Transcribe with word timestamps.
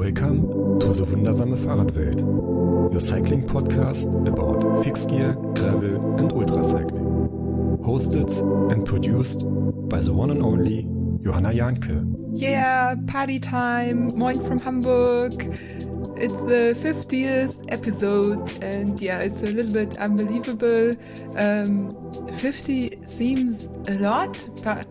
Welcome 0.00 0.80
to 0.80 0.86
the 0.86 1.04
wundersame 1.04 1.58
Fahrradwelt, 1.58 2.90
your 2.90 3.00
cycling 3.00 3.46
podcast 3.46 4.08
about 4.26 4.82
fixed 4.82 5.10
gear, 5.10 5.34
gravel, 5.54 6.18
and 6.18 6.32
ultra 6.32 6.64
cycling. 6.64 7.04
Hosted 7.84 8.72
and 8.72 8.86
produced 8.86 9.40
by 9.90 10.00
the 10.00 10.14
one 10.14 10.30
and 10.30 10.42
only 10.42 10.88
Johanna 11.22 11.50
Janke. 11.50 12.14
Yeah, 12.32 12.94
party 13.08 13.38
time. 13.38 14.16
Moin 14.16 14.42
from 14.42 14.58
Hamburg. 14.58 15.34
It's 16.16 16.40
the 16.44 16.74
50th 16.78 17.62
episode, 17.68 18.50
and 18.64 18.98
yeah, 19.02 19.18
it's 19.18 19.42
a 19.42 19.52
little 19.52 19.74
bit 19.74 19.98
unbelievable. 19.98 20.96
Um, 21.36 21.90
50 22.38 23.04
seems 23.04 23.66
a 23.86 23.98
lot, 23.98 24.48
but 24.64 24.86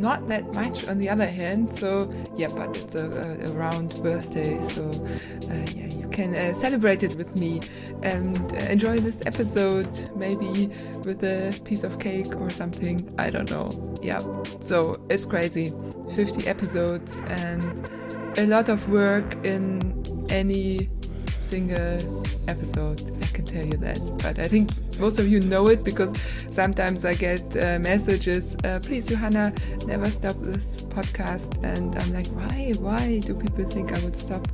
not 0.00 0.28
that 0.28 0.52
much 0.54 0.88
on 0.88 0.98
the 0.98 1.08
other 1.08 1.26
hand. 1.26 1.72
So 1.78 2.12
yeah, 2.36 2.48
but 2.48 2.76
it's 2.76 2.94
a, 2.94 3.06
a, 3.44 3.52
round 3.52 4.02
birthday, 4.02 4.60
so 4.70 4.88
uh, 4.88 5.54
yeah, 5.76 5.86
you 5.86 6.08
can 6.10 6.34
uh, 6.34 6.54
celebrate 6.54 7.02
it 7.02 7.14
with 7.16 7.36
me 7.36 7.60
and 8.02 8.52
enjoy 8.54 9.00
this 9.00 9.20
episode, 9.26 10.10
maybe 10.16 10.68
with 11.04 11.22
a 11.22 11.58
piece 11.64 11.84
of 11.84 11.98
cake 11.98 12.34
or 12.40 12.50
something. 12.50 13.14
I 13.18 13.30
don't 13.30 13.50
know. 13.50 13.70
Yeah, 14.02 14.20
so 14.60 15.00
it's 15.10 15.26
crazy. 15.26 15.72
50 16.16 16.46
episodes 16.48 17.20
and 17.26 17.90
a 18.38 18.46
lot 18.46 18.68
of 18.68 18.88
work 18.88 19.36
in 19.44 20.02
any 20.30 20.88
single 21.50 22.22
episode. 22.46 23.00
I 23.22 23.26
can 23.26 23.44
tell 23.44 23.66
you 23.66 23.78
that. 23.78 23.98
But 24.22 24.38
I 24.38 24.46
think 24.46 24.70
most 25.00 25.18
of 25.18 25.26
you 25.26 25.40
know 25.40 25.66
it 25.68 25.82
because 25.82 26.12
sometimes 26.48 27.04
I 27.04 27.14
get 27.14 27.44
uh, 27.56 27.78
messages, 27.80 28.56
uh, 28.64 28.78
please, 28.80 29.06
Johanna, 29.06 29.52
never 29.84 30.08
stop 30.10 30.36
this 30.40 30.82
podcast. 30.82 31.50
And 31.64 31.96
I'm 31.96 32.12
like, 32.12 32.28
why? 32.28 32.72
Why 32.78 33.18
do 33.18 33.34
people 33.34 33.64
think 33.64 33.92
I 33.92 33.98
would 34.04 34.16
stop 34.16 34.46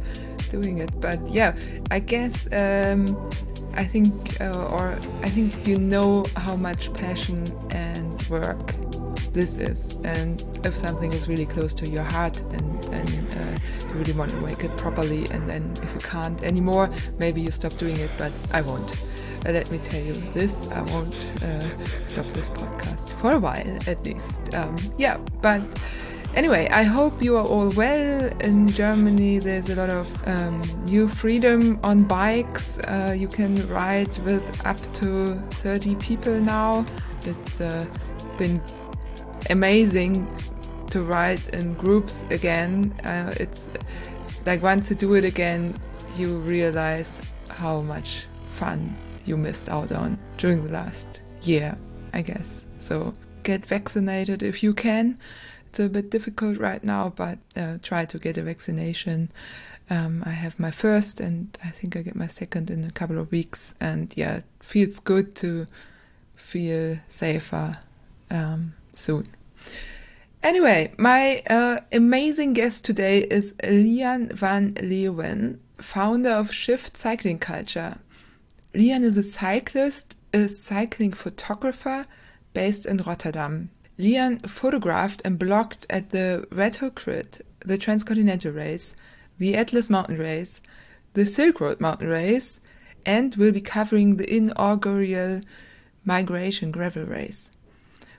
doing 0.48 0.78
it? 0.78 0.90
But 1.00 1.20
yeah, 1.28 1.54
I 1.90 1.98
guess. 1.98 2.48
Um, 2.52 3.30
I 3.78 3.84
think, 3.84 4.40
uh, 4.40 4.72
or 4.72 4.96
I 5.22 5.28
think 5.28 5.66
you 5.66 5.76
know 5.76 6.24
how 6.34 6.56
much 6.56 6.90
passion 6.94 7.44
and 7.72 8.22
work 8.30 8.72
this 9.36 9.58
is 9.58 9.98
and 10.02 10.42
if 10.64 10.74
something 10.74 11.12
is 11.12 11.28
really 11.28 11.44
close 11.44 11.74
to 11.74 11.86
your 11.86 12.02
heart 12.02 12.40
and, 12.56 12.84
and 12.86 13.36
uh, 13.36 13.86
you 13.86 13.94
really 13.94 14.14
want 14.14 14.30
to 14.30 14.40
make 14.40 14.64
it 14.64 14.74
properly 14.78 15.26
and 15.30 15.46
then 15.46 15.70
if 15.82 15.92
you 15.92 16.00
can't 16.00 16.42
anymore 16.42 16.88
maybe 17.18 17.42
you 17.42 17.50
stop 17.50 17.76
doing 17.76 17.98
it 17.98 18.10
but 18.16 18.32
i 18.54 18.62
won't 18.62 18.96
uh, 19.44 19.50
let 19.50 19.70
me 19.70 19.76
tell 19.76 20.02
you 20.02 20.14
this 20.32 20.68
i 20.68 20.80
won't 20.92 21.26
uh, 21.42 22.06
stop 22.06 22.26
this 22.28 22.48
podcast 22.48 23.10
for 23.20 23.32
a 23.32 23.38
while 23.38 23.78
at 23.86 24.02
least 24.06 24.54
um, 24.54 24.74
yeah 24.96 25.18
but 25.42 25.60
Anyway, 26.34 26.68
I 26.68 26.82
hope 26.82 27.22
you 27.22 27.38
are 27.38 27.46
all 27.46 27.70
well. 27.70 28.30
In 28.40 28.68
Germany, 28.68 29.38
there's 29.38 29.70
a 29.70 29.74
lot 29.74 29.88
of 29.88 30.06
um, 30.28 30.60
new 30.84 31.08
freedom 31.08 31.80
on 31.82 32.04
bikes. 32.04 32.78
Uh, 32.80 33.14
you 33.16 33.26
can 33.26 33.66
ride 33.68 34.18
with 34.18 34.44
up 34.66 34.76
to 34.94 35.36
30 35.62 35.94
people 35.94 36.38
now. 36.38 36.84
It's 37.24 37.62
uh, 37.62 37.86
been 38.36 38.60
amazing 39.50 40.26
to 40.90 41.02
write 41.02 41.48
in 41.50 41.74
groups 41.74 42.24
again. 42.30 42.94
Uh, 43.04 43.32
it's 43.38 43.70
like 44.44 44.62
once 44.62 44.90
you 44.90 44.96
do 44.96 45.14
it 45.14 45.24
again, 45.24 45.74
you 46.16 46.38
realize 46.38 47.20
how 47.48 47.80
much 47.80 48.26
fun 48.54 48.96
you 49.24 49.36
missed 49.36 49.68
out 49.68 49.92
on 49.92 50.18
during 50.38 50.66
the 50.66 50.72
last 50.72 51.20
year, 51.42 51.76
I 52.12 52.22
guess. 52.22 52.64
So 52.78 53.14
get 53.42 53.66
vaccinated 53.66 54.42
if 54.42 54.62
you 54.62 54.72
can. 54.72 55.18
It's 55.68 55.80
a 55.80 55.88
bit 55.88 56.10
difficult 56.10 56.58
right 56.58 56.82
now, 56.82 57.12
but 57.14 57.38
uh, 57.56 57.78
try 57.82 58.04
to 58.06 58.18
get 58.18 58.38
a 58.38 58.42
vaccination. 58.42 59.30
Um, 59.90 60.22
I 60.24 60.30
have 60.30 60.58
my 60.58 60.70
first, 60.70 61.20
and 61.20 61.56
I 61.62 61.70
think 61.70 61.96
I 61.96 62.02
get 62.02 62.16
my 62.16 62.26
second 62.26 62.70
in 62.70 62.84
a 62.84 62.90
couple 62.90 63.18
of 63.18 63.30
weeks. 63.30 63.74
And 63.80 64.12
yeah, 64.16 64.36
it 64.36 64.44
feels 64.60 64.98
good 64.98 65.34
to 65.36 65.66
feel 66.34 66.98
safer 67.08 67.78
um, 68.30 68.74
soon. 68.96 69.28
Anyway, 70.42 70.92
my 70.96 71.42
uh, 71.50 71.80
amazing 71.92 72.52
guest 72.52 72.84
today 72.84 73.22
is 73.22 73.54
Lian 73.64 74.32
van 74.32 74.74
Leeuwen, 74.74 75.58
founder 75.78 76.30
of 76.30 76.52
Shift 76.52 76.96
Cycling 76.96 77.38
Culture. 77.38 77.98
Lian 78.74 79.02
is 79.02 79.16
a 79.16 79.22
cyclist, 79.22 80.16
a 80.32 80.48
cycling 80.48 81.12
photographer 81.12 82.06
based 82.52 82.86
in 82.86 82.98
Rotterdam. 82.98 83.70
Lian 83.98 84.38
photographed 84.46 85.22
and 85.24 85.38
blogged 85.38 85.86
at 85.88 86.10
the 86.10 86.46
Red 86.52 86.78
Crit, 86.94 87.44
the 87.60 87.78
Transcontinental 87.78 88.52
Race, 88.52 88.94
the 89.38 89.56
Atlas 89.56 89.88
Mountain 89.90 90.18
Race, 90.18 90.60
the 91.14 91.24
Silk 91.24 91.60
Road 91.60 91.80
Mountain 91.80 92.08
Race, 92.08 92.60
and 93.06 93.34
will 93.36 93.52
be 93.52 93.60
covering 93.60 94.16
the 94.16 94.32
inaugural 94.32 95.40
Migration 96.04 96.70
Gravel 96.70 97.04
Race. 97.04 97.50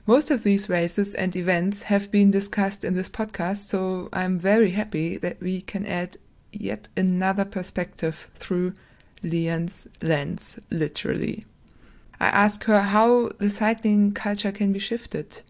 Most 0.08 0.30
of 0.30 0.42
these 0.42 0.70
races 0.70 1.12
and 1.12 1.36
events 1.36 1.82
have 1.82 2.10
been 2.10 2.30
discussed 2.30 2.82
in 2.82 2.94
this 2.94 3.10
podcast, 3.10 3.66
so 3.68 4.08
I'm 4.10 4.38
very 4.38 4.70
happy 4.70 5.18
that 5.18 5.38
we 5.38 5.60
can 5.60 5.84
add 5.84 6.16
yet 6.50 6.88
another 6.96 7.44
perspective 7.44 8.26
through 8.34 8.72
Lian's 9.22 9.86
lens, 10.00 10.58
literally. 10.70 11.44
I 12.18 12.28
ask 12.28 12.64
her 12.64 12.80
how 12.80 13.32
the 13.36 13.50
cycling 13.50 14.12
culture 14.12 14.50
can 14.50 14.72
be 14.72 14.78
shifted. 14.78 15.42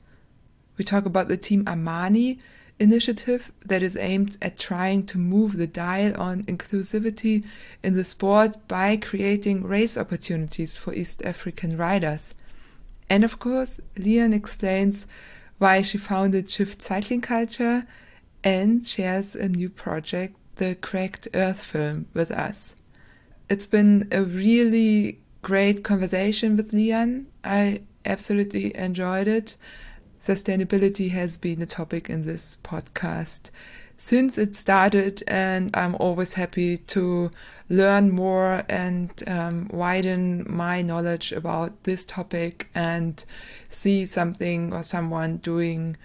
We 0.76 0.84
talk 0.84 1.06
about 1.06 1.28
the 1.28 1.36
Team 1.36 1.62
Amani 1.68 2.40
initiative 2.80 3.52
that 3.64 3.84
is 3.84 3.96
aimed 3.96 4.38
at 4.42 4.58
trying 4.58 5.06
to 5.06 5.18
move 5.18 5.56
the 5.56 5.68
dial 5.68 6.20
on 6.20 6.42
inclusivity 6.46 7.46
in 7.84 7.94
the 7.94 8.02
sport 8.02 8.66
by 8.66 8.96
creating 8.96 9.62
race 9.62 9.96
opportunities 9.96 10.76
for 10.76 10.92
East 10.92 11.22
African 11.24 11.76
riders. 11.76 12.34
And 13.10 13.24
of 13.24 13.38
course, 13.38 13.80
Lian 13.96 14.34
explains 14.34 15.06
why 15.58 15.82
she 15.82 15.98
founded 15.98 16.50
Shift 16.50 16.82
Cycling 16.82 17.20
Culture 17.20 17.84
and 18.44 18.86
shares 18.86 19.34
a 19.34 19.48
new 19.48 19.68
project, 19.68 20.36
the 20.56 20.74
Cracked 20.76 21.28
Earth 21.34 21.64
film, 21.64 22.06
with 22.14 22.30
us. 22.30 22.76
It's 23.48 23.66
been 23.66 24.08
a 24.12 24.22
really 24.22 25.20
great 25.42 25.82
conversation 25.82 26.56
with 26.56 26.72
Lian. 26.72 27.26
I 27.42 27.82
absolutely 28.04 28.76
enjoyed 28.76 29.26
it. 29.26 29.56
Sustainability 30.20 31.10
has 31.10 31.36
been 31.36 31.62
a 31.62 31.66
topic 31.66 32.10
in 32.10 32.26
this 32.26 32.58
podcast 32.62 33.50
since 34.00 34.38
it 34.38 34.54
started, 34.54 35.24
and 35.26 35.70
I'm 35.74 35.96
always 35.96 36.34
happy 36.34 36.78
to 36.78 37.30
learn 37.68 38.12
more 38.12 38.64
and 38.68 39.10
um, 39.26 39.68
widen 39.72 40.46
my 40.48 40.82
knowledge 40.82 41.32
about 41.32 41.82
this 41.82 42.04
topic 42.04 42.70
and 42.74 43.22
see 43.68 44.06
something 44.06 44.72
or 44.72 44.84
someone 44.84 45.38
doing 45.38 45.96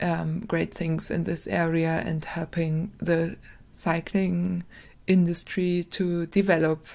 um, 0.00 0.40
great 0.40 0.74
things 0.74 1.10
in 1.10 1.24
this 1.24 1.46
area 1.46 2.02
and 2.04 2.22
helping 2.24 2.92
the 2.98 3.36
cycling 3.72 4.64
industry 5.06 5.84
to 5.90 6.26
develop 6.26 6.86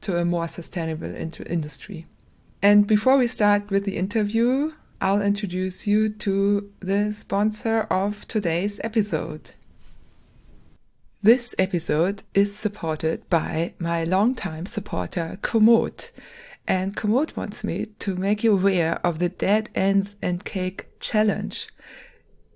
to 0.00 0.16
a 0.16 0.24
more 0.24 0.48
sustainable 0.48 1.14
industry. 1.14 2.06
And 2.62 2.86
before 2.86 3.18
we 3.18 3.26
start 3.26 3.70
with 3.70 3.84
the 3.84 3.98
interview, 3.98 4.72
I'll 5.00 5.20
introduce 5.20 5.86
you 5.86 6.08
to 6.08 6.70
the 6.80 7.12
sponsor 7.12 7.82
of 7.90 8.26
today's 8.26 8.80
episode. 8.82 9.52
This 11.24 11.54
episode 11.58 12.22
is 12.34 12.54
supported 12.54 13.30
by 13.30 13.72
my 13.78 14.04
longtime 14.04 14.66
supporter 14.66 15.38
Komoot. 15.40 16.10
And 16.68 16.94
Komoot 16.94 17.34
wants 17.34 17.64
me 17.64 17.86
to 18.00 18.14
make 18.14 18.44
you 18.44 18.52
aware 18.52 19.00
of 19.02 19.20
the 19.20 19.30
Dead 19.30 19.70
Ends 19.74 20.16
and 20.20 20.44
Cake 20.44 20.88
Challenge. 21.00 21.66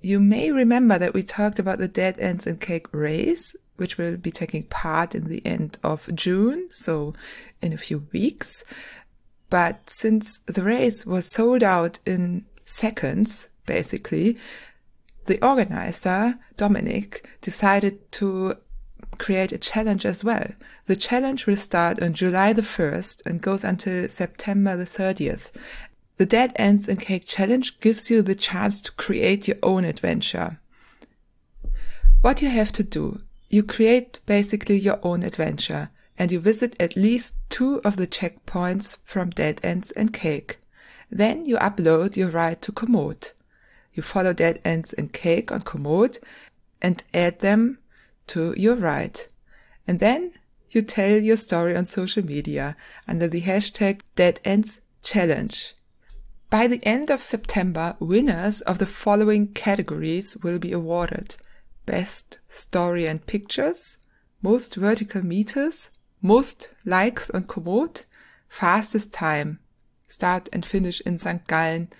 You 0.02 0.20
may 0.20 0.50
remember 0.52 0.98
that 0.98 1.14
we 1.14 1.22
talked 1.22 1.58
about 1.58 1.78
the 1.78 1.88
Dead 1.88 2.18
Ends 2.18 2.46
and 2.46 2.60
Cake 2.60 2.88
race, 2.92 3.56
which 3.76 3.96
will 3.96 4.18
be 4.18 4.30
taking 4.30 4.64
part 4.64 5.14
in 5.14 5.28
the 5.28 5.40
end 5.46 5.78
of 5.82 6.14
June, 6.14 6.68
so 6.70 7.14
in 7.62 7.72
a 7.72 7.78
few 7.78 8.06
weeks. 8.12 8.64
But 9.48 9.88
since 9.88 10.40
the 10.44 10.62
race 10.62 11.06
was 11.06 11.32
sold 11.32 11.62
out 11.62 12.00
in 12.04 12.44
seconds, 12.66 13.48
basically, 13.64 14.36
the 15.28 15.44
organizer, 15.46 16.38
Dominic, 16.56 17.28
decided 17.40 18.10
to 18.12 18.56
create 19.18 19.52
a 19.52 19.58
challenge 19.58 20.04
as 20.04 20.24
well. 20.24 20.46
The 20.86 20.96
challenge 20.96 21.46
will 21.46 21.56
start 21.56 22.02
on 22.02 22.14
July 22.14 22.52
the 22.52 22.62
1st 22.62 23.26
and 23.26 23.42
goes 23.42 23.62
until 23.62 24.08
September 24.08 24.76
the 24.76 24.84
30th. 24.84 25.52
The 26.16 26.26
Dead 26.26 26.52
Ends 26.56 26.88
and 26.88 26.98
Cake 26.98 27.26
Challenge 27.26 27.78
gives 27.78 28.10
you 28.10 28.22
the 28.22 28.34
chance 28.34 28.80
to 28.82 28.92
create 28.92 29.46
your 29.46 29.58
own 29.62 29.84
adventure. 29.84 30.58
What 32.22 32.42
you 32.42 32.48
have 32.48 32.72
to 32.72 32.82
do, 32.82 33.20
you 33.48 33.62
create 33.62 34.20
basically 34.26 34.78
your 34.78 34.98
own 35.02 35.22
adventure 35.22 35.90
and 36.18 36.32
you 36.32 36.40
visit 36.40 36.74
at 36.80 36.96
least 36.96 37.34
two 37.48 37.80
of 37.84 37.96
the 37.96 38.06
checkpoints 38.06 38.98
from 39.04 39.30
Dead 39.30 39.60
Ends 39.62 39.92
and 39.92 40.12
Cake. 40.12 40.58
Then 41.10 41.46
you 41.46 41.56
upload 41.58 42.16
your 42.16 42.30
ride 42.30 42.60
to 42.62 42.72
Komoot. 42.72 43.32
You 43.98 44.02
follow 44.02 44.32
Dead 44.32 44.60
Ends 44.64 44.92
and 44.92 45.12
Cake 45.12 45.50
on 45.50 45.62
Komoot 45.62 46.20
and 46.80 47.02
add 47.12 47.40
them 47.40 47.78
to 48.28 48.54
your 48.56 48.76
ride. 48.76 49.22
And 49.88 49.98
then 49.98 50.34
you 50.70 50.82
tell 50.82 51.18
your 51.18 51.36
story 51.36 51.76
on 51.76 51.84
social 51.84 52.24
media 52.24 52.76
under 53.08 53.26
the 53.26 53.40
hashtag 53.42 54.02
Dead 54.14 54.38
Ends 54.44 54.80
Challenge. 55.02 55.74
By 56.48 56.68
the 56.68 56.80
end 56.84 57.10
of 57.10 57.20
September, 57.20 57.96
winners 57.98 58.60
of 58.60 58.78
the 58.78 58.86
following 58.86 59.48
categories 59.48 60.36
will 60.44 60.60
be 60.60 60.70
awarded. 60.70 61.34
Best 61.84 62.38
Story 62.48 63.04
and 63.04 63.26
Pictures, 63.26 63.96
Most 64.42 64.76
Vertical 64.76 65.26
Meters, 65.26 65.90
Most 66.22 66.68
Likes 66.84 67.30
on 67.30 67.48
Komoot, 67.48 68.04
Fastest 68.48 69.12
Time, 69.12 69.58
Start 70.08 70.48
and 70.52 70.64
Finish 70.64 71.00
in 71.00 71.18
St. 71.18 71.44
Gallen, 71.48 71.90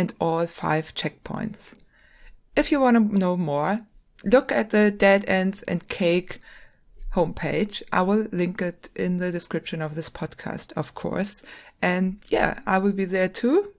and 0.00 0.14
all 0.18 0.46
five 0.46 0.94
checkpoints. 0.94 1.78
If 2.56 2.72
you 2.72 2.80
want 2.80 2.96
to 2.96 3.18
know 3.18 3.36
more, 3.36 3.80
look 4.24 4.50
at 4.50 4.70
the 4.70 4.90
Dead 4.90 5.26
Ends 5.28 5.62
and 5.64 5.86
Cake 5.88 6.38
homepage. 7.14 7.82
I 7.92 8.00
will 8.00 8.26
link 8.32 8.62
it 8.62 8.88
in 8.96 9.18
the 9.18 9.30
description 9.30 9.82
of 9.82 9.94
this 9.94 10.08
podcast, 10.08 10.72
of 10.72 10.94
course. 10.94 11.42
And 11.82 12.16
yeah, 12.30 12.60
I 12.66 12.78
will 12.78 12.92
be 12.92 13.04
there 13.04 13.28
too. 13.28 13.74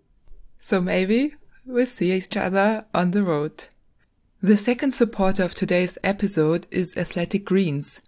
So 0.62 0.80
maybe 0.80 1.34
we'll 1.66 1.88
see 1.88 2.12
each 2.12 2.38
other 2.38 2.86
on 2.94 3.12
the 3.12 3.24
road. 3.24 3.66
The 4.44 4.58
second 4.58 4.92
supporter 4.92 5.44
of 5.44 5.56
today's 5.56 5.98
episode 6.04 6.68
is 6.70 6.96
Athletic 6.98 7.46
Greens. 7.46 8.00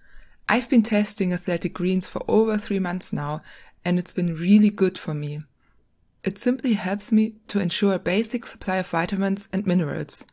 I've 0.48 0.69
been 0.69 0.83
testing 0.83 1.33
Athletic 1.33 1.74
Greens 1.74 2.07
for 2.07 2.24
over 2.27 2.60
three 2.60 2.80
months 2.80 3.12
now, 3.12 3.42
and 3.83 3.98
it's 3.98 4.13
been 4.13 4.36
really 4.36 4.69
good 4.69 5.00
for 5.00 5.15
me. 5.15 5.39
It 6.24 6.38
simply 6.38 6.74
helps 6.74 7.12
me 7.12 7.36
to 7.50 7.60
ensure 7.60 7.94
a 7.94 8.00
basic 8.00 8.46
supply 8.46 8.78
of 8.78 8.88
vitamins 8.88 9.50
and 9.52 9.66
minerals. 9.66 10.25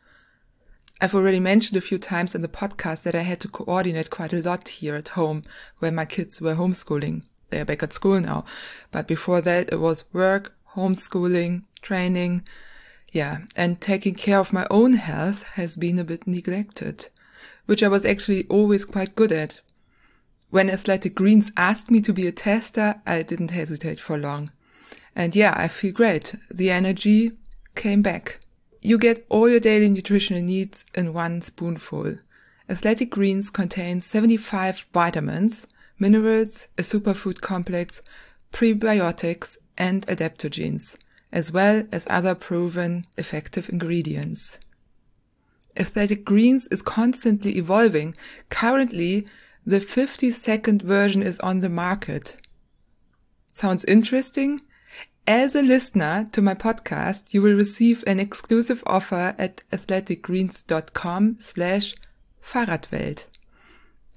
I've 1.00 1.16
already 1.16 1.40
mentioned 1.40 1.76
a 1.76 1.80
few 1.80 1.98
times 1.98 2.34
in 2.34 2.42
the 2.42 2.48
podcast 2.48 3.02
that 3.02 3.16
I 3.16 3.22
had 3.22 3.40
to 3.40 3.48
coordinate 3.48 4.08
quite 4.08 4.32
a 4.32 4.40
lot 4.42 4.68
here 4.68 4.94
at 4.94 5.08
home 5.08 5.42
when 5.78 5.96
my 5.96 6.04
kids 6.04 6.40
were 6.40 6.54
homeschooling. 6.54 7.24
They 7.48 7.60
are 7.60 7.64
back 7.64 7.82
at 7.82 7.92
school 7.92 8.20
now. 8.20 8.44
But 8.92 9.08
before 9.08 9.40
that, 9.40 9.72
it 9.72 9.80
was 9.80 10.04
work, 10.12 10.54
homeschooling, 10.76 11.64
training. 11.82 12.46
Yeah. 13.12 13.38
And 13.56 13.80
taking 13.80 14.14
care 14.14 14.38
of 14.38 14.52
my 14.52 14.68
own 14.70 14.92
health 14.92 15.42
has 15.54 15.76
been 15.76 15.98
a 15.98 16.04
bit 16.04 16.24
neglected, 16.24 17.08
which 17.66 17.82
I 17.82 17.88
was 17.88 18.04
actually 18.04 18.46
always 18.46 18.84
quite 18.84 19.16
good 19.16 19.32
at. 19.32 19.60
When 20.50 20.70
Athletic 20.70 21.16
Greens 21.16 21.50
asked 21.56 21.90
me 21.90 22.00
to 22.02 22.12
be 22.12 22.28
a 22.28 22.32
tester, 22.32 23.00
I 23.06 23.22
didn't 23.22 23.50
hesitate 23.50 23.98
for 23.98 24.16
long. 24.16 24.50
And 25.14 25.34
yeah, 25.34 25.54
I 25.56 25.68
feel 25.68 25.92
great. 25.92 26.34
The 26.50 26.70
energy 26.70 27.32
came 27.74 28.02
back. 28.02 28.38
You 28.80 28.98
get 28.98 29.26
all 29.28 29.48
your 29.48 29.60
daily 29.60 29.90
nutritional 29.90 30.42
needs 30.42 30.84
in 30.94 31.12
one 31.12 31.40
spoonful. 31.40 32.18
Athletic 32.68 33.10
Greens 33.10 33.50
contains 33.50 34.06
75 34.06 34.86
vitamins, 34.92 35.66
minerals, 35.98 36.68
a 36.78 36.82
superfood 36.82 37.40
complex, 37.40 38.00
prebiotics, 38.52 39.56
and 39.76 40.06
adaptogens, 40.06 40.96
as 41.32 41.52
well 41.52 41.84
as 41.92 42.06
other 42.08 42.34
proven 42.34 43.06
effective 43.18 43.68
ingredients. 43.68 44.58
Athletic 45.76 46.24
Greens 46.24 46.66
is 46.68 46.82
constantly 46.82 47.56
evolving. 47.56 48.14
Currently, 48.48 49.26
the 49.66 49.80
50 49.80 50.30
second 50.30 50.82
version 50.82 51.22
is 51.22 51.38
on 51.40 51.60
the 51.60 51.68
market. 51.68 52.36
Sounds 53.52 53.84
interesting? 53.84 54.60
As 55.26 55.54
a 55.54 55.62
listener 55.62 56.26
to 56.32 56.42
my 56.42 56.54
podcast, 56.54 57.32
you 57.32 57.42
will 57.42 57.54
receive 57.54 58.02
an 58.06 58.18
exclusive 58.18 58.82
offer 58.86 59.34
at 59.38 59.62
athleticgreens.com 59.70 61.36
slash 61.40 61.94
Fahrradwelt. 62.44 63.26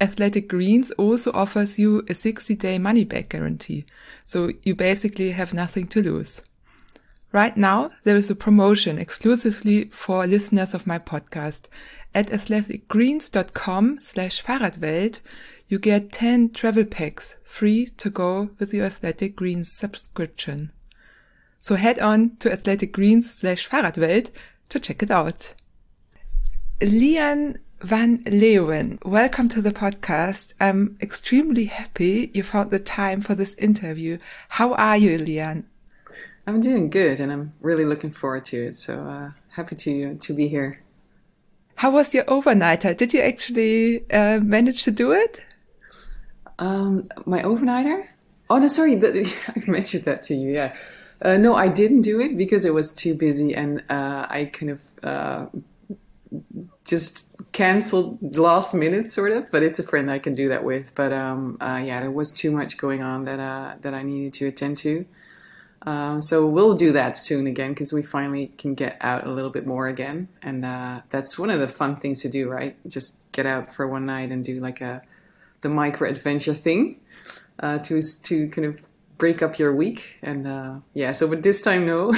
Athletic 0.02 0.48
Greens 0.48 0.92
also 0.92 1.32
offers 1.34 1.78
you 1.78 2.04
a 2.10 2.14
60 2.14 2.56
day 2.56 2.78
money 2.80 3.04
back 3.04 3.30
guarantee, 3.30 3.86
so 4.26 4.52
you 4.64 4.76
basically 4.76 5.32
have 5.32 5.54
nothing 5.54 5.88
to 5.88 6.02
lose. 6.02 6.42
Right 7.32 7.56
now, 7.56 7.92
there 8.04 8.16
is 8.16 8.30
a 8.30 8.36
promotion 8.36 8.98
exclusively 8.98 9.86
for 9.86 10.28
listeners 10.28 10.74
of 10.74 10.86
my 10.86 11.00
podcast. 11.00 11.68
At 12.14 12.28
athleticgreens.com 12.28 14.00
slash 14.02 14.44
Fahrradwelt, 14.44 15.22
you 15.68 15.80
get 15.80 16.12
10 16.12 16.52
travel 16.52 16.86
packs 16.86 17.38
free 17.44 17.88
to 17.98 18.10
go 18.10 18.50
with 18.60 18.74
your 18.74 18.86
Athletic 18.86 19.36
Greens 19.36 19.72
subscription. 19.72 20.72
So 21.64 21.76
head 21.78 21.98
on 22.00 22.36
to 22.40 22.52
Athletic 22.52 22.92
Greens 22.92 23.36
slash 23.36 23.70
Fahrradwelt 23.70 24.32
to 24.68 24.82
check 24.82 25.02
it 25.02 25.10
out. 25.10 25.54
Lian 26.82 27.56
Van 27.80 28.22
Leeuwen, 28.26 29.02
welcome 29.06 29.48
to 29.48 29.62
the 29.62 29.72
podcast. 29.72 30.54
I'm 30.60 30.98
extremely 31.00 31.64
happy 31.64 32.32
you 32.34 32.44
found 32.44 32.70
the 32.70 32.80
time 32.80 33.22
for 33.22 33.34
this 33.34 33.54
interview. 33.54 34.18
How 34.50 34.74
are 34.74 34.98
you, 34.98 35.18
Lian? 35.18 35.64
I'm 36.48 36.60
doing 36.60 36.90
good, 36.90 37.22
and 37.22 37.32
I'm 37.32 37.54
really 37.62 37.86
looking 37.86 38.12
forward 38.12 38.44
to 38.52 38.62
it. 38.62 38.76
So 38.76 39.00
uh, 39.00 39.32
happy 39.48 39.78
to 39.78 40.16
to 40.16 40.34
be 40.34 40.50
here. 40.50 40.82
How 41.76 41.92
was 41.92 42.14
your 42.14 42.26
overnighter? 42.26 42.98
Did 42.98 43.14
you 43.14 43.22
actually 43.22 44.04
uh, 44.12 44.42
manage 44.42 44.84
to 44.84 44.92
do 44.92 45.14
it? 45.14 45.46
Um, 46.60 47.08
my 47.26 47.42
overnighter? 47.42 48.06
Oh 48.50 48.58
no, 48.58 48.68
sorry, 48.68 48.98
but 48.98 49.16
I 49.48 49.72
mentioned 49.72 50.04
that 50.04 50.24
to 50.24 50.36
you. 50.36 50.52
Yeah, 50.52 50.76
uh, 51.24 51.38
no, 51.38 51.56
I 51.56 51.70
didn't 51.70 52.02
do 52.02 52.20
it 52.20 52.38
because 52.38 52.66
it 52.66 52.74
was 52.74 52.92
too 52.92 53.16
busy, 53.16 53.56
and 53.56 53.82
uh, 53.90 54.28
I 54.30 54.50
kind 54.52 54.72
of 54.72 54.82
uh, 55.02 55.46
just 56.84 57.34
canceled 57.54 58.36
last 58.38 58.74
minute, 58.74 59.10
sort 59.10 59.32
of. 59.32 59.50
But 59.50 59.64
it's 59.64 59.80
a 59.80 59.84
friend 59.84 60.12
I 60.12 60.20
can 60.20 60.36
do 60.36 60.50
that 60.50 60.66
with. 60.66 60.94
But 60.96 61.14
um, 61.14 61.58
uh, 61.62 61.82
yeah, 61.84 62.02
there 62.02 62.12
was 62.12 62.34
too 62.34 62.52
much 62.52 62.78
going 62.78 63.02
on 63.02 63.24
that 63.24 63.40
uh, 63.40 63.76
that 63.82 63.94
I 63.94 64.04
needed 64.04 64.34
to 64.34 64.48
attend 64.48 64.78
to. 64.80 65.06
Uh, 65.84 66.20
so 66.20 66.46
we'll 66.46 66.76
do 66.76 66.92
that 66.92 67.18
soon 67.18 67.48
again 67.48 67.72
because 67.72 67.94
we 67.94 68.04
finally 68.04 68.48
can 68.58 68.74
get 68.74 68.98
out 69.02 69.26
a 69.26 69.32
little 69.32 69.50
bit 69.50 69.66
more 69.66 69.88
again, 69.88 70.28
and 70.42 70.64
that's 71.10 71.40
one 71.40 71.50
of 71.50 71.62
the 71.62 71.68
fun 71.70 71.96
things 71.96 72.22
to 72.22 72.30
do, 72.30 72.50
right? 72.50 72.76
Just 72.86 73.32
get 73.32 73.46
out 73.46 73.70
for 73.70 73.88
one 73.88 74.06
night 74.06 74.32
and 74.32 74.44
do 74.44 74.60
like 74.60 74.82
a 74.82 75.02
the 75.62 75.70
micro 75.70 76.10
adventure 76.10 76.54
thing 76.54 77.00
to 77.62 78.02
to 78.02 78.50
kind 78.50 78.68
of 78.68 78.86
break 79.18 79.42
up 79.42 79.60
your 79.60 79.74
week. 79.74 80.20
And 80.22 80.48
uh, 80.48 80.80
yeah, 80.94 81.12
so 81.12 81.28
but 81.28 81.44
this 81.44 81.62
time 81.62 81.86
no, 81.86 82.14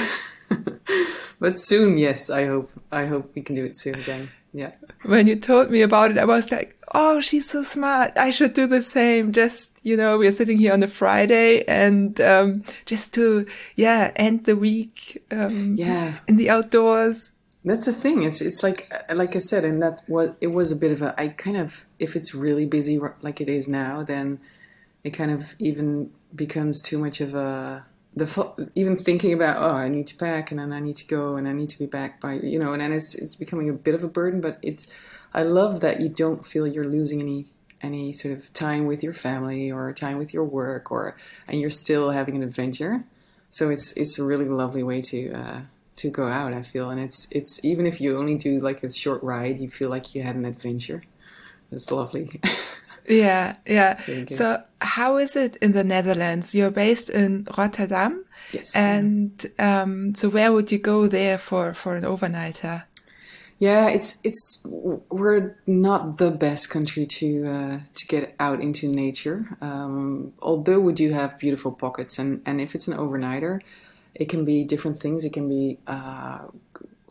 but 1.40 1.58
soon 1.58 1.98
yes. 1.98 2.30
I 2.30 2.46
hope 2.46 2.70
I 2.92 3.06
hope 3.06 3.32
we 3.34 3.42
can 3.42 3.56
do 3.56 3.64
it 3.64 3.78
soon 3.78 3.96
again. 3.96 4.30
Yeah. 4.52 4.74
When 5.02 5.26
you 5.26 5.36
told 5.36 5.70
me 5.70 5.82
about 5.82 6.12
it, 6.12 6.18
I 6.18 6.24
was 6.24 6.50
like, 6.50 6.78
oh, 6.94 7.20
she's 7.20 7.50
so 7.50 7.62
smart. 7.62 8.16
I 8.16 8.30
should 8.30 8.54
do 8.54 8.66
the 8.66 8.82
same. 8.82 9.32
Just 9.32 9.80
you 9.82 9.96
know, 9.96 10.16
we're 10.16 10.32
sitting 10.32 10.58
here 10.58 10.72
on 10.72 10.82
a 10.82 10.88
Friday 10.88 11.62
and 11.64 12.18
um, 12.20 12.64
just 12.86 13.12
to 13.14 13.46
yeah 13.76 14.12
end 14.16 14.44
the 14.44 14.56
week 14.56 15.22
um, 15.30 15.76
yeah 15.76 16.18
in 16.26 16.36
the 16.36 16.50
outdoors. 16.50 17.32
That's 17.66 17.84
the 17.84 17.92
thing. 17.92 18.22
It's 18.22 18.40
it's 18.40 18.62
like 18.62 18.90
like 19.12 19.34
I 19.34 19.40
said, 19.40 19.64
and 19.64 19.82
that 19.82 20.00
was 20.08 20.30
it 20.40 20.48
was 20.48 20.72
a 20.72 20.76
bit 20.76 20.92
of 20.92 21.02
a. 21.02 21.14
I 21.20 21.28
kind 21.28 21.56
of 21.56 21.84
if 21.98 22.16
it's 22.16 22.34
really 22.34 22.64
busy 22.64 22.98
like 23.20 23.40
it 23.40 23.48
is 23.48 23.68
now, 23.68 24.04
then 24.04 24.40
it 25.04 25.10
kind 25.10 25.32
of 25.32 25.54
even 25.58 26.12
becomes 26.36 26.82
too 26.82 26.98
much 26.98 27.20
of 27.20 27.34
a 27.34 27.84
the 28.14 28.70
even 28.74 28.96
thinking 28.96 29.32
about 29.32 29.56
oh 29.58 29.76
I 29.76 29.88
need 29.88 30.06
to 30.08 30.16
pack 30.16 30.50
and 30.50 30.60
then 30.60 30.72
I 30.72 30.80
need 30.80 30.96
to 30.96 31.06
go 31.06 31.36
and 31.36 31.46
I 31.46 31.52
need 31.52 31.68
to 31.70 31.78
be 31.78 31.86
back 31.86 32.20
by 32.20 32.34
you 32.34 32.58
know 32.58 32.72
and 32.72 32.80
then 32.80 32.92
it's 32.92 33.14
it's 33.14 33.34
becoming 33.34 33.68
a 33.68 33.74
bit 33.74 33.94
of 33.94 34.02
a 34.02 34.08
burden 34.08 34.40
but 34.40 34.58
it's 34.62 34.92
I 35.34 35.42
love 35.42 35.80
that 35.80 36.00
you 36.00 36.08
don't 36.08 36.46
feel 36.46 36.66
you're 36.66 36.86
losing 36.86 37.20
any 37.20 37.46
any 37.82 38.12
sort 38.12 38.36
of 38.36 38.52
time 38.52 38.86
with 38.86 39.02
your 39.02 39.12
family 39.12 39.70
or 39.70 39.92
time 39.92 40.18
with 40.18 40.32
your 40.32 40.44
work 40.44 40.90
or 40.90 41.16
and 41.48 41.60
you're 41.60 41.70
still 41.70 42.10
having 42.10 42.36
an 42.36 42.42
adventure. 42.42 43.04
So 43.50 43.70
it's 43.70 43.92
it's 43.92 44.18
a 44.18 44.24
really 44.24 44.46
lovely 44.46 44.82
way 44.82 45.02
to 45.02 45.32
uh, 45.32 45.60
to 45.96 46.10
go 46.10 46.26
out 46.26 46.52
I 46.52 46.62
feel. 46.62 46.90
And 46.90 47.00
it's 47.00 47.28
it's 47.30 47.64
even 47.64 47.86
if 47.86 48.00
you 48.00 48.16
only 48.16 48.36
do 48.36 48.58
like 48.58 48.82
a 48.82 48.90
short 48.90 49.22
ride 49.22 49.60
you 49.60 49.68
feel 49.68 49.90
like 49.90 50.14
you 50.14 50.22
had 50.22 50.36
an 50.36 50.44
adventure. 50.44 51.02
It's 51.70 51.90
lovely 51.90 52.40
Yeah, 53.08 53.56
yeah. 53.66 53.94
So, 54.28 54.62
how 54.80 55.16
is 55.16 55.36
it 55.36 55.56
in 55.56 55.72
the 55.72 55.84
Netherlands? 55.84 56.54
You're 56.54 56.70
based 56.70 57.10
in 57.10 57.46
Rotterdam. 57.56 58.24
Yes. 58.52 58.74
And 58.74 59.44
um, 59.58 60.14
so, 60.14 60.28
where 60.28 60.52
would 60.52 60.72
you 60.72 60.78
go 60.78 61.06
there 61.06 61.38
for 61.38 61.74
for 61.74 61.94
an 61.94 62.02
overnighter? 62.02 62.84
Yeah, 63.58 63.88
it's 63.88 64.20
it's 64.22 64.62
we're 64.64 65.56
not 65.66 66.18
the 66.18 66.30
best 66.30 66.68
country 66.68 67.06
to 67.06 67.46
uh, 67.46 67.78
to 67.94 68.06
get 68.06 68.34
out 68.38 68.60
into 68.60 68.88
nature. 68.88 69.56
Um, 69.62 70.34
although 70.40 70.80
we 70.80 70.92
do 70.92 71.10
have 71.10 71.38
beautiful 71.38 71.72
pockets, 71.72 72.18
and 72.18 72.42
and 72.44 72.60
if 72.60 72.74
it's 72.74 72.86
an 72.86 72.96
overnighter, 72.98 73.62
it 74.14 74.28
can 74.28 74.44
be 74.44 74.64
different 74.64 75.00
things. 75.00 75.24
It 75.24 75.32
can 75.32 75.48
be 75.48 75.78
uh, 75.86 76.40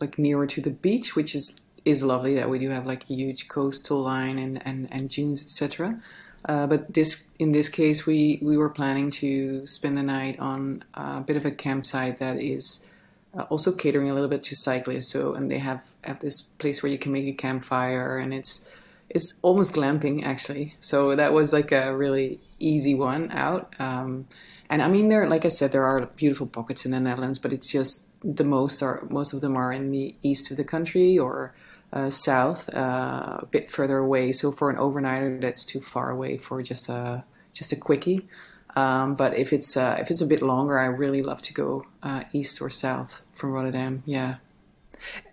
like 0.00 0.18
nearer 0.18 0.46
to 0.46 0.60
the 0.60 0.70
beach, 0.70 1.16
which 1.16 1.34
is 1.34 1.60
is 1.86 2.02
lovely 2.02 2.34
that 2.34 2.50
we 2.50 2.58
do 2.58 2.68
have 2.70 2.84
like 2.84 3.04
huge 3.04 3.48
coastal 3.48 4.02
line 4.02 4.38
and, 4.38 4.60
and, 4.66 4.88
and 4.92 5.08
dunes, 5.08 5.42
etc. 5.42 5.98
Uh, 6.44 6.66
but 6.66 6.92
this 6.92 7.30
in 7.38 7.52
this 7.52 7.68
case, 7.68 8.04
we, 8.04 8.38
we 8.42 8.56
were 8.56 8.70
planning 8.70 9.10
to 9.10 9.66
spend 9.66 9.96
the 9.96 10.02
night 10.02 10.38
on 10.40 10.84
a 10.94 11.20
bit 11.20 11.36
of 11.36 11.46
a 11.46 11.50
campsite 11.50 12.18
that 12.18 12.40
is 12.40 12.90
uh, 13.36 13.42
also 13.50 13.72
catering 13.72 14.10
a 14.10 14.14
little 14.14 14.28
bit 14.28 14.42
to 14.42 14.56
cyclists. 14.56 15.10
So 15.10 15.34
and 15.34 15.50
they 15.50 15.58
have 15.58 15.92
have 16.02 16.18
this 16.20 16.42
place 16.42 16.82
where 16.82 16.90
you 16.90 16.98
can 16.98 17.12
make 17.12 17.26
a 17.26 17.32
campfire, 17.32 18.18
and 18.18 18.34
it's 18.34 18.76
it's 19.08 19.38
almost 19.42 19.74
glamping 19.74 20.24
actually. 20.24 20.74
So 20.80 21.14
that 21.14 21.32
was 21.32 21.52
like 21.52 21.70
a 21.70 21.96
really 21.96 22.40
easy 22.58 22.94
one 22.94 23.30
out. 23.30 23.74
Um, 23.78 24.26
and 24.68 24.82
I 24.82 24.88
mean, 24.88 25.08
there, 25.08 25.28
like 25.28 25.44
I 25.44 25.48
said, 25.48 25.70
there 25.70 25.84
are 25.84 26.06
beautiful 26.16 26.48
pockets 26.48 26.84
in 26.84 26.90
the 26.90 26.98
Netherlands, 26.98 27.38
but 27.38 27.52
it's 27.52 27.70
just 27.70 28.08
the 28.22 28.44
most 28.44 28.82
are 28.82 29.04
most 29.10 29.32
of 29.32 29.40
them 29.40 29.56
are 29.56 29.72
in 29.72 29.92
the 29.92 30.16
east 30.22 30.50
of 30.50 30.56
the 30.56 30.64
country 30.64 31.16
or 31.18 31.54
uh, 31.92 32.10
south, 32.10 32.72
uh, 32.74 33.38
a 33.40 33.46
bit 33.50 33.70
further 33.70 33.98
away. 33.98 34.32
So 34.32 34.50
for 34.52 34.70
an 34.70 34.76
overnighter, 34.76 35.40
that's 35.40 35.64
too 35.64 35.80
far 35.80 36.10
away 36.10 36.36
for 36.36 36.62
just 36.62 36.88
a 36.88 37.24
just 37.52 37.72
a 37.72 37.76
quickie. 37.76 38.28
Um, 38.76 39.14
but 39.14 39.36
if 39.36 39.52
it's 39.52 39.76
uh, 39.76 39.96
if 39.98 40.10
it's 40.10 40.20
a 40.20 40.26
bit 40.26 40.42
longer, 40.42 40.78
I 40.78 40.86
really 40.86 41.22
love 41.22 41.40
to 41.42 41.54
go 41.54 41.86
uh, 42.02 42.24
east 42.32 42.60
or 42.60 42.70
south 42.70 43.22
from 43.32 43.52
Rotterdam. 43.52 44.02
Yeah. 44.06 44.36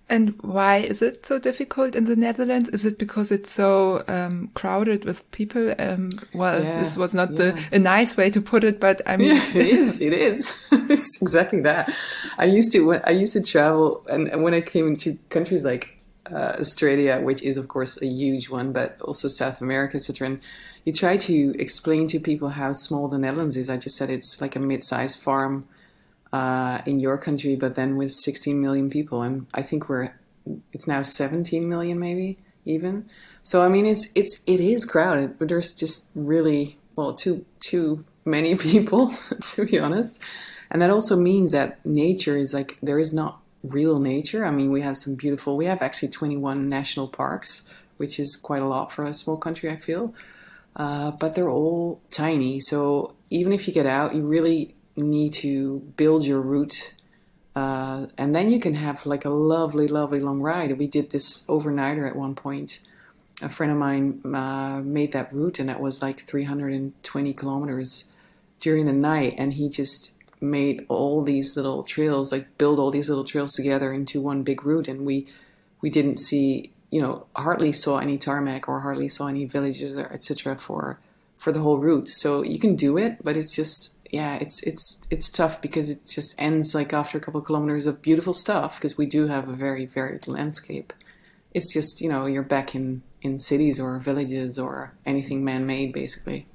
And 0.10 0.36
why 0.41 0.77
is 0.77 1.01
it 1.01 1.25
so 1.25 1.39
difficult 1.39 1.95
in 1.95 2.05
the 2.05 2.15
Netherlands? 2.15 2.69
Is 2.69 2.86
it 2.86 3.00
because 3.00 3.31
it's 3.31 3.50
so 3.50 4.03
um, 4.07 4.50
crowded 4.53 5.05
with 5.05 5.29
people? 5.31 5.74
Um, 5.79 6.10
well, 6.33 6.62
Yeah, 6.62 6.79
this 6.79 6.98
was 6.98 7.15
not 7.15 7.31
yeah. 7.31 7.51
the 7.51 7.65
a 7.72 7.79
nice 7.79 8.15
way 8.15 8.29
to 8.29 8.41
put 8.41 8.63
it, 8.63 8.79
but 8.79 9.01
I 9.05 9.17
mean, 9.17 9.36
Yeah, 9.36 9.50
it 9.55 9.67
is. 9.67 10.01
It 10.01 10.13
is. 10.13 10.67
it's 10.72 11.22
exactly 11.22 11.62
that. 11.62 11.89
I 12.38 12.45
used 12.45 12.72
to 12.74 12.81
when 12.81 13.01
I 13.05 13.12
used 13.12 13.33
to 13.33 13.41
travel, 13.41 14.05
and, 14.10 14.27
and 14.27 14.43
when 14.43 14.53
I 14.53 14.62
came 14.62 14.88
into 14.88 15.17
countries 15.29 15.63
like 15.63 15.92
uh, 16.32 16.56
Australia, 16.60 17.20
which 17.22 17.42
is 17.42 17.58
of 17.58 17.68
course 17.68 18.01
a 18.01 18.06
huge 18.06 18.50
one, 18.50 18.72
but 18.72 19.00
also 19.01 19.27
South 19.27 19.62
America, 19.62 19.96
etc. 19.98 20.39
You 20.86 20.94
try 20.94 21.18
to 21.18 21.56
explain 21.60 22.08
to 22.08 22.20
people 22.20 22.50
how 22.50 22.74
small 22.74 23.08
the 23.08 23.18
Netherlands 23.18 23.58
is. 23.58 23.70
I 23.70 23.77
just 23.77 23.96
said 23.96 24.10
it's 24.10 24.42
like 24.42 24.56
a 24.56 24.60
mid-sized 24.60 25.22
farm 25.22 25.68
uh, 26.34 26.82
in 26.86 27.00
your 27.00 27.18
country, 27.18 27.56
but 27.56 27.75
then 27.75 27.96
with 27.96 28.12
16 28.12 28.60
million 28.60 28.89
people, 28.89 29.22
and 29.22 29.46
I 29.53 29.62
think 29.62 29.88
we're 29.88 30.13
it's 30.74 30.88
now 30.88 31.01
17 31.01 31.70
million, 31.70 32.00
maybe 32.00 32.38
even. 32.65 33.10
So 33.44 33.63
I 33.63 33.70
mean, 33.70 33.86
it's 33.86 34.12
it's 34.15 34.44
it 34.48 34.60
is 34.60 34.86
crowded, 34.86 35.38
but 35.38 35.48
there's 35.48 35.74
just 35.75 36.10
really 36.15 36.77
well 36.96 37.13
too 37.13 37.46
too 37.60 38.03
many 38.25 38.56
people 38.70 39.12
to 39.42 39.65
be 39.65 39.80
honest, 39.80 40.22
and 40.72 40.82
that 40.82 40.89
also 40.89 41.15
means 41.15 41.51
that 41.51 41.86
nature 41.86 42.38
is 42.38 42.53
like 42.53 42.77
there 42.82 43.00
is 43.00 43.13
not 43.13 43.42
real 43.63 44.00
nature. 44.00 44.46
I 44.46 44.51
mean, 44.51 44.72
we 44.72 44.82
have 44.82 44.98
some 44.98 45.15
beautiful. 45.15 45.58
We 45.58 45.65
have 45.65 45.82
actually 45.82 46.10
21 46.10 46.70
national 46.70 47.08
parks, 47.08 47.70
which 47.98 48.20
is 48.20 48.36
quite 48.36 48.62
a 48.62 48.67
lot 48.67 48.91
for 48.91 49.05
a 49.05 49.13
small 49.13 49.38
country. 49.38 49.70
I 49.70 49.77
feel. 49.77 50.13
Uh, 50.75 51.12
but 51.12 51.36
they're 51.36 51.50
all 51.50 52.01
tiny. 52.10 52.60
So 52.60 53.13
even 53.29 53.53
if 53.53 53.67
you 53.67 53.74
get 53.74 53.86
out, 53.86 54.15
you 54.15 54.24
really 54.24 54.75
need 54.96 55.34
to 55.34 55.79
build 55.98 56.25
your 56.25 56.41
route, 56.41 56.93
uh, 57.55 58.08
and 58.17 58.36
then 58.36 58.51
you 58.51 58.60
can 58.60 58.74
have 58.74 59.05
like 59.05 59.25
a 59.25 59.29
lovely, 59.29 59.88
lovely 59.88 60.20
long 60.20 60.41
ride. 60.41 60.77
We 60.77 60.88
did 60.88 61.12
this 61.12 61.46
overnighter 61.48 62.08
at 62.08 62.15
one 62.15 62.36
point. 62.36 62.79
A 63.41 63.50
friend 63.50 63.72
of 63.72 63.77
mine 63.77 64.22
uh, 64.34 64.82
made 64.84 65.12
that 65.12 65.34
route, 65.34 65.60
and 65.60 65.70
that 65.70 65.79
was 65.79 66.01
like 66.01 66.20
320 66.20 67.34
kilometers 67.34 68.12
during 68.60 68.86
the 68.86 68.93
night, 68.93 69.36
and 69.38 69.53
he 69.53 69.70
just 69.70 70.15
made 70.43 70.85
all 70.89 71.23
these 71.23 71.55
little 71.55 71.83
trails, 71.83 72.31
like 72.31 72.57
build 72.57 72.79
all 72.79 72.91
these 72.91 73.09
little 73.09 73.23
trails 73.23 73.53
together 73.53 73.91
into 73.91 74.21
one 74.21 74.43
big 74.43 74.65
route, 74.65 74.88
and 74.88 75.05
we 75.05 75.27
we 75.81 75.89
didn't 75.89 76.17
see 76.17 76.71
you 76.93 77.01
know 77.01 77.25
hardly 77.35 77.71
saw 77.71 77.97
any 77.97 78.19
tarmac 78.19 78.69
or 78.69 78.81
hardly 78.81 79.09
saw 79.09 79.27
any 79.27 79.45
villages 79.45 79.97
or 79.97 80.12
etc 80.13 80.55
for 80.55 81.00
for 81.38 81.51
the 81.51 81.59
whole 81.59 81.79
route. 81.79 82.07
So 82.07 82.43
you 82.43 82.59
can 82.59 82.75
do 82.75 82.97
it 82.97 83.23
but 83.23 83.35
it's 83.35 83.55
just 83.55 83.95
yeah 84.12 84.35
it's 84.35 84.62
it's 84.63 85.01
it's 85.09 85.29
tough 85.29 85.59
because 85.59 85.89
it 85.89 86.05
just 86.07 86.35
ends 86.39 86.75
like 86.75 86.93
after 86.93 87.17
a 87.17 87.21
couple 87.21 87.39
of 87.39 87.47
kilometers 87.47 87.88
of 87.88 88.01
beautiful 88.03 88.33
stuff 88.33 88.77
because 88.77 88.95
we 88.95 89.07
do 89.07 89.27
have 89.27 89.50
a 89.50 89.53
very 89.53 89.88
varied 89.88 90.27
landscape. 90.27 90.93
It's 91.55 91.73
just 91.73 92.00
you 92.00 92.09
know 92.09 92.27
you're 92.27 92.43
back 92.43 92.75
in 92.75 93.01
in 93.23 93.39
cities 93.39 93.79
or 93.79 94.00
villages 94.00 94.59
or 94.59 94.93
anything 95.05 95.43
man-made 95.43 95.93
basically 95.93 96.45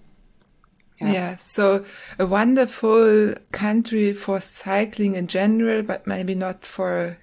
yeah. 1.01 1.13
Yeah. 1.13 1.37
So 1.37 1.85
a 2.19 2.27
wonderful 2.27 3.35
country 3.53 4.13
for 4.13 4.41
cycling 4.41 5.15
in 5.15 5.27
general, 5.27 5.83
but 5.83 6.07
maybe 6.07 6.35
not 6.35 6.65
for 6.65 7.19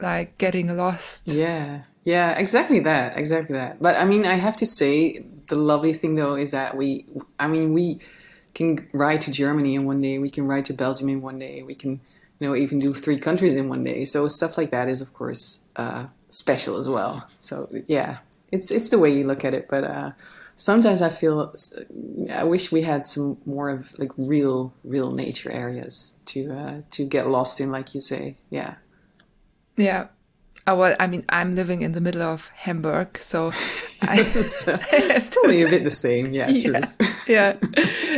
like 0.00 0.36
getting 0.38 0.76
lost. 0.76 1.28
Yeah, 1.28 1.84
yeah, 2.04 2.32
exactly 2.32 2.80
that, 2.80 3.16
exactly 3.16 3.56
that. 3.56 3.80
But 3.80 3.96
I 3.96 4.04
mean, 4.04 4.26
I 4.26 4.34
have 4.34 4.56
to 4.56 4.66
say, 4.66 5.24
the 5.46 5.56
lovely 5.56 5.92
thing 5.92 6.16
though 6.16 6.34
is 6.34 6.50
that 6.50 6.76
we, 6.76 7.06
I 7.38 7.46
mean, 7.46 7.72
we 7.72 8.00
can 8.54 8.88
ride 8.92 9.20
to 9.22 9.30
Germany 9.30 9.74
in 9.74 9.86
one 9.86 10.00
day, 10.00 10.18
we 10.18 10.30
can 10.30 10.46
ride 10.46 10.64
to 10.66 10.74
Belgium 10.74 11.08
in 11.08 11.22
one 11.22 11.38
day, 11.38 11.62
we 11.62 11.74
can, 11.74 12.00
you 12.38 12.48
know, 12.48 12.56
even 12.56 12.80
do 12.80 12.92
three 12.92 13.18
countries 13.18 13.54
in 13.54 13.68
one 13.68 13.84
day. 13.84 14.04
So 14.04 14.26
stuff 14.28 14.58
like 14.58 14.70
that 14.72 14.88
is, 14.88 15.00
of 15.00 15.12
course, 15.12 15.64
uh, 15.76 16.06
special 16.28 16.76
as 16.76 16.88
well. 16.88 17.26
So 17.40 17.68
yeah, 17.86 18.18
it's 18.50 18.70
it's 18.70 18.88
the 18.88 18.98
way 18.98 19.14
you 19.16 19.24
look 19.24 19.44
at 19.44 19.54
it. 19.54 19.68
But 19.68 19.84
uh, 19.84 20.10
sometimes 20.62 21.02
I 21.02 21.08
feel 21.08 21.52
I 22.30 22.44
wish 22.44 22.70
we 22.70 22.82
had 22.82 23.04
some 23.06 23.38
more 23.44 23.68
of 23.68 23.98
like 23.98 24.12
real, 24.16 24.72
real 24.84 25.10
nature 25.10 25.50
areas 25.50 26.20
to 26.26 26.52
uh, 26.52 26.82
to 26.90 27.04
get 27.04 27.26
lost 27.26 27.60
in, 27.60 27.70
like 27.70 27.94
you 27.94 28.00
say. 28.00 28.36
Yeah. 28.48 28.76
Yeah. 29.76 30.06
Oh, 30.64 30.76
well, 30.76 30.94
I 31.00 31.08
mean, 31.08 31.24
I'm 31.28 31.56
living 31.56 31.82
in 31.82 31.90
the 31.90 32.00
middle 32.00 32.22
of 32.22 32.46
Hamburg, 32.54 33.18
so 33.18 33.48
I, 34.02 34.22
so, 34.42 34.76
totally 35.36 35.62
a 35.62 35.68
bit 35.68 35.82
the 35.82 35.90
same. 35.90 36.32
Yeah, 36.32 36.48
yeah. 36.48 36.88
yeah. 37.26 37.56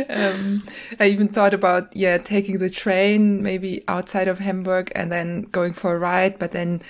Um, 0.07 0.61
I 0.99 1.07
even 1.07 1.27
thought 1.27 1.55
about, 1.55 1.95
yeah, 1.95 2.19
taking 2.19 2.59
the 2.59 2.69
train 2.69 3.41
maybe 3.41 3.83
outside 3.87 4.27
of 4.27 4.37
Hamburg 4.37 4.91
and 4.93 5.11
then 5.11 5.41
going 5.51 5.73
for 5.73 5.95
a 5.95 5.97
ride. 5.99 6.37
But 6.37 6.51
then 6.51 6.83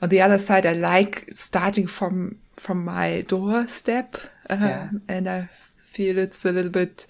on 0.00 0.10
the 0.10 0.20
other 0.20 0.38
side, 0.38 0.64
I 0.64 0.74
like 0.74 1.28
starting 1.32 1.88
from, 1.88 2.38
from 2.54 2.84
my 2.84 3.22
doorstep. 3.26 4.16
Uh, 4.50 4.56
Yeah. 4.60 4.90
And 5.08 5.28
I 5.28 5.48
feel 5.82 6.18
it's 6.18 6.44
a 6.44 6.52
little 6.52 6.70
bit, 6.70 7.06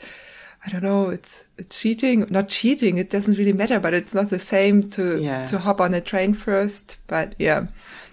I 0.66 0.70
don't 0.70 0.82
know, 0.82 1.08
it's, 1.08 1.44
it's 1.58 1.80
cheating, 1.80 2.26
not 2.30 2.48
cheating. 2.48 2.98
It 2.98 3.10
doesn't 3.10 3.38
really 3.38 3.52
matter, 3.52 3.80
but 3.80 3.94
it's 3.94 4.14
not 4.14 4.30
the 4.30 4.38
same 4.38 4.88
to, 4.90 5.20
Yeah. 5.20 5.42
to 5.44 5.58
hop 5.58 5.80
on 5.80 5.94
a 5.94 6.00
train 6.00 6.34
first. 6.34 6.96
But 7.06 7.34
yeah. 7.38 7.66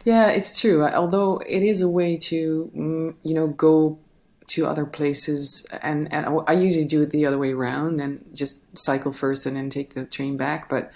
Yeah, 0.06 0.30
it's 0.30 0.60
true. 0.60 0.84
Although 0.86 1.38
it 1.48 1.64
is 1.64 1.82
a 1.82 1.90
way 1.90 2.18
to, 2.18 2.72
mm, 2.76 3.16
you 3.24 3.34
know, 3.36 3.48
go 3.48 4.00
to 4.48 4.66
other 4.66 4.86
places, 4.86 5.68
and 5.82 6.08
and 6.14 6.26
I 6.48 6.54
usually 6.54 6.86
do 6.86 7.02
it 7.02 7.10
the 7.10 7.26
other 7.26 7.38
way 7.38 7.52
around 7.52 8.00
and 8.00 8.24
just 8.34 8.64
cycle 8.78 9.12
first 9.12 9.46
and 9.46 9.58
then 9.58 9.70
take 9.70 9.94
the 9.94 10.06
train 10.06 10.38
back. 10.38 10.70
But 10.70 10.90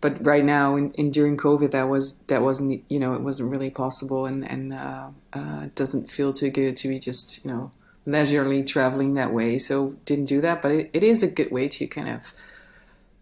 but 0.00 0.24
right 0.24 0.44
now, 0.44 0.76
in, 0.76 0.92
in 0.92 1.10
during 1.10 1.36
COVID, 1.36 1.72
that 1.72 1.88
was 1.88 2.18
that 2.28 2.42
wasn't 2.42 2.84
you 2.88 2.98
know 2.98 3.14
it 3.14 3.20
wasn't 3.20 3.50
really 3.50 3.70
possible, 3.70 4.26
and 4.26 4.48
and 4.48 4.72
uh, 4.72 5.08
uh, 5.32 5.68
doesn't 5.74 6.10
feel 6.10 6.32
too 6.32 6.50
good 6.50 6.76
to 6.78 6.88
be 6.88 6.98
just 6.98 7.44
you 7.44 7.50
know 7.50 7.70
leisurely 8.06 8.62
traveling 8.62 9.14
that 9.14 9.32
way. 9.32 9.58
So 9.58 9.96
didn't 10.04 10.26
do 10.26 10.40
that, 10.40 10.62
but 10.62 10.72
it, 10.72 10.90
it 10.92 11.02
is 11.02 11.22
a 11.22 11.30
good 11.30 11.50
way 11.50 11.68
to 11.68 11.86
kind 11.86 12.08
of 12.08 12.32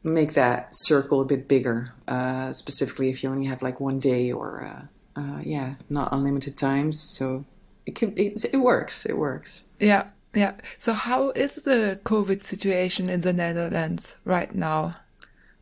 make 0.04 0.34
that 0.34 0.68
circle 0.70 1.20
a 1.20 1.24
bit 1.24 1.48
bigger. 1.48 1.92
Uh, 2.06 2.52
specifically, 2.52 3.10
if 3.10 3.22
you 3.22 3.30
only 3.30 3.46
have 3.46 3.62
like 3.62 3.80
one 3.80 3.98
day 3.98 4.30
or 4.30 4.64
uh, 4.64 4.86
uh, 5.16 5.40
yeah, 5.42 5.74
not 5.88 6.12
unlimited 6.12 6.56
times. 6.56 7.00
So 7.00 7.44
it 7.86 7.94
can 7.94 8.12
it, 8.16 8.44
it 8.52 8.58
works. 8.58 9.06
It 9.06 9.16
works. 9.16 9.64
Yeah, 9.80 10.08
yeah. 10.34 10.54
So 10.78 10.92
how 10.92 11.30
is 11.30 11.56
the 11.56 12.00
COVID 12.04 12.42
situation 12.42 13.08
in 13.08 13.22
the 13.22 13.32
Netherlands 13.32 14.16
right 14.24 14.54
now? 14.54 14.94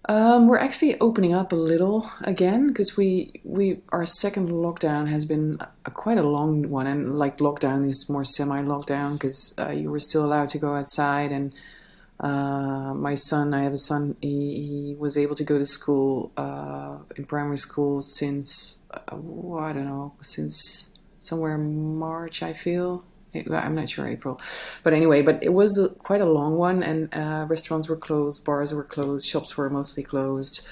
Um, 0.07 0.49
we're 0.49 0.59
actually 0.59 1.01
opening 1.01 1.33
up 1.33 1.53
a 1.53 1.57
little 1.57 2.11
again 2.23 2.69
because 2.69 2.95
we 2.95 3.41
we 3.43 3.81
our 3.89 4.05
second 4.05 4.51
lockdown 4.51 5.09
has 5.09 5.25
been 5.25 5.59
a, 5.87 5.91
quite 5.91 6.19
a 6.19 6.23
long 6.23 6.69
one, 6.69 6.87
and 6.87 7.19
like 7.19 7.39
lockdown 7.39 7.89
is 7.89 8.07
more 8.11 8.25
semi 8.25 8.61
lockdown 8.63 9.15
because 9.15 9.55
uh, 9.59 9.71
you 9.71 9.91
were 9.91 9.99
still 9.99 10.25
allowed 10.25 10.51
to 10.51 10.59
go 10.59 10.75
outside. 10.75 11.33
And 11.33 11.55
uh, 12.21 12.93
my 12.95 13.15
son, 13.15 13.55
I 13.55 13.63
have 13.63 13.73
a 13.73 13.79
son, 13.79 14.17
he, 14.21 14.29
he 14.29 14.95
was 14.99 15.17
able 15.17 15.37
to 15.37 15.45
go 15.45 15.59
to 15.59 15.67
school 15.67 16.33
uh, 16.37 16.99
in 17.17 17.25
primary 17.25 17.59
school 17.59 18.03
since 18.03 18.81
uh, 18.91 19.17
I 19.17 19.73
don't 19.73 19.87
know 19.87 20.15
since 20.21 20.91
somewhere 21.19 21.57
March, 21.57 22.43
I 22.43 22.53
feel. 22.53 23.05
I'm 23.35 23.75
not 23.75 23.89
sure 23.89 24.07
April, 24.07 24.41
but 24.83 24.93
anyway, 24.93 25.23
but 25.23 25.43
it 25.43 25.53
was 25.53 25.91
quite 25.99 26.21
a 26.21 26.27
long 26.27 26.57
one, 26.57 26.83
and 26.83 27.13
uh, 27.15 27.47
restaurants 27.49 27.89
were 27.89 27.97
closed, 27.97 28.45
bars 28.45 28.73
were 28.73 28.85
closed, 28.85 29.27
shops 29.27 29.57
were 29.57 29.69
mostly 29.71 30.03
closed, 30.03 30.67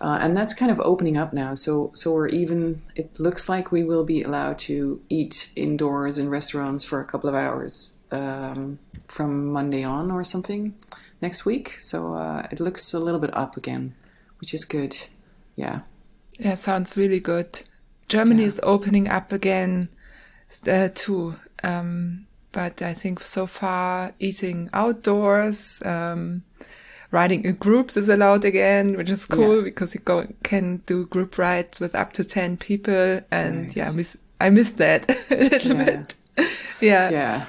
uh, 0.00 0.18
and 0.20 0.36
that's 0.36 0.52
kind 0.54 0.70
of 0.70 0.80
opening 0.80 1.16
up 1.16 1.32
now. 1.32 1.54
So, 1.54 1.90
so 1.94 2.12
we're 2.12 2.28
even. 2.28 2.82
It 2.96 3.18
looks 3.20 3.48
like 3.48 3.72
we 3.72 3.84
will 3.84 4.04
be 4.04 4.22
allowed 4.22 4.58
to 4.60 5.00
eat 5.08 5.50
indoors 5.56 6.18
in 6.18 6.28
restaurants 6.28 6.84
for 6.84 7.00
a 7.00 7.04
couple 7.04 7.28
of 7.28 7.34
hours 7.36 7.98
um, 8.10 8.78
from 9.08 9.52
Monday 9.52 9.84
on 9.84 10.10
or 10.10 10.22
something 10.24 10.74
next 11.20 11.44
week. 11.46 11.76
So 11.78 12.14
uh, 12.14 12.46
it 12.50 12.58
looks 12.60 12.92
a 12.92 12.98
little 13.00 13.20
bit 13.20 13.34
up 13.36 13.56
again, 13.56 13.94
which 14.40 14.52
is 14.52 14.64
good. 14.64 14.96
Yeah. 15.56 15.82
Yeah, 16.38 16.56
sounds 16.56 16.96
really 16.96 17.20
good. 17.20 17.60
Germany 18.08 18.42
Yeah. 18.42 18.48
is 18.48 18.60
opening 18.64 19.08
up 19.08 19.30
again 19.32 19.88
uh, 20.66 20.88
too. 20.94 21.36
Um, 21.62 22.26
but 22.52 22.82
I 22.82 22.92
think 22.94 23.20
so 23.20 23.46
far 23.46 24.12
eating 24.18 24.68
outdoors, 24.74 25.80
um, 25.86 26.42
riding 27.10 27.44
in 27.44 27.54
groups 27.56 27.96
is 27.96 28.08
allowed 28.08 28.44
again, 28.44 28.96
which 28.96 29.10
is 29.10 29.24
cool 29.26 29.56
Yeah. 29.58 29.62
because 29.64 29.94
you 29.94 30.00
go 30.04 30.26
can 30.42 30.82
do 30.86 31.06
group 31.06 31.38
rides 31.38 31.80
with 31.80 31.94
up 31.94 32.12
to 32.14 32.24
ten 32.24 32.56
people, 32.56 33.20
and 33.30 33.62
Nice. 33.62 33.76
yeah, 33.76 33.88
I 33.88 33.92
miss 33.92 34.16
I 34.40 34.50
miss 34.50 34.72
that 34.72 35.10
a 35.30 35.36
little 35.36 35.76
Yeah. 35.76 35.84
bit. 35.84 36.14
yeah. 36.80 37.10
yeah, 37.10 37.44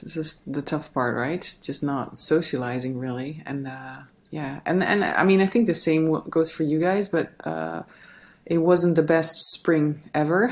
this 0.00 0.16
is 0.16 0.44
the 0.46 0.62
tough 0.62 0.92
part, 0.94 1.16
right? 1.16 1.40
Just 1.62 1.82
not 1.82 2.18
socializing 2.18 2.98
really, 2.98 3.42
and 3.46 3.66
uh, 3.66 3.96
yeah, 4.30 4.60
and 4.66 4.82
and 4.82 5.02
I 5.04 5.24
mean, 5.24 5.40
I 5.40 5.46
think 5.46 5.66
the 5.66 5.74
same 5.74 6.12
goes 6.30 6.50
for 6.50 6.62
you 6.62 6.78
guys, 6.78 7.08
but 7.08 7.30
uh, 7.44 7.82
it 8.48 8.58
wasn't 8.58 8.96
the 8.96 9.02
best 9.02 9.36
spring 9.52 10.00
ever 10.14 10.50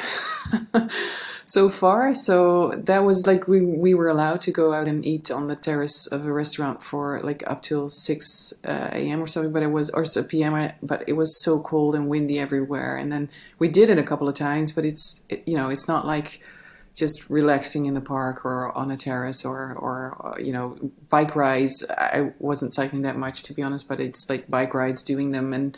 so 1.46 1.68
far. 1.70 2.12
So 2.12 2.70
that 2.70 3.04
was 3.04 3.26
like 3.26 3.48
we 3.48 3.64
we 3.64 3.94
were 3.94 4.08
allowed 4.08 4.42
to 4.42 4.52
go 4.52 4.72
out 4.72 4.86
and 4.86 5.04
eat 5.04 5.30
on 5.30 5.46
the 5.46 5.56
terrace 5.56 6.06
of 6.06 6.26
a 6.26 6.32
restaurant 6.32 6.82
for 6.82 7.20
like 7.22 7.42
up 7.46 7.62
till 7.62 7.88
six 7.88 8.52
uh, 8.64 8.90
a.m. 8.92 9.22
or 9.22 9.26
something, 9.26 9.52
but 9.52 9.62
it 9.62 9.70
was 9.72 9.90
or 9.90 10.04
so 10.04 10.22
p.m. 10.22 10.72
But 10.82 11.04
it 11.08 11.14
was 11.14 11.42
so 11.42 11.60
cold 11.60 11.94
and 11.94 12.08
windy 12.08 12.38
everywhere, 12.38 12.96
and 12.96 13.10
then 13.10 13.30
we 13.58 13.68
did 13.68 13.88
it 13.88 13.98
a 13.98 14.02
couple 14.02 14.28
of 14.28 14.34
times, 14.34 14.72
but 14.72 14.84
it's 14.84 15.24
it, 15.30 15.42
you 15.46 15.56
know 15.56 15.70
it's 15.70 15.88
not 15.88 16.06
like 16.06 16.46
just 16.94 17.28
relaxing 17.28 17.84
in 17.84 17.92
the 17.92 18.00
park 18.00 18.44
or 18.44 18.76
on 18.76 18.90
a 18.90 18.96
terrace 18.96 19.44
or, 19.44 19.74
or 19.74 20.16
uh, 20.24 20.38
you 20.42 20.50
know 20.50 20.78
bike 21.10 21.36
rides 21.36 21.84
i 21.90 22.32
wasn't 22.38 22.72
cycling 22.72 23.02
that 23.02 23.18
much 23.18 23.42
to 23.42 23.52
be 23.52 23.62
honest 23.62 23.86
but 23.86 24.00
it's 24.00 24.30
like 24.30 24.48
bike 24.48 24.72
rides 24.72 25.02
doing 25.02 25.30
them 25.30 25.52
and 25.52 25.76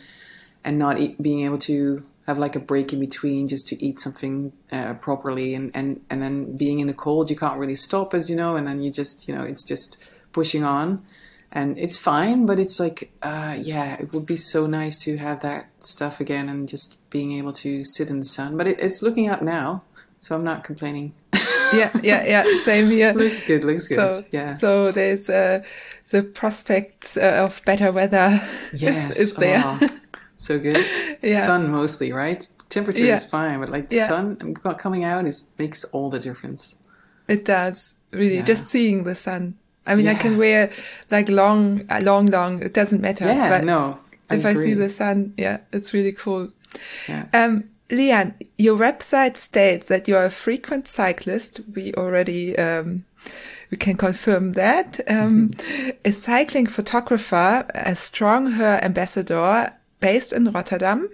and 0.63 0.77
not 0.77 0.99
eat, 0.99 1.21
being 1.21 1.41
able 1.45 1.57
to 1.57 2.03
have 2.27 2.37
like 2.37 2.55
a 2.55 2.59
break 2.59 2.93
in 2.93 2.99
between 2.99 3.47
just 3.47 3.67
to 3.67 3.83
eat 3.83 3.99
something 3.99 4.53
uh, 4.71 4.93
properly 4.95 5.55
and, 5.55 5.71
and 5.73 5.99
and 6.11 6.21
then 6.21 6.55
being 6.55 6.79
in 6.79 6.85
the 6.85 6.93
cold 6.93 7.29
you 7.29 7.35
can't 7.35 7.59
really 7.59 7.75
stop 7.75 8.13
as 8.13 8.29
you 8.29 8.35
know 8.35 8.55
and 8.55 8.67
then 8.67 8.81
you 8.83 8.91
just 8.91 9.27
you 9.27 9.33
know 9.35 9.43
it's 9.43 9.63
just 9.63 9.97
pushing 10.31 10.63
on 10.63 11.03
and 11.51 11.77
it's 11.79 11.97
fine 11.97 12.45
but 12.45 12.59
it's 12.59 12.79
like 12.79 13.11
uh, 13.23 13.57
yeah 13.59 13.95
it 13.95 14.13
would 14.13 14.27
be 14.27 14.35
so 14.35 14.67
nice 14.67 14.95
to 14.97 15.17
have 15.17 15.39
that 15.41 15.67
stuff 15.79 16.19
again 16.19 16.47
and 16.49 16.69
just 16.69 17.09
being 17.09 17.31
able 17.31 17.51
to 17.51 17.83
sit 17.83 18.09
in 18.11 18.19
the 18.19 18.25
sun 18.25 18.55
but 18.57 18.67
it, 18.67 18.79
it's 18.79 19.01
looking 19.01 19.27
up 19.27 19.41
now 19.41 19.81
so 20.19 20.35
i'm 20.35 20.43
not 20.43 20.63
complaining 20.63 21.13
yeah, 21.73 21.91
yeah, 22.01 22.25
yeah. 22.25 22.43
Same 22.63 22.89
here. 22.89 23.13
looks 23.23 23.43
good 23.43 23.63
looks 23.63 23.87
good 23.87 24.13
So, 24.13 24.21
yeah 24.31 24.53
so 24.53 24.91
there's 24.91 25.29
uh, 25.29 25.61
the 26.11 26.23
prospects 26.23 27.17
uh, 27.17 27.45
of 27.45 27.61
better 27.65 27.91
weather 27.91 28.41
yes 28.73 29.11
is, 29.11 29.19
is 29.19 29.35
there. 29.35 29.61
oh, 29.65 29.87
so 30.39 30.57
good 30.57 30.83
Yeah. 31.21 31.45
sun 31.45 31.69
mostly 31.69 32.11
right 32.11 32.41
temperature 32.69 33.05
Yeah. 33.05 33.15
is 33.19 33.25
fine 33.25 33.59
but 33.59 33.69
like 33.69 33.87
Yeah. 33.91 34.07
sun 34.07 34.37
coming 34.79 35.03
out 35.03 35.25
is 35.25 35.51
makes 35.59 35.83
all 35.93 36.09
the 36.09 36.19
difference 36.19 36.75
It 37.27 37.45
does 37.45 37.95
really. 38.11 38.37
Yeah. 38.37 38.47
Just 38.53 38.67
seeing 38.73 39.03
the 39.03 39.13
sun. 39.15 39.53
I 39.85 39.95
mean, 39.95 40.07
I 40.07 40.15
can 40.15 40.37
wear 40.37 40.69
like 41.11 41.29
long, 41.29 41.81
uh, 41.89 42.01
long, 42.03 42.25
long. 42.27 42.61
It 42.63 42.73
doesn't 42.73 43.01
matter. 43.01 43.25
yeah 43.25 43.49
but 43.49 43.63
no 43.65 43.81
I 44.31 44.35
if 44.35 44.45
I 44.45 44.53
see 44.53 44.73
the 44.75 44.89
sun, 44.89 45.33
yeah, 45.37 45.57
it's 45.71 45.93
really 45.93 46.11
cool. 46.23 46.47
Yeah. 47.07 47.25
Um, 47.33 47.63
Lian, 47.89 48.33
your 48.57 48.77
website 48.77 49.35
states 49.37 49.87
that 49.87 50.07
you 50.07 50.15
are 50.17 50.25
a 50.25 50.29
frequent 50.45 50.87
cyclist. 50.87 51.61
We 51.75 51.93
already 51.95 52.55
um, 52.57 53.05
we 53.71 53.77
can 53.77 53.95
confirm 53.97 54.53
that. 54.53 54.99
Um, 55.07 55.49
a 56.05 56.11
cycling 56.11 56.67
photographer, 56.67 57.65
a 57.73 57.95
strong 57.95 58.51
her 58.61 58.79
ambassador, 58.83 59.71
based 59.99 60.33
in 60.33 60.45
Rotterdam, 60.51 61.09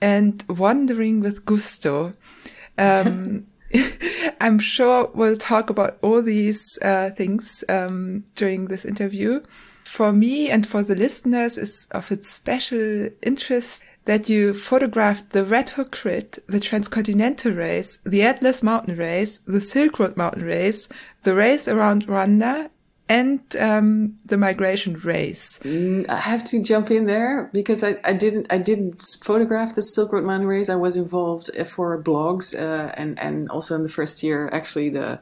and 0.00 0.44
wandering 0.48 1.20
with 1.20 1.44
gusto. 1.44 2.12
Um, 2.76 3.46
I'm 4.40 4.58
sure 4.58 5.10
we'll 5.14 5.36
talk 5.36 5.70
about 5.70 5.98
all 6.02 6.22
these 6.22 6.78
uh, 6.82 7.10
things 7.10 7.64
um, 7.68 8.24
during 8.34 8.66
this 8.66 8.84
interview. 8.84 9.42
For 9.84 10.12
me 10.12 10.50
and 10.50 10.66
for 10.66 10.82
the 10.82 10.94
listeners, 10.94 11.56
is 11.56 11.86
of 11.90 12.12
its 12.12 12.28
special 12.28 13.08
interest 13.22 13.82
that 14.04 14.28
you 14.28 14.54
photographed 14.54 15.30
the 15.30 15.44
Red 15.44 15.68
Hook 15.70 15.92
Crit, 15.92 16.38
the 16.46 16.60
Transcontinental 16.60 17.52
Race, 17.52 17.98
the 18.06 18.22
Atlas 18.22 18.62
Mountain 18.62 18.96
Race, 18.96 19.38
the 19.46 19.60
Silk 19.60 19.98
Road 19.98 20.16
Mountain 20.16 20.44
Race, 20.44 20.88
the 21.24 21.34
race 21.34 21.68
around 21.68 22.06
Rwanda, 22.06 22.70
and 23.08 23.40
um, 23.58 24.16
the 24.26 24.36
Migration 24.36 24.94
Race. 24.94 25.58
Mm, 25.60 26.08
I 26.08 26.16
have 26.16 26.44
to 26.44 26.62
jump 26.62 26.90
in 26.90 27.06
there 27.06 27.50
because 27.52 27.82
I, 27.82 27.96
I 28.04 28.12
didn't 28.12 28.46
I 28.50 28.58
didn't 28.58 29.02
photograph 29.22 29.74
the 29.74 29.82
Silk 29.82 30.12
Road 30.12 30.24
Mountain 30.24 30.48
Race. 30.48 30.68
I 30.68 30.76
was 30.76 30.96
involved 30.96 31.50
uh, 31.58 31.64
for 31.64 32.00
blogs 32.02 32.54
uh, 32.54 32.92
and 32.96 33.18
and 33.18 33.48
also 33.50 33.74
in 33.74 33.82
the 33.82 33.88
first 33.88 34.22
year 34.22 34.50
actually 34.52 34.90
the 34.90 35.20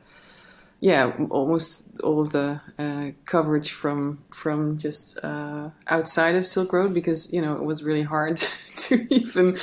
yeah 0.81 1.17
almost 1.31 2.01
all 2.01 2.21
of 2.21 2.33
the 2.33 2.61
uh, 2.79 3.11
coverage 3.25 3.71
from 3.71 4.19
from 4.31 4.79
just 4.79 5.25
uh, 5.25 5.71
outside 5.87 6.35
of 6.35 6.45
Silk 6.45 6.73
Road 6.73 6.93
because 6.93 7.33
you 7.33 7.41
know 7.41 7.55
it 7.55 7.63
was 7.63 7.85
really 7.85 8.03
hard 8.03 8.37
to 8.77 9.07
even 9.11 9.57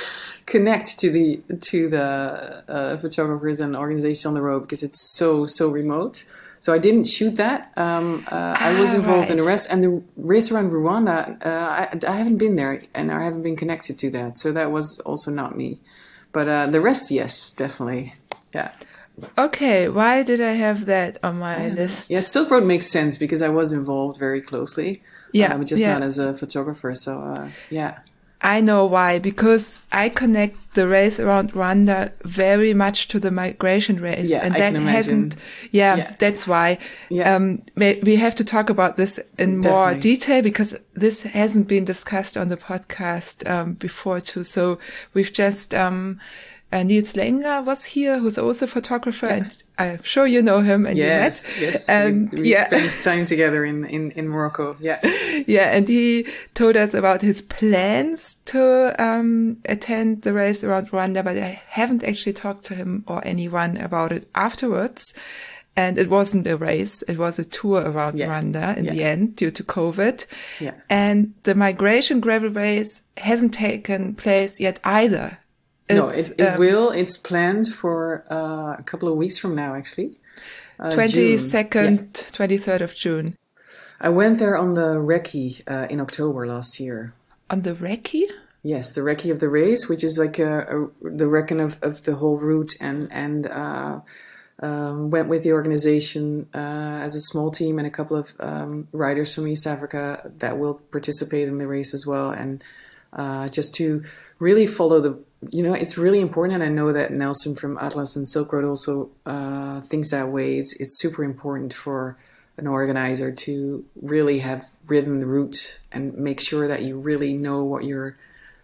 connect 0.46 0.98
to 1.00 1.10
the 1.10 1.42
to 1.60 1.88
the 1.88 2.64
uh, 2.68 2.96
photographers 2.96 3.60
and 3.60 3.76
organization 3.76 4.28
on 4.28 4.34
the 4.34 4.42
road 4.42 4.60
because 4.60 4.82
it's 4.82 5.14
so 5.14 5.44
so 5.44 5.68
remote. 5.68 6.24
So 6.64 6.72
I 6.72 6.78
didn't 6.78 7.04
shoot 7.16 7.34
that. 7.36 7.70
Um, 7.76 8.24
uh, 8.26 8.56
I 8.58 8.80
was 8.80 8.94
Ah, 8.94 9.00
involved 9.00 9.28
in 9.30 9.36
the 9.36 9.42
right. 9.42 9.52
rest 9.52 9.68
and 9.70 9.84
the 9.84 10.02
race 10.16 10.50
around 10.50 10.70
Rwanda. 10.70 11.18
Uh, 11.44 11.48
I, 11.80 11.82
I 12.08 12.16
haven't 12.16 12.38
been 12.38 12.56
there 12.56 12.80
and 12.94 13.12
I 13.12 13.22
haven't 13.22 13.42
been 13.42 13.54
connected 13.54 13.98
to 13.98 14.08
that. 14.16 14.38
So 14.38 14.50
that 14.52 14.72
was 14.72 14.98
also 15.00 15.30
not 15.30 15.50
me. 15.62 15.78
But 16.32 16.48
uh, 16.48 16.66
the 16.74 16.80
rest, 16.80 17.10
yes, 17.10 17.50
definitely. 17.50 18.14
Yeah. 18.54 18.72
Okay, 19.36 19.90
why 19.90 20.22
did 20.22 20.40
I 20.40 20.52
have 20.52 20.86
that 20.86 21.18
on 21.22 21.38
my 21.38 21.68
list? 21.68 22.08
Yeah, 22.08 22.20
Silk 22.20 22.50
Road 22.50 22.64
makes 22.64 22.86
sense 22.90 23.18
because 23.18 23.42
I 23.42 23.50
was 23.50 23.74
involved 23.74 24.18
very 24.18 24.40
closely. 24.40 25.02
Yeah, 25.34 25.58
but 25.58 25.66
just 25.66 25.82
yeah. 25.82 25.92
not 25.92 26.02
as 26.02 26.16
a 26.16 26.32
photographer. 26.32 26.94
So 26.94 27.20
uh, 27.20 27.48
yeah, 27.68 27.98
I 28.44 28.60
know 28.60 28.84
why, 28.84 29.18
because 29.18 29.80
I 29.90 30.10
connect 30.10 30.74
the 30.74 30.86
race 30.86 31.18
around 31.18 31.52
Rwanda 31.54 32.12
very 32.24 32.74
much 32.74 33.08
to 33.08 33.18
the 33.18 33.30
migration 33.30 33.98
race. 34.00 34.28
Yeah, 34.28 34.44
and 34.44 34.54
I 34.54 34.58
that 34.70 34.74
hasn't, 34.82 35.36
yeah, 35.70 35.96
Yeah. 35.96 36.14
that's 36.18 36.46
why. 36.46 36.76
Yeah. 37.08 37.34
Um, 37.34 37.62
we 37.76 38.16
have 38.16 38.34
to 38.34 38.44
talk 38.44 38.68
about 38.68 38.98
this 38.98 39.18
in 39.38 39.60
more 39.60 39.94
detail 39.94 40.42
because 40.42 40.76
this 40.92 41.22
hasn't 41.22 41.68
been 41.68 41.86
discussed 41.86 42.36
on 42.36 42.50
the 42.50 42.58
podcast, 42.58 43.48
um, 43.48 43.72
before 43.74 44.20
too. 44.20 44.44
So 44.44 44.78
we've 45.14 45.32
just, 45.32 45.74
um, 45.74 46.20
uh, 46.74 46.82
Nils 46.82 47.12
Laengner 47.14 47.64
was 47.64 47.84
here, 47.84 48.18
who's 48.18 48.36
also 48.36 48.64
a 48.64 48.68
photographer, 48.68 49.26
and 49.26 49.62
I'm 49.78 50.02
sure 50.02 50.26
you 50.26 50.42
know 50.42 50.60
him 50.60 50.86
and 50.86 50.98
yes, 50.98 51.48
you 51.56 51.66
met. 51.66 51.72
yes. 51.72 51.88
And 51.88 52.32
we 52.32 52.42
we 52.42 52.50
yeah. 52.50 52.66
spent 52.66 53.02
time 53.02 53.24
together 53.24 53.64
in, 53.64 53.84
in, 53.86 54.10
in 54.12 54.28
Morocco. 54.28 54.76
Yeah, 54.80 55.00
Yeah, 55.46 55.70
and 55.76 55.86
he 55.88 56.26
told 56.54 56.76
us 56.76 56.92
about 56.92 57.22
his 57.22 57.42
plans 57.42 58.36
to 58.46 58.94
um, 59.02 59.58
attend 59.66 60.22
the 60.22 60.32
race 60.32 60.64
around 60.64 60.90
Rwanda, 60.90 61.22
but 61.24 61.36
I 61.36 61.62
haven't 61.68 62.02
actually 62.02 62.32
talked 62.34 62.64
to 62.66 62.74
him 62.74 63.04
or 63.06 63.24
anyone 63.24 63.76
about 63.76 64.10
it 64.12 64.28
afterwards. 64.34 65.14
And 65.76 65.98
it 65.98 66.08
wasn't 66.08 66.46
a 66.46 66.56
race; 66.56 67.02
it 67.08 67.18
was 67.18 67.38
a 67.40 67.44
tour 67.44 67.82
around 67.82 68.16
Yeah. 68.16 68.28
Rwanda 68.28 68.76
in 68.76 68.86
the 68.86 69.02
end 69.02 69.34
due 69.34 69.50
to 69.50 69.64
COVID. 69.64 70.24
Yeah. 70.60 70.76
And 70.88 71.34
the 71.42 71.56
migration 71.56 72.20
gravel 72.20 72.50
race 72.50 73.02
hasn't 73.16 73.54
taken 73.54 74.14
place 74.14 74.60
yet 74.60 74.78
either. 74.84 75.38
No, 75.90 76.08
it, 76.08 76.32
it 76.38 76.54
um, 76.54 76.58
will. 76.58 76.90
It's 76.90 77.16
planned 77.16 77.68
for 77.68 78.24
uh, 78.30 78.76
a 78.78 78.82
couple 78.84 79.08
of 79.08 79.16
weeks 79.16 79.38
from 79.38 79.54
now, 79.54 79.74
actually. 79.74 80.18
Uh. 80.78 80.92
Twenty 80.92 81.36
second, 81.36 82.26
twenty 82.32 82.58
third 82.58 82.82
of 82.82 82.94
June 82.94 83.36
I 84.00 84.08
went 84.08 84.38
there 84.38 84.56
on 84.56 84.74
the 84.74 84.96
recce 84.96 85.62
uh, 85.66 85.86
in 85.88 86.00
October 86.00 86.46
last 86.46 86.78
year. 86.80 87.14
on 87.50 87.62
the 87.62 87.74
Recce. 87.74 88.24
Yes, 88.62 88.90
the 88.92 89.02
recce 89.02 89.30
of 89.30 89.40
the 89.40 89.48
race, 89.48 89.88
which 89.88 90.02
is 90.02 90.18
like 90.18 90.38
a, 90.38 90.60
a, 90.60 91.10
the 91.10 91.28
reckon 91.28 91.60
of, 91.60 91.78
of 91.82 92.02
the 92.04 92.14
whole 92.14 92.38
route, 92.38 92.74
and 92.80 93.12
and 93.12 93.46
uh, 93.46 94.00
um, 94.60 95.10
went 95.10 95.28
with 95.28 95.42
the 95.42 95.52
organization 95.52 96.48
uh, 96.54 97.00
as 97.02 97.14
a 97.14 97.20
small 97.20 97.50
team 97.50 97.78
and 97.78 97.86
a 97.86 97.90
couple 97.90 98.16
of 98.16 98.34
um, 98.40 98.88
riders 98.92 99.34
from 99.34 99.46
East 99.46 99.66
Africa 99.66 100.30
that 100.38 100.58
will 100.58 100.74
participate 100.90 101.46
in 101.46 101.58
the 101.58 101.66
race 101.66 101.92
as 101.94 102.06
well, 102.06 102.30
and 102.30 102.64
uh, 103.12 103.48
just 103.48 103.74
to 103.76 104.02
really 104.38 104.66
follow 104.66 105.00
the. 105.00 105.18
You 105.50 105.62
know, 105.62 105.74
it's 105.74 105.98
really 105.98 106.20
important, 106.20 106.54
and 106.54 106.62
I 106.62 106.68
know 106.68 106.92
that 106.92 107.12
Nelson 107.12 107.56
from 107.56 107.78
Atlas 107.78 108.16
and 108.16 108.28
Silk 108.28 108.52
Road 108.52 108.64
also 108.64 109.10
uh, 109.26 109.80
thinks 109.82 110.10
that 110.10 110.28
way. 110.28 110.58
It's 110.58 110.74
it's 110.80 111.00
super 111.00 111.24
important 111.24 111.72
for 111.72 112.16
an 112.56 112.66
organizer 112.66 113.32
to 113.32 113.84
really 114.00 114.38
have 114.38 114.64
ridden 114.86 115.18
the 115.18 115.26
route 115.26 115.80
and 115.90 116.14
make 116.14 116.40
sure 116.40 116.68
that 116.68 116.82
you 116.82 116.98
really 116.98 117.32
know 117.32 117.64
what 117.64 117.84
you're 117.84 118.16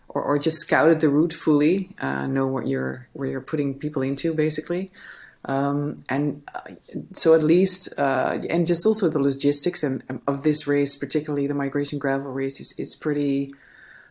or, 0.09 0.23
or 0.23 0.39
just 0.39 0.59
scouted 0.59 1.01
the 1.01 1.09
route 1.09 1.33
fully, 1.33 1.91
uh, 2.01 2.27
know 2.27 2.47
what 2.47 2.67
you're 2.67 3.09
where 3.13 3.29
you're 3.29 3.41
putting 3.41 3.79
people 3.79 4.03
into 4.03 4.35
basically, 4.35 4.91
um, 5.45 6.05
and 6.09 6.43
uh, 6.55 6.61
so 7.13 7.35
at 7.35 7.43
least 7.43 7.93
uh, 7.99 8.39
and 8.49 8.67
just 8.67 8.87
also 8.87 9.09
the 9.09 9.19
logistics 9.19 9.83
and 9.83 10.03
of 10.27 10.43
this 10.43 10.67
race, 10.67 10.97
particularly 10.97 11.47
the 11.47 11.55
migration 11.55 11.99
gravel 11.99 12.33
race, 12.33 12.61
is, 12.61 12.75
is 12.79 12.95
pretty 12.95 13.53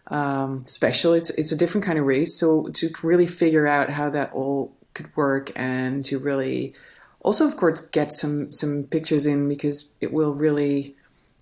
um, 0.08 0.66
special. 0.66 1.14
It's 1.14 1.30
it's 1.32 1.52
a 1.52 1.58
different 1.58 1.86
kind 1.86 2.00
of 2.00 2.06
race, 2.06 2.40
so 2.40 2.68
to 2.74 2.90
really 3.04 3.28
figure 3.28 3.68
out 3.68 3.90
how 3.90 4.10
that 4.10 4.34
all 4.34 4.74
could 4.94 5.16
work 5.16 5.52
and 5.56 6.04
to 6.06 6.20
really 6.20 6.74
also 7.22 7.46
of 7.48 7.56
course 7.58 7.82
get 7.82 8.12
some 8.14 8.52
some 8.52 8.84
pictures 8.84 9.26
in 9.26 9.48
because 9.48 9.92
it 10.02 10.12
will 10.12 10.34
really 10.34 10.96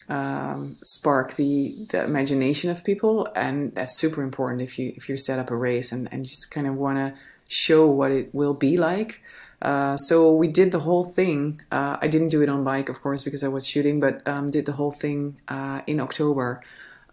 um, 0.09 0.77
spark 0.83 1.35
the 1.35 1.75
the 1.89 2.03
imagination 2.03 2.69
of 2.69 2.83
people, 2.83 3.27
and 3.35 3.73
that's 3.75 3.97
super 3.97 4.21
important 4.21 4.61
if 4.61 4.79
you 4.79 4.93
if 4.95 5.09
you 5.09 5.17
set 5.17 5.39
up 5.39 5.51
a 5.51 5.55
race 5.55 5.91
and 5.91 6.07
and 6.11 6.25
just 6.25 6.51
kind 6.51 6.67
of 6.67 6.75
want 6.75 6.97
to 6.97 7.13
show 7.49 7.87
what 7.87 8.11
it 8.11 8.33
will 8.33 8.53
be 8.53 8.77
like. 8.77 9.21
Uh, 9.61 9.97
so 9.97 10.31
we 10.31 10.47
did 10.47 10.71
the 10.71 10.79
whole 10.79 11.03
thing. 11.03 11.59
Uh, 11.71 11.97
I 11.99 12.07
didn't 12.07 12.29
do 12.29 12.43
it 12.43 12.49
on 12.49 12.63
bike, 12.63 12.89
of 12.89 13.01
course, 13.01 13.23
because 13.23 13.43
I 13.43 13.47
was 13.47 13.67
shooting, 13.67 13.99
but 13.99 14.25
um, 14.27 14.51
did 14.51 14.65
the 14.65 14.73
whole 14.73 14.91
thing 14.91 15.39
uh, 15.47 15.81
in 15.87 15.99
October 15.99 16.59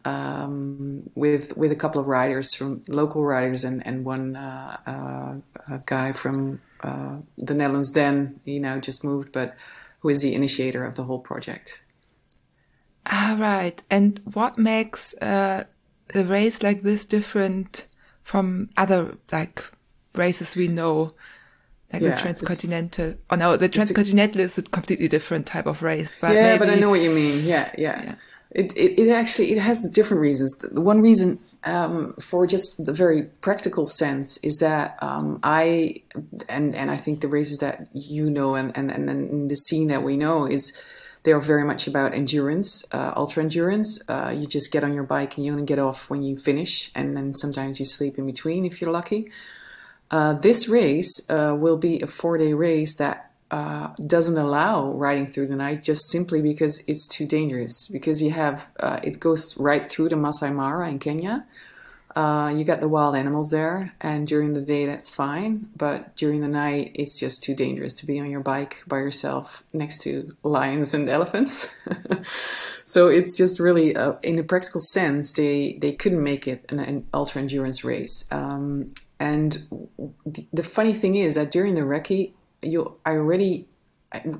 um, 0.05 1.09
with 1.15 1.57
with 1.57 1.73
a 1.73 1.77
couple 1.77 2.01
of 2.01 2.07
riders 2.07 2.55
from 2.55 2.83
local 2.89 3.25
riders 3.25 3.65
and 3.65 3.87
and 3.87 4.05
one 4.05 4.37
uh, 4.37 5.41
uh, 5.67 5.79
guy 5.87 6.13
from 6.13 6.61
uh, 6.83 7.19
the 7.39 7.55
Netherlands. 7.55 7.93
Then 7.93 8.41
he 8.45 8.59
now 8.59 8.79
just 8.79 9.05
moved, 9.05 9.33
but 9.33 9.57
who 10.01 10.09
is 10.11 10.23
the 10.23 10.35
initiator 10.35 10.85
of 10.85 10.97
the 10.97 11.05
whole 11.05 11.21
project. 11.21 11.85
Ah, 13.07 13.37
right. 13.39 13.83
And 13.91 14.21
what 14.33 14.59
makes 14.59 15.15
a 15.21 15.67
race 16.15 16.63
like 16.63 16.83
this 16.83 17.05
different 17.05 17.87
from 18.23 18.71
other 18.77 19.17
like 19.31 19.63
races 20.15 20.57
we 20.57 20.69
know? 20.69 21.15
like 21.95 22.03
yeah, 22.03 22.17
the 22.17 22.21
transcontinental. 22.21 23.15
Oh 23.31 23.37
no, 23.37 23.57
the 23.57 23.69
transcontinental 23.69 24.41
is 24.41 24.59
a 24.59 24.63
completely 24.63 25.09
different 25.09 25.47
type 25.47 25.67
of 25.67 25.83
race. 25.83 26.17
But 26.21 26.35
yeah, 26.35 26.53
maybe, 26.53 26.59
but 26.59 26.71
I 26.71 26.75
know 26.77 26.91
what 26.91 27.01
you 27.01 27.11
mean. 27.11 27.45
Yeah, 27.45 27.71
yeah. 27.79 28.03
yeah. 28.03 28.15
It, 28.55 28.73
it, 28.77 28.99
it 29.01 29.11
actually 29.11 29.53
it 29.53 29.59
has 29.59 29.91
different 29.93 30.21
reasons. 30.21 30.57
The 30.59 30.81
one 30.81 31.03
reason 31.03 31.41
um, 31.65 32.15
for 32.15 32.47
just 32.47 32.85
the 32.85 32.93
very 32.93 33.25
practical 33.41 33.87
sense 33.87 34.37
is 34.39 34.59
that 34.59 34.97
um, 35.03 35.41
I 35.43 36.03
and 36.49 36.75
and 36.75 36.91
I 36.91 36.97
think 36.97 37.21
the 37.21 37.29
races 37.29 37.59
that 37.59 37.89
you 37.93 38.31
know 38.31 38.55
and 38.55 38.77
and 38.77 38.91
and 38.91 39.51
the 39.51 39.57
scene 39.57 39.89
that 39.89 40.03
we 40.03 40.17
know 40.17 40.47
is 40.47 40.81
they 41.25 41.33
are 41.33 41.41
very 41.41 41.65
much 41.65 41.87
about 41.87 42.13
endurance, 42.13 42.85
uh, 42.93 43.13
ultra 43.17 43.43
endurance. 43.43 43.99
Uh, 44.09 44.33
you 44.37 44.47
just 44.47 44.71
get 44.71 44.85
on 44.85 44.93
your 44.93 45.05
bike 45.05 45.37
and 45.37 45.45
you 45.45 45.53
only 45.53 45.65
get 45.65 45.79
off 45.79 46.11
when 46.11 46.23
you 46.23 46.37
finish, 46.37 46.91
and 46.95 47.17
then 47.17 47.35
sometimes 47.35 47.81
you 47.81 47.87
sleep 47.87 48.19
in 48.19 48.27
between 48.27 48.65
if 48.65 48.81
you're 48.81 48.93
lucky. 48.93 49.31
Uh, 50.11 50.35
this 50.35 50.69
race 50.69 51.29
uh, 51.31 51.57
will 51.59 51.79
be 51.79 52.01
a 52.01 52.07
four 52.07 52.39
day 52.39 52.53
race 52.53 52.97
that 52.97 53.31
uh, 53.55 53.95
doesn't 54.05 54.37
allow 54.37 54.91
riding 54.95 55.29
through 55.29 55.47
the 55.47 55.55
night 55.55 55.81
just 55.81 56.11
simply 56.11 56.43
because 56.43 56.83
it's 56.89 57.07
too 57.07 57.25
dangerous. 57.25 57.87
Because 57.87 58.21
you 58.21 58.33
have, 58.33 58.69
uh, 58.81 58.99
it 59.05 59.21
goes 59.21 59.57
right 59.57 59.87
through 59.87 60.09
the 60.09 60.17
Masai 60.17 60.51
Mara 60.51 60.89
in 60.89 60.99
Kenya. 60.99 61.47
Uh, 62.17 62.53
you 62.57 62.65
got 62.65 62.81
the 62.81 62.89
wild 62.89 63.15
animals 63.15 63.51
there, 63.51 63.95
and 64.01 64.27
during 64.27 64.55
the 64.55 64.61
day 64.61 64.87
that's 64.87 65.09
fine, 65.09 65.69
but 65.77 66.17
during 66.17 66.41
the 66.41 66.49
night 66.49 66.91
it's 66.95 67.19
just 67.19 67.45
too 67.45 67.55
dangerous 67.55 67.95
to 67.95 68.07
be 68.07 68.19
on 68.19 68.29
your 68.29 68.41
bike 68.41 68.83
by 68.89 68.99
yourself 68.99 69.63
next 69.73 69.99
to 70.03 70.29
lions 70.43 70.93
and 70.93 71.09
elephants. 71.09 71.75
so 72.85 73.07
it's 73.07 73.37
just 73.37 73.61
really, 73.61 73.95
uh, 73.95 74.15
in 74.25 74.37
a 74.39 74.45
practical 74.45 74.81
sense, 74.81 75.33
they 75.33 75.79
they 75.81 75.93
couldn't 75.93 76.23
make 76.23 76.49
it 76.49 76.65
an, 76.71 76.81
an 76.81 77.07
ultra 77.15 77.41
endurance 77.41 77.85
race. 77.85 78.25
Um, 78.33 78.93
and 79.21 79.51
the 80.53 80.63
funny 80.65 80.93
thing 80.93 81.15
is 81.15 81.37
that 81.37 81.53
during 81.53 81.75
the 81.75 81.83
recce, 81.83 82.33
you 82.65 82.97
I 83.05 83.13
already 83.13 83.69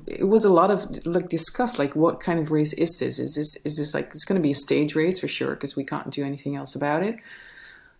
it 0.07 0.27
was 0.27 0.45
a 0.45 0.53
lot 0.53 0.71
of 0.71 1.05
like 1.05 1.29
discussed 1.29 1.79
like 1.79 1.95
what 1.95 2.19
kind 2.19 2.39
of 2.39 2.51
race 2.51 2.73
is 2.73 2.97
this? 2.97 3.19
Is 3.19 3.35
this 3.35 3.57
is 3.65 3.77
this 3.77 3.93
like 3.93 4.07
it's 4.07 4.25
going 4.25 4.39
to 4.39 4.43
be 4.43 4.51
a 4.51 4.55
stage 4.55 4.95
race 4.95 5.19
for 5.19 5.27
sure 5.27 5.53
because 5.55 5.75
we 5.75 5.83
can't 5.83 6.11
do 6.11 6.23
anything 6.23 6.55
else 6.55 6.75
about 6.75 7.03
it. 7.03 7.15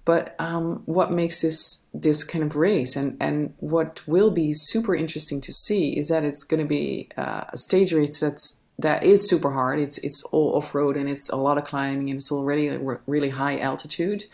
But 0.05 0.35
um, 0.39 0.83
what 0.85 1.11
makes 1.11 1.41
this 1.41 1.87
this 1.93 2.23
kind 2.23 2.43
of 2.43 2.55
race 2.55 2.95
and 2.95 3.17
and 3.19 3.53
what 3.59 4.03
will 4.07 4.31
be 4.31 4.53
super 4.53 4.95
interesting 4.95 5.41
to 5.41 5.51
see 5.51 5.97
is 5.97 6.07
that 6.09 6.23
it's 6.23 6.43
going 6.43 6.61
to 6.61 6.67
be 6.67 7.09
uh, 7.17 7.45
a 7.49 7.57
stage 7.57 7.91
race 7.91 8.19
that's 8.19 8.61
that 8.79 9.03
is 9.03 9.27
super 9.27 9.51
hard. 9.51 9.79
It's 9.79 9.97
it's 9.99 10.23
all 10.25 10.55
off 10.55 10.75
road 10.75 10.95
and 10.95 11.09
it's 11.09 11.29
a 11.29 11.35
lot 11.35 11.57
of 11.57 11.63
climbing 11.63 12.09
and 12.09 12.17
it's 12.17 12.31
already 12.31 12.67
a 12.67 12.79
really 13.05 13.29
high 13.29 13.59
altitude. 13.59 14.25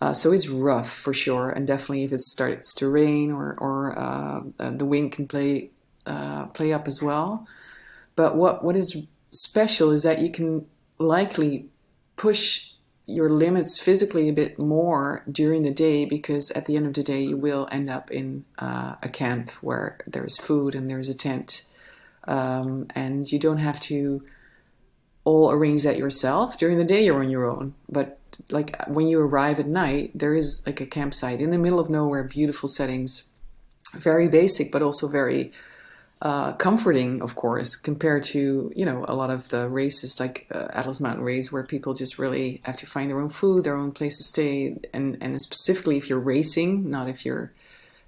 Uh, 0.00 0.14
so 0.14 0.32
it's 0.32 0.48
rough 0.48 0.90
for 0.90 1.12
sure, 1.12 1.50
and 1.50 1.66
definitely 1.66 2.04
if 2.04 2.12
it 2.12 2.20
starts 2.20 2.72
to 2.74 2.88
rain 2.88 3.30
or 3.30 3.54
or 3.58 3.98
uh, 3.98 4.40
the 4.58 4.86
wind 4.86 5.12
can 5.12 5.26
play 5.26 5.70
uh, 6.06 6.46
play 6.46 6.72
up 6.72 6.88
as 6.88 7.02
well. 7.02 7.46
But 8.16 8.34
what 8.36 8.64
what 8.64 8.76
is 8.76 9.04
special 9.30 9.90
is 9.90 10.02
that 10.02 10.20
you 10.20 10.30
can 10.30 10.66
likely 10.98 11.66
push 12.16 12.70
your 13.06 13.28
limits 13.28 13.78
physically 13.78 14.28
a 14.28 14.32
bit 14.32 14.58
more 14.58 15.24
during 15.30 15.62
the 15.62 15.70
day 15.70 16.04
because 16.04 16.50
at 16.52 16.66
the 16.66 16.76
end 16.76 16.86
of 16.86 16.94
the 16.94 17.02
day 17.02 17.22
you 17.22 17.36
will 17.36 17.68
end 17.72 17.90
up 17.90 18.10
in 18.10 18.44
uh, 18.58 18.94
a 19.02 19.08
camp 19.08 19.50
where 19.62 19.98
there's 20.06 20.38
food 20.38 20.74
and 20.74 20.88
there's 20.88 21.08
a 21.08 21.14
tent, 21.14 21.64
um, 22.26 22.86
and 22.94 23.30
you 23.30 23.38
don't 23.38 23.58
have 23.58 23.80
to 23.80 24.22
all 25.24 25.50
arrange 25.50 25.82
that 25.84 25.98
yourself. 25.98 26.58
During 26.58 26.78
the 26.78 26.84
day 26.84 27.04
you're 27.04 27.20
on 27.20 27.30
your 27.30 27.44
own, 27.44 27.74
but 27.88 28.18
like 28.50 28.76
when 28.88 29.08
you 29.08 29.20
arrive 29.20 29.60
at 29.60 29.66
night, 29.66 30.12
there 30.14 30.34
is 30.34 30.62
like 30.66 30.80
a 30.80 30.86
campsite 30.86 31.40
in 31.40 31.50
the 31.50 31.58
middle 31.58 31.80
of 31.80 31.90
nowhere, 31.90 32.24
beautiful 32.24 32.68
settings, 32.68 33.28
very 33.92 34.28
basic, 34.28 34.72
but 34.72 34.82
also 34.82 35.08
very 35.08 35.52
uh, 36.22 36.52
comforting, 36.52 37.22
of 37.22 37.34
course, 37.34 37.76
compared 37.76 38.22
to 38.22 38.70
you 38.76 38.84
know 38.84 39.04
a 39.08 39.14
lot 39.14 39.30
of 39.30 39.48
the 39.48 39.68
races 39.68 40.20
like 40.20 40.46
uh, 40.52 40.68
Atlas 40.70 41.00
Mountain 41.00 41.24
Race, 41.24 41.50
where 41.50 41.62
people 41.62 41.94
just 41.94 42.18
really 42.18 42.60
have 42.64 42.76
to 42.78 42.86
find 42.86 43.10
their 43.10 43.20
own 43.20 43.30
food, 43.30 43.64
their 43.64 43.76
own 43.76 43.92
place 43.92 44.18
to 44.18 44.24
stay, 44.24 44.76
and 44.92 45.16
and 45.20 45.40
specifically 45.40 45.96
if 45.96 46.10
you're 46.10 46.20
racing, 46.20 46.90
not 46.90 47.08
if 47.08 47.24
you're 47.24 47.52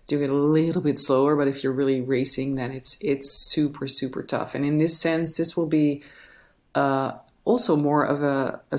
doing 0.08 0.24
it 0.24 0.30
a 0.30 0.34
little 0.34 0.82
bit 0.82 0.98
slower, 0.98 1.36
but 1.36 1.48
if 1.48 1.62
you're 1.62 1.72
really 1.72 2.02
racing, 2.02 2.56
then 2.56 2.70
it's 2.70 2.98
it's 3.00 3.50
super 3.50 3.88
super 3.88 4.22
tough. 4.22 4.54
And 4.54 4.64
in 4.64 4.76
this 4.76 5.00
sense, 5.00 5.36
this 5.36 5.56
will 5.56 5.66
be 5.66 6.02
uh, 6.74 7.12
also 7.44 7.76
more 7.76 8.04
of 8.04 8.22
a, 8.22 8.60
a 8.70 8.78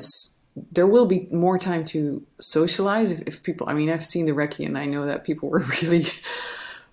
there 0.71 0.87
will 0.87 1.05
be 1.05 1.27
more 1.31 1.57
time 1.57 1.83
to 1.83 2.23
socialize 2.39 3.11
if, 3.11 3.21
if 3.25 3.43
people 3.43 3.67
i 3.69 3.73
mean 3.73 3.89
i've 3.89 4.05
seen 4.05 4.25
the 4.25 4.31
recce 4.31 4.65
and 4.65 4.77
i 4.77 4.85
know 4.85 5.05
that 5.05 5.23
people 5.23 5.49
were 5.49 5.59
really 5.81 6.03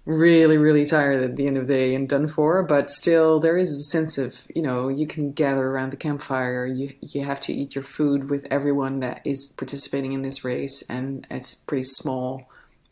really 0.06 0.56
really 0.56 0.86
tired 0.86 1.22
at 1.22 1.36
the 1.36 1.46
end 1.46 1.58
of 1.58 1.66
the 1.66 1.74
day 1.74 1.94
and 1.94 2.08
done 2.08 2.26
for 2.26 2.62
but 2.62 2.88
still 2.88 3.38
there 3.38 3.58
is 3.58 3.68
a 3.68 3.82
sense 3.82 4.16
of 4.16 4.46
you 4.54 4.62
know 4.62 4.88
you 4.88 5.06
can 5.06 5.30
gather 5.32 5.66
around 5.66 5.90
the 5.90 5.96
campfire 5.96 6.66
you 6.66 6.92
you 7.02 7.22
have 7.22 7.38
to 7.38 7.52
eat 7.52 7.74
your 7.74 7.84
food 7.84 8.30
with 8.30 8.46
everyone 8.50 9.00
that 9.00 9.20
is 9.24 9.52
participating 9.56 10.12
in 10.12 10.22
this 10.22 10.42
race 10.42 10.82
and 10.88 11.26
it's 11.30 11.54
pretty 11.54 11.82
small 11.84 12.48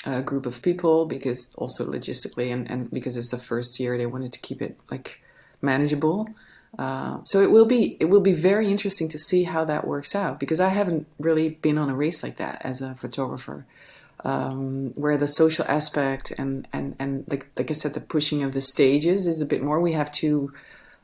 uh, 0.06 0.20
group 0.20 0.46
of 0.46 0.62
people 0.62 1.06
because 1.06 1.52
also 1.56 1.90
logistically 1.90 2.52
and, 2.52 2.70
and 2.70 2.90
because 2.90 3.16
it's 3.16 3.30
the 3.30 3.38
first 3.38 3.80
year 3.80 3.96
they 3.96 4.06
wanted 4.06 4.32
to 4.32 4.38
keep 4.40 4.60
it 4.60 4.78
like 4.90 5.20
manageable 5.62 6.28
uh, 6.76 7.18
so 7.24 7.40
it 7.40 7.50
will 7.50 7.64
be 7.64 7.96
it 7.98 8.07
will 8.07 8.20
be 8.20 8.35
very 8.35 8.70
interesting 8.70 9.09
to 9.09 9.18
see 9.18 9.44
how 9.44 9.64
that 9.64 9.87
works 9.87 10.14
out 10.14 10.38
because 10.38 10.61
I 10.61 10.68
haven't 10.68 11.07
really 11.18 11.50
been 11.50 11.78
on 11.78 11.88
a 11.88 11.96
race 11.96 12.22
like 12.22 12.37
that 12.37 12.61
as 12.64 12.83
a 12.83 12.94
photographer, 12.94 13.64
um, 14.24 14.92
where 14.94 15.16
the 15.16 15.26
social 15.26 15.64
aspect 15.66 16.33
and 16.37 16.68
and 16.72 16.94
and 16.98 17.24
like 17.28 17.46
like 17.57 17.70
I 17.70 17.74
said, 17.74 17.94
the 17.94 18.00
pushing 18.00 18.42
of 18.42 18.52
the 18.52 18.61
stages 18.61 19.26
is 19.26 19.40
a 19.40 19.46
bit 19.46 19.62
more. 19.62 19.81
We 19.81 19.92
have 19.92 20.12
two 20.12 20.52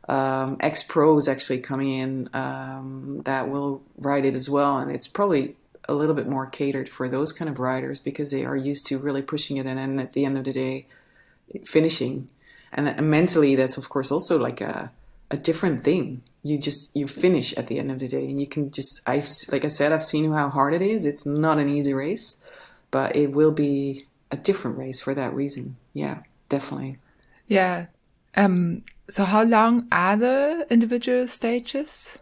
um, 0.08 0.58
ex 0.60 0.82
pros 0.82 1.28
actually 1.28 1.60
coming 1.60 1.92
in 1.94 2.28
um, 2.34 3.22
that 3.24 3.48
will 3.48 3.82
ride 3.96 4.26
it 4.26 4.34
as 4.34 4.50
well, 4.50 4.78
and 4.78 4.90
it's 4.90 5.08
probably 5.08 5.56
a 5.88 5.94
little 5.94 6.14
bit 6.14 6.28
more 6.28 6.46
catered 6.46 6.88
for 6.88 7.08
those 7.08 7.32
kind 7.32 7.50
of 7.50 7.58
riders 7.58 8.00
because 8.00 8.30
they 8.30 8.44
are 8.44 8.56
used 8.56 8.86
to 8.86 8.98
really 8.98 9.22
pushing 9.22 9.56
it 9.56 9.66
and 9.66 9.78
then 9.78 10.00
at 10.00 10.14
the 10.14 10.24
end 10.24 10.36
of 10.36 10.44
the 10.44 10.52
day 10.52 10.86
finishing. 11.64 12.28
And, 12.72 12.88
and 12.88 13.10
mentally 13.10 13.54
that's 13.54 13.76
of 13.76 13.88
course 13.88 14.10
also 14.10 14.38
like 14.38 14.60
a 14.60 14.90
a 15.30 15.36
different 15.36 15.84
thing. 15.84 16.22
You 16.42 16.58
just 16.58 16.94
you 16.94 17.06
finish 17.06 17.52
at 17.54 17.66
the 17.66 17.78
end 17.78 17.90
of 17.90 17.98
the 17.98 18.08
day, 18.08 18.24
and 18.24 18.40
you 18.40 18.46
can 18.46 18.70
just 18.70 19.00
I've 19.06 19.28
like 19.50 19.64
I 19.64 19.68
said 19.68 19.92
I've 19.92 20.04
seen 20.04 20.30
how 20.32 20.48
hard 20.48 20.74
it 20.74 20.82
is. 20.82 21.06
It's 21.06 21.26
not 21.26 21.58
an 21.58 21.68
easy 21.68 21.94
race, 21.94 22.42
but 22.90 23.16
it 23.16 23.32
will 23.32 23.52
be 23.52 24.06
a 24.30 24.36
different 24.36 24.78
race 24.78 25.00
for 25.00 25.14
that 25.14 25.34
reason. 25.34 25.76
Yeah, 25.92 26.20
definitely. 26.48 26.98
Yeah. 27.46 27.86
Um. 28.36 28.82
So 29.10 29.24
how 29.24 29.44
long 29.44 29.86
are 29.92 30.16
the 30.16 30.66
individual 30.70 31.28
stages? 31.28 32.18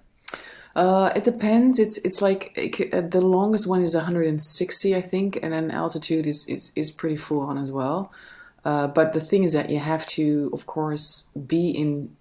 Uh, 0.74 1.12
it 1.14 1.24
depends. 1.24 1.78
It's 1.78 1.98
it's 1.98 2.22
like 2.22 2.52
it, 2.56 2.94
uh, 2.94 3.02
the 3.02 3.20
longest 3.20 3.66
one 3.66 3.82
is 3.82 3.94
160, 3.94 4.96
I 4.96 5.00
think, 5.00 5.38
and 5.42 5.52
then 5.52 5.70
altitude 5.70 6.26
is 6.26 6.46
is, 6.48 6.72
is 6.74 6.90
pretty 6.90 7.16
full 7.16 7.40
on 7.40 7.58
as 7.58 7.70
well. 7.70 8.12
Uh, 8.64 8.86
but 8.86 9.12
the 9.12 9.20
thing 9.20 9.42
is 9.42 9.52
that 9.52 9.70
you 9.70 9.78
have 9.78 10.06
to, 10.06 10.48
of 10.52 10.66
course, 10.66 11.30
be 11.46 11.70
in 11.70 12.16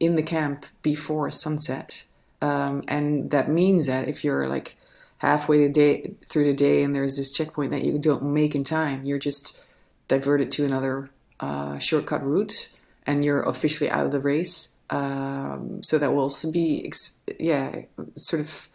in 0.00 0.16
the 0.16 0.22
camp 0.22 0.66
before 0.82 1.30
sunset. 1.30 2.06
Um, 2.40 2.84
and 2.88 3.30
that 3.30 3.48
means 3.48 3.86
that 3.86 4.08
if 4.08 4.24
you're 4.24 4.48
like 4.48 4.76
halfway 5.18 5.66
the 5.66 5.72
day 5.72 6.14
through 6.26 6.44
the 6.44 6.54
day 6.54 6.82
and 6.82 6.94
there's 6.94 7.16
this 7.16 7.32
checkpoint 7.32 7.70
that 7.70 7.84
you 7.84 7.98
don't 7.98 8.22
make 8.22 8.54
in 8.54 8.64
time, 8.64 9.04
you're 9.04 9.18
just 9.18 9.64
diverted 10.06 10.50
to 10.52 10.64
another 10.64 11.10
uh, 11.40 11.78
shortcut 11.78 12.24
route 12.24 12.70
and 13.06 13.24
you're 13.24 13.42
officially 13.42 13.90
out 13.90 14.06
of 14.06 14.12
the 14.12 14.20
race. 14.20 14.74
Um, 14.90 15.82
so 15.82 15.98
that 15.98 16.12
will 16.12 16.20
also 16.20 16.50
be, 16.50 16.90
yeah, 17.38 17.82
sort 18.16 18.40
of 18.40 18.68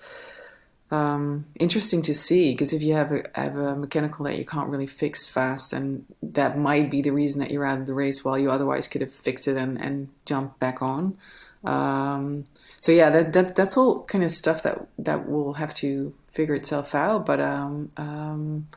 um, 0.94 1.46
interesting 1.60 2.04
to 2.04 2.14
see 2.14 2.52
because 2.52 2.72
if 2.72 2.84
you 2.84 2.94
have 2.94 3.12
a, 3.12 3.24
have 3.34 3.58
a 3.58 3.76
mechanical 3.76 4.26
that 4.26 4.38
you 4.38 4.46
can't 4.46 4.70
really 4.70 4.86
fix 4.86 5.28
fast, 5.28 5.74
and 5.74 6.06
that 6.22 6.56
might 6.56 6.92
be 6.92 7.02
the 7.02 7.10
reason 7.10 7.40
that 7.40 7.50
you're 7.50 7.66
out 7.66 7.80
of 7.80 7.88
the 7.88 7.96
race 7.96 8.24
while 8.24 8.38
you 8.38 8.52
otherwise 8.52 8.88
could 8.88 9.02
have 9.02 9.12
fixed 9.12 9.48
it 9.48 9.58
and, 9.58 9.82
and 9.82 10.10
jumped 10.26 10.60
back 10.60 10.84
on. 10.84 11.18
Um, 11.64 12.44
so 12.80 12.92
yeah, 12.92 13.10
that, 13.10 13.34
that 13.34 13.56
that's 13.56 13.76
all 13.76 14.04
kind 14.04 14.24
of 14.24 14.32
stuff 14.32 14.62
that 14.64 14.86
that 15.00 15.28
will 15.28 15.54
have 15.54 15.74
to 15.76 16.14
figure 16.32 16.54
itself 16.54 16.94
out. 16.94 17.26
But 17.26 17.40
um, 17.40 17.92
um 17.98 18.68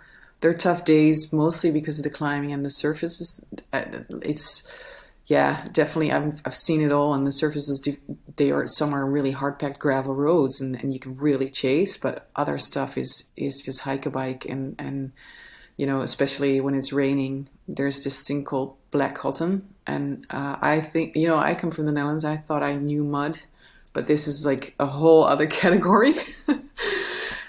they're 0.41 0.55
tough 0.55 0.87
days, 0.87 1.33
mostly 1.35 1.71
because 1.71 1.99
of 1.99 2.05
the 2.05 2.11
climbing 2.11 2.53
and 2.53 2.65
the 2.65 2.71
surfaces. 2.71 3.45
Uh, 3.75 3.85
it's 4.23 4.75
yeah, 5.27 5.65
definitely. 5.73 6.13
I've 6.13 6.41
I've 6.45 6.55
seen 6.55 6.83
it 6.83 6.93
all, 6.93 7.13
and 7.13 7.27
the 7.27 7.33
surfaces 7.33 7.81
do, 7.81 7.97
they 8.37 8.53
are 8.53 8.67
some 8.67 8.95
are 8.95 9.05
really 9.05 9.33
hard 9.33 9.59
packed 9.59 9.81
gravel 9.81 10.15
roads, 10.15 10.61
and, 10.61 10.77
and 10.77 10.95
you 10.95 11.01
can 11.01 11.17
really 11.17 11.51
chase. 11.51 11.97
But 11.97 12.29
other 12.37 12.59
stuff 12.59 12.97
is 12.97 13.33
is 13.37 13.61
just 13.63 13.81
hike 13.81 14.07
a 14.07 14.11
bike, 14.11 14.47
and 14.47 14.77
and 14.79 15.13
you 15.77 15.87
know, 15.87 16.01
especially 16.01 16.61
when 16.61 16.75
it's 16.75 16.93
raining, 16.93 17.49
there's 17.67 18.05
this 18.05 18.23
thing 18.23 18.45
called 18.45 18.77
black 18.93 19.17
cotton, 19.17 19.69
and 19.87 20.27
uh, 20.31 20.57
I 20.61 20.81
think 20.81 21.17
you 21.17 21.27
know 21.27 21.37
I 21.37 21.57
come 21.57 21.73
from 21.73 21.87
the 21.87 21.93
Netherlands. 21.93 22.25
I 22.25 22.37
thought 22.37 22.63
I 22.63 22.77
knew 22.77 23.03
mud, 23.03 23.37
but 23.93 24.07
this 24.07 24.29
is 24.29 24.47
like 24.47 24.77
a 24.79 24.87
whole 24.87 25.25
other 25.25 25.47
category. 25.61 26.15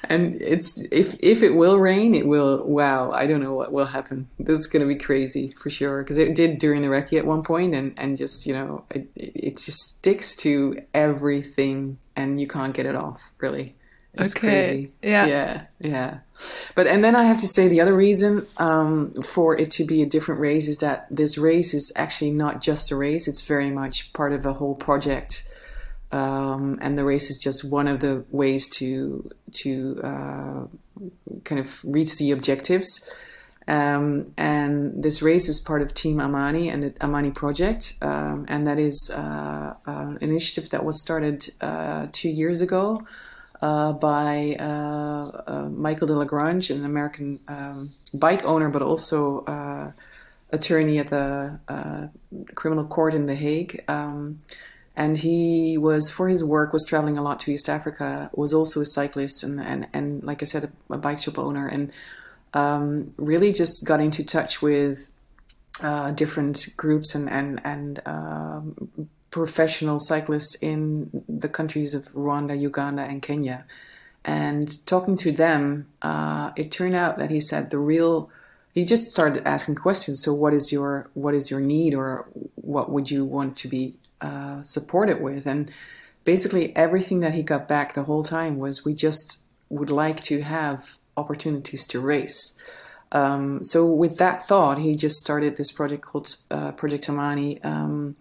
and 0.09 0.35
it's 0.41 0.87
if 0.91 1.17
if 1.19 1.43
it 1.43 1.51
will 1.51 1.77
rain, 1.77 2.15
it 2.15 2.27
will. 2.27 2.65
Wow, 2.65 3.11
I 3.11 3.27
don't 3.27 3.41
know 3.41 3.53
what 3.53 3.71
will 3.71 3.85
happen. 3.85 4.27
This 4.39 4.59
is 4.59 4.67
going 4.67 4.81
to 4.81 4.87
be 4.87 4.99
crazy 4.99 5.51
for 5.51 5.69
sure 5.69 6.03
because 6.03 6.17
it 6.17 6.35
did 6.35 6.57
during 6.57 6.81
the 6.81 6.87
recce 6.87 7.17
at 7.17 7.25
one 7.25 7.43
point, 7.43 7.73
and 7.73 7.93
and 7.97 8.17
just 8.17 8.45
you 8.45 8.53
know 8.53 8.85
it 8.91 9.07
it 9.15 9.57
just 9.57 9.97
sticks 9.97 10.35
to 10.37 10.81
everything, 10.93 11.97
and 12.15 12.39
you 12.39 12.47
can't 12.47 12.73
get 12.73 12.85
it 12.85 12.95
off 12.95 13.33
really. 13.39 13.75
It's 14.19 14.35
okay. 14.35 14.47
crazy. 14.47 14.91
Yeah. 15.01 15.25
Yeah. 15.27 15.65
Yeah. 15.79 16.17
But, 16.75 16.87
and 16.87 17.03
then 17.03 17.15
I 17.15 17.23
have 17.23 17.39
to 17.41 17.47
say 17.47 17.67
the 17.67 17.81
other 17.81 17.95
reason 17.95 18.47
um, 18.57 19.11
for 19.21 19.55
it 19.55 19.71
to 19.71 19.85
be 19.85 20.01
a 20.01 20.05
different 20.05 20.41
race 20.41 20.67
is 20.67 20.79
that 20.79 21.07
this 21.11 21.37
race 21.37 21.73
is 21.73 21.91
actually 21.95 22.31
not 22.31 22.61
just 22.61 22.91
a 22.91 22.95
race, 22.95 23.27
it's 23.27 23.41
very 23.41 23.69
much 23.69 24.11
part 24.13 24.33
of 24.33 24.45
a 24.45 24.53
whole 24.53 24.75
project. 24.75 25.43
Um, 26.11 26.79
and 26.81 26.97
the 26.97 27.03
race 27.03 27.29
is 27.29 27.37
just 27.37 27.69
one 27.69 27.87
of 27.87 27.99
the 27.99 28.23
ways 28.31 28.67
to 28.77 29.29
to 29.63 30.01
uh, 30.03 30.67
kind 31.43 31.59
of 31.59 31.83
reach 31.83 32.17
the 32.17 32.31
objectives. 32.31 33.09
Um, 33.67 34.31
and 34.37 35.03
this 35.03 35.21
race 35.21 35.49
is 35.49 35.59
part 35.59 35.81
of 35.81 35.93
Team 35.93 36.21
Amani 36.21 36.69
and 36.69 36.83
the 36.83 36.93
Amani 37.03 37.31
project, 37.31 37.95
um, 38.01 38.45
and 38.47 38.65
that 38.65 38.79
is 38.79 39.11
uh, 39.13 39.73
an 39.85 40.17
initiative 40.21 40.69
that 40.69 40.85
was 40.85 41.01
started 41.01 41.49
uh, 41.59 42.07
two 42.13 42.29
years 42.29 42.61
ago 42.61 43.05
uh, 43.61 43.93
by 43.93 44.55
uh, 44.59 45.41
uh, 45.47 45.69
Mikel 45.69 46.07
Delagrange, 46.07 46.69
an 46.69 46.85
American 46.85 47.39
um, 47.47 47.91
bike 48.13 48.45
owner, 48.45 48.69
but 48.69 48.81
also 48.81 49.43
uh, 49.45 49.91
attorney 50.51 50.99
at 50.99 51.07
the 51.07 51.59
uh, 51.67 52.07
criminal 52.55 52.85
court 52.85 53.13
in 53.13 53.25
The 53.25 53.35
Hague. 53.35 53.83
And 54.97 55.15
he 55.15 55.77
was, 55.77 56.09
for 56.09 56.27
his 56.27 56.43
work, 56.43 56.73
was 56.73 56.83
traveling 56.83 57.17
a 57.17 57.21
lot 57.21 57.39
to 57.41 57.51
East 57.51 57.69
Africa. 57.69 58.31
Was 58.33 58.51
also 58.51 58.81
a 58.81 58.85
cyclist 58.85 59.43
and 59.43 59.61
and, 59.61 59.87
and 59.93 60.23
like 60.23 60.41
I 60.41 60.45
said, 60.45 60.71
a, 60.89 60.95
a 60.95 60.97
bike 60.97 61.19
shop 61.19 61.37
owner, 61.37 61.67
and 61.67 61.91
um, 62.55 63.07
really 63.17 63.53
just 63.53 63.85
got 63.85 63.99
into 63.99 64.25
touch 64.25 64.59
with 64.59 65.11
uh, 65.83 66.09
different 66.11 66.75
groups 66.75 67.13
and 67.13 67.29
and 67.29 67.61
and 67.63 68.01
um, 68.07 68.89
professional 69.29 69.99
cyclists 69.99 70.55
in 70.63 71.11
the 71.29 71.47
countries 71.47 71.93
of 71.93 72.05
Rwanda, 72.13 72.59
Uganda, 72.59 73.03
and 73.03 73.21
Kenya. 73.21 73.65
And 74.25 74.83
talking 74.87 75.15
to 75.17 75.31
them, 75.31 75.87
uh, 76.01 76.51
it 76.55 76.71
turned 76.71 76.95
out 76.95 77.19
that 77.19 77.29
he 77.29 77.39
said 77.39 77.69
the 77.69 77.77
real. 77.77 78.31
He 78.73 78.83
just 78.83 79.11
started 79.11 79.47
asking 79.47 79.75
questions. 79.75 80.23
So, 80.23 80.33
what 80.33 80.55
is 80.55 80.71
your 80.71 81.11
what 81.13 81.35
is 81.35 81.51
your 81.51 81.59
need, 81.59 81.93
or 81.93 82.27
what 82.55 82.89
would 82.89 83.11
you 83.11 83.23
want 83.23 83.57
to 83.57 83.67
be 83.67 83.93
uh, 84.21 84.63
supported 84.63 85.21
with? 85.21 85.45
And 85.45 85.71
basically, 86.23 86.75
everything 86.75 87.19
that 87.21 87.33
he 87.33 87.43
got 87.43 87.67
back 87.67 87.93
the 87.93 88.03
whole 88.03 88.23
time 88.23 88.57
was, 88.57 88.85
we 88.85 88.93
just 88.93 89.41
would 89.69 89.89
like 89.89 90.21
to 90.23 90.41
have 90.41 90.97
opportunities 91.15 91.85
to 91.87 91.99
race. 91.99 92.57
Um, 93.11 93.63
so, 93.63 93.85
with 93.85 94.17
that 94.17 94.43
thought, 94.43 94.77
he 94.77 94.95
just 94.95 95.15
started 95.15 95.55
this 95.55 95.71
project 95.71 96.03
called 96.03 96.35
uh, 96.51 96.71
Project 96.73 97.09
Amani. 97.09 97.61
Um, 97.63 98.15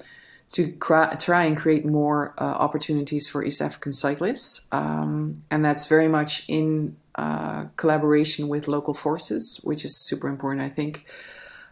to 0.53 0.73
try 1.19 1.45
and 1.45 1.57
create 1.57 1.85
more 1.85 2.33
uh, 2.39 2.45
opportunities 2.45 3.29
for 3.29 3.45
East 3.45 3.61
African 3.61 3.93
cyclists. 3.93 4.67
Um, 4.71 5.39
and 5.51 5.65
that's 5.65 5.89
very 5.89 6.09
much 6.09 6.45
in 6.49 6.97
uh, 7.17 7.65
collaboration 7.77 8.49
with 8.49 8.69
local 8.69 8.95
forces, 8.95 9.61
which 9.65 9.85
is 9.85 10.07
super 10.07 10.29
important, 10.29 10.63
I 10.63 10.69
think. 10.69 11.07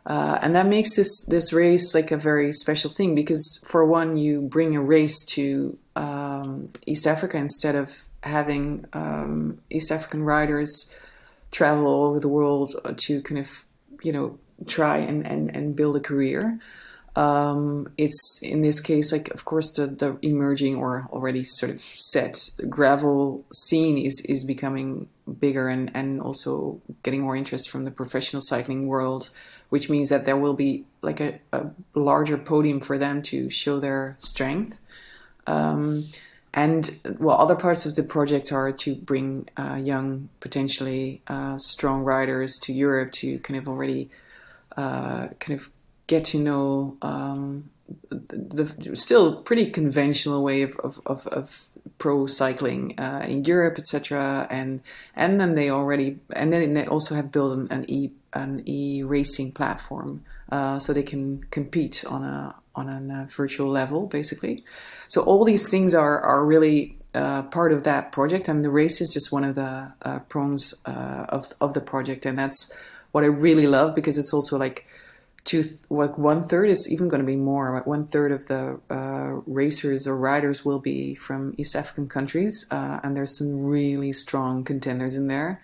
Uh, 0.07 0.39
and 0.43 0.55
that 0.55 0.67
makes 0.67 0.97
this, 0.97 1.25
this 1.27 1.53
race 1.53 1.95
like 1.95 2.11
a 2.11 2.17
very 2.17 2.53
special 2.53 2.91
thing 2.91 3.15
because, 3.15 3.65
for 3.67 3.87
one, 3.87 4.17
you 4.17 4.43
bring 4.43 4.77
a 4.77 4.83
race 4.83 5.25
to 5.25 5.79
um, 5.97 6.71
East 6.87 7.07
Africa 7.07 7.39
instead 7.39 7.75
of 7.75 7.91
having 8.23 8.85
um, 8.93 9.59
East 9.71 9.91
African 9.91 10.23
riders 10.23 10.95
travel 11.53 11.87
all 11.87 12.05
over 12.05 12.21
the 12.21 12.29
world 12.29 12.75
to 12.97 13.23
kind 13.23 13.39
of, 13.39 13.65
you 14.03 14.13
know, 14.13 14.39
try 14.67 14.99
and, 14.99 15.27
and, 15.27 15.55
and 15.57 15.75
build 15.75 15.97
a 15.97 16.01
career. 16.01 16.59
Um, 17.17 17.93
it's 17.97 18.41
in 18.43 18.63
this 18.63 18.81
case, 18.81 19.13
like 19.13 19.31
of 19.31 19.45
course, 19.45 19.73
the, 19.73 19.87
the 19.87 20.19
emerging 20.23 20.77
or 20.77 21.07
already 21.13 21.45
sort 21.45 21.71
of 21.71 21.81
set 21.81 22.37
gravel 22.69 23.45
scene 23.55 23.99
is 23.99 24.21
is 24.29 24.43
becoming 24.43 25.09
bigger 25.39 25.69
and 25.69 25.93
and 25.95 26.21
also 26.21 26.81
getting 27.05 27.23
more 27.23 27.37
interest 27.37 27.71
from 27.71 27.85
the 27.85 27.93
professional 27.93 28.43
cycling 28.43 28.89
world, 28.89 29.31
which 29.69 29.91
means 29.91 30.09
that 30.09 30.25
there 30.25 30.37
will 30.37 30.55
be 30.55 30.85
like 31.03 31.21
a, 31.21 31.39
a 31.53 31.67
larger 31.95 32.39
podium 32.39 32.81
for 32.81 32.99
them 32.99 33.23
to 33.23 33.51
show 33.51 33.81
their 33.81 34.17
strength. 34.19 34.81
Um, 35.47 36.05
and 36.53 36.89
well, 37.19 37.37
other 37.37 37.57
parts 37.57 37.85
of 37.85 37.97
the 37.97 38.05
project 38.05 38.53
are 38.53 38.71
to 38.71 38.95
bring 38.95 39.49
uh, 39.57 39.79
young, 39.83 40.29
potentially 40.39 41.21
uh, 41.27 41.59
strong 41.59 42.03
riders 42.03 42.59
to 42.63 42.73
Europe 42.73 43.11
to 43.13 43.39
kind 43.41 43.59
of 43.59 43.69
already 43.69 44.09
uh, 44.77 45.29
kind 45.41 45.59
of 45.59 45.71
get 46.07 46.25
to 46.27 46.39
know 46.39 46.97
um, 47.03 47.71
the, 48.09 48.65
the, 48.65 48.97
still 48.97 49.43
pretty 49.43 49.71
conventional 49.71 50.43
way 50.43 50.63
of, 50.63 50.79
of, 50.83 51.01
of, 51.07 51.27
of 51.29 51.67
pro 51.99 52.27
cycling 52.27 52.99
uh, 52.99 53.25
in 53.29 53.45
Europe, 53.45 53.77
etc. 53.79 54.47
And 54.51 54.81
and 55.17 55.41
then 55.41 55.55
they 55.55 55.71
already 55.71 56.19
and 56.33 56.53
then 56.53 56.75
they 56.75 56.87
also 56.87 57.15
have 57.15 57.31
built 57.33 57.57
an, 57.57 57.69
an 57.71 57.85
e 57.89 58.11
an 58.35 58.63
e 58.67 59.03
racing 59.03 59.53
platform 59.53 60.25
uh, 60.51 60.79
so 60.79 60.93
they 60.93 61.03
can 61.03 61.43
compete 61.51 62.05
on 62.09 62.23
a 62.23 62.55
on 62.77 62.89
a 62.89 63.27
virtual 63.27 63.69
level, 63.69 64.07
basically. 64.07 64.65
So 65.09 65.23
all 65.23 65.45
these 65.45 65.71
things 65.71 65.95
are 65.95 66.21
are 66.21 66.45
really 66.45 66.99
uh, 67.15 67.43
part 67.45 67.73
of 67.73 67.85
that 67.85 68.13
project, 68.13 68.49
and 68.49 68.65
the 68.65 68.71
race 68.71 69.01
is 69.01 69.13
just 69.13 69.33
one 69.33 69.45
of 69.45 69.55
the 69.55 69.93
uh, 70.03 70.19
prongs 70.29 70.75
uh, 70.85 71.27
of 71.29 71.47
of 71.61 71.75
the 71.75 71.81
project, 71.81 72.27
and 72.27 72.39
that's 72.39 72.77
what 73.13 73.25
I 73.25 73.29
really 73.29 73.67
love 73.67 73.95
because 73.95 74.19
it's 74.19 74.35
also 74.35 74.59
like 74.59 74.87
two 75.45 75.65
like 75.91 76.19
one 76.19 76.43
third 76.43 76.69
is 76.69 76.91
even 76.91 77.09
going 77.09 77.21
to 77.21 77.27
be 77.27 77.37
more 77.37 77.81
one 77.85 78.07
third 78.07 78.33
of 78.33 78.47
the 78.49 78.81
uh, 78.91 79.41
racers 79.47 80.07
or 80.07 80.17
riders 80.17 80.65
will 80.65 80.81
be 80.81 81.15
from 81.15 81.55
east 81.59 81.77
african 81.77 82.09
countries 82.09 82.67
uh, 82.71 82.99
and 83.03 83.15
there's 83.15 83.37
some 83.37 83.65
really 83.65 84.13
strong 84.13 84.65
contenders 84.65 85.17
in 85.17 85.29
there 85.29 85.61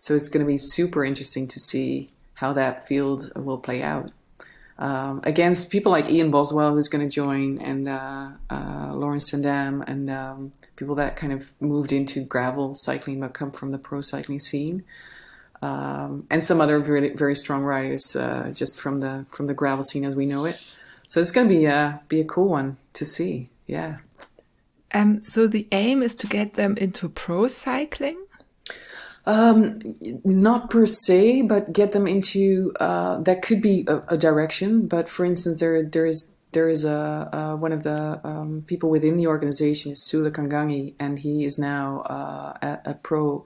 so 0.00 0.14
it's 0.14 0.28
going 0.28 0.44
to 0.44 0.50
be 0.50 0.56
super 0.56 1.04
interesting 1.04 1.46
to 1.48 1.60
see 1.60 2.10
how 2.34 2.52
that 2.54 2.86
field 2.86 3.30
will 3.36 3.58
play 3.58 3.82
out 3.82 4.10
um, 4.78 5.20
against 5.24 5.70
people 5.70 5.92
like 5.92 6.08
ian 6.08 6.30
boswell 6.30 6.72
who's 6.72 6.88
going 6.88 7.06
to 7.06 7.14
join 7.14 7.58
and 7.58 7.86
uh, 7.86 8.28
uh, 8.48 8.92
Laurens 8.94 9.30
ten 9.30 9.42
Dam 9.42 9.82
and 9.82 10.08
um, 10.08 10.52
people 10.76 10.94
that 10.94 11.16
kind 11.16 11.32
of 11.32 11.52
moved 11.60 11.92
into 11.92 12.24
gravel 12.24 12.74
cycling 12.74 13.20
but 13.20 13.34
come 13.34 13.50
from 13.50 13.72
the 13.72 13.78
pro 13.78 14.00
cycling 14.00 14.40
scene 14.40 14.84
um, 15.62 16.26
and 16.30 16.42
some 16.42 16.60
other 16.60 16.78
very 16.80 17.10
very 17.10 17.34
strong 17.34 17.62
riders 17.64 18.16
uh, 18.16 18.50
just 18.54 18.80
from 18.80 19.00
the 19.00 19.26
from 19.28 19.46
the 19.46 19.54
gravel 19.54 19.82
scene 19.82 20.04
as 20.04 20.16
we 20.16 20.26
know 20.26 20.44
it. 20.44 20.62
So 21.08 21.20
it's 21.20 21.32
going 21.32 21.48
to 21.48 21.54
be 21.54 21.64
a 21.66 22.00
be 22.08 22.20
a 22.20 22.24
cool 22.24 22.48
one 22.48 22.76
to 22.94 23.04
see. 23.04 23.50
Yeah. 23.66 23.98
Um. 24.92 25.22
So 25.24 25.46
the 25.46 25.68
aim 25.72 26.02
is 26.02 26.14
to 26.16 26.26
get 26.26 26.54
them 26.54 26.76
into 26.76 27.08
pro 27.08 27.48
cycling. 27.48 28.24
Um, 29.26 29.78
not 30.24 30.70
per 30.70 30.86
se, 30.86 31.42
but 31.42 31.72
get 31.72 31.92
them 31.92 32.06
into 32.06 32.72
uh, 32.80 33.20
that 33.20 33.42
could 33.42 33.60
be 33.60 33.84
a, 33.86 34.02
a, 34.08 34.16
direction. 34.16 34.88
But 34.88 35.08
for 35.08 35.26
instance, 35.26 35.60
there 35.60 35.82
there 35.82 36.06
is 36.06 36.34
there 36.52 36.68
is 36.68 36.84
a 36.84 37.28
uh, 37.30 37.56
one 37.56 37.72
of 37.72 37.82
the 37.82 38.20
um, 38.24 38.64
people 38.66 38.88
within 38.88 39.18
the 39.18 39.26
organization 39.26 39.92
is 39.92 40.08
Sule 40.10 40.30
Kangangi, 40.30 40.94
and 40.98 41.18
he 41.18 41.44
is 41.44 41.58
now 41.58 42.00
uh, 42.00 42.56
a, 42.62 42.90
a 42.92 42.94
pro 42.94 43.44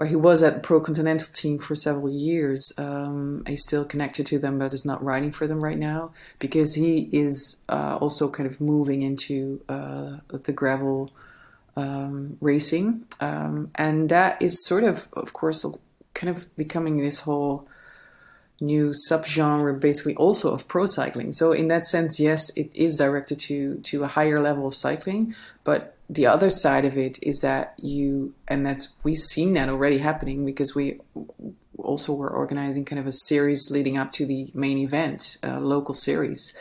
or 0.00 0.06
he 0.06 0.16
was 0.16 0.42
at 0.42 0.62
Pro 0.62 0.80
Continental 0.80 1.28
team 1.30 1.58
for 1.58 1.74
several 1.74 2.08
years. 2.08 2.72
Um, 2.78 3.44
he's 3.46 3.62
still 3.62 3.84
connected 3.84 4.24
to 4.28 4.38
them, 4.38 4.58
but 4.58 4.72
is 4.72 4.86
not 4.86 5.04
riding 5.04 5.30
for 5.30 5.46
them 5.46 5.62
right 5.62 5.76
now 5.76 6.12
because 6.38 6.74
he 6.74 7.10
is 7.12 7.60
uh, 7.68 7.98
also 8.00 8.30
kind 8.30 8.46
of 8.46 8.62
moving 8.62 9.02
into 9.02 9.60
uh, 9.68 10.16
the 10.30 10.52
gravel 10.54 11.10
um, 11.76 12.36
racing, 12.40 13.04
um, 13.20 13.70
and 13.74 14.08
that 14.08 14.40
is 14.42 14.64
sort 14.64 14.84
of, 14.84 15.08
of 15.12 15.32
course, 15.32 15.64
kind 16.14 16.30
of 16.34 16.54
becoming 16.56 16.98
this 16.98 17.20
whole 17.20 17.66
new 18.62 18.90
subgenre 19.08 19.80
basically 19.80 20.14
also 20.16 20.52
of 20.52 20.68
pro 20.68 20.84
cycling. 20.84 21.32
So 21.32 21.52
in 21.52 21.68
that 21.68 21.86
sense 21.86 22.20
yes 22.20 22.54
it 22.58 22.70
is 22.74 22.96
directed 22.96 23.40
to 23.40 23.76
to 23.76 24.04
a 24.04 24.06
higher 24.06 24.38
level 24.38 24.66
of 24.66 24.74
cycling 24.74 25.34
but 25.64 25.96
the 26.10 26.26
other 26.26 26.50
side 26.50 26.84
of 26.84 26.98
it 26.98 27.18
is 27.22 27.40
that 27.40 27.72
you 27.80 28.34
and 28.48 28.66
that's 28.66 29.02
we've 29.02 29.16
seen 29.16 29.54
that 29.54 29.70
already 29.70 29.96
happening 29.96 30.44
because 30.44 30.74
we 30.74 30.98
also 31.78 32.14
were 32.14 32.30
organizing 32.30 32.84
kind 32.84 33.00
of 33.00 33.06
a 33.06 33.12
series 33.12 33.70
leading 33.70 33.96
up 33.96 34.12
to 34.12 34.26
the 34.26 34.50
main 34.54 34.78
event, 34.78 35.36
a 35.42 35.60
local 35.60 35.94
series, 35.94 36.56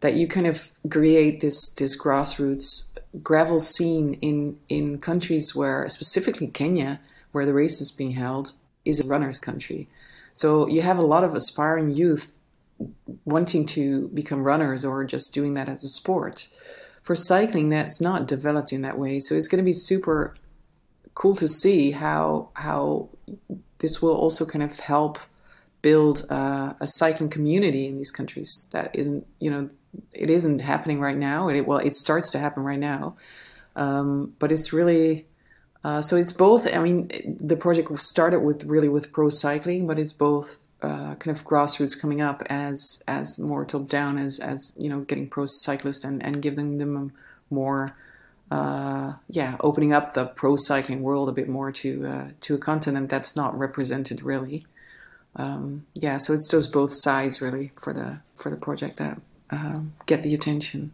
that 0.00 0.14
you 0.14 0.28
kind 0.28 0.46
of 0.46 0.72
create 0.90 1.40
this 1.40 1.74
this 1.74 2.00
grassroots 2.00 2.89
gravel 3.22 3.60
scene 3.60 4.14
in 4.14 4.58
in 4.68 4.98
countries 4.98 5.54
where, 5.54 5.88
specifically 5.88 6.46
Kenya, 6.46 7.00
where 7.32 7.46
the 7.46 7.54
race 7.54 7.80
is 7.80 7.90
being 7.90 8.12
held, 8.12 8.52
is 8.84 9.00
a 9.00 9.06
runner's 9.06 9.38
country. 9.38 9.88
So 10.32 10.68
you 10.68 10.82
have 10.82 10.98
a 10.98 11.02
lot 11.02 11.24
of 11.24 11.34
aspiring 11.34 11.90
youth 11.90 12.36
wanting 13.24 13.66
to 13.66 14.08
become 14.08 14.42
runners 14.42 14.84
or 14.84 15.04
just 15.04 15.34
doing 15.34 15.54
that 15.54 15.68
as 15.68 15.84
a 15.84 15.88
sport. 15.88 16.48
For 17.02 17.14
cycling, 17.14 17.68
that's 17.68 18.00
not 18.00 18.28
developed 18.28 18.72
in 18.72 18.82
that 18.82 18.98
way. 18.98 19.20
So 19.20 19.34
it's 19.34 19.48
going 19.48 19.62
to 19.62 19.68
be 19.68 19.72
super 19.72 20.34
cool 21.14 21.34
to 21.36 21.48
see 21.48 21.90
how 21.90 22.50
how 22.54 23.08
this 23.78 24.00
will 24.00 24.14
also 24.14 24.46
kind 24.46 24.62
of 24.62 24.78
help 24.78 25.18
build 25.82 26.26
uh, 26.30 26.74
a 26.80 26.86
cycling 26.86 27.30
community 27.30 27.86
in 27.86 27.96
these 27.96 28.10
countries 28.10 28.68
that 28.72 28.94
isn't 28.94 29.26
you 29.38 29.50
know 29.50 29.68
it 30.12 30.30
isn't 30.30 30.60
happening 30.60 31.00
right 31.00 31.16
now. 31.16 31.48
It, 31.48 31.66
well, 31.66 31.78
it 31.78 31.94
starts 31.94 32.30
to 32.32 32.38
happen 32.38 32.64
right 32.64 32.78
now, 32.78 33.16
um, 33.76 34.34
but 34.38 34.52
it's 34.52 34.72
really 34.72 35.26
uh, 35.82 36.02
so 36.02 36.16
it's 36.16 36.32
both. 36.32 36.66
I 36.66 36.82
mean, 36.82 37.10
the 37.40 37.56
project 37.56 37.98
started 38.00 38.40
with 38.40 38.64
really 38.64 38.88
with 38.88 39.12
pro 39.12 39.28
cycling, 39.28 39.86
but 39.86 39.98
it's 39.98 40.12
both 40.12 40.62
uh, 40.82 41.14
kind 41.14 41.36
of 41.36 41.44
grassroots 41.44 41.98
coming 41.98 42.20
up 42.20 42.42
as 42.46 43.02
as 43.08 43.38
more 43.38 43.64
top 43.64 43.88
down 43.88 44.18
as 44.18 44.38
as 44.40 44.74
you 44.78 44.88
know 44.90 45.00
getting 45.00 45.28
pro 45.28 45.46
cyclists 45.46 46.04
and 46.04 46.22
and 46.22 46.42
giving 46.42 46.78
them 46.78 47.12
more. 47.48 47.96
Uh, 48.50 49.14
yeah, 49.28 49.56
opening 49.60 49.92
up 49.92 50.12
the 50.12 50.26
pro 50.26 50.56
cycling 50.56 51.02
world 51.02 51.28
a 51.28 51.32
bit 51.32 51.48
more 51.48 51.70
to 51.70 52.04
uh, 52.04 52.28
to 52.40 52.56
a 52.56 52.58
continent 52.58 53.08
that's 53.08 53.36
not 53.36 53.56
represented 53.56 54.22
really. 54.22 54.66
Um, 55.36 55.86
yeah, 55.94 56.16
so 56.16 56.34
it's 56.34 56.48
those 56.48 56.66
both 56.66 56.90
sides 56.92 57.40
really 57.40 57.72
for 57.76 57.92
the 57.92 58.20
for 58.34 58.50
the 58.50 58.56
project 58.56 58.96
that 58.96 59.22
um, 59.50 59.94
get 60.06 60.22
the 60.22 60.34
attention. 60.34 60.92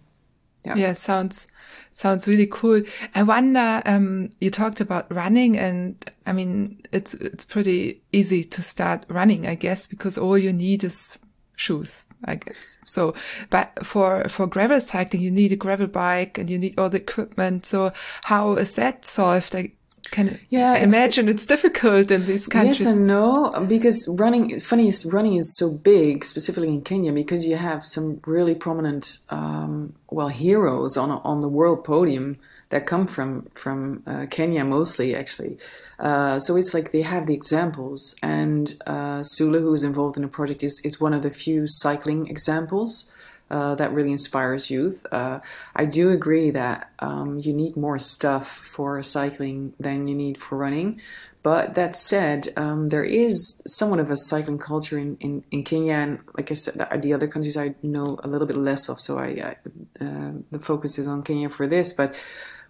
Yeah. 0.64 0.74
yeah, 0.74 0.92
sounds 0.94 1.46
sounds 1.92 2.26
really 2.26 2.48
cool. 2.50 2.82
I 3.14 3.22
wonder. 3.22 3.82
Um, 3.86 4.30
you 4.40 4.50
talked 4.50 4.80
about 4.80 5.12
running, 5.12 5.56
and 5.56 6.04
I 6.26 6.32
mean, 6.32 6.82
it's 6.90 7.14
it's 7.14 7.44
pretty 7.44 8.02
easy 8.12 8.42
to 8.42 8.62
start 8.62 9.04
running, 9.08 9.46
I 9.46 9.54
guess, 9.54 9.86
because 9.86 10.18
all 10.18 10.36
you 10.36 10.52
need 10.52 10.82
is 10.82 11.20
shoes, 11.54 12.04
I 12.24 12.34
guess. 12.34 12.78
So, 12.84 13.14
but 13.50 13.86
for 13.86 14.28
for 14.28 14.48
gravel 14.48 14.80
cycling, 14.80 15.22
you 15.22 15.30
need 15.30 15.52
a 15.52 15.56
gravel 15.56 15.86
bike 15.86 16.36
and 16.36 16.50
you 16.50 16.58
need 16.58 16.78
all 16.78 16.90
the 16.90 16.98
equipment. 16.98 17.64
So, 17.64 17.92
how 18.24 18.54
is 18.56 18.74
that 18.74 19.04
solved? 19.04 19.54
I 19.54 19.72
can 20.10 20.38
yeah, 20.50 20.76
imagine 20.76 21.28
it's, 21.28 21.42
it's, 21.42 21.46
difficult 21.46 22.10
in 22.10 22.20
these 22.26 22.46
countries. 22.46 22.80
Yes 22.80 22.94
and 22.94 23.06
no, 23.06 23.52
because 23.68 24.08
running, 24.18 24.58
funny 24.60 24.88
is 24.88 25.06
running 25.06 25.34
is 25.34 25.56
so 25.56 25.72
big, 25.72 26.24
specifically 26.24 26.68
in 26.68 26.82
Kenya, 26.82 27.12
because 27.12 27.46
you 27.46 27.56
have 27.56 27.84
some 27.84 28.20
really 28.26 28.54
prominent, 28.54 29.18
um, 29.30 29.94
well, 30.10 30.28
heroes 30.28 30.96
on 30.96 31.10
on 31.10 31.40
the 31.40 31.48
world 31.48 31.84
podium 31.84 32.38
that 32.70 32.86
come 32.86 33.06
from 33.06 33.42
from 33.54 34.02
uh, 34.06 34.26
Kenya 34.30 34.64
mostly, 34.64 35.14
actually. 35.14 35.58
Uh, 35.98 36.38
so 36.38 36.56
it's 36.56 36.74
like 36.74 36.92
they 36.92 37.02
have 37.02 37.26
the 37.26 37.34
examples, 37.34 38.14
and 38.22 38.74
uh, 38.86 39.20
Sule, 39.20 39.60
who 39.60 39.72
is 39.72 39.84
involved 39.84 40.16
in 40.16 40.22
the 40.22 40.28
project, 40.28 40.62
is 40.62 40.80
is 40.84 41.00
one 41.00 41.14
of 41.14 41.22
the 41.22 41.30
few 41.30 41.66
cycling 41.66 42.28
examples 42.28 43.12
uh, 43.50 43.74
that 43.76 43.92
really 43.92 44.12
inspires 44.12 44.70
youth. 44.70 45.06
Uh, 45.12 45.40
I 45.74 45.84
do 45.84 46.10
agree 46.10 46.50
that 46.50 46.90
um, 46.98 47.38
you 47.38 47.52
need 47.52 47.76
more 47.76 47.98
stuff 47.98 48.48
for 48.48 49.00
cycling 49.02 49.72
than 49.78 50.08
you 50.08 50.14
need 50.14 50.38
for 50.38 50.58
running. 50.58 51.00
But 51.42 51.74
that 51.74 51.96
said, 51.96 52.48
um, 52.56 52.88
there 52.88 53.04
is 53.04 53.62
somewhat 53.68 54.00
of 54.00 54.10
a 54.10 54.16
cycling 54.16 54.58
culture 54.58 54.98
in, 54.98 55.16
in, 55.20 55.44
in, 55.52 55.62
Kenya, 55.62 55.94
and 55.94 56.18
like 56.36 56.50
I 56.50 56.54
said, 56.54 56.74
the 57.00 57.12
other 57.12 57.28
countries 57.28 57.56
I 57.56 57.76
know 57.84 58.18
a 58.24 58.28
little 58.28 58.48
bit 58.48 58.56
less 58.56 58.88
of. 58.88 59.00
So 59.00 59.18
I, 59.18 59.26
I 60.00 60.04
uh, 60.04 60.32
the 60.50 60.58
focus 60.58 60.98
is 60.98 61.06
on 61.06 61.22
Kenya 61.22 61.48
for 61.48 61.68
this. 61.68 61.92
But 61.92 62.20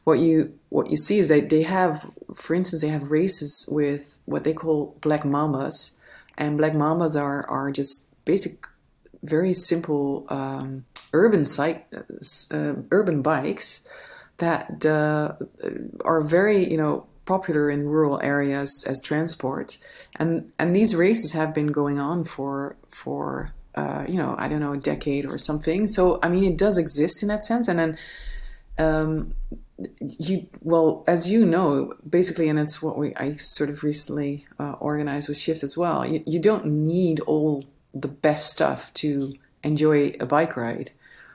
what 0.05 0.19
you 0.19 0.59
what 0.69 0.91
you 0.91 0.99
see 0.99 1.19
is 1.19 1.29
that 1.29 1.49
they 1.49 1.63
have, 1.63 2.11
for 2.35 2.55
instance, 2.55 2.83
they 2.83 2.89
have 2.89 3.11
races 3.11 3.67
with 3.73 4.19
what 4.27 4.45
they 4.45 4.53
call 4.53 4.95
black 5.01 5.23
mambas, 5.23 5.99
and 6.37 6.59
black 6.59 6.73
mambas 6.73 7.19
are 7.19 7.49
are 7.49 7.71
just 7.73 8.13
basic 8.27 8.67
very 9.27 9.53
simple 9.53 10.27
um, 10.29 10.85
urban 11.13 11.45
site, 11.45 11.87
uh, 12.53 12.75
urban 12.91 13.23
bikes 13.23 13.89
that 14.39 14.85
uh, 14.85 15.35
are 16.05 16.21
very 16.23 16.71
you 16.71 16.77
know 16.77 17.07
popular 17.25 17.71
in 17.71 17.89
rural 17.89 18.21
areas 18.23 18.85
as 18.87 19.01
transport, 19.03 19.79
and 20.19 20.53
and 20.59 20.75
these 20.75 20.95
races 20.95 21.33
have 21.33 21.55
been 21.55 21.69
going 21.69 21.99
on 21.99 22.25
for 22.25 22.77
for 22.89 23.53
uh, 23.75 24.05
you 24.09 24.17
know 24.17 24.35
I 24.39 24.49
don't 24.49 24.61
know 24.61 24.73
a 24.73 24.79
decade 24.79 25.27
or 25.27 25.39
something. 25.39 25.89
So 25.89 26.19
I 26.23 26.29
mean 26.29 26.45
it 26.45 26.59
does 26.59 26.79
exist 26.79 27.23
in 27.23 27.29
that 27.29 27.45
sense, 27.45 27.69
and 27.69 27.79
then. 27.79 27.97
Um, 28.79 29.35
you 29.99 30.47
well 30.63 31.05
as 31.07 31.31
you 31.31 31.45
know 31.45 31.93
basically 32.09 32.49
and 32.49 32.59
it's 32.59 32.83
what 32.83 32.97
we 32.99 33.15
i 33.17 33.33
sort 33.33 33.69
of 33.69 33.83
recently 33.83 34.47
uh, 34.59 34.73
organized 34.81 35.29
with 35.29 35.37
shift 35.37 35.63
as 35.63 35.77
well 35.77 36.07
you, 36.07 36.23
you 36.27 36.41
don't 36.41 36.65
need 36.65 37.21
all 37.21 37.63
the 38.01 38.09
best 38.09 38.51
stuff 38.51 38.93
to 38.95 39.33
enjoy 39.63 40.13
a 40.21 40.27
bike 40.27 40.57
ride 40.57 40.91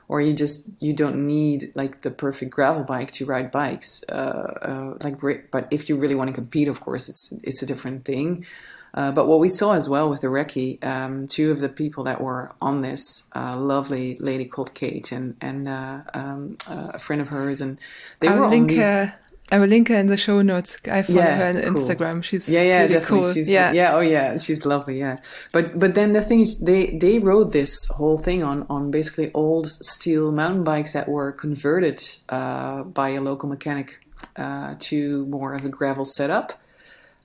or 0.07 0.19
you 0.21 0.33
just 0.33 0.69
you 0.79 0.93
don't 0.93 1.25
need 1.25 1.71
like 1.73 2.01
the 2.01 2.11
perfect 2.11 2.51
gravel 2.51 2.83
bike 2.83 3.11
to 3.11 3.25
ride 3.25 3.51
bikes 3.51 4.03
uh, 4.09 4.13
uh, 4.61 4.97
like 5.03 5.49
but 5.51 5.67
if 5.71 5.89
you 5.89 5.95
really 5.95 6.15
want 6.15 6.27
to 6.27 6.33
compete 6.33 6.67
of 6.67 6.79
course 6.81 7.09
it's 7.09 7.33
it's 7.43 7.61
a 7.61 7.65
different 7.65 8.05
thing 8.05 8.45
uh, 8.93 9.11
but 9.11 9.27
what 9.27 9.39
we 9.39 9.49
saw 9.49 9.73
as 9.73 9.87
well 9.87 10.09
with 10.09 10.21
the 10.21 10.27
recce, 10.27 10.83
um, 10.83 11.25
two 11.25 11.51
of 11.51 11.59
the 11.59 11.69
people 11.69 12.03
that 12.03 12.19
were 12.19 12.51
on 12.61 12.81
this 12.81 13.29
uh, 13.33 13.55
lovely 13.57 14.17
lady 14.19 14.45
called 14.45 14.73
Kate 14.73 15.11
and 15.13 15.37
and 15.39 15.67
uh, 15.67 16.01
um, 16.13 16.57
uh, 16.69 16.91
a 16.95 16.99
friend 16.99 17.21
of 17.21 17.29
hers, 17.29 17.61
and 17.61 17.79
they 18.19 18.27
I'll 18.27 18.39
were 18.39 18.45
on 18.45 18.67
these. 18.67 19.11
I 19.51 19.59
will 19.59 19.67
link 19.67 19.89
her 19.89 19.97
in 19.97 20.07
the 20.07 20.15
show 20.15 20.41
notes. 20.41 20.79
I 20.89 21.01
follow 21.01 21.19
yeah, 21.19 21.35
her 21.37 21.59
on 21.59 21.73
cool. 21.73 21.83
Instagram. 21.83 22.23
She's 22.23 22.47
yeah, 22.47 22.61
yeah, 22.61 22.81
really 22.81 22.93
definitely. 22.93 23.23
Cool. 23.23 23.33
She's, 23.33 23.51
yeah, 23.51 23.73
yeah, 23.73 23.93
oh 23.93 23.99
yeah, 23.99 24.37
she's 24.37 24.65
lovely. 24.65 24.97
Yeah, 24.97 25.19
but 25.51 25.77
but 25.77 25.93
then 25.93 26.13
the 26.13 26.21
thing 26.21 26.39
is, 26.39 26.59
they 26.59 26.91
they 26.91 27.19
rode 27.19 27.51
this 27.51 27.75
whole 27.89 28.17
thing 28.17 28.43
on 28.43 28.65
on 28.69 28.91
basically 28.91 29.29
old 29.33 29.67
steel 29.67 30.31
mountain 30.31 30.63
bikes 30.63 30.93
that 30.93 31.09
were 31.09 31.33
converted 31.33 32.01
uh, 32.29 32.83
by 32.83 33.09
a 33.09 33.21
local 33.21 33.49
mechanic 33.49 33.99
uh, 34.37 34.75
to 34.79 35.25
more 35.25 35.53
of 35.53 35.65
a 35.65 35.69
gravel 35.69 36.05
setup. 36.05 36.53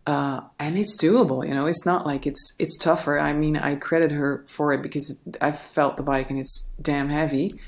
Uh, 0.04 0.40
and 0.60 0.78
it's 0.78 0.96
doable, 0.96 1.46
you 1.46 1.52
know. 1.52 1.66
It's 1.66 1.86
not 1.86 2.06
like 2.06 2.26
it's 2.26 2.56
it's 2.58 2.76
tougher. 2.76 3.18
I 3.18 3.32
mean, 3.32 3.56
I 3.56 3.76
credit 3.76 4.10
her 4.10 4.44
for 4.48 4.72
it 4.72 4.82
because 4.82 5.20
I 5.40 5.52
felt 5.52 5.96
the 5.96 6.02
bike 6.02 6.30
and 6.30 6.38
it's 6.38 6.74
damn 6.82 7.08
heavy 7.08 7.58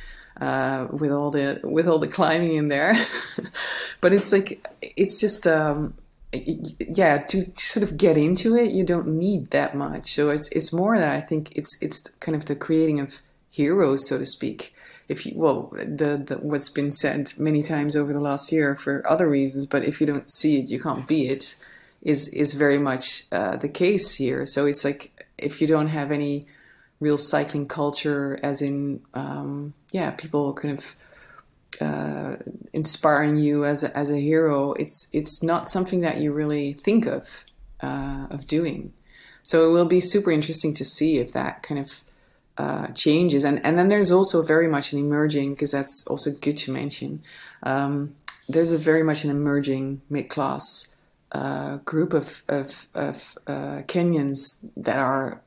uh, 0.40 0.88
with 0.90 1.12
all 1.12 1.30
the 1.30 1.60
with 1.64 1.88
all 1.88 1.98
the 1.98 2.08
climbing 2.08 2.54
in 2.54 2.68
there. 2.68 2.94
but 4.00 4.12
it's 4.12 4.32
like 4.32 4.66
it's 4.80 5.20
just 5.20 5.46
um, 5.46 5.94
yeah 6.32 7.18
to 7.18 7.50
sort 7.52 7.82
of 7.82 7.96
get 7.96 8.18
into 8.18 8.54
it 8.56 8.70
you 8.70 8.84
don't 8.84 9.08
need 9.08 9.50
that 9.50 9.74
much. 9.74 10.12
So 10.12 10.30
it's 10.30 10.50
it's 10.52 10.72
more 10.72 10.98
that 10.98 11.10
i 11.10 11.20
think 11.20 11.56
it's 11.56 11.80
it's 11.82 12.00
kind 12.20 12.36
of 12.36 12.44
the 12.46 12.56
creating 12.56 13.00
of 13.00 13.20
heroes 13.50 14.08
so 14.08 14.18
to 14.18 14.26
speak. 14.26 14.74
If 15.08 15.24
you 15.24 15.32
well 15.36 15.72
the, 15.72 16.22
the 16.24 16.38
what's 16.42 16.68
been 16.68 16.92
said 16.92 17.32
many 17.38 17.62
times 17.62 17.96
over 17.96 18.12
the 18.12 18.20
last 18.20 18.52
year 18.52 18.76
for 18.76 19.02
other 19.08 19.28
reasons 19.28 19.64
but 19.64 19.84
if 19.84 20.00
you 20.00 20.06
don't 20.06 20.28
see 20.28 20.60
it 20.60 20.68
you 20.68 20.78
can't 20.78 21.06
be 21.08 21.28
it 21.28 21.56
is 22.02 22.28
is 22.28 22.52
very 22.52 22.78
much 22.78 23.24
uh, 23.32 23.56
the 23.56 23.68
case 23.68 24.14
here. 24.14 24.46
So 24.46 24.66
it's 24.66 24.84
like 24.84 25.26
if 25.36 25.60
you 25.60 25.66
don't 25.66 25.88
have 25.88 26.10
any 26.10 26.46
real 27.00 27.18
cycling 27.18 27.66
culture 27.66 28.38
as 28.42 28.60
in 28.60 29.00
um, 29.14 29.74
yeah, 29.92 30.10
people 30.12 30.52
kind 30.54 30.76
of 30.76 30.96
uh, 31.80 32.36
inspiring 32.72 33.36
you 33.36 33.64
as 33.64 33.84
a, 33.84 33.96
as 33.96 34.10
a 34.10 34.16
hero, 34.16 34.72
it's 34.74 35.08
it's 35.12 35.42
not 35.42 35.68
something 35.68 36.00
that 36.00 36.18
you 36.18 36.32
really 36.32 36.72
think 36.72 37.06
of 37.06 37.44
uh, 37.80 38.26
of 38.30 38.46
doing. 38.46 38.92
So 39.42 39.68
it 39.68 39.72
will 39.72 39.86
be 39.86 40.00
super 40.00 40.30
interesting 40.30 40.74
to 40.74 40.84
see 40.84 41.18
if 41.18 41.32
that 41.32 41.62
kind 41.62 41.80
of 41.80 42.04
uh, 42.56 42.88
changes. 42.88 43.44
And 43.44 43.64
and 43.64 43.78
then 43.78 43.88
there's 43.88 44.10
also 44.10 44.42
very 44.42 44.68
much 44.68 44.92
an 44.92 44.98
emerging 44.98 45.54
because 45.54 45.70
that's 45.70 46.06
also 46.06 46.32
good 46.32 46.56
to 46.58 46.72
mention. 46.72 47.22
Um, 47.62 48.16
there's 48.48 48.72
a 48.72 48.78
very 48.78 49.02
much 49.02 49.24
an 49.24 49.30
emerging 49.30 50.00
mid 50.10 50.28
class 50.28 50.96
uh, 51.32 51.76
group 51.84 52.12
of 52.12 52.42
of, 52.48 52.88
of 52.94 53.38
uh, 53.46 53.82
Kenyans 53.86 54.64
that 54.76 54.98
are 54.98 55.40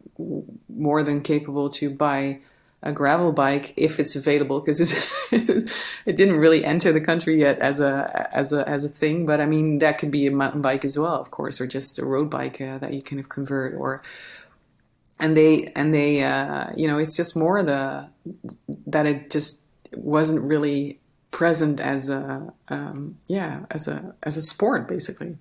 more 0.69 1.03
than 1.03 1.21
capable 1.21 1.69
to 1.69 1.89
buy 1.89 2.39
a 2.83 2.91
gravel 2.91 3.31
bike 3.31 3.73
if 3.77 3.99
it's 3.99 4.15
available 4.15 4.59
because 4.59 4.79
it 5.31 6.15
didn't 6.17 6.37
really 6.37 6.65
enter 6.65 6.91
the 6.91 6.99
country 6.99 7.39
yet 7.39 7.59
as 7.59 7.79
a 7.79 8.29
as 8.33 8.51
a 8.51 8.67
as 8.67 8.83
a 8.83 8.89
thing 8.89 9.23
but 9.23 9.39
i 9.39 9.45
mean 9.45 9.77
that 9.77 9.99
could 9.99 10.09
be 10.09 10.25
a 10.25 10.31
mountain 10.31 10.63
bike 10.63 10.83
as 10.83 10.97
well 10.97 11.13
of 11.13 11.29
course 11.29 11.61
or 11.61 11.67
just 11.67 11.99
a 11.99 12.05
road 12.05 12.27
bike 12.27 12.59
uh, 12.59 12.79
that 12.79 12.91
you 12.91 13.03
of 13.19 13.29
convert 13.29 13.75
or 13.75 14.01
and 15.19 15.37
they 15.37 15.71
and 15.75 15.93
they 15.93 16.23
uh, 16.23 16.71
you 16.75 16.87
know 16.87 16.97
it's 16.97 17.15
just 17.15 17.37
more 17.37 17.61
the 17.61 18.07
that 18.87 19.05
it 19.05 19.29
just 19.29 19.67
wasn't 19.95 20.41
really 20.41 20.99
present 21.29 21.79
as 21.79 22.09
a 22.09 22.53
um, 22.67 23.17
yeah 23.27 23.61
as 23.71 23.87
a 23.87 24.13
as 24.23 24.35
a 24.35 24.41
sport 24.41 24.87
basically. 24.87 25.37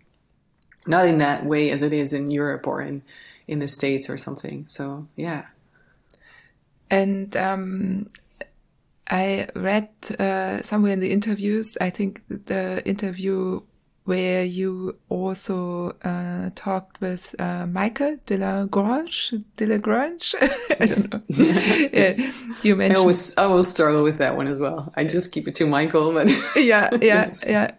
Not 0.87 1.07
in 1.07 1.19
that 1.19 1.45
way 1.45 1.71
as 1.71 1.83
it 1.83 1.93
is 1.93 2.15
in 2.15 2.31
Europe 2.31 2.67
or 2.67 2.81
in 2.81 3.03
in 3.51 3.59
the 3.59 3.69
states 3.69 4.09
or 4.09 4.17
something. 4.17 4.65
So 4.69 5.09
yeah. 5.17 5.47
And 6.89 7.37
um, 7.37 8.07
I 9.09 9.49
read 9.55 9.89
uh, 10.19 10.63
somewhere 10.63 10.93
in 10.93 11.01
the 11.01 11.11
interviews. 11.11 11.77
I 11.81 11.91
think 11.91 12.23
the 12.29 12.83
interview 12.87 13.61
where 14.05 14.45
you 14.45 14.97
also 15.09 15.97
uh, 16.03 16.51
talked 16.55 17.01
with 17.01 17.35
uh, 17.39 17.67
Mikel 17.67 18.17
Delagrange. 18.27 19.35
Delagrange, 19.57 20.35
I 20.81 20.87
don't 20.87 21.13
know. 21.13 21.23
yeah, 21.29 22.33
you 22.63 22.77
mentioned. 22.77 22.97
I 22.97 23.01
always, 23.01 23.37
I 23.37 23.45
always 23.45 23.69
struggle 23.69 24.03
with 24.03 24.19
that 24.19 24.37
one 24.37 24.49
as 24.49 24.59
well. 24.59 24.93
I 24.97 25.05
just 25.05 25.33
keep 25.33 25.47
it 25.49 25.57
to 25.57 25.67
Michael, 25.67 26.13
but 26.13 26.27
yeah, 26.57 26.91
yeah, 27.01 27.33
yeah. 27.47 27.71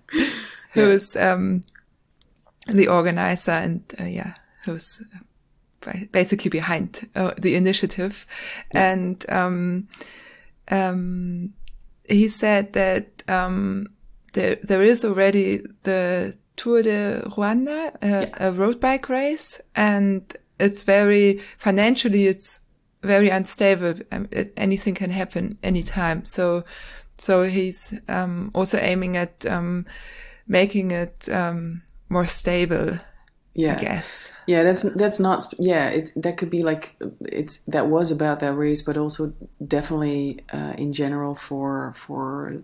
Who 0.73 0.87
yeah. 0.87 0.95
is 0.95 1.15
um, 1.17 1.61
the 2.67 2.87
organizer 2.87 3.51
and 3.51 3.81
uh, 3.99 4.05
yeah, 4.05 4.35
who's 4.65 5.01
basically 6.11 6.49
behind 6.49 7.09
uh, 7.15 7.31
the 7.37 7.55
initiative, 7.55 8.25
yeah. 8.73 8.91
and 8.91 9.25
um, 9.29 9.87
um, 10.69 11.53
he 12.07 12.27
said 12.27 12.73
that 12.73 13.23
um, 13.27 13.87
there 14.33 14.57
there 14.63 14.81
is 14.81 15.05
already 15.05 15.61
the 15.83 16.35
Tour 16.55 16.83
de 16.83 17.21
Rwanda, 17.25 17.95
uh, 17.95 17.97
yeah. 18.01 18.29
a 18.39 18.51
road 18.51 18.79
bike 18.79 19.09
race, 19.09 19.59
and 19.75 20.35
it's 20.59 20.83
very 20.83 21.41
financially 21.57 22.27
it's 22.27 22.61
very 23.03 23.29
unstable. 23.29 23.95
Um, 24.11 24.29
anything 24.57 24.93
can 24.93 25.09
happen 25.09 25.57
anytime. 25.63 26.25
So 26.25 26.63
so 27.17 27.43
he's 27.43 27.93
um, 28.07 28.51
also 28.53 28.77
aiming 28.79 29.17
at 29.17 29.45
um, 29.45 29.85
making 30.47 30.91
it 30.91 31.29
um, 31.29 31.81
more 32.09 32.25
stable 32.25 32.99
yeah. 33.53 33.75
I 33.75 33.81
guess. 33.81 34.31
Yeah 34.47 34.63
that's 34.63 34.83
that's 34.93 35.19
not 35.19 35.53
yeah 35.59 35.89
it 35.89 36.11
that 36.15 36.37
could 36.37 36.49
be 36.49 36.63
like 36.63 36.95
it's 37.21 37.57
that 37.61 37.87
was 37.87 38.11
about 38.11 38.39
that 38.39 38.53
race 38.53 38.81
but 38.81 38.97
also 38.97 39.33
definitely 39.65 40.39
uh, 40.53 40.73
in 40.77 40.93
general 40.93 41.35
for 41.35 41.91
for 41.95 42.55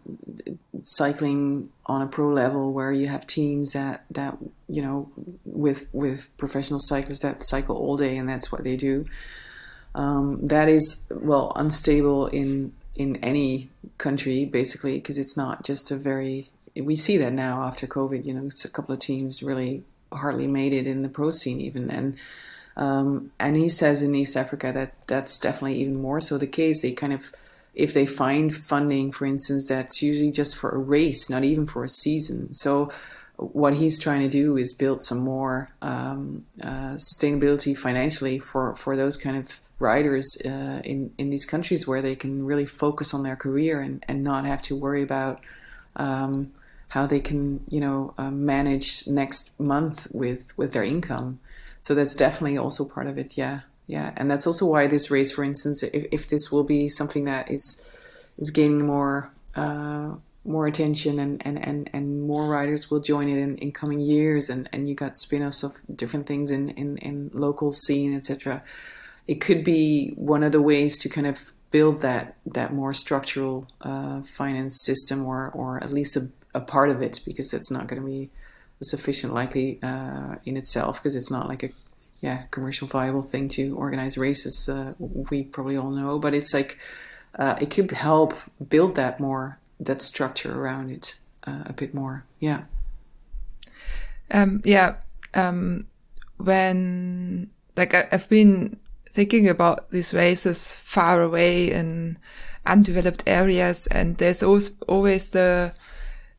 cycling 0.82 1.70
on 1.88 2.02
a 2.02 2.08
pro 2.08 2.30
level 2.30 2.74
where 2.74 2.94
you 2.94 3.08
have 3.08 3.28
teams 3.28 3.74
that 3.74 4.06
that 4.12 4.38
you 4.70 4.82
know 4.82 5.12
with 5.46 5.90
with 5.92 6.30
professional 6.38 6.80
cyclists 6.80 7.20
that 7.20 7.44
cycle 7.44 7.76
all 7.76 7.98
day 7.98 8.18
and 8.18 8.30
that's 8.30 8.52
what 8.52 8.64
they 8.64 8.78
do. 8.78 9.06
Um, 9.94 10.46
that 10.48 10.70
is 10.70 11.08
well 11.10 11.52
unstable 11.56 12.28
in 12.28 12.72
in 12.96 13.18
any 13.18 13.70
country 13.98 14.46
basically 14.46 14.96
because 14.96 15.18
it's 15.18 15.36
not 15.36 15.66
just 15.66 15.92
a 15.92 15.98
very 15.98 16.50
we 16.76 16.96
see 16.96 17.18
that 17.18 17.34
now 17.34 17.64
after 17.64 17.88
covid 17.88 18.26
you 18.26 18.34
know 18.34 18.46
it's 18.46 18.66
a 18.66 18.70
couple 18.70 18.94
of 18.94 19.00
teams 19.00 19.42
really 19.42 19.84
hardly 20.12 20.48
made 20.48 20.74
it 20.74 20.88
in 20.88 21.02
the 21.02 21.10
pro 21.10 21.32
scene 21.32 21.60
even 21.60 21.90
and 21.90 22.18
um, 22.78 23.32
and 23.40 23.58
he 23.58 23.70
says 23.70 24.04
in 24.04 24.14
East 24.14 24.38
Africa 24.38 24.72
that 24.72 24.94
that's 25.08 25.40
definitely 25.40 25.80
even 25.82 25.96
more 25.96 26.22
so 26.22 26.38
the 26.38 26.48
case. 26.48 26.82
They 26.82 26.92
kind 26.92 27.12
of, 27.12 27.32
if 27.74 27.94
they 27.94 28.06
find 28.06 28.56
funding, 28.56 29.12
for 29.12 29.26
instance, 29.26 29.66
that's 29.66 30.02
usually 30.02 30.32
just 30.32 30.56
for 30.56 30.70
a 30.70 30.78
race, 30.78 31.28
not 31.30 31.44
even 31.44 31.66
for 31.66 31.84
a 31.84 31.90
season. 31.90 32.54
So 32.54 32.90
what 33.38 33.74
he's 33.74 34.00
trying 34.00 34.22
to 34.22 34.30
do 34.30 34.58
is 34.58 34.74
build 34.74 35.02
some 35.02 35.20
more 35.20 35.70
um, 35.82 36.46
uh, 36.62 36.98
sustainability 36.98 37.76
financially 37.76 38.38
for, 38.38 38.76
for 38.76 38.96
those 38.96 39.18
kind 39.18 39.38
of 39.38 39.60
riders 39.80 40.38
uh, 40.44 40.82
in 40.84 41.12
in 41.20 41.30
these 41.30 41.46
countries 41.46 41.88
where 41.88 42.02
they 42.02 42.16
can 42.16 42.44
really 42.44 42.66
focus 42.66 43.14
on 43.14 43.22
their 43.22 43.36
career 43.36 43.80
and, 43.80 44.04
and 44.08 44.24
not 44.24 44.46
have 44.46 44.62
to 44.62 44.76
worry 44.76 45.04
about 45.04 45.40
um, 45.96 46.52
how 46.90 47.06
they 47.06 47.20
can 47.20 47.64
you 47.70 47.80
know 47.80 48.14
uh, 48.18 48.32
manage 48.32 49.08
next 49.08 49.60
month 49.60 50.08
with 50.12 50.58
with 50.58 50.74
their 50.74 50.84
income. 50.84 51.40
So 51.80 51.96
that's 51.96 52.16
definitely 52.16 52.58
also 52.58 52.86
part 52.86 53.08
of 53.08 53.18
it 53.18 53.38
yeah 53.38 53.62
yeah. 53.88 54.14
And 54.18 54.30
that's 54.30 54.46
also 54.46 54.66
why 54.66 54.88
this 54.88 55.10
race 55.10 55.32
for 55.32 55.44
instance 55.44 55.82
if, 55.82 56.06
if 56.12 56.30
this 56.30 56.52
will 56.52 56.64
be 56.64 56.90
something 56.90 57.26
that 57.26 57.50
is 57.50 57.90
is 58.38 58.52
gaining 58.52 58.86
more 58.86 59.32
uh, 59.56 60.16
more 60.46 60.66
attention 60.66 61.20
and, 61.20 61.46
and, 61.46 61.64
and, 61.68 61.90
and 61.92 62.22
more 62.26 62.48
riders 62.48 62.90
will 62.90 63.02
join 63.02 63.28
it 63.28 63.38
in, 63.38 63.58
in 63.58 63.70
coming 63.72 64.00
years 64.00 64.50
and, 64.50 64.70
and 64.72 64.88
you 64.88 64.96
got 64.96 65.18
spin-offs 65.18 65.62
of 65.62 65.74
different 65.94 66.26
things 66.26 66.52
in, 66.52 66.70
in, 66.70 66.96
in 67.00 67.30
local 67.34 67.74
scene 67.74 68.16
etc 68.16 68.64
it 69.28 69.42
could 69.42 69.64
be 69.64 70.14
one 70.16 70.44
of 70.44 70.54
the 70.54 70.62
ways 70.62 70.98
to 71.00 71.10
kind 71.10 71.28
of 71.28 71.52
build 71.72 72.02
that 72.02 72.38
that 72.46 72.74
more 72.74 72.94
structural 72.94 73.68
uh, 73.82 74.22
finance 74.22 74.82
system 74.86 75.26
or 75.26 75.52
or 75.54 75.84
at 75.84 75.92
least 75.92 76.16
a 76.16 76.30
a 76.58 76.62
part 76.62 76.90
of 76.90 77.02
it 77.02 77.20
because 77.26 77.50
that's 77.52 77.72
not 77.72 77.88
going 77.88 78.02
to 78.02 78.08
be 78.08 78.30
sufficient 78.82 79.34
likely 79.34 79.80
uh, 79.82 80.36
in 80.46 80.56
itself 80.58 80.94
because 81.00 81.16
it's 81.16 81.32
not 81.32 81.48
like 81.48 81.64
a 81.64 81.70
yeah 82.22 82.44
commercial 82.52 82.88
viable 82.88 83.24
thing 83.24 83.48
to 83.48 83.76
organize 83.76 84.18
races 84.18 84.70
uh, 84.70 84.94
we 85.00 85.44
probably 85.44 85.78
all 85.78 85.90
know 85.90 86.20
but 86.20 86.34
it's 86.34 86.54
like 86.54 86.78
uh, 87.40 87.56
it 87.62 87.70
could 87.70 87.92
help 87.92 88.34
build 88.70 88.96
that 88.96 89.20
more 89.20 89.60
that 89.80 90.02
structure 90.02 90.60
around 90.60 90.90
it 90.90 91.16
uh, 91.46 91.64
a 91.66 91.74
bit 91.74 91.94
more. 91.94 92.26
Yeah. 92.40 92.64
Um, 94.32 94.62
yeah 94.66 94.96
um, 95.34 95.88
when 96.38 97.50
like 97.76 97.94
I, 97.94 98.08
have 98.12 98.28
been 98.30 98.80
thinking 99.10 99.48
about 99.48 99.90
these 99.92 100.14
races 100.14 100.74
far 100.74 101.22
away 101.22 101.72
in 101.72 102.18
undeveloped 102.66 103.24
areas 103.26 103.88
and 103.88 104.18
there's 104.18 104.44
always, 104.44 104.72
always 104.88 105.30
the 105.30 105.74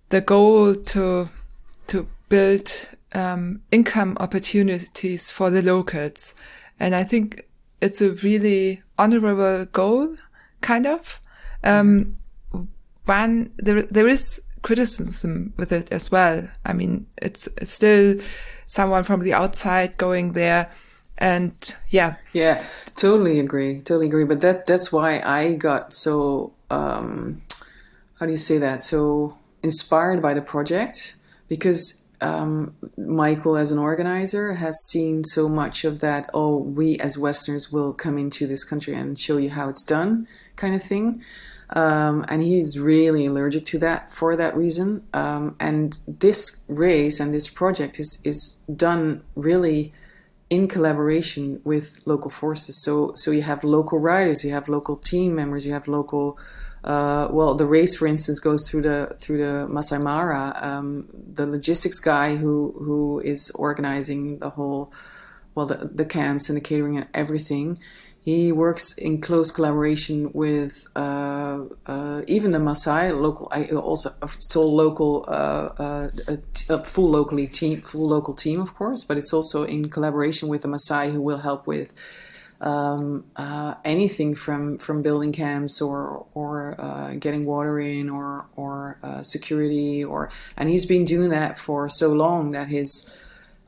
the 0.08 0.20
goal 0.20 0.74
to 0.74 1.28
to 1.88 2.06
build 2.28 2.70
um, 3.12 3.62
income 3.70 4.16
opportunities 4.20 5.30
for 5.30 5.50
the 5.50 5.62
locals, 5.62 6.34
and 6.78 6.94
I 6.94 7.04
think 7.04 7.46
it's 7.80 8.00
a 8.00 8.12
really 8.12 8.82
honorable 8.98 9.66
goal, 9.66 10.16
kind 10.60 10.86
of. 10.86 11.20
Um, 11.64 12.14
one 13.04 13.50
there 13.56 13.82
there 13.82 14.08
is 14.08 14.42
criticism 14.62 15.54
with 15.56 15.72
it 15.72 15.90
as 15.92 16.10
well. 16.10 16.48
I 16.64 16.72
mean, 16.72 17.06
it's, 17.22 17.48
it's 17.56 17.72
still 17.72 18.20
someone 18.66 19.02
from 19.02 19.20
the 19.20 19.32
outside 19.32 19.96
going 19.96 20.32
there 20.32 20.70
and 21.16 21.74
yeah 21.88 22.14
yeah 22.32 22.64
totally 22.94 23.40
agree 23.40 23.80
totally 23.80 24.06
agree 24.06 24.24
but 24.24 24.40
that 24.40 24.66
that's 24.66 24.92
why 24.92 25.20
i 25.24 25.54
got 25.54 25.92
so 25.92 26.52
um 26.70 27.42
how 28.20 28.26
do 28.26 28.30
you 28.30 28.38
say 28.38 28.58
that 28.58 28.80
so 28.80 29.34
inspired 29.68 30.20
by 30.26 30.32
the 30.38 30.46
project 30.54 31.16
because 31.52 31.80
um, 32.20 32.74
Michael, 32.96 33.56
as 33.56 33.70
an 33.70 33.78
organizer, 33.78 34.54
has 34.54 34.76
seen 34.90 35.24
so 35.24 35.48
much 35.48 35.84
of 35.84 36.00
that. 36.00 36.22
Oh, 36.34 36.58
we 36.78 36.98
as 36.98 37.16
Westerners 37.16 37.66
will 37.72 37.92
come 37.92 38.16
into 38.18 38.46
this 38.46 38.64
country 38.64 38.94
and 38.94 39.18
show 39.18 39.36
you 39.36 39.50
how 39.50 39.68
it's 39.68 39.84
done, 39.84 40.26
kind 40.56 40.74
of 40.74 40.82
thing. 40.82 41.22
Um, 41.70 42.24
and 42.30 42.42
he's 42.42 42.78
really 42.78 43.26
allergic 43.26 43.66
to 43.66 43.78
that 43.80 44.10
for 44.10 44.36
that 44.36 44.56
reason. 44.56 44.88
Um, 45.12 45.54
and 45.60 45.98
this 46.06 46.64
race 46.66 47.20
and 47.20 47.32
this 47.32 47.48
project 47.60 48.00
is 48.00 48.10
is 48.24 48.58
done 48.74 49.22
really 49.48 49.92
in 50.48 50.66
collaboration 50.66 51.60
with 51.64 51.86
local 52.06 52.30
forces. 52.30 52.74
So 52.84 53.12
so 53.20 53.30
you 53.30 53.42
have 53.42 53.60
local 53.64 53.98
riders, 54.12 54.44
you 54.44 54.52
have 54.52 54.68
local 54.68 54.96
team 54.96 55.30
members, 55.34 55.66
you 55.66 55.74
have 55.74 55.86
local 55.88 56.38
uh, 56.88 57.28
well, 57.30 57.54
the 57.54 57.66
race, 57.66 57.94
for 57.94 58.06
instance, 58.06 58.40
goes 58.40 58.68
through 58.68 58.82
the 58.82 59.14
through 59.18 59.38
the 59.38 59.68
Masai 59.68 59.98
Mara. 59.98 60.56
Um, 60.56 61.08
the 61.12 61.46
logistics 61.46 61.98
guy 62.00 62.36
who 62.36 62.72
who 62.78 63.20
is 63.20 63.50
organizing 63.50 64.38
the 64.38 64.48
whole, 64.48 64.90
well, 65.54 65.66
the, 65.66 65.90
the 65.94 66.06
camps 66.06 66.48
and 66.48 66.56
the 66.56 66.62
catering 66.62 66.96
and 66.96 67.06
everything. 67.12 67.78
He 68.22 68.52
works 68.52 68.96
in 68.96 69.20
close 69.20 69.50
collaboration 69.50 70.30
with 70.32 70.86
uh, 70.96 71.64
uh, 71.86 72.22
even 72.26 72.52
the 72.52 72.58
Masai 72.58 73.12
local. 73.12 73.48
I 73.52 73.66
also 73.66 74.10
it's 74.22 74.56
all 74.56 74.74
local, 74.74 75.24
uh, 75.28 75.68
uh, 75.78 76.10
a, 76.68 76.84
full 76.84 77.10
locally 77.10 77.46
team, 77.46 77.80
full 77.80 78.08
local 78.08 78.34
team, 78.34 78.60
of 78.60 78.74
course, 78.74 79.04
but 79.04 79.16
it's 79.16 79.32
also 79.32 79.64
in 79.64 79.88
collaboration 79.88 80.48
with 80.48 80.62
the 80.62 80.68
Masai 80.68 81.10
who 81.10 81.22
will 81.22 81.38
help 81.38 81.66
with 81.66 81.94
um, 82.60 83.24
uh, 83.36 83.74
anything 83.84 84.34
from 84.34 84.78
from 84.78 85.02
building 85.02 85.32
camps 85.32 85.80
or 85.80 86.26
or 86.34 86.74
uh, 86.80 87.14
getting 87.14 87.44
water 87.44 87.78
in 87.78 88.10
or 88.10 88.46
or 88.56 88.98
uh, 89.02 89.22
security 89.22 90.04
or 90.04 90.30
and 90.56 90.68
he's 90.68 90.84
been 90.84 91.04
doing 91.04 91.30
that 91.30 91.56
for 91.56 91.88
so 91.88 92.12
long 92.12 92.50
that 92.52 92.68
his 92.68 93.16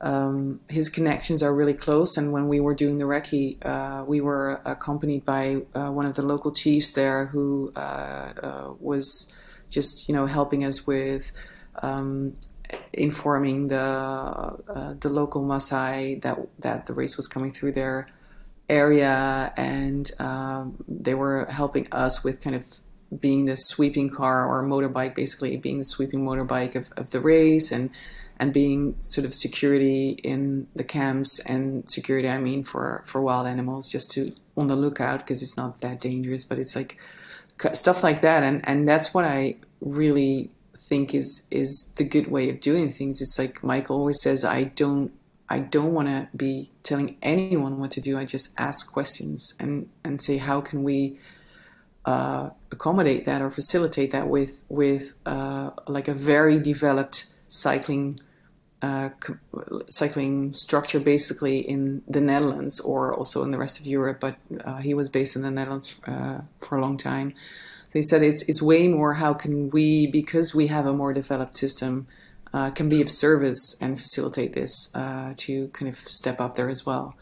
um, 0.01 0.59
his 0.67 0.89
connections 0.89 1.43
are 1.43 1.53
really 1.53 1.75
close. 1.75 2.17
And 2.17 2.31
when 2.31 2.47
we 2.47 2.59
were 2.59 2.73
doing 2.73 2.97
the 2.97 3.05
recce, 3.05 3.63
uh, 3.63 4.03
we 4.03 4.19
were 4.19 4.59
accompanied 4.65 5.23
by 5.23 5.61
uh, 5.75 5.91
one 5.91 6.07
of 6.07 6.15
the 6.15 6.23
local 6.23 6.51
chiefs 6.51 6.91
there 6.91 7.27
who 7.27 7.71
uh, 7.75 8.73
was 8.79 9.33
just 9.69 10.09
you 10.09 10.15
know 10.15 10.25
helping 10.25 10.63
us 10.65 10.85
with. 10.85 11.31
Um, 11.81 12.35
informing 12.93 13.67
the 13.67 14.95
the 15.01 15.09
local 15.09 15.43
Maasai 15.43 16.21
that 16.21 16.37
that 16.59 16.85
the 16.85 16.93
race 16.93 17.17
was 17.17 17.27
coming 17.27 17.51
through 17.51 17.73
there 17.73 18.07
area, 18.71 19.53
and 19.57 20.09
um, 20.19 20.83
they 20.87 21.13
were 21.13 21.45
helping 21.45 21.87
us 21.91 22.23
with 22.23 22.41
kind 22.43 22.55
of 22.55 22.65
being 23.19 23.45
the 23.45 23.55
sweeping 23.55 24.09
car 24.09 24.47
or 24.47 24.63
motorbike, 24.63 25.13
basically 25.15 25.57
being 25.57 25.79
the 25.79 25.85
sweeping 25.85 26.25
motorbike 26.25 26.75
of, 26.75 26.91
of 26.97 27.09
the 27.11 27.19
race, 27.19 27.71
and 27.71 27.89
and 28.39 28.53
being 28.53 28.95
sort 29.01 29.25
of 29.25 29.35
security 29.35 30.19
in 30.23 30.67
the 30.75 30.83
camps 30.83 31.39
and 31.45 31.87
security 31.87 32.27
I 32.27 32.39
mean 32.39 32.63
for 32.63 33.03
for 33.05 33.21
wild 33.21 33.45
animals 33.45 33.87
just 33.87 34.11
to 34.13 34.33
on 34.57 34.65
the 34.65 34.75
lookout 34.75 35.19
because 35.19 35.43
it's 35.43 35.55
not 35.55 35.81
that 35.81 35.99
dangerous 35.99 36.43
but 36.43 36.57
it's 36.57 36.75
like 36.75 36.97
stuff 37.73 38.03
like 38.03 38.21
that. 38.21 38.43
And 38.43 38.67
and 38.67 38.87
that's 38.87 39.13
what 39.13 39.25
I 39.25 39.55
really 39.79 40.51
think 40.77 41.13
is 41.13 41.47
is 41.51 41.91
the 41.95 42.03
good 42.03 42.29
way 42.29 42.49
of 42.49 42.59
doing 42.59 42.89
things. 42.89 43.21
It's 43.21 43.37
like 43.37 43.63
Michael 43.63 43.97
always 43.97 44.21
says 44.21 44.43
I 44.43 44.63
don't 44.63 45.11
I 45.51 45.59
don't 45.59 45.93
want 45.93 46.07
to 46.07 46.29
be 46.35 46.69
telling 46.81 47.17
anyone 47.21 47.79
what 47.79 47.91
to 47.91 48.01
do 48.01 48.17
I 48.17 48.23
just 48.23 48.57
ask 48.57 48.91
questions 48.91 49.53
and 49.59 49.89
and 50.03 50.21
say 50.21 50.37
how 50.37 50.61
can 50.61 50.83
we 50.83 51.17
uh, 52.05 52.49
accommodate 52.71 53.25
that 53.25 53.41
or 53.41 53.51
facilitate 53.51 54.11
that 54.11 54.27
with 54.29 54.63
with 54.69 55.13
uh, 55.25 55.71
like 55.87 56.07
a 56.07 56.13
very 56.13 56.57
developed 56.57 57.35
cycling 57.49 58.17
uh, 58.81 59.09
cycling 59.89 60.53
structure 60.53 60.99
basically 60.99 61.59
in 61.59 62.01
the 62.07 62.21
Netherlands 62.21 62.79
or 62.79 63.13
also 63.13 63.43
in 63.43 63.51
the 63.51 63.57
rest 63.57 63.79
of 63.79 63.85
Europe, 63.85 64.19
but 64.19 64.37
uh, 64.65 64.77
he 64.77 64.93
was 64.95 65.07
based 65.07 65.35
in 65.35 65.43
the 65.43 65.51
Netherlands 65.51 66.01
uh, 66.07 66.41
for 66.59 66.77
a 66.77 66.81
long 66.81 66.97
time. 66.97 67.31
So 67.89 67.99
he 67.99 68.03
said 68.03 68.23
it's 68.23 68.41
it's 68.49 68.61
way 68.61 68.87
more 68.87 69.15
how 69.15 69.33
can 69.33 69.69
we 69.69 70.07
because 70.07 70.55
we 70.55 70.67
have 70.67 70.85
a 70.85 70.93
more 70.93 71.13
developed 71.13 71.57
system 71.57 72.07
uh, 72.53 72.71
can 72.71 72.89
be 72.89 73.01
of 73.01 73.09
service 73.09 73.77
and 73.81 73.97
facilitate 73.97 74.53
this 74.53 74.93
uh, 74.95 75.33
to 75.37 75.67
kind 75.69 75.89
of 75.89 75.95
step 75.95 76.41
up 76.41 76.55
there 76.55 76.69
as 76.69 76.85
well. 76.85 77.15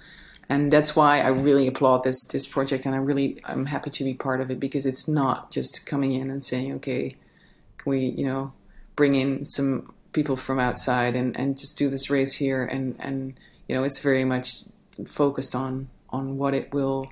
And 0.47 0.71
that's 0.73 0.95
why 0.95 1.19
I 1.19 1.27
really 1.27 1.67
applaud 1.67 2.03
this 2.03 2.25
this 2.25 2.47
project, 2.47 2.86
and 2.88 2.95
I 2.95 2.97
really 2.97 3.39
I'm 3.43 3.67
happy 3.67 3.91
to 3.91 4.03
be 4.03 4.15
part 4.15 4.41
of 4.41 4.49
it 4.49 4.59
because 4.59 4.88
it's 4.88 5.07
not 5.07 5.51
just 5.51 5.86
coming 5.86 6.13
in 6.13 6.32
and 6.32 6.43
saying 6.43 6.73
okay, 6.75 7.15
can 7.77 7.89
we 7.89 7.99
you 7.99 8.25
know 8.25 8.53
bring 8.95 9.15
in 9.15 9.45
some 9.45 9.93
people 10.11 10.36
from 10.36 10.59
outside 10.59 11.15
and, 11.15 11.38
and 11.39 11.57
just 11.57 11.77
do 11.77 11.89
this 11.89 12.09
race 12.09 12.34
here 12.34 12.65
and, 12.65 12.95
and 12.99 13.39
you 13.67 13.75
know 13.75 13.84
it's 13.84 13.99
very 13.99 14.25
much 14.25 14.63
focused 15.07 15.55
on 15.55 15.88
on 16.09 16.38
what 16.38 16.53
it 16.53 16.73
will 16.73 17.05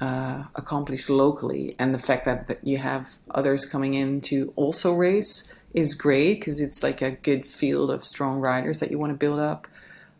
uh, 0.00 0.44
accomplish 0.54 1.08
locally 1.08 1.74
and 1.78 1.94
the 1.94 1.98
fact 1.98 2.26
that, 2.26 2.46
that 2.46 2.64
you 2.64 2.76
have 2.76 3.08
others 3.30 3.64
coming 3.64 3.94
in 3.94 4.20
to 4.20 4.52
also 4.54 4.92
race 4.92 5.54
is 5.76 5.94
great 5.94 6.40
because 6.40 6.60
it's 6.60 6.82
like 6.82 7.00
a 7.02 7.12
good 7.12 7.46
field 7.46 7.92
of 7.92 8.04
strong 8.04 8.40
riders 8.40 8.80
that 8.80 8.90
you 8.90 8.98
want 8.98 9.12
to 9.12 9.16
build 9.16 9.38
up 9.38 9.68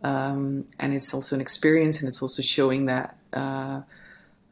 um, 0.04 0.66
and 0.78 0.94
it's 0.94 1.12
also 1.12 1.34
an 1.34 1.40
experience 1.40 1.98
and 1.98 2.06
it's 2.06 2.22
also 2.22 2.42
showing 2.42 2.86
that 2.86 3.16
uh, 3.32 3.80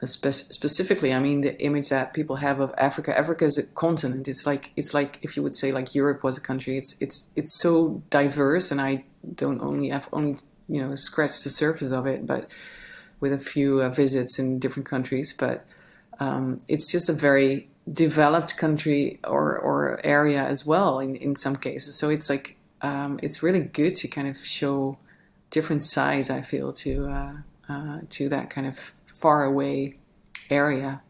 spe- 0.06 0.32
specifically, 0.32 1.12
I 1.12 1.18
mean 1.18 1.40
the 1.40 1.60
image 1.62 1.88
that 1.90 2.14
people 2.14 2.36
have 2.36 2.60
of 2.60 2.74
Africa. 2.78 3.16
Africa 3.16 3.44
is 3.44 3.58
a 3.58 3.62
continent. 3.62 4.28
It's 4.28 4.46
like 4.46 4.72
it's 4.76 4.94
like 4.94 5.18
if 5.22 5.36
you 5.36 5.42
would 5.42 5.54
say 5.54 5.72
like 5.72 5.94
Europe 5.94 6.22
was 6.22 6.36
a 6.36 6.40
country. 6.40 6.76
It's 6.76 6.96
it's 7.00 7.30
it's 7.36 7.58
so 7.60 8.02
diverse, 8.10 8.70
and 8.70 8.80
I 8.80 9.04
don't 9.34 9.60
only 9.60 9.88
have 9.88 10.08
only 10.12 10.36
you 10.68 10.82
know 10.82 10.94
scratched 10.94 11.44
the 11.44 11.50
surface 11.50 11.92
of 11.92 12.06
it, 12.06 12.26
but 12.26 12.48
with 13.20 13.32
a 13.32 13.38
few 13.38 13.80
uh, 13.80 13.90
visits 13.90 14.38
in 14.38 14.58
different 14.58 14.88
countries. 14.88 15.32
But 15.32 15.64
um, 16.20 16.60
it's 16.68 16.90
just 16.90 17.08
a 17.08 17.12
very 17.12 17.68
developed 17.92 18.56
country 18.56 19.20
or 19.24 19.58
or 19.58 20.00
area 20.04 20.42
as 20.42 20.64
well 20.66 21.00
in 21.00 21.16
in 21.16 21.36
some 21.36 21.56
cases. 21.56 21.96
So 21.96 22.10
it's 22.10 22.30
like 22.30 22.56
um, 22.80 23.18
it's 23.22 23.42
really 23.42 23.60
good 23.60 23.96
to 23.96 24.08
kind 24.08 24.28
of 24.28 24.36
show 24.36 24.98
different 25.50 25.84
sides. 25.84 26.30
I 26.30 26.40
feel 26.40 26.72
to 26.72 27.06
uh, 27.06 27.32
uh, 27.68 27.98
to 28.10 28.28
that 28.28 28.50
kind 28.50 28.66
of 28.66 28.94
far 29.06 29.44
away 29.44 29.94
area 30.50 31.02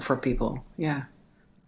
for 0.00 0.16
people. 0.16 0.64
Yeah. 0.76 1.04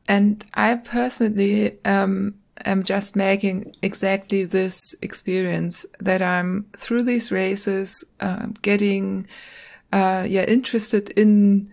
And 0.07 0.45
I 0.55 0.77
personally 0.77 1.79
um, 1.85 2.35
am 2.65 2.83
just 2.83 3.15
making 3.15 3.75
exactly 3.83 4.45
this 4.45 4.95
experience 5.03 5.85
that 6.01 6.23
I'm 6.23 6.67
through 6.77 7.03
these 7.05 7.31
races 7.31 8.05
uh, 8.21 8.47
getting 8.63 9.27
yeah 9.93 10.45
interested 10.47 11.11
in 11.11 11.71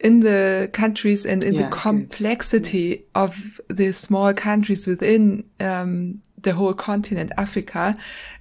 in 0.00 0.20
the 0.20 0.70
countries 0.72 1.26
and 1.26 1.42
in 1.42 1.54
yeah, 1.54 1.68
the 1.68 1.76
complexity 1.76 3.04
of 3.14 3.60
the 3.68 3.92
small 3.92 4.32
countries 4.32 4.86
within 4.86 5.48
um, 5.60 6.22
the 6.40 6.52
whole 6.52 6.74
continent, 6.74 7.32
Africa, 7.36 7.96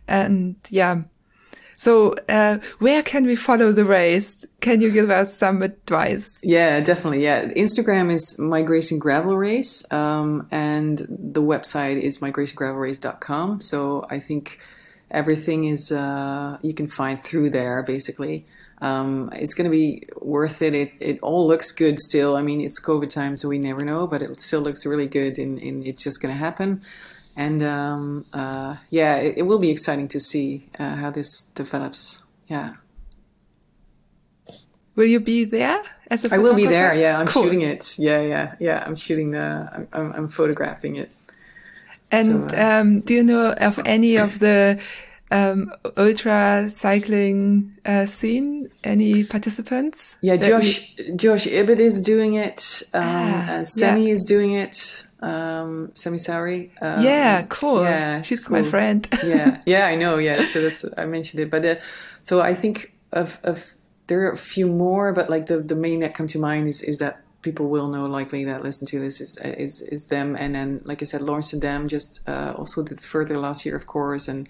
and 0.07 0.55
yeah 0.69 1.01
so, 1.79 2.15
uh, 2.27 2.57
where 2.79 3.03
can 3.03 3.27
we 3.27 3.35
follow 3.35 3.71
the 3.71 3.85
race? 3.85 4.43
Can 4.61 4.81
you 4.81 4.91
give 4.91 5.11
us 5.11 5.37
some 5.37 5.61
advice? 5.61 6.39
Yeah, 6.43 6.79
definitely. 6.79 7.23
Yeah, 7.23 7.49
Instagram 7.49 8.11
is 8.11 8.39
Migration 8.39 8.97
Gravel 8.97 9.37
Race, 9.37 9.85
um, 9.93 10.47
and 10.49 10.97
the 11.07 11.43
website 11.43 12.01
is 12.01 12.17
migrationgravelrace.com. 12.17 13.61
So, 13.61 14.07
I 14.09 14.17
think 14.17 14.59
everything 15.11 15.65
is 15.65 15.91
uh, 15.91 16.57
you 16.63 16.73
can 16.73 16.87
find 16.87 17.19
through 17.19 17.51
there 17.51 17.83
basically. 17.83 18.47
Um, 18.79 19.31
it's 19.35 19.53
going 19.53 19.65
to 19.65 19.71
be 19.71 20.03
worth 20.21 20.61
it. 20.61 20.75
it. 20.75 20.93
It 20.99 21.19
all 21.21 21.47
looks 21.47 21.71
good 21.71 21.99
still. 21.99 22.35
I 22.35 22.41
mean, 22.41 22.61
it's 22.61 22.79
COVID 22.83 23.09
time, 23.09 23.35
so 23.35 23.49
we 23.49 23.57
never 23.57 23.83
know, 23.83 24.07
but 24.07 24.21
it 24.21 24.39
still 24.39 24.61
looks 24.61 24.85
really 24.85 25.07
good, 25.07 25.39
and, 25.39 25.59
and 25.59 25.85
it's 25.85 26.03
just 26.03 26.21
going 26.21 26.33
to 26.33 26.37
happen 26.37 26.81
and 27.37 27.61
um, 27.61 28.25
uh, 28.33 28.75
yeah, 28.89 29.17
it, 29.17 29.37
it, 29.37 29.41
will 29.43 29.59
be 29.59 29.69
exciting 29.69 30.07
to 30.09 30.19
see 30.19 30.67
uh, 30.79 30.95
how 30.95 31.11
this 31.11 31.51
develops. 31.53 32.25
Yeah. 32.47 32.73
Will 34.95 35.05
you 35.05 35.19
be 35.19 35.45
there? 35.45 35.79
As 36.09 36.25
a 36.25 36.33
I 36.33 36.39
will 36.39 36.55
be 36.55 36.65
there. 36.65 36.95
Yeah, 36.95 37.19
I'm 37.19 37.27
cool. 37.27 37.43
shooting 37.43 37.61
it. 37.61 37.99
Yeah, 37.99 38.21
yeah, 38.21 38.55
yeah. 38.59 38.83
I'm 38.83 38.95
shooting 38.95 39.31
the. 39.31 39.87
I'm, 39.93 40.13
I'm 40.13 40.27
photographing 40.27 40.95
it. 40.95 41.11
And 42.09 42.49
so, 42.49 42.57
uh, 42.57 42.81
um, 42.81 43.01
do 43.01 43.13
you 43.13 43.23
know 43.23 43.51
of 43.51 43.79
any 43.85 44.17
of 44.17 44.39
the 44.39 44.79
um, 45.31 45.71
ultra 45.95 46.69
cycling 46.69 47.75
uh, 47.85 48.05
scene? 48.05 48.69
Any 48.83 49.23
participants? 49.23 50.17
Yeah, 50.21 50.37
Josh 50.37 50.93
we... 50.97 51.15
Josh 51.15 51.47
Ibbett 51.47 51.79
is 51.79 52.01
doing 52.01 52.35
it. 52.35 52.83
Um, 52.93 53.03
ah, 53.03 53.49
uh, 53.49 53.63
Sami 53.63 54.07
yeah. 54.07 54.13
is 54.13 54.25
doing 54.25 54.53
it 54.53 55.07
um, 55.21 55.91
Sami 55.93 56.17
Sauri. 56.17 56.71
Um, 56.81 57.03
yeah, 57.03 57.43
cool. 57.49 57.83
Yeah, 57.83 58.21
she's 58.21 58.45
cool. 58.45 58.61
my 58.61 58.69
friend. 58.69 59.07
yeah, 59.23 59.61
yeah, 59.65 59.87
I 59.87 59.95
know. 59.95 60.17
Yeah, 60.17 60.45
so 60.45 60.61
that's 60.61 60.85
I 60.97 61.05
mentioned 61.05 61.41
it, 61.41 61.49
but 61.49 61.65
uh, 61.65 61.75
so 62.21 62.41
I 62.41 62.53
think 62.53 62.93
of 63.11 63.39
of 63.43 63.65
there 64.07 64.21
are 64.21 64.31
a 64.31 64.37
few 64.37 64.67
more, 64.67 65.13
but 65.13 65.29
like 65.29 65.47
the 65.47 65.59
the 65.59 65.75
main 65.75 65.99
that 65.99 66.13
come 66.13 66.27
to 66.27 66.39
mind 66.39 66.67
is 66.67 66.81
is 66.81 66.99
that 66.99 67.21
people 67.41 67.67
will 67.67 67.87
know 67.87 68.05
likely 68.05 68.43
that 68.45 68.63
listen 68.63 68.87
to 68.87 68.99
this 68.99 69.21
is 69.21 69.37
is 69.43 69.81
is 69.81 70.07
them, 70.07 70.35
and 70.35 70.55
then 70.55 70.81
like 70.85 71.01
I 71.01 71.05
said, 71.05 71.21
Laurens 71.21 71.51
Dam 71.51 71.87
just 71.87 72.27
uh, 72.27 72.53
also 72.57 72.83
did 72.83 73.01
further 73.01 73.37
last 73.37 73.65
year, 73.65 73.75
of 73.75 73.87
course, 73.87 74.27
and 74.27 74.47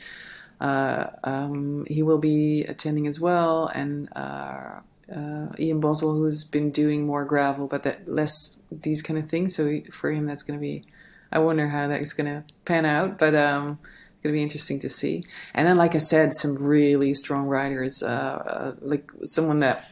um, 0.59 1.85
he 1.87 2.03
will 2.03 2.19
be 2.19 2.63
attending 2.63 3.07
as 3.07 3.19
well, 3.19 3.67
and. 3.73 4.09
Uh, 4.15 4.81
uh, 5.09 5.47
Ian 5.57 5.79
Boswell, 5.79 6.15
who's 6.15 6.43
been 6.43 6.69
doing 6.69 7.05
more 7.05 7.23
gravel, 7.23 7.67
but 7.67 7.83
that 7.83 8.09
less 8.09 8.61
these 8.69 9.01
kind 9.01 9.17
of 9.17 9.27
things. 9.29 9.55
So 9.55 9.79
for 9.89 10.11
him, 10.11 10.25
that's 10.25 10.43
going 10.43 10.59
to 10.59 10.61
be. 10.61 10.83
I 11.31 11.39
wonder 11.39 11.69
how 11.69 11.87
that's 11.87 12.11
going 12.11 12.27
to 12.27 12.43
pan 12.65 12.85
out, 12.85 13.17
but 13.17 13.33
um, 13.33 13.79
it's 13.81 14.23
going 14.23 14.33
to 14.33 14.37
be 14.37 14.43
interesting 14.43 14.79
to 14.79 14.89
see. 14.89 15.23
And 15.53 15.65
then, 15.65 15.77
like 15.77 15.95
I 15.95 15.99
said, 15.99 16.33
some 16.33 16.55
really 16.55 17.13
strong 17.13 17.47
riders, 17.47 18.03
uh, 18.03 18.07
uh, 18.07 18.75
like 18.81 19.09
someone 19.23 19.61
that 19.61 19.89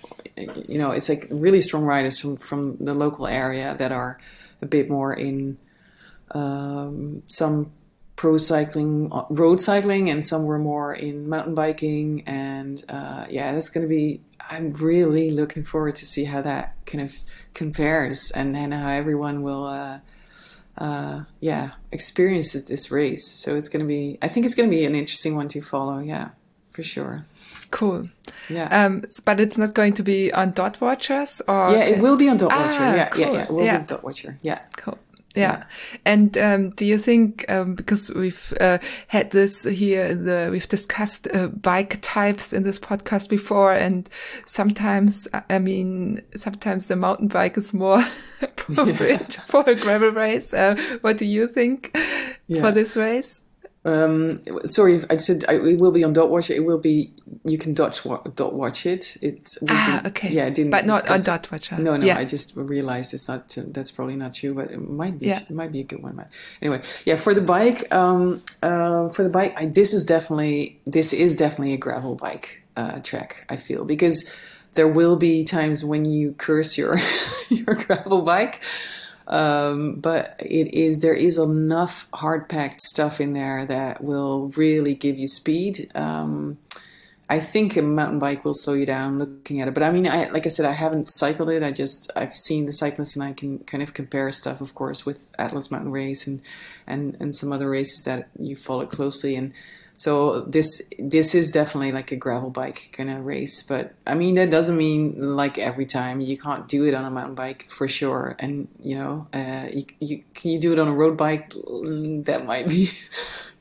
you 0.68 0.78
know, 0.78 0.92
it's 0.92 1.10
like 1.10 1.28
really 1.30 1.62
strong 1.62 1.84
riders 1.84 2.20
from 2.20 2.36
from 2.36 2.78
the 2.78 2.94
local 2.94 3.28
area 3.28 3.76
that 3.78 3.92
are 3.92 4.18
a 4.62 4.66
bit 4.66 4.90
more 4.90 5.14
in 5.14 5.58
um, 6.32 7.24
some 7.28 7.72
pro 8.16 8.38
cycling, 8.38 9.10
uh, 9.12 9.26
road 9.30 9.62
cycling, 9.62 10.10
and 10.10 10.26
some 10.26 10.46
were 10.46 10.58
more 10.58 10.94
in 10.94 11.28
mountain 11.28 11.54
biking. 11.54 12.24
And 12.26 12.84
uh, 12.90 13.26
yeah, 13.30 13.54
that's 13.54 13.70
going 13.70 13.86
to 13.86 13.90
be. 13.90 14.22
I'm 14.50 14.74
really 14.74 15.32
looking 15.32 15.64
forward 15.64 15.96
to 15.96 16.06
see 16.06 16.26
how 16.26 16.42
that 16.44 16.76
kind 16.86 17.04
of 17.04 17.16
compares 17.54 18.32
and, 18.32 18.56
and 18.56 18.74
how 18.74 18.94
everyone 18.94 19.42
will, 19.42 19.66
uh, 19.66 20.00
uh, 20.78 21.24
yeah, 21.40 21.72
experience 21.92 22.54
this 22.54 22.92
race. 22.92 23.26
So 23.26 23.56
it's 23.56 23.70
going 23.70 23.84
to 23.84 23.88
be. 23.88 24.18
I 24.22 24.28
think 24.28 24.46
it's 24.46 24.56
going 24.56 24.70
to 24.70 24.76
be 24.76 24.86
an 24.86 24.96
interesting 24.96 25.36
one 25.36 25.48
to 25.50 25.62
follow. 25.62 26.00
Yeah, 26.00 26.30
for 26.72 26.84
sure. 26.84 27.24
Cool. 27.72 28.08
Yeah. 28.50 28.86
Um, 28.86 29.04
but 29.26 29.40
it's 29.40 29.58
not 29.58 29.74
going 29.74 29.94
to 29.94 30.04
be 30.04 30.32
on 30.32 30.52
Dot 30.52 30.80
Watchers 30.80 31.42
or. 31.48 31.72
Yeah, 31.72 31.86
it 31.86 32.00
will 32.00 32.16
be 32.16 32.30
on 32.30 32.38
Dot 32.38 32.52
ah, 32.52 32.66
Watcher. 32.66 32.96
Yeah, 32.96 33.10
cool. 33.10 33.22
yeah, 33.22 33.32
yeah. 33.32 33.44
It 33.44 33.50
will 33.50 33.66
yeah. 33.66 33.78
be 33.80 33.86
Dot 33.86 34.04
Watcher. 34.04 34.38
Yeah. 34.44 34.60
Cool. 34.78 34.98
Yeah. 35.36 35.66
And 36.06 36.38
um, 36.38 36.70
do 36.72 36.86
you 36.86 36.98
think, 36.98 37.46
um, 37.50 37.76
because 37.76 38.12
we've 38.14 38.54
uh, 38.60 38.80
had 39.08 39.32
this 39.32 39.64
here, 39.64 40.14
the, 40.16 40.50
we've 40.52 40.68
discussed 40.68 41.28
uh, 41.34 41.48
bike 41.48 42.00
types 42.02 42.54
in 42.54 42.64
this 42.64 42.80
podcast 42.80 43.30
before, 43.30 43.74
and 43.74 44.10
sometimes, 44.46 45.28
I 45.50 45.60
mean, 45.60 46.22
sometimes 46.36 46.88
the 46.88 46.96
mountain 46.96 47.28
bike 47.28 47.58
is 47.58 47.74
more 47.74 48.04
appropriate 48.42 49.36
yeah. 49.38 49.44
for 49.46 49.64
a 49.68 49.76
gravel 49.76 50.10
race. 50.10 50.54
Uh, 50.54 50.76
what 51.02 51.18
do 51.18 51.26
you 51.26 51.48
think 51.48 51.96
yeah. 52.48 52.62
for 52.62 52.72
this 52.72 52.98
race? 52.98 53.42
Um, 53.86 54.42
sorry, 54.66 55.00
I 55.12 55.18
said 55.18 55.46
I, 55.48 55.54
it 55.54 55.80
will 55.80 55.92
be 55.92 56.04
on 56.04 56.12
Dot 56.12 56.32
Watch. 56.32 56.50
It 56.50 56.66
will 56.66 56.80
be 56.80 57.14
you 57.44 57.60
can 57.60 57.76
dot 57.76 58.02
dot 58.34 58.54
watch 58.54 58.88
it. 58.88 59.16
It's 59.22 59.60
ah 59.70 60.02
okay. 60.08 60.32
Yeah, 60.32 60.48
I 60.48 60.50
didn't. 60.50 60.72
But 60.72 60.88
not 60.88 61.08
on 61.10 61.22
Dot 61.22 61.52
Watch. 61.52 61.72
No, 61.72 61.96
no. 61.96 62.04
Yeah. 62.04 62.18
I 62.18 62.26
just 62.26 62.58
realized 62.58 63.14
it's 63.14 63.28
not. 63.28 63.56
That's 63.56 63.92
probably 63.92 64.16
not 64.16 64.34
true, 64.34 64.56
but 64.56 64.72
it 64.72 64.80
might 64.80 65.20
be. 65.20 65.28
Yeah. 65.28 65.40
It 65.40 65.52
might 65.52 65.72
be 65.72 65.82
a 65.82 65.84
good 65.84 66.02
one. 66.02 66.26
Anyway, 66.64 66.82
yeah. 67.06 67.16
For 67.16 67.36
the 67.36 67.42
bike, 67.42 67.94
um, 67.94 68.42
uh, 68.64 69.10
for 69.10 69.22
the 69.22 69.30
bike, 69.30 69.54
I, 69.56 69.68
this 69.68 69.94
is 69.94 70.04
definitely 70.04 70.82
this 70.86 71.14
is 71.14 71.36
definitely 71.36 71.74
a 71.74 71.78
gravel 71.78 72.16
bike 72.16 72.64
uh, 72.76 73.00
track. 73.02 73.46
I 73.50 73.56
feel 73.56 73.86
because 73.86 74.36
there 74.74 74.88
will 74.88 75.16
be 75.16 75.44
times 75.44 75.86
when 75.86 76.06
you 76.06 76.34
curse 76.34 76.76
your 76.76 76.98
your 77.50 77.76
gravel 77.76 78.24
bike. 78.26 78.62
Um, 79.28 79.96
but 79.96 80.36
it 80.40 80.74
is 80.74 81.00
there 81.00 81.14
is 81.14 81.38
enough 81.38 82.08
hard 82.14 82.48
packed 82.48 82.82
stuff 82.82 83.20
in 83.20 83.34
there 83.34 83.66
that 83.66 84.04
will 84.04 84.50
really 84.56 84.94
give 84.94 85.18
you 85.18 85.28
speed. 85.28 85.92
Um, 85.96 86.58
I 87.28 87.40
think 87.40 87.76
a 87.76 87.82
mountain 87.82 88.20
bike 88.20 88.46
will 88.46 88.54
slow 88.54 88.76
you 88.76 88.86
down 88.86 89.18
looking 89.18 89.60
at 89.60 89.68
it. 89.68 89.74
But 89.74 89.82
I 89.82 89.92
mean, 89.92 90.08
I, 90.08 90.30
like 90.30 90.46
I 90.46 90.50
said, 90.50 90.66
I 90.66 90.74
haven't 90.74 91.08
cycled 91.08 91.50
it. 91.50 91.64
I 91.64 91.72
just 91.72 92.12
I've 92.16 92.36
seen 92.36 92.68
the 92.68 92.74
cyclists, 92.74 93.16
and 93.16 93.24
I 93.24 93.34
can 93.34 93.60
kind 93.60 93.82
of 93.82 93.96
compare 93.96 94.30
stuff, 94.30 94.62
of 94.62 94.76
course, 94.76 95.06
with 95.06 95.28
Atlas 95.40 95.72
Mountain 95.72 95.92
Race 95.92 96.28
and 96.28 96.42
and 96.86 97.18
and 97.20 97.36
some 97.36 97.52
other 97.52 97.70
races 97.70 98.04
that 98.04 98.30
you 98.38 98.56
follow 98.56 98.86
closely. 98.86 99.36
And 99.36 99.54
so 99.98 100.42
this 100.42 100.90
this 101.00 101.34
is 101.34 101.52
definitely 101.52 101.92
like 101.92 102.12
a 102.12 102.16
gravel 102.16 102.50
bike 102.50 102.90
kind 102.92 103.10
of 103.10 103.26
race. 103.26 103.64
But 103.64 103.94
I 104.06 104.16
mean, 104.16 104.36
that 104.36 104.50
doesn't 104.50 104.78
mean 104.78 105.16
like 105.18 105.58
every 105.58 105.86
time 105.86 106.22
you 106.22 106.38
can't 106.38 106.68
do 106.68 106.86
it 106.86 106.94
on 106.94 107.06
a 107.06 107.10
mountain 107.10 107.36
bike 107.36 107.64
for 107.64 107.88
sure. 107.88 108.36
And 108.40 108.68
you 108.82 108.98
know, 108.98 109.28
uh, 109.34 109.68
you, 109.72 109.86
you 110.00 110.24
can 110.34 110.52
you 110.52 110.60
do 110.60 110.74
it 110.74 110.80
on 110.80 110.88
a 110.88 110.96
road 110.96 111.18
bike? 111.18 111.54
That 111.54 112.44
might 112.46 112.68
be. 112.68 112.90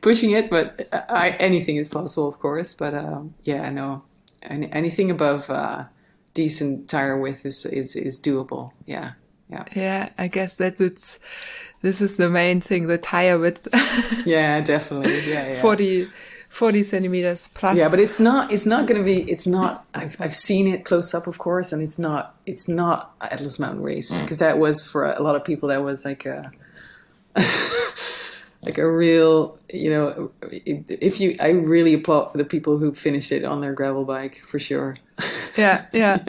pushing 0.05 0.33
it, 0.33 0.51
but 0.51 0.87
I, 0.93 1.31
anything 1.41 1.77
is 1.77 1.89
possible, 1.89 2.29
of 2.29 2.39
course. 2.39 2.75
But 2.75 2.93
um, 2.93 3.35
yeah, 3.43 3.71
no, 3.71 4.03
any, 4.43 4.71
anything 4.71 5.11
above 5.11 5.49
uh, 5.49 5.85
decent 6.35 6.91
tire 6.91 7.19
width 7.19 7.47
is, 7.47 7.65
is 7.65 7.97
is 7.97 8.21
doable. 8.21 8.71
Yeah, 8.85 9.13
yeah, 9.49 9.65
Yeah, 9.75 10.11
I 10.19 10.29
guess 10.29 10.59
that 10.59 10.79
it's 10.79 11.19
this 11.85 12.01
is 12.01 12.17
the 12.17 12.31
main 12.31 12.63
thing, 12.63 12.87
the 12.87 12.97
tire 12.97 13.39
width. 13.39 13.69
yeah, 14.27 14.61
definitely. 14.63 15.31
Yeah, 15.31 15.53
yeah. 15.53 15.61
40, 15.61 16.09
40 16.49 16.83
centimeters 16.83 17.49
plus. 17.49 17.77
Yeah, 17.77 17.91
but 17.91 17.99
it's 17.99 18.19
not. 18.19 18.51
It's 18.51 18.65
not 18.65 18.87
going 18.87 18.99
to 18.99 19.05
be. 19.05 19.31
It's 19.31 19.47
not. 19.47 19.85
I've 19.95 20.17
I've 20.19 20.35
seen 20.35 20.67
it 20.67 20.85
close 20.87 21.13
up, 21.13 21.27
of 21.27 21.39
course, 21.39 21.73
and 21.73 21.83
it's 21.83 21.99
not. 21.99 22.35
It's 22.47 22.69
not 22.69 23.15
Atlas 23.21 23.59
Mountain 23.59 23.83
Race 23.83 24.23
because 24.23 24.39
that 24.39 24.59
was 24.59 24.85
for 24.91 25.05
a 25.05 25.23
lot 25.23 25.37
of 25.37 25.45
people. 25.45 25.69
That 25.69 25.83
was 25.83 26.05
like 26.05 26.25
a. 26.27 26.51
like 28.63 28.79
a 28.79 28.91
real, 28.91 29.59
you 29.73 29.91
know, 29.91 30.31
if 30.51 31.21
you, 31.21 31.37
I 31.41 31.49
really 31.51 31.95
applaud 31.95 32.31
for 32.33 32.39
the 32.39 32.45
people 32.45 32.79
who 32.79 32.95
finish 32.95 33.31
it 33.33 33.45
on 33.45 33.61
their 33.61 33.73
gravel 33.75 34.05
bike 34.05 34.37
for 34.37 34.59
sure. 34.59 34.97
yeah, 35.57 35.85
yeah, 35.93 36.25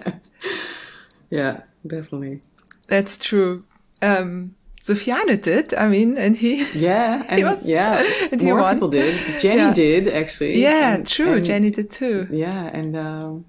Yeah, 1.29 1.61
definitely. 1.87 2.41
that's 2.87 3.17
true. 3.17 3.63
Um, 4.01 4.54
Sofiane 4.85 5.41
did, 5.41 5.73
I 5.73 5.87
mean, 5.87 6.17
and 6.17 6.37
he. 6.37 6.63
Yeah, 6.75 7.23
and 7.29 7.43
was- 7.43 7.67
yeah, 7.67 8.03
and 8.31 8.41
more 8.43 8.61
won. 8.61 8.75
people 8.75 8.89
did. 8.89 9.39
Jenny 9.39 9.61
Yeah. 9.61 9.73
did 9.73 10.07
actually. 10.07 10.61
Yeah, 10.61 10.95
and- 10.95 11.07
true. 11.07 11.33
and- 11.37 11.45
Jenny 11.45 11.71
did 11.71 11.89
too. 11.89 12.27
Yeah, 12.29 12.69
and 12.73 12.95
um, 12.95 13.45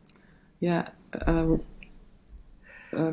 yeah, 0.60 0.88
um, 1.26 1.60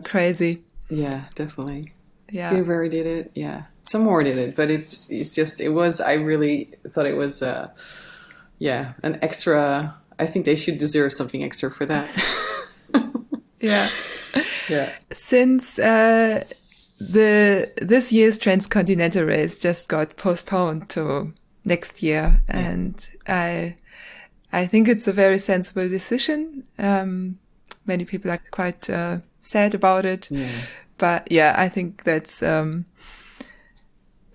Crazy. 0.03 0.63
yeah, 0.89 1.25
definitely. 1.35 1.91
Yeah. 2.31 2.61
Very 2.63 2.89
did 2.89 3.05
it. 3.05 3.31
Yeah, 3.35 3.63
some 3.83 4.03
more 4.03 4.23
did 4.23 4.37
it, 4.37 4.55
but 4.55 4.71
it's 4.71 5.11
it's 5.11 5.35
just 5.35 5.59
it 5.61 5.69
was. 5.69 5.99
I 6.01 6.13
really 6.13 6.69
thought 6.89 7.05
it 7.05 7.17
was. 7.17 7.41
Uh, 7.43 7.69
yeah, 8.59 8.93
an 9.03 9.19
extra. 9.21 9.93
I 10.17 10.25
think 10.25 10.45
they 10.45 10.55
should 10.55 10.77
deserve 10.77 11.11
something 11.11 11.43
extra 11.43 11.69
for 11.69 11.85
that. 11.87 12.07
Yeah. 13.59 13.87
yeah. 14.69 14.91
Since 15.11 15.79
uh, 15.79 16.43
the 17.11 17.71
this 17.81 18.11
year's 18.11 18.37
transcontinental 18.37 19.23
race 19.25 19.57
just 19.59 19.87
got 19.87 20.15
postponed 20.17 20.89
to 20.89 21.33
next 21.65 22.03
year, 22.03 22.41
and 22.47 23.09
I 23.27 23.75
I 24.51 24.67
think 24.67 24.87
it's 24.87 25.07
a 25.07 25.13
very 25.13 25.37
sensible 25.39 25.89
decision. 25.89 26.63
Um, 26.77 27.39
many 27.85 28.05
people 28.05 28.31
are 28.31 28.41
quite 28.51 28.89
uh, 28.89 29.17
sad 29.41 29.73
about 29.75 30.05
it, 30.05 30.27
Yeah. 30.31 30.49
but 30.97 31.31
yeah, 31.31 31.55
I 31.57 31.69
think 31.69 32.03
that's. 32.03 32.41
Um, 32.43 32.85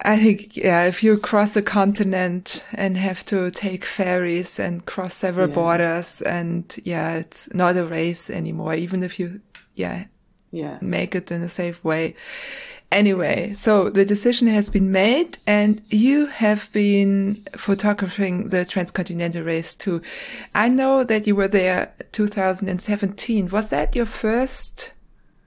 I 0.01 0.17
think 0.17 0.57
yeah, 0.57 0.85
if 0.85 1.03
you 1.03 1.19
cross 1.19 1.57
a 1.57 1.63
continent 1.63 2.65
and 2.73 2.97
have 2.97 3.25
to 3.27 3.51
take 3.51 3.85
ferries 3.85 4.61
and 4.61 4.87
cross 4.87 5.15
several 5.15 5.49
Yeah. 5.49 5.55
borders, 5.55 6.23
and 6.23 6.65
yeah, 6.85 7.15
it's 7.15 7.53
not 7.53 7.77
a 7.77 7.85
race 7.85 8.31
anymore. 8.31 8.75
Even 8.75 9.03
if 9.03 9.19
you 9.19 9.41
yeah 9.75 10.05
Yeah. 10.51 10.79
make 10.83 11.15
it 11.15 11.31
in 11.31 11.43
a 11.43 11.49
safe 11.49 11.83
way. 11.85 12.15
Anyway, 12.91 13.53
so 13.55 13.91
the 13.91 14.05
decision 14.05 14.49
has 14.49 14.71
been 14.71 14.91
made 14.91 15.37
and 15.47 15.83
you 15.91 16.25
have 16.27 16.73
been 16.73 17.35
photographing 17.55 18.49
the 18.49 18.65
transcontinental 18.65 19.43
race 19.43 19.75
too. 19.75 20.01
I 20.55 20.69
know 20.71 21.05
that 21.05 21.27
you 21.27 21.37
were 21.37 21.49
there 21.49 21.93
2017. 22.13 23.51
Was 23.51 23.69
that 23.71 23.95
your 23.95 24.07
first 24.07 24.95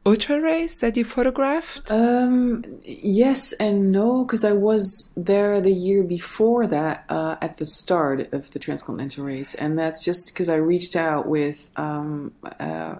ultra 0.05 0.39
race 0.39 0.79
that 0.81 0.95
you 0.95 1.03
photographed? 1.03 1.91
Um, 1.91 2.63
yes 2.83 3.53
and 3.53 3.91
no, 3.91 4.23
because 4.23 4.43
I 4.43 4.51
was 4.51 5.11
there 5.17 5.59
the 5.61 5.73
year 5.73 6.03
before 6.03 6.67
that 6.67 7.05
uh, 7.09 7.37
at 7.41 7.57
the 7.57 7.65
start 7.65 8.31
of 8.33 8.51
the 8.51 8.59
transcontinental 8.59 9.25
race, 9.25 9.55
and 9.55 9.79
that's 9.79 10.05
just 10.05 10.31
because 10.31 10.49
I 10.49 10.55
reached 10.55 10.95
out 10.95 11.27
with. 11.27 11.67
Um, 11.75 12.33
uh, 12.59 12.95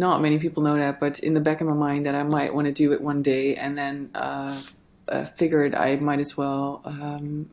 not 0.00 0.20
many 0.20 0.38
people 0.38 0.62
know 0.62 0.76
that, 0.76 0.98
but 0.98 1.20
in 1.20 1.34
the 1.34 1.44
back 1.48 1.60
of 1.60 1.66
my 1.68 1.74
mind 1.74 2.06
that 2.06 2.16
I 2.16 2.24
might 2.24 2.52
want 2.56 2.66
to 2.66 2.72
do 2.72 2.92
it 2.94 3.00
one 3.10 3.22
day, 3.22 3.54
and 3.54 3.76
then 3.78 4.10
uh, 4.14 4.60
uh, 5.06 5.24
figured 5.24 5.74
I 5.74 5.96
might 5.96 6.20
as 6.20 6.36
well 6.36 6.80
um, 6.84 7.50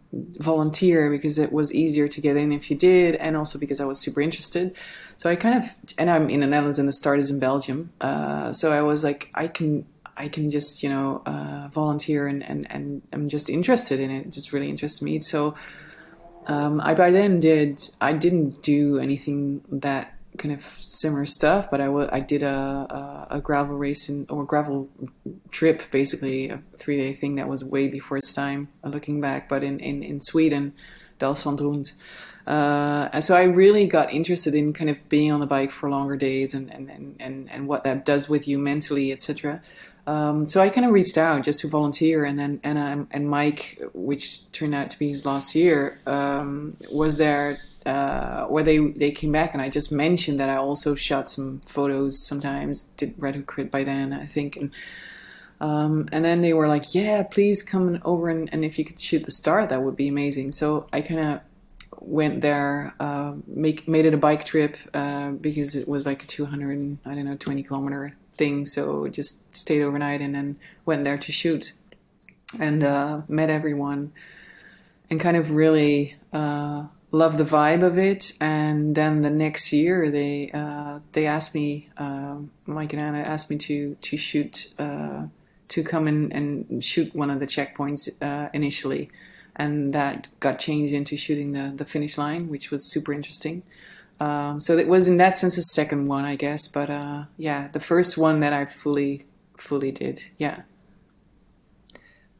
volunteer 0.49 1.11
because 1.11 1.37
it 1.37 1.51
was 1.51 1.73
easier 1.73 2.07
to 2.07 2.21
get 2.21 2.37
in 2.37 2.51
if 2.51 2.71
you 2.71 2.77
did, 2.77 3.15
and 3.15 3.35
also 3.35 3.59
because 3.59 3.79
I 3.81 3.85
was 3.85 3.99
super 3.99 4.21
interested. 4.21 4.77
So 5.17 5.29
I 5.29 5.35
kind 5.35 5.55
of, 5.59 5.65
and 5.97 6.09
I'm 6.09 6.29
in 6.29 6.39
the 6.39 6.47
Netherlands, 6.47 6.79
and 6.79 6.87
the 6.87 6.93
start 6.93 7.19
is 7.19 7.29
in 7.29 7.39
Belgium. 7.39 7.91
Uh, 7.99 8.53
so 8.53 8.71
I 8.71 8.81
was 8.81 9.03
like, 9.03 9.29
I 9.35 9.47
can, 9.47 9.85
I 10.15 10.27
can 10.29 10.49
just, 10.49 10.83
you 10.83 10.89
know, 10.89 11.21
uh, 11.25 11.67
volunteer, 11.71 12.27
and, 12.27 12.41
and 12.43 12.65
and 12.69 13.01
I'm 13.13 13.27
just 13.27 13.49
interested 13.49 13.99
in 13.99 14.09
it. 14.09 14.27
It 14.27 14.31
just 14.31 14.53
really 14.53 14.69
interests 14.69 15.01
me. 15.01 15.19
So 15.19 15.55
um, 16.47 16.79
I 16.81 16.93
by 16.93 17.11
then 17.11 17.39
did, 17.39 17.81
I 17.99 18.13
didn't 18.13 18.63
do 18.63 18.99
anything 18.99 19.63
that 19.81 20.13
kind 20.37 20.53
of 20.53 20.61
similar 20.61 21.25
stuff, 21.25 21.69
but 21.69 21.81
I 21.81 22.19
did 22.19 22.43
a, 22.43 23.27
a, 23.29 23.37
a 23.37 23.41
gravel 23.41 23.77
race 23.77 24.09
in, 24.09 24.25
or 24.29 24.45
gravel 24.45 24.89
trip, 25.51 25.83
basically 25.91 26.49
a 26.49 26.61
three 26.77 26.97
day 26.97 27.13
thing 27.13 27.35
that 27.35 27.47
was 27.47 27.63
way 27.63 27.87
before 27.87 28.17
its 28.17 28.33
time, 28.33 28.69
uh, 28.83 28.89
looking 28.89 29.21
back, 29.21 29.49
but 29.49 29.63
in, 29.63 29.79
in, 29.79 30.03
in 30.03 30.19
Sweden, 30.19 30.73
Dalsandrund. 31.19 31.93
Uh, 32.45 33.09
and 33.11 33.23
so 33.23 33.35
I 33.35 33.43
really 33.43 33.87
got 33.87 34.13
interested 34.13 34.55
in 34.55 34.71
kind 34.71 34.89
of 34.89 35.09
being 35.09 35.31
on 35.31 35.39
the 35.39 35.47
bike 35.47 35.71
for 35.71 35.89
longer 35.89 36.15
days 36.15 36.53
and, 36.53 36.71
and, 36.71 36.89
and, 36.89 37.15
and, 37.19 37.51
and 37.51 37.67
what 37.67 37.83
that 37.83 38.05
does 38.05 38.29
with 38.29 38.47
you 38.47 38.57
mentally, 38.57 39.11
etc. 39.11 39.61
Um, 40.07 40.45
so 40.45 40.61
I 40.61 40.69
kind 40.69 40.87
of 40.87 40.93
reached 40.93 41.17
out 41.17 41.43
just 41.43 41.59
to 41.59 41.67
volunteer, 41.67 42.23
and 42.23 42.39
then 42.39 42.61
and 42.63 42.77
um, 42.77 43.09
and 43.11 43.29
Mike, 43.29 43.81
which 43.93 44.49
turned 44.53 44.73
out 44.73 44.89
to 44.91 44.97
be 44.97 45.09
his 45.09 45.25
last 45.25 45.53
year, 45.53 45.99
um, 46.07 46.71
was 46.93 47.17
there 47.17 47.59
uh, 47.87 48.45
where 48.47 48.63
they 48.63 48.79
they 48.79 49.11
came 49.11 49.31
back, 49.31 49.53
and 49.53 49.61
I 49.61 49.69
just 49.69 49.91
mentioned 49.91 50.39
that 50.39 50.49
I 50.49 50.57
also 50.57 50.93
shot 50.93 51.29
some 51.29 51.61
photos 51.61 52.27
sometimes, 52.27 52.83
did 52.97 53.15
Red 53.17 53.35
Hook 53.35 53.47
Crit 53.47 53.71
by 53.71 53.83
then, 53.83 54.11
I 54.11 54.25
think, 54.25 54.57
and 54.57 54.71
um, 55.59 56.07
and 56.11 56.23
then 56.23 56.41
they 56.41 56.53
were 56.53 56.67
like, 56.67 56.93
yeah, 56.93 57.23
please 57.23 57.63
come 57.63 57.99
over 58.03 58.29
and, 58.29 58.49
and 58.53 58.63
if 58.63 58.77
you 58.77 58.85
could 58.85 58.99
shoot 58.99 59.23
the 59.23 59.31
star 59.31 59.65
that 59.65 59.81
would 59.81 59.95
be 59.95 60.07
amazing. 60.07 60.51
So 60.51 60.87
I 60.93 61.01
kind 61.01 61.19
of 61.19 61.41
went 61.99 62.41
there, 62.41 62.93
uh, 62.99 63.35
make 63.47 63.87
made 63.87 64.05
it 64.05 64.13
a 64.13 64.17
bike 64.17 64.43
trip 64.43 64.77
uh, 64.93 65.31
because 65.31 65.75
it 65.75 65.87
was 65.87 66.05
like 66.05 66.23
a 66.23 66.27
200, 66.27 66.97
I 67.05 67.15
don't 67.15 67.25
know, 67.25 67.35
20 67.35 67.63
kilometer 67.63 68.15
thing. 68.35 68.65
So 68.65 69.07
just 69.07 69.53
stayed 69.55 69.81
overnight 69.81 70.21
and 70.21 70.35
then 70.35 70.59
went 70.85 71.03
there 71.03 71.17
to 71.17 71.31
shoot 71.31 71.73
and 72.59 72.83
uh, 72.83 73.21
met 73.27 73.49
everyone 73.49 74.11
and 75.09 75.19
kind 75.19 75.37
of 75.37 75.51
really 75.51 76.15
loved 77.11 77.37
the 77.37 77.43
vibe 77.43 77.83
of 77.83 77.97
it. 77.97 78.33
And 78.41 78.95
then 78.95 79.21
the 79.21 79.29
next 79.29 79.71
year, 79.71 80.09
they 80.09 80.51
uh, 80.53 80.99
they 81.13 81.25
asked 81.25 81.55
me, 81.55 81.89
uh, 81.97 82.37
Mike 82.65 82.93
and 82.93 83.01
Anna 83.01 83.19
asked 83.19 83.49
me 83.49 83.57
to 83.57 83.95
to 83.95 84.17
shoot 84.17 84.73
uh, 84.77 85.27
to 85.69 85.83
come 85.83 86.07
in 86.07 86.31
and 86.31 86.83
shoot 86.83 87.13
one 87.13 87.29
of 87.29 87.39
the 87.39 87.47
checkpoints 87.47 88.09
uh, 88.21 88.49
initially, 88.53 89.09
and 89.55 89.91
that 89.93 90.29
got 90.39 90.59
changed 90.59 90.93
into 90.93 91.17
shooting 91.17 91.53
the 91.53 91.73
the 91.75 91.85
finish 91.85 92.17
line, 92.17 92.49
which 92.49 92.71
was 92.71 92.91
super 92.91 93.13
interesting. 93.13 93.63
Um, 94.19 94.59
so 94.61 94.77
it 94.77 94.87
was 94.87 95.07
in 95.07 95.17
that 95.17 95.37
sense 95.37 95.57
a 95.57 95.61
second 95.61 96.07
one, 96.07 96.25
I 96.25 96.35
guess. 96.35 96.67
But 96.67 96.89
uh, 96.89 97.25
yeah, 97.37 97.67
the 97.69 97.79
first 97.79 98.17
one 98.17 98.39
that 98.39 98.53
I 98.53 98.65
fully 98.65 99.25
fully 99.57 99.91
did. 99.91 100.21
Yeah. 100.37 100.61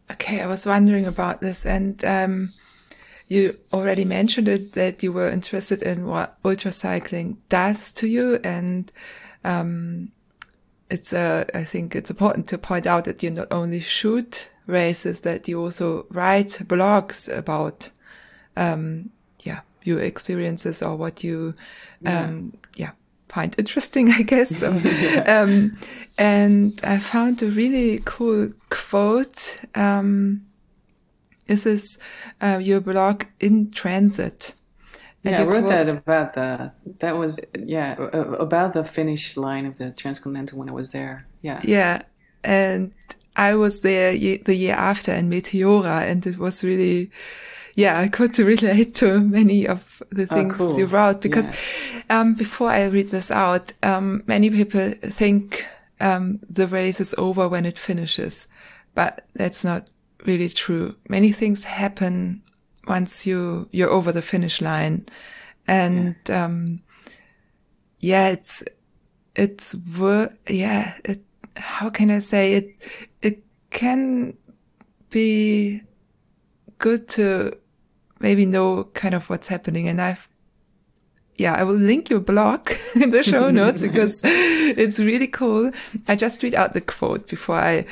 Okay, 0.09 0.41
I 0.41 0.47
was 0.47 0.65
wondering 0.65 1.05
about 1.05 1.41
this, 1.41 1.65
and 1.65 2.03
um, 2.05 2.53
you 3.27 3.57
already 3.73 4.05
mentioned 4.05 4.47
it 4.47 4.73
that 4.73 5.03
you 5.03 5.11
were 5.11 5.29
interested 5.29 5.81
in 5.81 6.07
what 6.07 6.37
ultra 6.45 6.71
cycling 6.71 7.37
does 7.49 7.91
to 7.93 8.07
you. 8.07 8.39
And, 8.43 8.91
um, 9.43 10.11
it's, 10.89 11.11
uh, 11.11 11.45
I 11.53 11.63
think 11.65 11.95
it's 11.95 12.09
important 12.09 12.47
to 12.49 12.57
point 12.57 12.87
out 12.87 13.05
that 13.05 13.21
you 13.21 13.29
not 13.29 13.49
only 13.51 13.81
shoot 13.81 14.49
races, 14.65 15.21
that 15.21 15.47
you 15.47 15.59
also 15.59 16.05
write 16.09 16.59
blogs 16.65 17.27
about, 17.35 17.89
um, 18.55 19.09
yeah, 19.43 19.61
your 19.83 19.99
experiences 19.99 20.81
or 20.81 20.95
what 20.95 21.23
you, 21.23 21.53
um, 22.05 22.53
yeah, 22.75 22.87
yeah 22.87 22.91
find 23.29 23.55
interesting, 23.57 24.11
I 24.19 24.21
guess. 24.21 24.57
So, 24.57 24.71
um, 25.27 25.77
and 26.17 26.79
I 26.83 26.99
found 26.99 27.43
a 27.43 27.47
really 27.47 28.01
cool 28.05 28.51
quote. 28.69 29.59
Um, 29.75 30.46
this 31.47 31.65
is 31.65 31.97
uh, 32.41 32.59
your 32.61 32.79
blog 32.79 33.25
in 33.39 33.71
transit. 33.71 34.53
And 35.23 35.33
yeah, 35.33 35.41
I 35.41 35.45
wrote 35.45 35.65
quote, 35.65 35.69
that 35.69 35.91
about 35.91 36.33
the 36.33 36.71
that 36.99 37.17
was 37.17 37.39
yeah 37.57 37.95
about 37.99 38.73
the 38.73 38.83
finish 38.83 39.35
line 39.35 39.65
of 39.65 39.77
the 39.77 39.91
transcontinental 39.91 40.59
when 40.59 40.69
I 40.69 40.73
was 40.73 40.91
there. 40.91 41.27
Yeah, 41.41 41.59
yeah, 41.63 42.03
and 42.43 42.93
I 43.35 43.55
was 43.55 43.81
there 43.81 44.11
the 44.11 44.55
year 44.55 44.75
after 44.75 45.13
in 45.13 45.29
Meteora, 45.29 46.07
and 46.09 46.25
it 46.25 46.37
was 46.37 46.63
really 46.63 47.11
yeah, 47.77 47.99
I 47.99 48.07
could 48.07 48.37
relate 48.39 48.95
to 48.95 49.19
many 49.19 49.67
of 49.67 50.01
the 50.09 50.27
oh, 50.29 50.35
things 50.35 50.55
oh, 50.55 50.57
cool. 50.57 50.79
you 50.79 50.87
wrote 50.87 51.21
because 51.21 51.47
yeah. 51.47 52.19
um, 52.21 52.33
before 52.33 52.69
I 52.69 52.85
read 52.85 53.09
this 53.09 53.29
out, 53.29 53.71
um, 53.83 54.23
many 54.25 54.49
people 54.49 54.91
think 55.01 55.65
um, 55.99 56.39
the 56.49 56.65
race 56.65 56.99
is 56.99 57.13
over 57.19 57.47
when 57.47 57.67
it 57.67 57.77
finishes, 57.77 58.47
but 58.95 59.25
that's 59.35 59.63
not 59.63 59.87
really 60.27 60.49
true. 60.49 60.95
Many 61.09 61.31
things 61.31 61.63
happen 61.63 62.43
once 62.87 63.25
you 63.25 63.67
you're 63.71 63.89
over 63.89 64.11
the 64.11 64.21
finish 64.21 64.61
line, 64.61 65.07
and 65.67 66.15
yeah, 66.29 66.45
um, 66.45 66.79
yeah 67.99 68.27
it's 68.29 68.63
it's 69.35 69.75
yeah 70.47 70.93
it 71.05 71.23
how 71.55 71.89
can 71.89 72.11
I 72.11 72.19
say 72.19 72.53
it 72.53 72.75
it 73.21 73.43
can 73.71 74.37
be 75.09 75.81
good 76.77 77.07
to 77.07 77.57
maybe 78.19 78.45
know 78.45 78.85
kind 78.93 79.13
of 79.13 79.29
what's 79.29 79.47
happening. 79.47 79.87
And 79.87 80.01
I've, 80.01 80.27
yeah, 81.37 81.53
I 81.53 81.63
will 81.63 81.75
link 81.75 82.09
your 82.09 82.19
blog 82.19 82.71
in 82.95 83.11
the 83.11 83.23
show 83.23 83.49
notes 83.61 83.83
because 83.83 84.21
it's 84.23 84.99
really 84.99 85.27
cool. 85.27 85.71
I 86.07 86.15
just 86.15 86.41
read 86.41 86.55
out 86.55 86.73
the 86.73 86.81
quote 86.81 87.27
before 87.27 87.57
I 87.57 87.85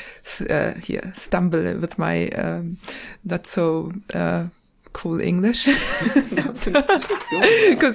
uh, 0.50 0.74
here 0.74 1.14
stumble 1.16 1.78
with 1.78 2.00
my 2.00 2.30
um, 2.30 2.78
not 3.24 3.46
so 3.46 3.92
uh, 4.14 4.46
cool 4.94 5.22
English 5.22 5.66
because 6.06 6.68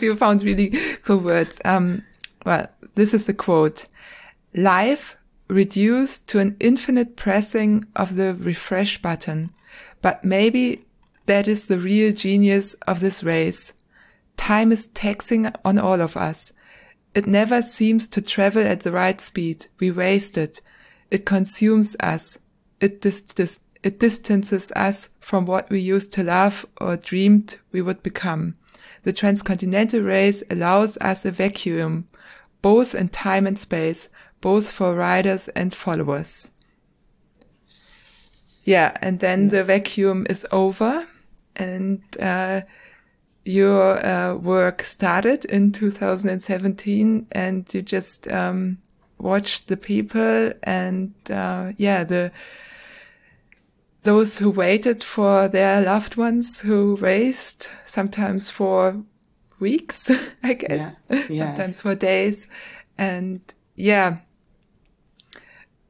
you 0.02 0.14
found 0.16 0.44
really 0.44 0.70
cool 1.04 1.18
words. 1.18 1.60
Um, 1.64 2.04
well, 2.46 2.68
this 2.94 3.12
is 3.12 3.26
the 3.26 3.34
quote: 3.34 3.86
"Life 4.54 5.16
reduced 5.48 6.28
to 6.28 6.38
an 6.38 6.56
infinite 6.60 7.16
pressing 7.16 7.86
of 7.96 8.14
the 8.14 8.34
refresh 8.34 9.02
button, 9.02 9.50
but 10.00 10.24
maybe 10.24 10.84
that 11.26 11.48
is 11.48 11.66
the 11.66 11.78
real 11.78 12.12
genius 12.12 12.74
of 12.86 13.00
this 13.00 13.24
race. 13.24 13.74
Time 14.40 14.72
is 14.72 14.86
taxing 14.86 15.52
on 15.66 15.78
all 15.78 16.00
of 16.00 16.16
us. 16.16 16.54
It 17.14 17.26
never 17.26 17.60
seems 17.60 18.08
to 18.08 18.22
travel 18.22 18.66
at 18.66 18.80
the 18.80 18.90
right 18.90 19.20
speed. 19.20 19.66
We 19.78 19.90
waste 19.90 20.38
it. 20.38 20.62
It 21.10 21.26
consumes 21.26 21.94
us. 22.00 22.38
It, 22.80 23.02
dis- 23.02 23.20
dis- 23.20 23.60
it 23.82 24.00
distances 24.00 24.72
us 24.74 25.10
from 25.20 25.44
what 25.44 25.68
we 25.68 25.78
used 25.78 26.14
to 26.14 26.22
love 26.22 26.64
or 26.80 26.96
dreamed 26.96 27.58
we 27.70 27.82
would 27.82 28.02
become. 28.02 28.56
The 29.02 29.12
transcontinental 29.12 30.00
race 30.00 30.42
allows 30.50 30.96
us 31.02 31.26
a 31.26 31.30
vacuum, 31.30 32.08
both 32.62 32.94
in 32.94 33.10
time 33.10 33.46
and 33.46 33.58
space, 33.58 34.08
both 34.40 34.72
for 34.72 34.94
riders 34.94 35.48
and 35.48 35.74
followers. 35.74 36.50
Yeah, 38.64 38.96
and 39.02 39.20
then 39.20 39.48
the 39.48 39.64
vacuum 39.64 40.26
is 40.30 40.46
over 40.50 41.06
and 41.56 42.00
uh, 42.18 42.62
your 43.44 44.04
uh, 44.04 44.34
work 44.34 44.82
started 44.82 45.44
in 45.46 45.72
2017 45.72 47.26
and 47.32 47.72
you 47.74 47.82
just 47.82 48.30
um, 48.30 48.78
watched 49.18 49.68
the 49.68 49.76
people 49.76 50.52
and 50.62 51.12
uh, 51.30 51.72
yeah 51.76 52.04
the 52.04 52.30
those 54.02 54.38
who 54.38 54.50
waited 54.50 55.04
for 55.04 55.48
their 55.48 55.82
loved 55.82 56.16
ones 56.16 56.60
who 56.60 56.96
raced 56.96 57.70
sometimes 57.84 58.50
for 58.50 59.02
weeks 59.58 60.10
i 60.42 60.54
guess 60.54 61.00
yeah. 61.10 61.26
Yeah. 61.28 61.46
sometimes 61.46 61.82
for 61.82 61.94
days 61.94 62.46
and 62.98 63.40
yeah 63.76 64.18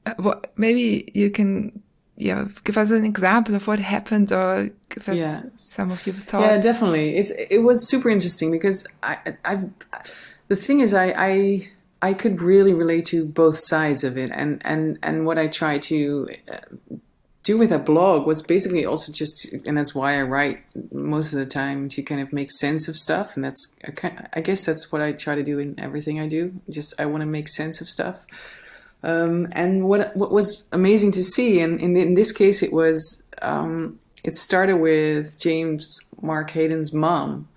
uh, 0.07 0.15
what 0.19 0.53
maybe 0.57 1.11
you 1.15 1.31
can 1.31 1.83
yeah, 2.21 2.49
give 2.65 2.77
us 2.77 2.91
an 2.91 3.05
example 3.05 3.55
of 3.55 3.67
what 3.67 3.79
happened 3.79 4.33
or 4.33 4.71
give 4.89 5.09
us 5.09 5.19
yeah. 5.19 5.43
some 5.57 5.91
of 5.91 6.07
your 6.07 6.15
thoughts. 6.17 6.45
Yeah, 6.45 6.59
definitely. 6.59 7.17
It's 7.17 7.31
it 7.31 7.59
was 7.59 7.89
super 7.89 8.09
interesting 8.09 8.51
because 8.51 8.87
I 9.03 9.19
I 9.45 9.59
the 10.49 10.57
thing 10.57 10.81
is 10.81 10.95
I 10.95 11.15
I 11.17 11.69
I 12.03 12.15
could 12.15 12.41
really 12.41 12.75
relate 12.75 13.07
to 13.07 13.25
both 13.25 13.57
sides 13.57 14.05
of 14.05 14.17
it 14.17 14.31
and 14.33 14.61
and 14.65 14.99
and 15.03 15.27
what 15.27 15.39
I 15.39 15.49
try 15.49 15.79
to 15.79 16.29
uh, 16.51 16.59
do 17.43 17.57
with 17.57 17.73
a 17.73 17.79
blog 17.79 18.27
was 18.27 18.43
basically 18.43 18.85
also 18.85 19.13
just 19.13 19.53
and 19.67 19.77
that's 19.77 19.95
why 19.95 20.19
I 20.19 20.23
write 20.23 20.63
most 20.93 21.33
of 21.33 21.39
the 21.39 21.47
time 21.47 21.89
to 21.91 22.03
kind 22.03 22.21
of 22.21 22.33
make 22.33 22.51
sense 22.51 22.89
of 22.89 22.97
stuff 22.97 23.35
and 23.35 23.45
that's 23.45 23.77
I 24.35 24.41
guess 24.41 24.65
that's 24.65 24.93
what 24.93 25.01
I 25.01 25.13
try 25.13 25.35
to 25.35 25.43
do 25.43 25.59
in 25.59 25.79
everything 25.79 26.21
I 26.21 26.29
do. 26.29 26.55
Just 26.69 27.01
I 27.01 27.07
want 27.07 27.23
to 27.23 27.27
make 27.27 27.49
sense 27.49 27.81
of 27.81 27.89
stuff. 27.89 28.27
Um, 29.03 29.49
and 29.53 29.89
what 29.89 30.15
what 30.17 30.31
was 30.31 30.67
amazing 30.73 31.13
to 31.13 31.25
see, 31.25 31.61
and 31.61 31.77
in, 31.81 31.97
in 31.97 32.13
this 32.13 32.33
case, 32.33 32.63
it 32.63 32.73
was 32.73 33.27
um, 33.41 33.99
it 34.25 34.37
started 34.37 34.77
with 34.77 35.39
James 35.39 35.99
Mark 36.21 36.51
Hayden's 36.51 36.93
mom, 36.93 37.49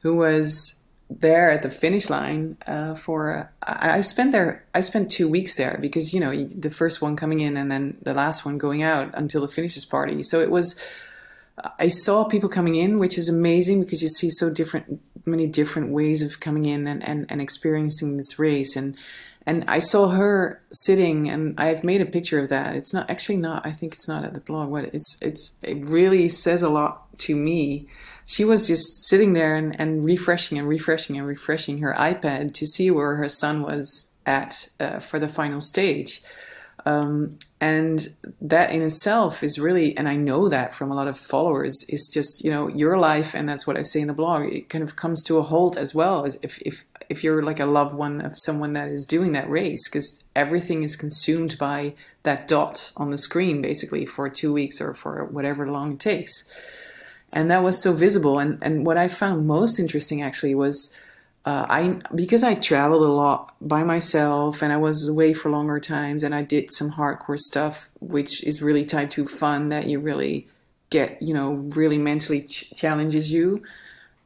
who 0.00 0.14
was 0.16 0.82
there 1.10 1.50
at 1.50 1.62
the 1.62 1.70
finish 1.70 2.08
line 2.08 2.56
uh, 2.66 2.94
for. 2.94 3.50
I, 3.66 3.98
I 3.98 4.00
spent 4.00 4.32
there. 4.32 4.64
I 4.74 4.80
spent 4.80 5.10
two 5.10 5.28
weeks 5.28 5.56
there 5.56 5.78
because 5.80 6.14
you 6.14 6.20
know 6.20 6.32
the 6.34 6.70
first 6.70 7.02
one 7.02 7.16
coming 7.16 7.40
in 7.40 7.56
and 7.56 7.70
then 7.70 7.96
the 8.02 8.14
last 8.14 8.44
one 8.44 8.58
going 8.58 8.82
out 8.82 9.10
until 9.14 9.40
the 9.40 9.48
finishes 9.48 9.84
party. 9.84 10.22
So 10.22 10.40
it 10.40 10.50
was. 10.50 10.80
I 11.78 11.88
saw 11.88 12.24
people 12.24 12.48
coming 12.48 12.76
in, 12.76 12.98
which 12.98 13.18
is 13.18 13.28
amazing 13.28 13.80
because 13.80 14.02
you 14.02 14.08
see 14.08 14.30
so 14.30 14.50
different, 14.50 15.02
many 15.26 15.46
different 15.46 15.90
ways 15.90 16.22
of 16.22 16.40
coming 16.40 16.64
in 16.64 16.86
and, 16.86 17.06
and, 17.06 17.26
and 17.28 17.42
experiencing 17.42 18.16
this 18.16 18.38
race. 18.38 18.74
And 18.74 18.96
and 19.46 19.64
I 19.66 19.80
saw 19.80 20.08
her 20.08 20.62
sitting, 20.72 21.28
and 21.28 21.58
I've 21.58 21.82
made 21.82 22.00
a 22.00 22.06
picture 22.06 22.38
of 22.38 22.48
that. 22.50 22.76
It's 22.76 22.94
not 22.94 23.10
actually 23.10 23.38
not. 23.38 23.66
I 23.66 23.72
think 23.72 23.94
it's 23.94 24.08
not 24.08 24.24
at 24.24 24.34
the 24.34 24.40
blog. 24.40 24.68
What 24.68 24.84
it's 24.94 25.18
it's 25.20 25.56
it 25.62 25.84
really 25.84 26.28
says 26.28 26.62
a 26.62 26.68
lot 26.68 27.18
to 27.20 27.34
me. 27.34 27.86
She 28.24 28.44
was 28.44 28.68
just 28.68 29.08
sitting 29.08 29.32
there 29.32 29.56
and, 29.56 29.78
and 29.80 30.04
refreshing 30.04 30.58
and 30.58 30.68
refreshing 30.68 31.18
and 31.18 31.26
refreshing 31.26 31.78
her 31.78 31.94
iPad 31.98 32.54
to 32.54 32.66
see 32.66 32.90
where 32.90 33.16
her 33.16 33.28
son 33.28 33.62
was 33.62 34.12
at 34.24 34.68
uh, 34.78 35.00
for 35.00 35.18
the 35.18 35.28
final 35.28 35.60
stage. 35.60 36.22
Um, 36.86 37.38
and 37.60 38.08
that 38.40 38.70
in 38.70 38.82
itself 38.82 39.44
is 39.44 39.58
really, 39.58 39.96
and 39.96 40.08
I 40.08 40.16
know 40.16 40.48
that 40.48 40.72
from 40.72 40.90
a 40.90 40.94
lot 40.94 41.06
of 41.06 41.16
followers, 41.16 41.84
is 41.88 42.10
just 42.12 42.44
you 42.44 42.50
know 42.50 42.68
your 42.68 42.98
life, 42.98 43.34
and 43.34 43.48
that's 43.48 43.66
what 43.66 43.76
I 43.76 43.82
say 43.82 44.00
in 44.00 44.08
the 44.08 44.14
blog. 44.14 44.52
It 44.52 44.68
kind 44.68 44.82
of 44.82 44.96
comes 44.96 45.22
to 45.24 45.38
a 45.38 45.42
halt 45.42 45.76
as 45.76 45.94
well 45.94 46.24
if 46.42 46.60
if 46.62 46.84
if 47.12 47.22
you're 47.22 47.42
like 47.42 47.60
a 47.60 47.66
loved 47.66 47.94
one 47.94 48.20
of 48.20 48.32
someone 48.36 48.72
that 48.72 48.90
is 48.90 49.06
doing 49.06 49.32
that 49.32 49.48
race 49.48 49.88
because 49.88 50.24
everything 50.34 50.82
is 50.82 50.96
consumed 50.96 51.56
by 51.58 51.94
that 52.24 52.48
dot 52.48 52.92
on 52.96 53.10
the 53.10 53.18
screen 53.18 53.62
basically 53.62 54.04
for 54.04 54.28
two 54.28 54.52
weeks 54.52 54.80
or 54.80 54.94
for 54.94 55.24
whatever 55.26 55.70
long 55.70 55.92
it 55.92 56.00
takes. 56.00 56.32
And 57.32 57.50
that 57.50 57.62
was 57.62 57.80
so 57.80 57.92
visible. 57.92 58.38
And 58.38 58.58
and 58.62 58.84
what 58.86 58.96
i 58.96 59.08
found 59.08 59.46
most 59.46 59.78
interesting 59.78 60.22
actually 60.22 60.54
was 60.54 60.76
uh, 61.44 61.66
I 61.68 62.00
because 62.14 62.44
I 62.44 62.54
traveled 62.54 63.04
a 63.04 63.08
lot 63.08 63.54
by 63.60 63.82
myself 63.82 64.62
and 64.62 64.72
I 64.72 64.76
was 64.76 65.08
away 65.08 65.32
for 65.32 65.50
longer 65.50 65.80
times 65.80 66.22
and 66.22 66.34
I 66.34 66.42
did 66.42 66.72
some 66.72 66.92
hardcore 66.92 67.38
stuff 67.38 67.90
which 68.00 68.44
is 68.44 68.62
really 68.62 68.84
type 68.84 69.10
2 69.10 69.26
fun 69.26 69.70
that 69.70 69.88
you 69.88 69.98
really 69.98 70.46
get 70.90 71.20
you 71.20 71.34
know 71.34 71.54
really 71.74 71.98
mentally 71.98 72.42
ch- 72.42 72.72
challenges 72.76 73.32
you 73.32 73.62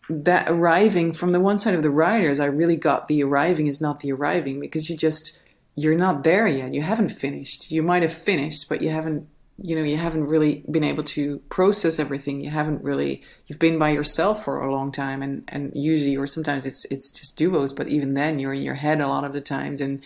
that 0.09 0.48
arriving 0.48 1.12
from 1.12 1.32
the 1.32 1.40
one 1.40 1.59
side 1.59 1.74
of 1.74 1.82
the 1.82 1.90
riders, 1.90 2.40
I 2.40 2.46
really 2.46 2.76
got 2.76 3.09
the 3.09 3.22
arriving 3.24 3.66
is 3.66 3.80
not 3.80 4.00
the 4.00 4.12
arriving 4.12 4.61
because 4.61 4.88
you 4.88 4.96
just 4.96 5.42
you're 5.74 5.96
not 5.96 6.24
there 6.24 6.46
yet. 6.46 6.72
You 6.72 6.82
haven't 6.82 7.11
finished. 7.11 7.70
You 7.70 7.82
might 7.82 8.02
have 8.02 8.12
finished, 8.12 8.68
but 8.68 8.80
you 8.82 8.90
haven't 8.90 9.28
you 9.59 9.74
know 9.74 9.82
you 9.82 9.96
haven't 9.96 10.26
really 10.26 10.62
been 10.70 10.84
able 10.84 11.02
to 11.02 11.38
process 11.48 11.98
everything 11.98 12.42
you 12.42 12.50
haven't 12.50 12.84
really 12.84 13.22
you've 13.46 13.59
been 13.59 13.78
by 13.78 13.88
yourself 13.88 14.44
for 14.44 14.61
a 14.61 14.72
long 14.72 14.92
time 14.92 15.22
and 15.22 15.44
and 15.48 15.72
usually 15.74 16.16
or 16.16 16.26
sometimes 16.26 16.66
it's 16.66 16.84
it's 16.90 17.11
just 17.11 17.36
duos 17.38 17.72
but 17.72 17.88
even 17.88 18.14
then 18.14 18.38
you're 18.38 18.52
in 18.52 18.62
your 18.62 18.74
head 18.74 19.00
a 19.00 19.09
lot 19.09 19.24
of 19.24 19.32
the 19.32 19.40
times 19.40 19.80
and 19.80 20.04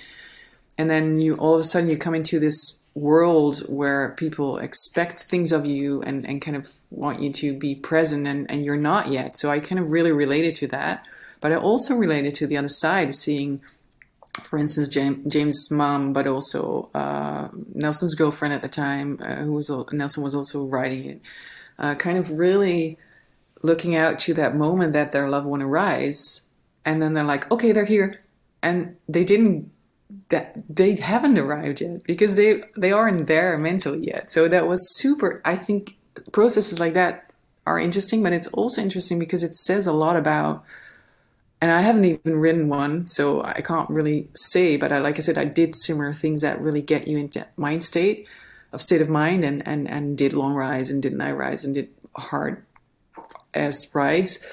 and 0.79 0.89
then 0.89 1.19
you 1.19 1.35
all 1.35 1.55
of 1.55 1.61
a 1.61 1.65
sudden 1.65 1.89
you 1.89 1.99
come 1.99 2.15
into 2.15 2.39
this 2.39 2.80
world 2.95 3.61
where 3.69 4.11
people 4.17 4.59
expect 4.59 5.23
things 5.23 5.53
of 5.53 5.65
you 5.65 6.03
and, 6.03 6.27
and 6.27 6.43
kind 6.43 6.57
of 6.57 6.69
want 6.91 7.21
you 7.21 7.33
to 7.33 7.57
be 7.57 7.75
present 7.75 8.27
and, 8.27 8.51
and 8.51 8.65
you're 8.65 8.77
not 8.77 9.09
yet. 9.09 9.37
So 9.37 9.51
I 9.51 9.61
kind 9.61 9.79
of 9.79 9.93
really 9.93 10.13
related 10.13 10.55
to 10.57 10.67
that. 10.69 11.07
But 11.41 11.53
I 11.53 11.57
also 11.57 11.95
related 11.95 12.35
to 12.37 12.47
the 12.47 12.59
other 12.59 12.69
side, 12.69 13.15
seeing, 13.15 13.63
for 14.43 14.59
instance, 14.59 14.89
James, 14.89 15.71
mom, 15.71 16.13
but 16.13 16.27
also 16.27 16.91
uh, 16.95 17.49
Nelson's 17.75 18.15
girlfriend 18.15 18.53
at 18.53 18.61
the 18.61 18.69
time, 18.69 19.19
uh, 19.23 19.37
who 19.37 19.53
was 19.53 19.71
Nelson 19.93 20.23
was 20.23 20.35
also 20.35 20.67
writing 20.67 21.05
it, 21.07 21.21
uh, 21.79 21.95
kind 21.95 22.19
of 22.19 22.33
really 22.33 22.99
looking 23.63 23.95
out 23.95 24.19
to 24.19 24.35
that 24.35 24.55
moment 24.55 24.93
that 24.93 25.13
their 25.13 25.29
loved 25.29 25.47
one 25.47 25.63
arrives, 25.63 26.51
and 26.85 27.01
then 27.01 27.15
they're 27.15 27.25
like, 27.25 27.51
okay, 27.51 27.73
they're 27.73 27.85
here, 27.87 28.21
and 28.63 28.97
they 29.09 29.25
didn't 29.25 29.71
that 30.29 30.63
they 30.69 30.97
haven't 30.97 31.39
arrived 31.39 31.81
yet 31.81 32.03
because 32.05 32.37
they 32.37 32.63
they 32.77 32.93
aren't 32.93 33.27
there 33.27 33.57
mentally 33.59 34.07
yet. 34.07 34.31
So 34.31 34.49
that 34.49 34.67
was 34.67 34.97
super. 34.97 35.41
I 35.45 35.57
think 35.57 35.97
processes 36.33 36.81
like 36.81 36.95
that 36.95 37.33
are 37.67 37.79
interesting, 37.79 38.23
but 38.23 38.33
it's 38.33 38.49
also 38.49 38.83
interesting 38.83 39.19
because 39.19 39.43
it 39.43 39.55
says 39.55 39.87
a 39.87 39.93
lot 39.93 40.17
about. 40.17 40.65
And 41.63 41.71
I 41.71 41.83
haven't 41.83 42.07
even 42.07 42.39
written 42.39 42.71
one, 42.71 43.07
so 43.07 43.43
I 43.45 43.61
can't 43.61 43.91
really 43.91 44.29
say. 44.35 44.79
But 44.79 44.93
I, 44.93 44.99
like 44.99 45.19
I 45.19 45.21
said, 45.21 45.37
I 45.37 45.45
did 45.45 45.77
similar 45.77 46.13
things 46.13 46.41
that 46.41 46.59
really 46.61 46.81
get 46.81 47.07
you 47.07 47.19
into 47.19 47.47
mind 47.59 47.85
state, 47.85 48.27
of 48.73 48.81
state 48.81 49.03
of 49.03 49.11
mind, 49.11 49.45
and 49.45 49.67
and 49.69 49.89
and 49.89 50.17
did 50.17 50.33
long 50.33 50.55
rides 50.55 50.89
and 50.91 51.03
did 51.03 51.13
night 51.13 51.37
rides 51.37 51.65
and 51.65 51.75
did 51.75 51.91
hard 52.17 52.65
as 53.53 53.95
rides. 53.95 54.47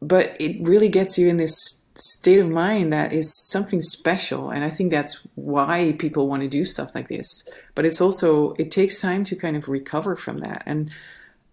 But 0.00 0.36
it 0.38 0.62
really 0.64 0.88
gets 0.88 1.18
you 1.18 1.26
in 1.26 1.36
this 1.36 1.82
state 1.98 2.38
of 2.38 2.48
mind 2.48 2.92
that 2.92 3.12
is 3.12 3.34
something 3.50 3.80
special 3.80 4.50
and 4.50 4.64
i 4.64 4.68
think 4.68 4.90
that's 4.90 5.26
why 5.34 5.94
people 5.98 6.28
want 6.28 6.42
to 6.42 6.48
do 6.48 6.64
stuff 6.64 6.94
like 6.94 7.08
this. 7.08 7.48
But 7.74 7.84
it's 7.84 8.00
also 8.00 8.52
it 8.54 8.70
takes 8.70 9.00
time 9.00 9.24
to 9.24 9.36
kind 9.36 9.56
of 9.56 9.68
recover 9.68 10.16
from 10.16 10.38
that. 10.38 10.62
And 10.66 10.90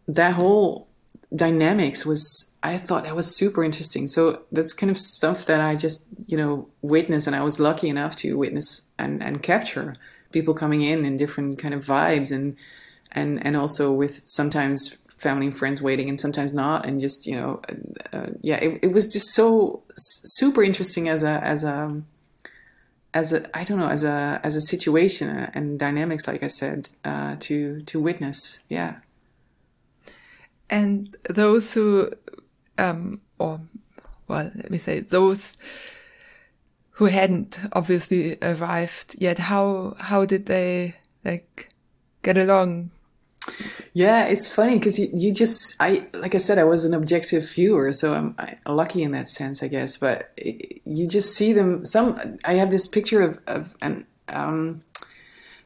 that 0.08 0.34
whole 0.34 0.88
dynamics 1.36 2.06
was 2.06 2.54
i 2.62 2.78
thought 2.78 3.04
that 3.04 3.16
was 3.16 3.36
super 3.36 3.64
interesting. 3.64 4.08
So 4.08 4.42
that's 4.52 4.74
kind 4.74 4.90
of 4.90 4.98
stuff 4.98 5.46
that 5.46 5.62
i 5.62 5.76
just 5.76 6.08
you 6.28 6.38
know 6.38 6.68
witness 6.82 7.28
and 7.28 7.36
i 7.36 7.44
was 7.44 7.60
lucky 7.60 7.90
enough 7.90 8.16
to 8.18 8.38
witness 8.38 8.90
and 8.98 9.24
and 9.24 9.44
capture 9.44 9.96
people 10.32 10.54
coming 10.54 10.82
in 10.82 11.06
in 11.06 11.18
different 11.18 11.60
kind 11.60 11.74
of 11.74 11.86
vibes 11.86 12.32
and 12.32 12.56
and 13.12 13.46
and 13.46 13.56
also 13.56 13.92
with 13.92 14.24
sometimes 14.26 14.98
family 15.24 15.48
and 15.48 15.56
friends 15.56 15.82
waiting 15.82 16.10
and 16.10 16.20
sometimes 16.20 16.54
not 16.54 16.86
and 16.86 17.00
just 17.00 17.26
you 17.26 17.36
know 17.36 17.62
uh, 18.12 18.28
yeah 18.42 18.58
it, 18.58 18.80
it 18.84 18.92
was 18.92 19.12
just 19.12 19.30
so 19.34 19.82
super 19.96 20.62
interesting 20.62 21.10
as 21.10 21.24
a 21.24 21.44
as 21.44 21.64
a 21.64 22.04
as 23.14 23.32
a 23.34 23.58
I 23.58 23.64
don't 23.64 23.80
know 23.80 23.90
as 23.90 24.04
a 24.04 24.40
as 24.44 24.56
a 24.56 24.62
situation 24.62 25.30
and 25.30 25.80
dynamics 25.80 26.28
like 26.28 26.44
I 26.44 26.48
said 26.48 26.90
uh, 27.06 27.36
to 27.42 27.82
to 27.82 28.00
witness. 28.00 28.64
Yeah. 28.70 28.96
And 30.70 31.16
those 31.30 31.74
who 31.74 32.12
um 32.78 33.22
or 33.38 33.62
well 34.28 34.52
let 34.56 34.72
me 34.72 34.78
say 34.78 35.00
those 35.00 35.58
who 36.98 37.06
hadn't 37.06 37.60
obviously 37.74 38.38
arrived 38.42 39.16
yet 39.20 39.38
how 39.38 39.96
how 40.00 40.26
did 40.26 40.46
they 40.48 40.96
like 41.24 41.70
get 42.24 42.38
along 42.38 42.92
yeah, 43.94 44.26
it's 44.26 44.54
funny 44.54 44.78
because 44.80 44.98
you, 44.98 45.10
you 45.14 45.32
just 45.32 45.76
I 45.80 46.06
like 46.14 46.34
I 46.36 46.40
said 46.40 46.58
I 46.58 46.64
was 46.64 46.84
an 46.86 46.94
objective 46.94 47.50
viewer, 47.50 47.92
so 47.92 48.14
I'm 48.14 48.36
lucky 48.68 49.04
in 49.04 49.12
that 49.12 49.30
sense, 49.30 49.62
I 49.62 49.68
guess. 49.68 49.98
But 49.98 50.32
you 50.38 51.08
just 51.08 51.36
see 51.36 51.54
them. 51.54 51.86
Some 51.86 52.40
I 52.44 52.56
have 52.56 52.72
this 52.72 52.88
picture 52.88 53.22
of 53.22 53.40
of 53.46 53.76
an 53.82 54.06
um, 54.30 54.84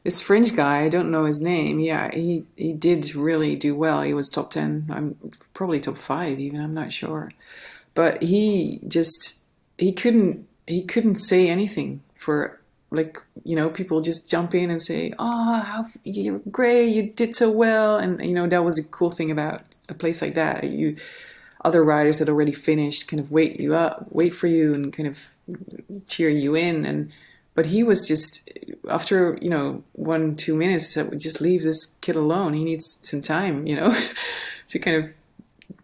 this 0.03 0.21
French 0.21 0.55
guy. 0.55 0.83
I 0.83 0.89
don't 0.89 1.11
know 1.11 1.25
his 1.25 1.41
name. 1.41 1.79
Yeah, 1.79 2.11
he 2.13 2.45
he 2.55 2.73
did 2.73 3.15
really 3.15 3.55
do 3.55 3.75
well. 3.75 4.01
He 4.01 4.13
was 4.13 4.29
top 4.29 4.51
ten. 4.51 4.87
I'm 4.89 5.15
probably 5.53 5.79
top 5.79 5.97
five 5.97 6.39
even. 6.39 6.59
I'm 6.59 6.73
not 6.73 6.91
sure, 6.91 7.31
but 7.93 8.21
he 8.21 8.81
just 8.87 9.41
he 9.77 9.93
couldn't 9.93 10.47
he 10.65 10.83
couldn't 10.83 11.15
say 11.15 11.49
anything 11.49 12.01
for 12.13 12.59
like 12.89 13.21
you 13.43 13.55
know 13.55 13.69
people 13.69 14.01
just 14.01 14.29
jump 14.29 14.55
in 14.55 14.69
and 14.69 14.81
say 14.81 15.13
oh 15.19 15.59
how 15.59 15.85
you're 16.03 16.39
great 16.51 16.89
you 16.89 17.03
did 17.03 17.35
so 17.35 17.51
well 17.51 17.97
and 17.97 18.23
you 18.25 18.33
know 18.33 18.47
that 18.47 18.63
was 18.63 18.79
a 18.79 18.83
cool 18.83 19.09
thing 19.09 19.29
about 19.31 19.61
a 19.89 19.93
place 19.93 20.21
like 20.21 20.35
that. 20.35 20.63
You 20.63 20.95
other 21.65 21.83
riders 21.83 22.19
that 22.19 22.29
already 22.29 22.51
finished 22.51 23.07
kind 23.07 23.19
of 23.19 23.31
wait 23.31 23.59
you 23.59 23.75
up 23.75 24.05
wait 24.09 24.33
for 24.33 24.47
you 24.47 24.73
and 24.73 24.93
kind 24.93 25.07
of 25.07 25.37
cheer 26.07 26.29
you 26.29 26.55
in 26.55 26.85
and 26.85 27.11
but 27.55 27.65
he 27.65 27.83
was 27.83 28.07
just 28.07 28.49
after 28.89 29.37
you 29.41 29.49
know 29.49 29.83
one 29.93 30.35
two 30.35 30.55
minutes 30.55 30.93
that 30.93 31.09
would 31.09 31.19
just 31.19 31.41
leave 31.41 31.63
this 31.63 31.97
kid 32.01 32.15
alone. 32.15 32.53
He 32.53 32.63
needs 32.63 32.99
some 33.01 33.21
time 33.21 33.67
you 33.67 33.75
know 33.75 33.97
to 34.69 34.79
kind 34.79 34.95
of 34.95 35.13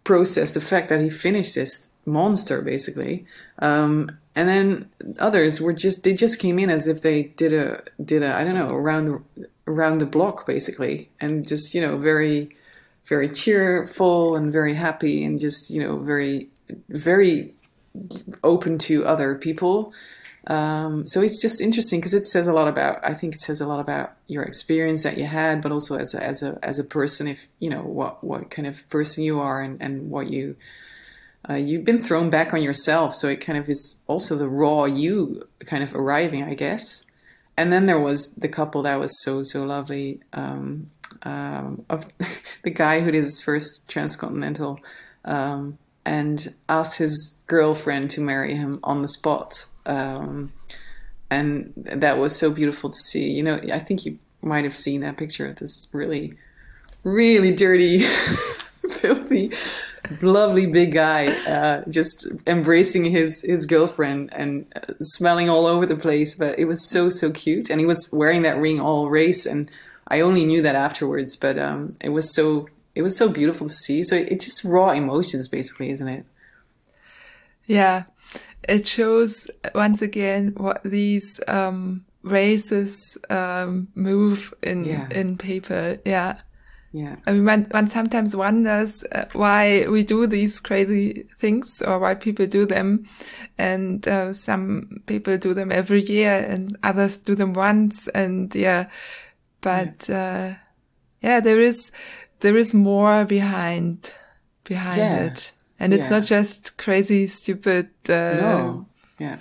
process 0.03 0.51
the 0.51 0.61
fact 0.61 0.89
that 0.89 1.01
he 1.01 1.09
finished 1.09 1.55
this 1.55 1.91
monster 2.05 2.61
basically. 2.61 3.25
Um, 3.59 4.17
and 4.36 4.49
then 4.49 4.89
others 5.19 5.61
were 5.61 5.73
just 5.73 6.03
they 6.03 6.13
just 6.13 6.39
came 6.39 6.57
in 6.59 6.69
as 6.69 6.88
if 6.88 7.01
they 7.01 7.23
did 7.23 7.53
a 7.53 7.84
did 8.03 8.23
a 8.23 8.36
I 8.36 8.43
don't 8.43 8.55
know 8.55 8.71
around 8.71 9.23
around 9.67 9.99
the 9.99 10.05
block 10.05 10.45
basically, 10.45 11.09
and 11.19 11.47
just 11.47 11.73
you 11.73 11.81
know 11.81 11.97
very 11.97 12.49
very 13.05 13.29
cheerful 13.29 14.36
and 14.36 14.51
very 14.51 14.73
happy 14.73 15.23
and 15.23 15.39
just 15.39 15.69
you 15.69 15.81
know 15.81 15.99
very 15.99 16.49
very 16.89 17.53
open 18.43 18.77
to 18.79 19.05
other 19.05 19.36
people. 19.36 19.93
Um, 20.47 21.07
so 21.07 21.21
it's 21.21 21.41
just 21.41 21.61
interesting 21.61 21.99
because 21.99 22.13
it 22.13 22.27
says 22.27 22.47
a 22.47 22.53
lot 22.53 22.67
about. 22.67 22.99
I 23.03 23.13
think 23.13 23.36
it 23.36 23.41
says 23.41 23.61
a 23.61 23.67
lot 23.67 23.79
about 23.79 24.13
your 24.27 24.43
experience 24.43 25.03
that 25.03 25.17
you 25.17 25.25
had, 25.25 25.61
but 25.61 25.71
also 25.71 25.97
as 25.97 26.13
a, 26.13 26.23
as 26.23 26.43
a 26.43 26.59
as 26.61 26.79
a 26.79 26.84
person, 26.84 27.27
if 27.27 27.47
you 27.59 27.69
know 27.69 27.81
what 27.81 28.23
what 28.23 28.49
kind 28.49 28.67
of 28.67 28.89
person 28.89 29.23
you 29.23 29.39
are 29.39 29.61
and 29.61 29.81
and 29.81 30.09
what 30.09 30.29
you 30.29 30.55
uh, 31.49 31.55
you've 31.55 31.83
been 31.83 32.01
thrown 32.01 32.29
back 32.29 32.53
on 32.53 32.61
yourself. 32.61 33.15
So 33.15 33.27
it 33.27 33.37
kind 33.37 33.57
of 33.57 33.69
is 33.69 33.99
also 34.07 34.35
the 34.35 34.47
raw 34.47 34.85
you 34.85 35.47
kind 35.65 35.83
of 35.83 35.93
arriving, 35.93 36.43
I 36.43 36.53
guess. 36.53 37.05
And 37.57 37.71
then 37.71 37.85
there 37.85 37.99
was 37.99 38.35
the 38.35 38.47
couple 38.47 38.81
that 38.83 38.99
was 38.99 39.21
so, 39.23 39.43
so 39.43 39.63
lovely. 39.63 40.21
Um, 40.31 40.87
um, 41.23 41.85
of 41.89 42.07
the 42.63 42.69
guy 42.69 43.01
who 43.01 43.11
did 43.11 43.23
his 43.23 43.41
first 43.41 43.87
transcontinental 43.87 44.79
um, 45.25 45.77
and 46.05 46.53
asked 46.69 46.97
his 46.97 47.43
girlfriend 47.47 48.09
to 48.11 48.21
marry 48.21 48.53
him 48.53 48.79
on 48.83 49.01
the 49.01 49.07
spot. 49.07 49.65
Um, 49.85 50.53
and 51.29 51.73
that 51.75 52.17
was 52.17 52.35
so 52.35 52.51
beautiful 52.51 52.89
to 52.89 52.95
see. 52.95 53.31
You 53.31 53.43
know, 53.43 53.59
I 53.71 53.79
think 53.79 54.05
you 54.05 54.17
might 54.41 54.63
have 54.63 54.75
seen 54.75 55.01
that 55.01 55.17
picture 55.17 55.47
of 55.47 55.57
this 55.57 55.89
really, 55.91 56.33
really 57.03 57.53
dirty, 57.53 57.99
filthy 58.89 59.51
lovely 60.21 60.65
big 60.65 60.93
guy 60.93 61.27
uh, 61.47 61.83
just 61.89 62.27
embracing 62.47 63.05
his 63.05 63.41
his 63.41 63.65
girlfriend 63.65 64.31
and 64.33 64.65
uh, 64.75 64.93
smelling 65.01 65.49
all 65.49 65.65
over 65.65 65.85
the 65.85 65.95
place 65.95 66.35
but 66.35 66.57
it 66.59 66.65
was 66.65 66.89
so 66.89 67.09
so 67.09 67.31
cute. 67.31 67.69
And 67.69 67.79
he 67.79 67.85
was 67.85 68.09
wearing 68.11 68.41
that 68.43 68.57
ring 68.57 68.79
all 68.79 69.09
race 69.09 69.45
and 69.45 69.69
i 70.09 70.19
only 70.19 70.45
knew 70.45 70.61
that 70.61 70.75
afterwards 70.75 71.35
but 71.35 71.57
um, 71.57 71.95
it 72.01 72.09
was 72.09 72.33
so 72.33 72.67
it 72.95 73.01
was 73.01 73.17
so 73.17 73.27
beautiful 73.27 73.67
to 73.67 73.73
see. 73.73 74.03
So 74.03 74.15
it's 74.15 74.45
just 74.45 74.63
raw 74.63 74.91
emotions 74.91 75.47
basically 75.47 75.89
isn't 75.89 76.07
it? 76.07 76.25
Yeah. 77.65 78.03
It 78.67 78.87
shows 78.87 79.49
once 79.75 80.01
again 80.01 80.53
what 80.55 80.81
these 80.83 81.41
um, 81.47 82.05
races 82.21 83.17
um, 83.29 83.89
move 83.95 84.53
in 84.61 84.85
yeah. 84.85 85.07
in 85.11 85.37
paper. 85.37 85.99
Yeah 86.05 86.37
yeah. 86.93 87.15
I 87.25 87.31
mean, 87.31 87.43
one, 87.43 87.65
one 87.71 87.87
sometimes 87.87 88.35
wonders 88.35 89.03
uh, 89.11 89.25
why 89.33 89.87
we 89.87 90.03
do 90.03 90.27
these 90.27 90.59
crazy 90.59 91.23
things 91.39 91.81
or 91.81 91.97
why 91.97 92.13
people 92.13 92.45
do 92.45 92.67
them. 92.67 93.09
And 93.57 94.07
uh, 94.07 94.31
some 94.31 95.01
people 95.07 95.39
do 95.39 95.55
them 95.55 95.71
every 95.71 96.03
year 96.03 96.45
and 96.47 96.77
others 96.83 97.17
do 97.17 97.33
them 97.33 97.53
once. 97.53 98.07
And 98.09 98.53
yeah, 98.53 98.89
but 99.61 100.07
yeah, 100.07 100.55
uh, 100.59 100.65
yeah 101.21 101.39
there 101.39 101.59
is, 101.59 101.91
there 102.41 102.55
is 102.55 102.75
more 102.75 103.25
behind, 103.25 104.13
behind 104.63 104.97
yeah. 104.97 105.23
it. 105.25 105.51
And 105.79 105.95
it's 105.95 106.11
yeah. 106.11 106.19
not 106.19 106.27
just 106.27 106.77
crazy, 106.77 107.25
stupid, 107.25 107.89
uh, 108.07 108.37
no. 108.39 108.85
yeah 109.17 109.37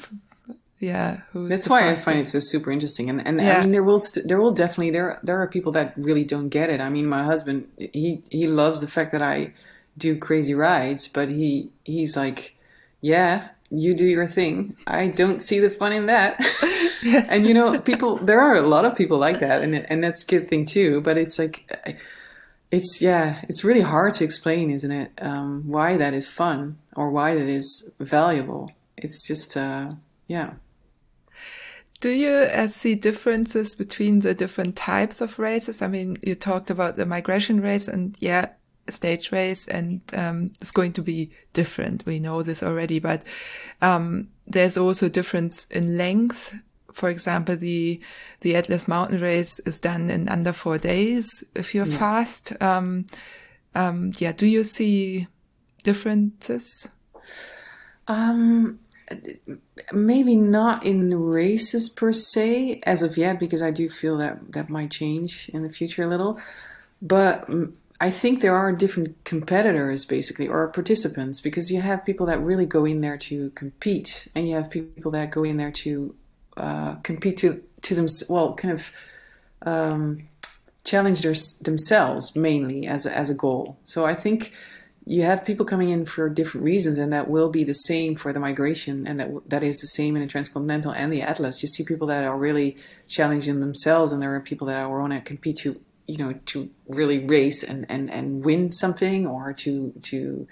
yeah 0.82 1.20
that's 1.32 1.68
why 1.68 1.88
i 1.88 1.94
find 1.94 2.18
it 2.18 2.26
so 2.26 2.40
super 2.40 2.72
interesting 2.72 3.08
and 3.08 3.24
and 3.24 3.40
yeah. 3.40 3.58
i 3.58 3.60
mean 3.60 3.70
there 3.70 3.84
will 3.84 4.00
st- 4.00 4.26
there 4.26 4.40
will 4.40 4.52
definitely 4.52 4.90
there 4.90 5.20
there 5.22 5.40
are 5.40 5.46
people 5.46 5.70
that 5.70 5.94
really 5.96 6.24
don't 6.24 6.48
get 6.48 6.68
it. 6.70 6.80
I 6.80 6.88
mean 6.88 7.06
my 7.06 7.22
husband 7.22 7.68
he 7.78 8.22
he 8.30 8.48
loves 8.48 8.80
the 8.80 8.88
fact 8.88 9.12
that 9.12 9.22
i 9.22 9.52
do 9.96 10.18
crazy 10.18 10.54
rides 10.54 11.06
but 11.06 11.28
he 11.28 11.70
he's 11.84 12.16
like 12.16 12.56
yeah 13.00 13.48
you 13.74 13.94
do 13.94 14.04
your 14.04 14.26
thing. 14.26 14.76
I 14.86 15.08
don't 15.08 15.40
see 15.40 15.58
the 15.58 15.70
fun 15.70 15.92
in 15.92 16.04
that. 16.06 16.38
And 17.04 17.48
you 17.48 17.54
know 17.54 17.80
people 17.80 18.16
there 18.18 18.40
are 18.40 18.54
a 18.54 18.62
lot 18.62 18.84
of 18.84 18.96
people 18.96 19.18
like 19.18 19.40
that 19.40 19.60
and 19.62 19.74
and 19.90 20.04
that's 20.04 20.22
a 20.22 20.26
good 20.26 20.46
thing 20.46 20.64
too 20.64 21.00
but 21.00 21.18
it's 21.18 21.36
like 21.36 21.56
it's 22.70 23.02
yeah 23.02 23.40
it's 23.48 23.64
really 23.64 23.80
hard 23.80 24.14
to 24.14 24.24
explain 24.24 24.70
isn't 24.70 24.92
it 24.92 25.10
um, 25.18 25.64
why 25.66 25.96
that 25.96 26.14
is 26.14 26.28
fun 26.28 26.78
or 26.94 27.10
why 27.10 27.34
that 27.34 27.48
is 27.48 27.90
valuable. 27.98 28.70
It's 28.96 29.26
just 29.26 29.56
uh, 29.56 29.94
yeah 30.28 30.54
Do 32.02 32.10
you 32.10 32.30
uh, 32.30 32.66
see 32.66 32.96
differences 32.96 33.76
between 33.76 34.18
the 34.18 34.34
different 34.34 34.74
types 34.74 35.20
of 35.20 35.38
races? 35.38 35.82
I 35.82 35.86
mean, 35.86 36.18
you 36.20 36.34
talked 36.34 36.68
about 36.68 36.96
the 36.96 37.06
migration 37.06 37.60
race 37.60 37.86
and 37.86 38.16
yeah, 38.18 38.48
stage 38.88 39.30
race 39.30 39.68
and 39.68 40.00
um, 40.12 40.50
it's 40.60 40.72
going 40.72 40.94
to 40.94 41.00
be 41.02 41.30
different. 41.52 42.04
We 42.04 42.18
know 42.18 42.42
this 42.42 42.60
already, 42.60 42.98
but 42.98 43.22
um, 43.82 44.30
there's 44.48 44.76
also 44.76 45.08
difference 45.08 45.66
in 45.66 45.96
length. 45.96 46.52
For 46.92 47.08
example, 47.08 47.56
the 47.56 48.00
the 48.40 48.56
Atlas 48.56 48.88
Mountain 48.88 49.20
Race 49.20 49.60
is 49.60 49.78
done 49.78 50.10
in 50.10 50.28
under 50.28 50.52
four 50.52 50.78
days 50.78 51.44
if 51.54 51.72
you're 51.72 51.86
yeah. 51.86 51.98
fast. 51.98 52.60
Um, 52.60 53.06
um, 53.76 54.10
yeah, 54.18 54.32
do 54.32 54.46
you 54.46 54.64
see 54.64 55.28
differences? 55.84 56.88
Um, 58.08 58.80
maybe 59.92 60.36
not 60.36 60.84
in 60.84 61.20
races 61.20 61.88
per 61.88 62.12
se 62.12 62.80
as 62.84 63.02
of 63.02 63.16
yet, 63.16 63.38
because 63.38 63.62
I 63.62 63.70
do 63.70 63.88
feel 63.88 64.16
that 64.18 64.52
that 64.52 64.68
might 64.68 64.90
change 64.90 65.50
in 65.52 65.62
the 65.62 65.68
future 65.68 66.04
a 66.04 66.08
little. 66.08 66.38
But 67.00 67.48
I 68.00 68.10
think 68.10 68.40
there 68.40 68.56
are 68.56 68.72
different 68.72 69.24
competitors, 69.24 70.04
basically, 70.06 70.48
or 70.48 70.68
participants, 70.68 71.40
because 71.40 71.70
you 71.70 71.80
have 71.80 72.04
people 72.04 72.26
that 72.26 72.40
really 72.40 72.66
go 72.66 72.84
in 72.84 73.00
there 73.00 73.18
to 73.18 73.50
compete, 73.50 74.28
and 74.34 74.48
you 74.48 74.54
have 74.54 74.70
people 74.70 75.12
that 75.12 75.30
go 75.30 75.44
in 75.44 75.56
there 75.56 75.72
to 75.72 76.14
uh, 76.56 76.94
compete 77.02 77.36
to 77.38 77.62
to 77.82 77.94
them. 77.94 78.06
Well, 78.28 78.54
kind 78.54 78.72
of. 78.72 78.92
Um, 79.64 80.28
challenge 80.84 81.20
their, 81.20 81.34
themselves 81.60 82.34
mainly 82.34 82.88
as 82.88 83.06
a, 83.06 83.16
as 83.16 83.30
a 83.30 83.34
goal. 83.34 83.78
So 83.84 84.04
I 84.04 84.16
think 84.16 84.52
you 85.04 85.22
have 85.22 85.44
people 85.44 85.66
coming 85.66 85.90
in 85.90 86.04
for 86.04 86.28
different 86.28 86.64
reasons, 86.64 86.98
and 86.98 87.12
that 87.12 87.28
will 87.28 87.50
be 87.50 87.64
the 87.64 87.74
same 87.74 88.14
for 88.14 88.32
the 88.32 88.40
migration, 88.40 89.06
and 89.06 89.18
that 89.18 89.30
that 89.48 89.62
is 89.62 89.80
the 89.80 89.86
same 89.88 90.14
in 90.16 90.22
the 90.22 90.28
transcontinental 90.28 90.92
and 90.92 91.12
the 91.12 91.22
atlas. 91.22 91.62
You 91.62 91.68
see 91.68 91.84
people 91.84 92.06
that 92.08 92.24
are 92.24 92.36
really 92.36 92.76
challenging 93.08 93.60
themselves, 93.60 94.12
and 94.12 94.22
there 94.22 94.34
are 94.34 94.40
people 94.40 94.68
that 94.68 94.78
are 94.78 95.00
want 95.00 95.12
to 95.12 95.20
compete 95.20 95.56
to 95.58 95.80
you 96.06 96.18
know 96.18 96.34
to 96.46 96.70
really 96.88 97.26
race 97.26 97.62
and 97.62 97.84
and 97.88 98.10
and 98.10 98.44
win 98.44 98.70
something, 98.70 99.26
or 99.26 99.52
to 99.54 99.92
to 100.02 100.46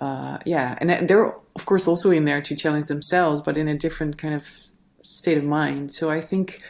uh, 0.00 0.38
yeah, 0.44 0.76
and 0.80 1.08
they're 1.08 1.34
of 1.54 1.66
course 1.66 1.86
also 1.86 2.10
in 2.10 2.24
there 2.24 2.42
to 2.42 2.56
challenge 2.56 2.86
themselves, 2.86 3.40
but 3.40 3.56
in 3.56 3.68
a 3.68 3.78
different 3.78 4.18
kind 4.18 4.34
of 4.34 4.48
state 5.02 5.38
of 5.38 5.44
mind. 5.44 5.92
So 5.92 6.10
I 6.10 6.20
think 6.20 6.60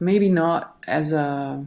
maybe 0.00 0.28
not 0.28 0.76
as 0.86 1.12
a 1.12 1.66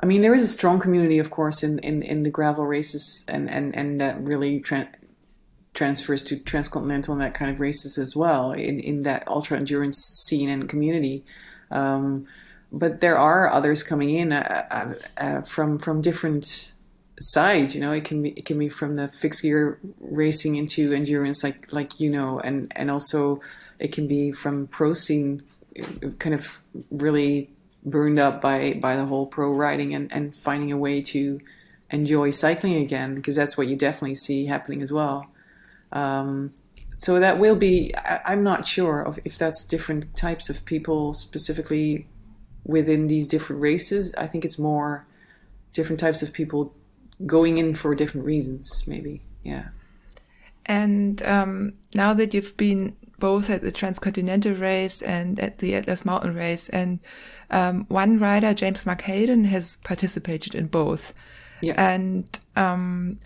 I 0.00 0.06
mean, 0.06 0.20
there 0.20 0.34
is 0.34 0.42
a 0.42 0.48
strong 0.48 0.78
community, 0.78 1.18
of 1.18 1.30
course, 1.30 1.62
in, 1.62 1.78
in, 1.80 2.02
in 2.02 2.22
the 2.22 2.30
gravel 2.30 2.66
races, 2.66 3.24
and, 3.26 3.50
and, 3.50 3.74
and 3.74 4.00
that 4.00 4.20
really 4.20 4.60
tra- 4.60 4.90
transfers 5.74 6.22
to 6.24 6.38
transcontinental 6.38 7.14
and 7.14 7.22
that 7.22 7.34
kind 7.34 7.50
of 7.50 7.60
races 7.60 7.98
as 7.98 8.14
well, 8.14 8.52
in, 8.52 8.78
in 8.78 9.02
that 9.02 9.26
ultra 9.26 9.56
endurance 9.56 9.98
scene 10.26 10.48
and 10.48 10.68
community. 10.68 11.24
Um, 11.70 12.26
but 12.70 13.00
there 13.00 13.18
are 13.18 13.50
others 13.50 13.82
coming 13.82 14.10
in 14.10 14.32
uh, 14.32 14.66
uh, 14.70 15.22
uh, 15.22 15.40
from 15.42 15.78
from 15.78 16.02
different 16.02 16.74
sides. 17.18 17.74
You 17.74 17.80
know, 17.80 17.92
it 17.92 18.04
can 18.04 18.22
be 18.22 18.30
it 18.30 18.44
can 18.44 18.58
be 18.58 18.68
from 18.68 18.96
the 18.96 19.08
fixed 19.08 19.42
gear 19.42 19.78
racing 20.00 20.56
into 20.56 20.92
endurance, 20.92 21.42
like 21.42 21.72
like 21.72 21.98
you 21.98 22.10
know, 22.10 22.40
and 22.40 22.72
and 22.76 22.90
also 22.90 23.40
it 23.78 23.92
can 23.92 24.06
be 24.06 24.30
from 24.32 24.66
pro 24.66 24.92
scene, 24.92 25.42
kind 26.18 26.34
of 26.34 26.60
really 26.90 27.50
burned 27.90 28.18
up 28.18 28.40
by 28.40 28.78
by 28.80 28.96
the 28.96 29.06
whole 29.06 29.26
pro 29.26 29.52
riding 29.52 29.94
and 29.94 30.12
and 30.12 30.34
finding 30.34 30.72
a 30.72 30.76
way 30.76 31.00
to 31.00 31.38
enjoy 31.90 32.30
cycling 32.30 32.76
again 32.76 33.14
because 33.14 33.36
that's 33.36 33.56
what 33.56 33.66
you 33.66 33.76
definitely 33.76 34.14
see 34.14 34.46
happening 34.46 34.82
as 34.82 34.92
well. 34.92 35.30
Um, 35.92 36.52
so 36.96 37.20
that 37.20 37.38
will 37.38 37.56
be. 37.56 37.94
I, 37.94 38.32
am 38.32 38.42
not 38.42 38.66
sure 38.66 39.00
of 39.02 39.18
if 39.24 39.38
that's 39.38 39.64
different 39.64 40.14
types 40.16 40.50
of 40.50 40.64
people 40.64 41.12
specifically 41.14 42.08
within 42.64 43.06
these 43.06 43.28
different 43.28 43.62
races. 43.62 44.14
I 44.16 44.26
think 44.26 44.44
it's 44.44 44.58
more 44.58 45.06
different 45.72 46.00
types 46.00 46.22
of 46.22 46.32
people 46.32 46.74
going 47.24 47.58
in 47.58 47.74
for 47.74 47.94
different 47.94 48.26
reasons. 48.26 48.84
Maybe, 48.86 49.22
yeah. 49.44 49.68
And 50.66 51.22
um, 51.22 51.74
now 51.94 52.12
that 52.14 52.34
you've 52.34 52.56
been 52.56 52.96
both 53.18 53.48
at 53.48 53.62
the 53.62 53.72
Transcontinental 53.72 54.54
race 54.54 55.00
and 55.00 55.38
at 55.40 55.58
the 55.58 55.76
Atlas 55.76 56.04
Mountain 56.04 56.34
race, 56.34 56.68
and 56.68 56.98
um, 57.50 57.86
one 57.88 58.18
rider, 58.18 58.54
James 58.54 58.84
Hayden, 58.84 59.44
has 59.44 59.76
participated 59.76 60.54
in 60.54 60.66
both. 60.66 61.14
Yeah. 61.62 61.74
And 61.76 62.38
um, 62.56 63.16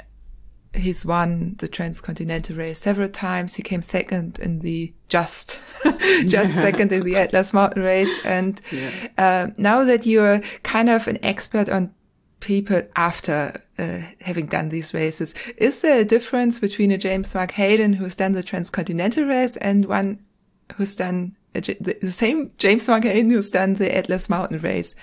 he's 0.75 1.05
won 1.05 1.57
the 1.59 1.69
transcontinental 1.69 2.57
race 2.57 2.79
several 2.79 3.09
times. 3.09 3.55
He 3.55 3.63
came 3.63 3.83
second 3.83 4.39
in 4.39 4.61
the 4.61 4.93
just, 5.09 5.59
just 6.27 6.55
second 6.55 6.93
in 6.93 7.05
the 7.05 7.17
Atlas 7.17 7.53
Mountain 7.53 7.83
race. 7.83 8.25
And 8.25 8.61
yeah. 8.71 8.91
uh, 9.19 9.49
now 9.57 9.85
that 9.85 10.07
you're 10.07 10.41
kind 10.63 10.89
of 10.89 11.09
an 11.09 11.19
expert 11.25 11.69
on 11.69 11.93
people 12.41 12.83
after 12.97 13.61
uh, 13.79 13.99
having 14.21 14.47
done 14.47 14.69
these 14.69 14.95
races, 14.95 15.35
is 15.57 15.81
there 15.81 16.01
a 16.01 16.05
difference 16.05 16.59
between 16.59 16.91
a 16.91 16.99
James 16.99 17.35
Mark 17.35 17.53
Hayden 17.53 17.93
who's 17.95 18.15
done 18.15 18.33
the 18.33 18.43
transcontinental 18.43 19.25
race 19.25 19.57
and 19.59 19.87
one 19.87 20.21
who's 20.77 20.97
done 20.97 21.37
the 21.55 22.11
same 22.11 22.53
James 22.59 22.89
Mark 22.89 23.05
Hayden 23.05 23.31
who's 23.31 23.51
done 23.51 23.75
the 23.75 23.95
Atlas 23.95 24.29
Mountain 24.29 24.61
Race? 24.61 24.95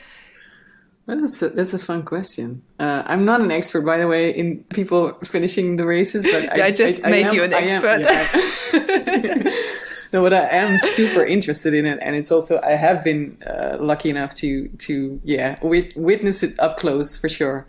Well, 1.09 1.21
that's 1.21 1.41
a, 1.41 1.49
that's 1.49 1.73
a 1.73 1.79
fun 1.79 2.03
question. 2.03 2.61
Uh, 2.77 3.01
I'm 3.03 3.25
not 3.25 3.41
an 3.41 3.49
expert, 3.49 3.81
by 3.81 3.97
the 3.97 4.07
way, 4.07 4.29
in 4.29 4.63
people 4.65 5.13
finishing 5.23 5.75
the 5.77 5.85
races, 5.87 6.23
but 6.23 6.43
yeah, 6.43 6.53
I, 6.63 6.67
I, 6.67 6.71
just 6.71 7.03
I, 7.03 7.09
made 7.09 7.25
I 7.25 7.29
am, 7.29 7.35
you 7.35 7.43
an 7.45 7.53
expert. 7.53 8.05
Am, 8.05 9.25
yeah. 9.25 9.51
no, 10.13 10.21
but 10.21 10.35
I 10.35 10.47
am 10.49 10.77
super 10.77 11.25
interested 11.25 11.73
in 11.73 11.87
it, 11.87 11.97
and 12.03 12.15
it's 12.15 12.31
also 12.31 12.61
I 12.61 12.73
have 12.73 13.03
been 13.03 13.41
uh, 13.47 13.77
lucky 13.79 14.11
enough 14.11 14.35
to 14.35 14.67
to 14.67 15.19
yeah 15.23 15.57
wit- 15.63 15.97
witness 15.97 16.43
it 16.43 16.59
up 16.59 16.77
close 16.77 17.17
for 17.17 17.27
sure. 17.27 17.65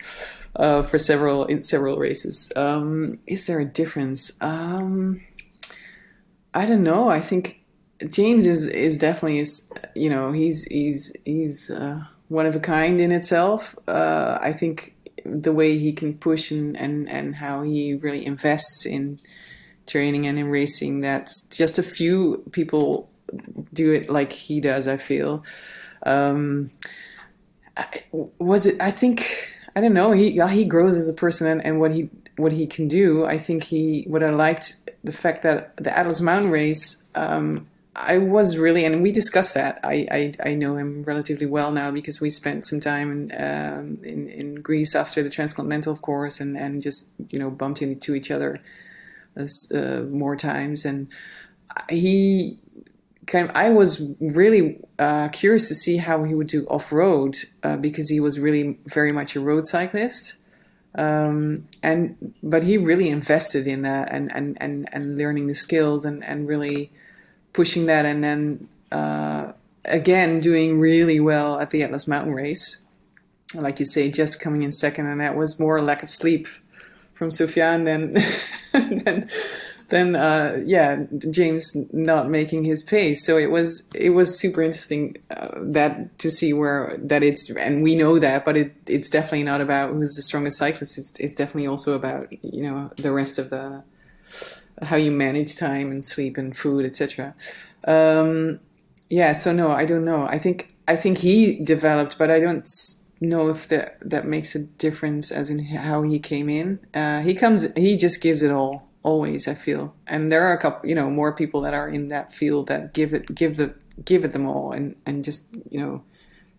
Uh, 0.57 0.83
for 0.83 0.99
several 0.99 1.45
in 1.45 1.63
several 1.63 1.97
races, 1.97 2.51
um, 2.55 3.17
is 3.25 3.47
there 3.47 3.59
a 3.59 3.65
difference? 3.65 4.37
Um, 4.41 5.19
I 6.53 6.67
don't 6.67 6.83
know. 6.83 7.07
I 7.07 7.21
think 7.21 7.60
James 8.09 8.45
is 8.45 8.67
is 8.67 8.97
definitely 8.97 9.39
is 9.39 9.71
you 9.95 10.09
know 10.09 10.31
he's 10.31 10.63
he's 10.65 11.13
he's 11.25 11.69
uh, 11.69 12.03
one 12.29 12.45
of 12.45 12.55
a 12.55 12.59
kind 12.59 12.99
in 12.99 13.11
itself. 13.11 13.77
Uh, 13.87 14.37
I 14.41 14.51
think 14.51 14.95
the 15.25 15.53
way 15.53 15.77
he 15.77 15.93
can 15.93 16.17
push 16.17 16.51
and, 16.51 16.75
and 16.77 17.09
and 17.09 17.35
how 17.35 17.61
he 17.61 17.95
really 17.95 18.25
invests 18.25 18.85
in 18.85 19.19
training 19.87 20.25
and 20.25 20.39
in 20.39 20.47
racing 20.49 21.01
that's 21.01 21.41
just 21.47 21.77
a 21.77 21.83
few 21.83 22.43
people 22.51 23.09
do 23.73 23.91
it 23.91 24.09
like 24.09 24.31
he 24.31 24.59
does. 24.59 24.87
I 24.87 24.97
feel. 24.97 25.43
Um, 26.03 26.71
was 28.39 28.65
it? 28.65 28.81
I 28.81 28.91
think 28.91 29.51
I 29.75 29.81
don't 29.81 29.93
know. 29.93 30.11
He 30.11 30.39
he 30.49 30.65
grows 30.65 30.95
as 30.95 31.09
a 31.09 31.13
person 31.13 31.47
and, 31.47 31.65
and 31.65 31.79
what 31.79 31.91
he 31.91 32.09
what 32.37 32.51
he 32.51 32.67
can 32.67 32.87
do. 32.87 33.25
I 33.25 33.37
think 33.37 33.63
he 33.63 34.05
what 34.07 34.23
I 34.23 34.31
liked 34.31 34.75
the 35.03 35.11
fact 35.11 35.43
that 35.43 35.75
the 35.77 35.95
Atlas 35.97 36.21
Mountain 36.21 36.51
Race. 36.51 37.03
Um, 37.15 37.67
I 38.03 38.17
was 38.17 38.57
really, 38.57 38.83
and 38.85 39.01
we 39.01 39.11
discussed 39.11 39.53
that. 39.53 39.79
I, 39.83 40.07
I, 40.11 40.49
I 40.49 40.53
know 40.55 40.75
him 40.75 41.03
relatively 41.03 41.45
well 41.45 41.71
now 41.71 41.91
because 41.91 42.19
we 42.19 42.29
spent 42.29 42.65
some 42.65 42.79
time 42.79 43.11
in, 43.11 43.31
um, 43.33 44.03
in, 44.03 44.29
in 44.29 44.55
Greece 44.55 44.95
after 44.95 45.21
the 45.21 45.29
transcontinental, 45.29 45.93
of 45.93 46.01
course, 46.01 46.39
and, 46.39 46.57
and 46.57 46.81
just 46.81 47.11
you 47.29 47.39
know 47.39 47.49
bumped 47.49 47.81
into 47.81 48.15
each 48.15 48.31
other 48.31 48.57
uh, 49.37 50.01
more 50.09 50.35
times. 50.35 50.85
And 50.85 51.07
he 51.89 52.57
kind 53.27 53.49
of, 53.49 53.55
I 53.55 53.69
was 53.69 54.13
really 54.19 54.79
uh, 54.99 55.29
curious 55.29 55.67
to 55.69 55.75
see 55.75 55.97
how 55.97 56.23
he 56.23 56.33
would 56.33 56.47
do 56.47 56.65
off 56.65 56.91
road 56.91 57.35
uh, 57.63 57.77
because 57.77 58.09
he 58.09 58.19
was 58.19 58.39
really 58.39 58.79
very 58.87 59.11
much 59.11 59.35
a 59.35 59.39
road 59.39 59.65
cyclist. 59.65 60.37
Um, 60.95 61.67
and 61.81 62.33
but 62.43 62.63
he 62.63 62.77
really 62.77 63.07
invested 63.09 63.65
in 63.65 63.83
that 63.83 64.11
and 64.11 64.29
and 64.35 64.57
and, 64.59 64.89
and 64.91 65.17
learning 65.17 65.47
the 65.47 65.55
skills 65.55 66.03
and 66.03 66.21
and 66.23 66.49
really 66.49 66.91
pushing 67.53 67.85
that 67.87 68.05
and 68.05 68.23
then 68.23 68.67
uh, 68.91 69.51
again 69.85 70.39
doing 70.39 70.79
really 70.79 71.19
well 71.19 71.59
at 71.59 71.69
the 71.69 71.83
Atlas 71.83 72.07
Mountain 72.07 72.33
Race. 72.33 72.81
Like 73.53 73.79
you 73.79 73.85
say, 73.85 74.09
just 74.09 74.41
coming 74.41 74.61
in 74.61 74.71
second, 74.71 75.07
and 75.07 75.19
that 75.19 75.35
was 75.35 75.59
more 75.59 75.81
lack 75.81 76.03
of 76.03 76.09
sleep 76.09 76.47
from 77.13 77.29
Sofiane 77.29 77.83
than 77.83 78.13
than 79.03 79.29
than 79.89 80.15
uh, 80.15 80.61
yeah 80.65 81.03
James 81.29 81.75
not 81.93 82.29
making 82.29 82.63
his 82.63 82.81
pace. 82.81 83.25
So 83.25 83.37
it 83.37 83.51
was 83.51 83.89
it 83.93 84.11
was 84.11 84.39
super 84.39 84.63
interesting 84.63 85.17
uh, 85.29 85.49
that 85.57 86.17
to 86.19 86.31
see 86.31 86.53
where 86.53 86.97
that 86.97 87.21
it's 87.23 87.51
and 87.51 87.83
we 87.83 87.93
know 87.93 88.17
that, 88.17 88.43
but 88.43 88.57
it 88.57 88.73
it's 88.87 89.09
definitely 89.09 89.43
not 89.43 89.61
about 89.61 89.91
who's 89.91 90.15
the 90.15 90.23
strongest 90.23 90.57
cyclist. 90.57 90.97
It's 90.97 91.13
it's 91.19 91.35
definitely 91.35 91.67
also 91.67 91.93
about 91.93 92.31
you 92.43 92.63
know 92.63 92.89
the 92.95 93.11
rest 93.11 93.37
of 93.37 93.49
the 93.49 93.83
how 94.81 94.95
you 94.95 95.11
manage 95.11 95.55
time 95.55 95.91
and 95.91 96.05
sleep 96.05 96.37
and 96.37 96.55
food, 96.55 96.85
etc. 96.85 97.33
Um, 97.85 98.59
yeah, 99.09 99.31
so 99.33 99.51
no, 99.51 99.71
I 99.71 99.85
don't 99.85 100.05
know. 100.05 100.23
I 100.23 100.37
think 100.37 100.73
I 100.87 100.95
think 100.95 101.17
he 101.19 101.63
developed, 101.63 102.17
but 102.17 102.29
I 102.31 102.39
don't 102.39 102.67
know 103.19 103.49
if 103.49 103.67
that 103.67 103.97
that 104.01 104.25
makes 104.25 104.55
a 104.55 104.59
difference 104.59 105.31
as 105.31 105.49
in 105.49 105.59
how 105.65 106.01
he 106.01 106.19
came 106.19 106.49
in. 106.49 106.79
Uh, 106.93 107.21
he 107.21 107.33
comes, 107.33 107.71
he 107.75 107.97
just 107.97 108.21
gives 108.21 108.41
it 108.43 108.51
all 108.51 108.87
always. 109.03 109.47
I 109.47 109.53
feel, 109.53 109.93
and 110.07 110.31
there 110.31 110.43
are 110.43 110.53
a 110.53 110.57
couple, 110.59 110.89
you 110.89 110.95
know, 110.95 111.09
more 111.09 111.35
people 111.35 111.61
that 111.61 111.73
are 111.73 111.89
in 111.89 112.07
that 112.09 112.31
field 112.33 112.67
that 112.67 112.93
give 112.93 113.13
it 113.13 113.33
give 113.35 113.57
the 113.57 113.73
give 114.05 114.23
it 114.25 114.31
them 114.31 114.47
all 114.47 114.71
and 114.71 114.95
and 115.05 115.23
just 115.23 115.55
you 115.69 115.79
know 115.79 116.03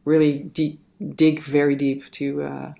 really 0.04 0.38
deep 0.38 0.80
dig 1.16 1.40
very 1.40 1.74
deep 1.74 2.08
to 2.12 2.42
uh, 2.42 2.72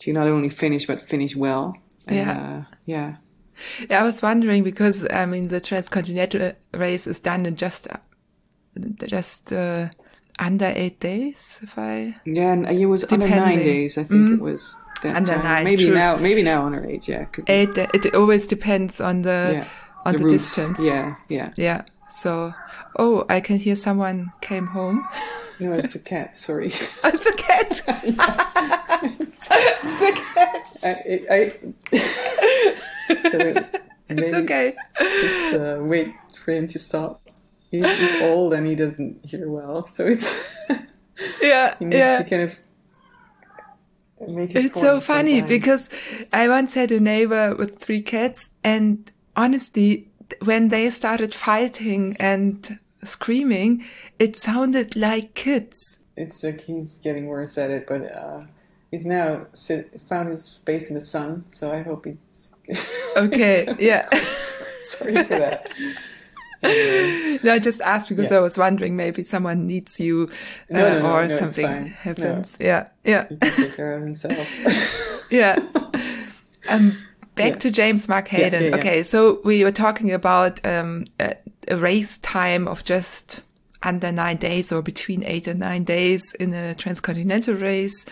to 0.00 0.12
not 0.12 0.28
only 0.28 0.48
finish 0.48 0.86
but 0.86 1.00
finish 1.02 1.34
well. 1.34 1.76
And, 2.06 2.16
Yeah. 2.16 2.32
uh, 2.68 2.74
yeah. 2.84 3.16
Yeah, 3.90 4.00
I 4.00 4.04
was 4.04 4.22
wondering 4.22 4.64
because 4.64 5.06
I 5.10 5.26
mean 5.26 5.48
the 5.48 5.60
transcontinental 5.60 6.52
race 6.74 7.06
is 7.06 7.20
done 7.20 7.46
in 7.46 7.56
just 7.56 7.88
uh, 7.90 7.96
just 9.06 9.52
uh, 9.52 9.88
under 10.38 10.72
eight 10.76 11.00
days, 11.00 11.60
if 11.62 11.78
I 11.78 12.14
Yeah, 12.24 12.52
and 12.52 12.66
it 12.68 12.86
was 12.86 13.10
under 13.12 13.28
nine 13.28 13.58
days. 13.58 13.98
I 13.98 14.04
think 14.04 14.30
it 14.30 14.40
was 14.40 14.76
that 15.02 15.16
Under 15.16 15.32
time. 15.34 15.44
nine, 15.44 15.64
maybe 15.64 15.86
true. 15.86 15.94
now, 15.94 16.16
maybe 16.16 16.42
now 16.42 16.66
under 16.66 16.84
eight. 16.86 17.08
Yeah, 17.08 17.26
eight. 17.48 17.76
It 17.78 18.14
always 18.14 18.46
depends 18.46 19.00
on 19.00 19.22
the 19.22 19.50
yeah, 19.54 19.64
on 20.04 20.12
the, 20.16 20.24
routes. 20.24 20.32
distance. 20.32 20.80
Yeah, 20.80 21.16
yeah. 21.28 21.50
Yeah. 21.56 21.82
So, 22.08 22.54
oh, 22.98 23.24
I 23.28 23.40
can 23.40 23.58
hear 23.58 23.74
someone 23.76 24.32
came 24.40 24.66
home. 24.68 25.06
No, 25.60 25.72
it's 25.72 25.94
a 25.94 25.98
cat. 25.98 26.36
Sorry, 26.36 26.70
Oh, 27.04 27.10
it's 27.14 27.26
a 27.26 27.34
cat. 27.34 27.80
it's 29.20 30.02
a 30.02 30.12
cat. 30.12 30.70
I, 30.84 30.90
it, 31.04 31.26
I 31.30 31.38
so 33.30 33.64
It's 34.08 34.32
okay. 34.34 34.74
just 34.98 35.54
uh, 35.54 35.78
wait 35.80 36.14
for 36.34 36.52
him 36.52 36.66
to 36.68 36.78
stop. 36.78 37.22
He's, 37.70 37.98
he's 37.98 38.22
old 38.22 38.52
and 38.54 38.66
he 38.66 38.74
doesn't 38.74 39.24
hear 39.24 39.48
well, 39.50 39.86
so 39.86 40.04
it's 40.06 40.54
Yeah. 41.42 41.74
he 41.78 41.84
needs 41.86 41.96
Yeah. 41.96 42.18
to 42.22 42.24
kind 42.28 42.42
of 42.42 42.58
make 44.28 44.54
It's 44.54 44.80
so 44.80 45.00
funny 45.00 45.40
sometimes. 45.40 45.48
because 45.48 45.90
I 46.32 46.48
once 46.48 46.74
had 46.74 46.92
a 46.92 47.00
neighbor 47.00 47.54
with 47.54 47.78
three 47.78 48.00
cats, 48.02 48.50
and 48.62 49.10
honestly, 49.34 50.08
when 50.44 50.68
they 50.68 50.90
started 50.90 51.34
fighting 51.34 52.16
and 52.20 52.78
screaming, 53.06 53.84
it 54.18 54.36
sounded 54.36 54.96
like 54.96 55.34
kids. 55.34 55.98
it's 56.16 56.42
like 56.44 56.60
he's 56.60 56.98
getting 56.98 57.26
worse 57.26 57.58
at 57.58 57.70
it, 57.70 57.86
but 57.86 58.02
uh, 58.10 58.40
he's 58.90 59.04
now 59.06 59.46
sit, 59.52 60.00
found 60.08 60.28
his 60.30 60.44
space 60.44 60.88
in 60.88 60.94
the 60.94 61.00
sun. 61.00 61.44
So 61.50 61.70
I 61.70 61.82
hope 61.82 62.06
he's 62.06 62.54
Okay, 63.16 63.68
yeah. 63.78 64.06
Sorry 64.82 65.22
for 65.24 65.38
that. 65.38 65.66
Anyway, 66.62 67.38
No, 67.44 67.52
I 67.52 67.58
just 67.58 67.80
asked 67.82 68.08
because 68.08 68.30
Yeah. 68.30 68.38
I 68.38 68.40
was 68.40 68.56
wondering 68.58 68.96
maybe 68.96 69.22
someone 69.22 69.66
needs 69.66 70.00
you 70.00 70.28
uh, 70.70 70.74
No, 70.74 70.88
no, 70.94 71.02
no, 71.02 71.12
or 71.16 71.28
something 71.28 71.86
happens. 71.88 72.56
Yeah, 72.60 72.86
yeah, 73.04 73.28
he 73.28 73.36
can 73.36 73.50
take 73.56 73.76
care 73.76 73.92
of 73.94 74.02
himself. 74.02 75.26
yeah. 75.30 75.58
Um, 76.68 76.92
back 77.34 77.50
Yeah. 77.52 77.56
to 77.58 77.70
James 77.70 78.08
Mark 78.08 78.28
Hayden. 78.28 78.64
yeah. 78.64 78.76
Okay, 78.76 79.02
so 79.02 79.40
we 79.44 79.62
were 79.64 79.70
talking 79.70 80.12
about 80.12 80.64
um, 80.66 81.04
a, 81.20 81.36
a 81.68 81.76
race 81.76 82.18
time 82.18 82.66
of 82.68 82.84
just 82.84 83.40
under 83.82 84.10
nine 84.12 84.36
days 84.36 84.72
or 84.72 84.82
between 84.82 85.24
eight 85.24 85.46
and 85.46 85.60
nine 85.60 85.84
days 85.84 86.32
in 86.40 86.52
a 86.54 86.74
transcontinental 86.74 87.54
race 87.54 88.04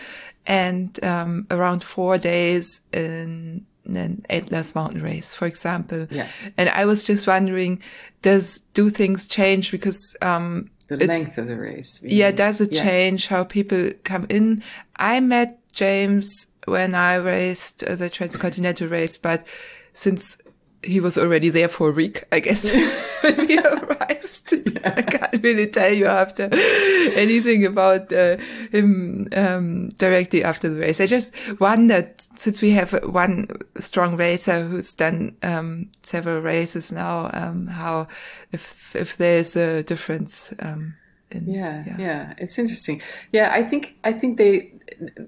and 0.45 1.03
um, 1.03 1.47
around 1.51 1.83
four 1.83 2.17
days 2.17 2.79
in 2.93 3.65
an 3.85 4.23
Atlas 4.29 4.75
mountain 4.75 5.01
race, 5.01 5.33
for 5.33 5.45
example. 5.47 6.07
Yeah. 6.11 6.27
And 6.57 6.69
I 6.69 6.85
was 6.85 7.03
just 7.03 7.27
wondering, 7.27 7.81
does 8.21 8.61
do 8.73 8.89
things 8.89 9.27
change 9.27 9.71
because 9.71 10.15
um, 10.21 10.69
The 10.87 10.97
length 11.05 11.37
of 11.37 11.47
the 11.47 11.57
race. 11.57 11.99
yeah, 12.03 12.31
does 12.31 12.61
it 12.61 12.71
Yeah. 12.71 12.83
change 12.83 13.27
how 13.27 13.43
people 13.43 13.91
come 14.03 14.27
in? 14.29 14.63
I 14.95 15.19
met 15.19 15.59
James 15.71 16.47
when 16.65 16.95
I 16.95 17.15
raced 17.15 17.79
the 17.79 18.09
transcontinental 18.09 18.87
race, 18.87 19.17
but 19.17 19.45
since 19.93 20.37
he 20.85 20.99
was 20.99 21.17
already 21.17 21.49
there 21.49 21.67
for 21.67 21.89
a 21.89 21.93
week, 21.93 22.23
I 22.31 22.39
guess, 22.39 22.71
when 23.21 23.47
we 23.47 23.57
arrived, 23.59 24.53
I 24.85 25.01
can't 25.01 25.43
really 25.43 25.67
tell 25.67 25.91
you 25.91 26.05
after 26.05 26.49
anything 26.53 27.65
about 27.65 28.13
uh, 28.13 28.37
him 28.71 29.27
um, 29.35 29.89
directly 29.97 30.43
after 30.43 30.69
the 30.69 30.81
race. 30.81 31.01
I 31.01 31.07
just 31.07 31.33
wondered, 31.59 32.09
since 32.37 32.61
we 32.61 32.71
have 32.71 32.93
one 33.05 33.47
strong 33.79 34.15
racer 34.15 34.63
who's 34.67 34.93
done 34.93 35.35
um, 35.43 35.91
several 36.03 36.41
races 36.41 36.91
now, 36.91 37.29
um, 37.33 37.67
how 37.67 38.07
if 38.51 38.95
if 38.95 39.17
there's 39.17 39.55
a 39.55 39.83
difference. 39.83 40.53
Um, 40.59 40.95
in, 41.31 41.49
Yeah, 41.51 41.83
yeah, 41.97 42.33
it's 42.37 42.59
interesting. 42.59 43.01
Yeah, 43.31 43.49
I 43.51 43.63
think 43.63 43.97
I 44.03 44.13
think 44.13 44.37
they 44.37 44.73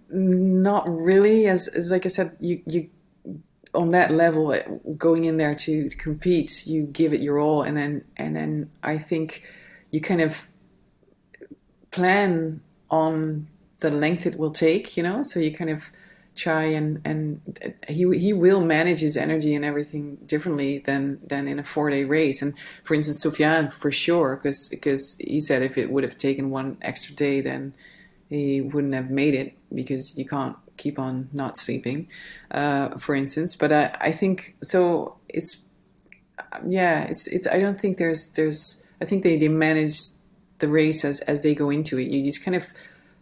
not 0.10 0.88
really 0.88 1.48
as 1.48 1.68
as 1.70 1.92
like 1.92 2.06
I 2.06 2.10
said, 2.10 2.38
you 2.40 2.62
you 2.66 2.90
on 3.74 3.92
that 3.92 4.12
level 4.12 4.56
going 4.98 5.26
in 5.26 5.38
there 5.38 5.56
to 5.56 5.90
compete, 5.90 6.66
you 6.68 6.84
give 6.84 7.14
it 7.14 7.22
your 7.22 7.40
all, 7.40 7.62
and 7.62 7.78
then 7.78 8.04
and 8.16 8.36
then 8.36 8.70
I 8.84 8.98
think 8.98 9.44
you 9.92 10.02
kind 10.02 10.22
of 10.22 10.50
plan 11.92 12.62
on 12.90 13.48
the 13.80 13.90
length 13.90 14.26
it 14.26 14.38
will 14.38 14.52
take, 14.52 14.98
you 14.98 15.04
know. 15.04 15.24
So 15.24 15.40
you 15.40 15.52
kind 15.52 15.70
of 15.70 15.92
try 16.36 16.66
and 16.66 17.02
and 17.04 17.42
he 17.88 18.18
he 18.18 18.32
will 18.32 18.62
manage 18.62 19.00
his 19.00 19.18
energy 19.18 19.56
and 19.56 19.66
everything 19.66 20.16
differently 20.28 20.80
than 20.80 21.20
than 21.26 21.48
in 21.48 21.60
a 21.60 21.64
four 21.64 21.90
day 21.90 22.04
race. 22.04 22.42
And 22.42 22.54
for 22.84 22.94
instance, 22.94 23.26
Sofiane 23.26 23.72
for 23.72 23.92
sure, 23.92 24.36
because 24.38 24.70
because 24.70 25.18
he 25.18 25.42
said 25.42 25.64
if 25.64 25.78
it 25.78 25.90
would 25.90 26.04
have 26.04 26.18
taken 26.18 26.50
one 26.50 26.78
extra 26.82 27.16
day, 27.16 27.42
then 27.42 27.74
he 28.30 28.62
wouldn't 28.62 28.94
have 28.94 29.10
made 29.10 29.34
it 29.34 29.58
because 29.74 30.18
you 30.18 30.26
can't 30.26 30.56
keep 30.78 31.00
on 31.00 31.30
not 31.34 31.58
sleeping, 31.58 32.08
uh, 32.52 32.98
for 32.98 33.16
instance. 33.16 33.56
But 33.56 33.72
I 33.72 33.98
I 34.00 34.12
think 34.12 34.56
so. 34.64 35.18
It's 35.30 35.68
yeah. 36.66 37.04
It's 37.04 37.28
it's. 37.28 37.48
I 37.48 37.60
don't 37.60 37.80
think 37.80 37.98
there's 37.98 38.32
there's. 38.34 38.84
I 39.02 39.06
think 39.06 39.24
they 39.24 39.38
they 39.38 39.48
manage 39.48 39.98
the 40.60 40.68
race 40.68 41.04
as 41.06 41.22
as 41.22 41.42
they 41.42 41.54
go 41.54 41.70
into 41.70 42.00
it. 42.00 42.08
You 42.08 42.24
just 42.24 42.44
kind 42.44 42.56
of 42.56 42.66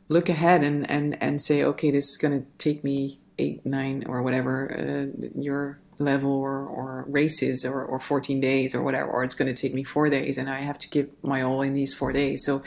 look 0.09 0.29
ahead 0.29 0.63
and 0.63 0.89
and 0.89 1.21
and 1.21 1.41
say 1.41 1.63
okay 1.63 1.91
this 1.91 2.09
is 2.09 2.17
going 2.17 2.39
to 2.39 2.45
take 2.57 2.83
me 2.83 3.19
eight 3.39 3.65
nine 3.65 4.03
or 4.07 4.21
whatever 4.21 4.71
uh, 4.71 5.27
your 5.39 5.79
level 5.97 6.31
or 6.33 6.65
or 6.65 7.05
races 7.07 7.65
or 7.65 7.83
or 7.83 7.99
14 7.99 8.39
days 8.39 8.75
or 8.75 8.83
whatever 8.83 9.09
or 9.09 9.23
it's 9.23 9.35
going 9.35 9.53
to 9.53 9.59
take 9.59 9.73
me 9.73 9.83
four 9.83 10.09
days 10.09 10.37
and 10.37 10.49
i 10.49 10.59
have 10.59 10.77
to 10.77 10.89
give 10.89 11.09
my 11.23 11.41
all 11.41 11.61
in 11.61 11.73
these 11.73 11.93
four 11.93 12.11
days 12.11 12.43
so 12.45 12.61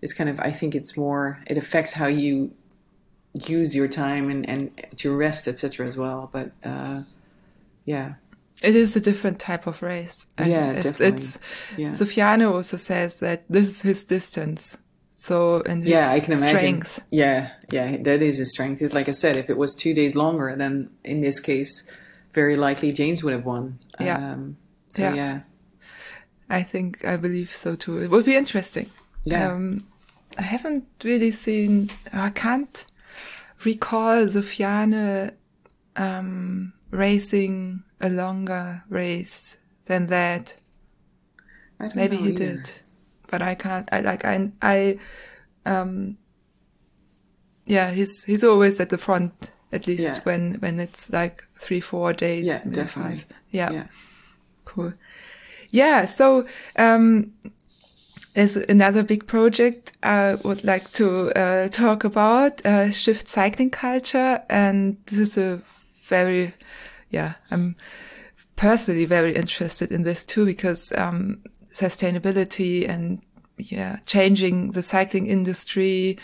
it's 0.00 0.12
kind 0.12 0.30
of 0.30 0.38
i 0.40 0.50
think 0.50 0.74
it's 0.74 0.96
more 0.96 1.42
it 1.46 1.56
affects 1.56 1.92
how 1.92 2.06
you 2.06 2.52
use 3.32 3.74
your 3.76 3.88
time 3.88 4.28
and 4.30 4.48
and 4.48 4.70
to 4.96 5.16
rest 5.16 5.46
etc 5.46 5.86
as 5.86 5.96
well 5.96 6.28
but 6.32 6.50
uh 6.64 7.02
yeah 7.84 8.14
It 8.62 8.74
is 8.76 8.96
a 8.96 9.00
different 9.00 9.38
type 9.38 9.66
of 9.66 9.80
race. 9.82 10.26
And 10.36 10.50
Yeah, 10.50 10.72
it's, 10.72 10.84
definitely. 10.86 11.16
It's, 11.16 11.38
Yeah. 11.78 11.92
Sofiane 11.94 12.44
also 12.54 12.76
says 12.76 13.20
that 13.20 13.44
this 13.48 13.66
is 13.68 13.80
his 13.82 14.04
distance. 14.04 14.76
So, 15.12 15.62
and 15.68 15.82
his 15.82 15.92
yeah 15.92 16.10
i 16.16 16.20
can 16.20 16.32
imagine 16.32 16.58
strength. 16.82 17.04
yeah 17.10 17.50
yeah 17.70 17.96
that 18.08 18.20
is 18.22 18.40
a 18.40 18.44
strength 18.54 18.80
like 18.94 19.08
i 19.08 19.12
said 19.22 19.36
if 19.36 19.50
it 19.50 19.58
was 19.58 19.74
two 19.74 19.92
days 20.00 20.14
longer 20.16 20.54
then 20.56 20.88
in 21.04 21.18
this 21.20 21.38
case 21.40 21.72
very 22.32 22.56
likely 22.56 22.90
james 22.92 23.22
would 23.22 23.34
have 23.38 23.44
won 23.44 23.78
Yeah. 24.00 24.16
um 24.32 24.56
so 24.88 25.02
Yeah. 25.04 25.14
yeah 25.22 25.40
I 26.58 26.64
think, 26.64 27.04
I 27.04 27.16
believe 27.16 27.54
so 27.54 27.76
too. 27.76 27.98
It 28.02 28.10
would 28.10 28.24
be 28.24 28.34
interesting. 28.36 28.88
Yeah. 29.24 29.52
Um, 29.52 29.86
I 30.36 30.42
haven't 30.42 30.84
really 31.04 31.30
seen, 31.30 31.90
I 32.12 32.30
can't 32.30 32.84
recall 33.64 34.24
Sofiane 34.26 35.32
um, 35.96 36.72
racing 36.90 37.82
a 38.00 38.08
longer 38.08 38.82
race 38.88 39.58
than 39.86 40.06
that. 40.06 40.56
Maybe 41.94 42.16
he 42.16 42.28
either. 42.28 42.56
did, 42.56 42.72
but 43.28 43.40
I 43.42 43.54
can't. 43.54 43.88
I 43.90 44.00
like 44.00 44.24
I 44.24 44.52
I 44.60 44.98
um 45.64 46.18
yeah. 47.64 47.90
He's 47.90 48.24
he's 48.24 48.44
always 48.44 48.80
at 48.80 48.90
the 48.90 48.98
front 48.98 49.52
at 49.72 49.86
least 49.86 50.02
Yeah. 50.02 50.20
when 50.24 50.54
when 50.60 50.78
it's 50.78 51.10
like 51.10 51.42
three 51.58 51.80
four 51.80 52.12
days. 52.12 52.46
Yeah, 52.46 52.60
maybe 52.64 52.76
definitely. 52.76 53.16
Five. 53.16 53.26
Yeah, 53.50 53.72
yeah 53.72 53.86
cool. 54.70 54.92
Yeah. 55.70 56.06
So 56.06 56.46
um, 56.76 57.32
there's 58.34 58.56
another 58.56 59.02
big 59.02 59.26
project 59.26 59.92
I 60.02 60.36
would 60.44 60.64
like 60.64 60.92
to 60.92 61.32
uh, 61.32 61.68
talk 61.68 62.04
about. 62.04 62.64
Uh, 62.64 62.90
shift 62.90 63.28
cycling 63.28 63.70
culture, 63.70 64.42
and 64.48 64.96
this 65.06 65.18
is 65.18 65.38
a 65.38 65.62
very 66.04 66.54
yeah. 67.10 67.34
I'm 67.50 67.76
personally 68.56 69.04
very 69.04 69.34
interested 69.34 69.90
in 69.90 70.02
this 70.02 70.24
too 70.24 70.44
because 70.44 70.92
um, 70.92 71.42
sustainability 71.72 72.88
and 72.88 73.20
yeah, 73.58 73.98
changing 74.06 74.72
the 74.72 74.82
cycling 74.82 75.26
industry, 75.26 76.18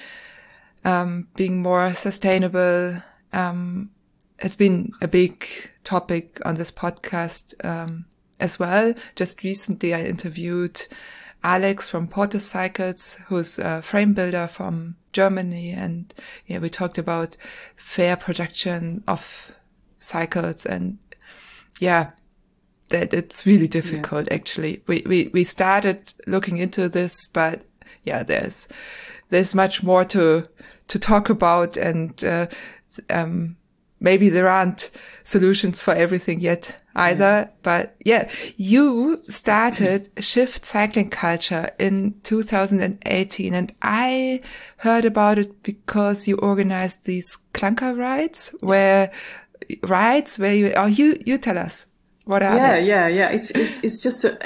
um, 0.85 1.29
being 1.35 1.61
more 1.61 1.93
sustainable, 1.93 3.03
um, 3.33 3.91
has 4.39 4.55
been 4.55 4.93
a 5.01 5.09
big 5.09 5.47
topic 5.85 6.41
on 6.45 6.55
this 6.55 6.71
podcast 6.71 7.55
um, 7.65 8.05
as 8.39 8.59
well. 8.59 8.95
Just 9.17 9.43
recently, 9.43 9.95
I 9.95 10.05
interviewed 10.05 10.87
Alex 11.47 11.89
from 11.89 12.09
Porter 12.09 12.41
Cycles, 12.41 13.21
who's 13.29 13.61
a 13.61 13.81
frame 13.81 14.15
builder 14.15 14.49
from 14.49 14.97
Germany, 15.13 15.71
and 15.71 16.13
yeah, 16.49 16.59
we 16.59 16.69
talked 16.69 16.99
about 16.99 17.37
fair 17.77 18.17
production 18.17 19.05
of 19.07 19.53
cycles 20.01 20.67
and 20.67 20.99
yeah, 21.79 22.11
that 22.89 23.15
it's 23.15 23.47
really 23.47 23.69
difficult. 23.69 24.27
Yeah. 24.27 24.35
Actually, 24.35 24.83
we, 24.89 25.05
we 25.07 25.31
we 25.33 25.45
started 25.45 26.13
looking 26.27 26.57
into 26.57 26.89
this, 26.89 27.29
but 27.29 27.63
yeah, 28.03 28.25
there's 28.25 28.67
there's 29.29 29.55
much 29.55 29.85
more 29.85 30.05
to 30.05 30.45
to 30.89 30.99
talk 30.99 31.31
about, 31.31 31.77
and 31.77 32.25
uh, 32.25 32.49
um, 33.09 33.57
maybe 34.01 34.29
there 34.29 34.49
aren't 34.49 34.91
solutions 35.25 35.83
for 35.83 35.95
everything 35.95 36.41
yet 36.41 36.83
either. 36.95 37.25
Yeah. 37.25 37.49
But 37.63 37.97
yeah, 38.05 38.31
you 38.57 39.23
started 39.29 40.09
Shift 40.19 40.65
Cycling 40.65 41.11
Culture 41.11 41.71
in 41.79 42.15
2018 42.23 43.55
and 43.55 43.73
I 43.83 44.41
heard 44.79 45.05
about 45.05 45.39
it 45.39 45.63
because 45.63 46.29
you 46.29 46.37
organized 46.37 47.05
these 47.05 47.37
clunker 47.53 47.97
rides 47.97 48.55
where 48.61 49.11
rides 49.83 50.39
where 50.39 50.55
you, 50.55 50.73
oh, 50.77 50.87
you, 50.87 51.17
you 51.25 51.39
tell 51.39 51.59
us. 51.59 51.87
What 52.25 52.43
are 52.43 52.57
yeah, 52.57 52.73
they? 52.75 52.87
yeah, 52.89 53.07
yeah. 53.07 53.29
It's 53.29 53.53
it's 53.53 53.79
it's 53.85 54.03
just 54.03 54.25
a 54.25 54.37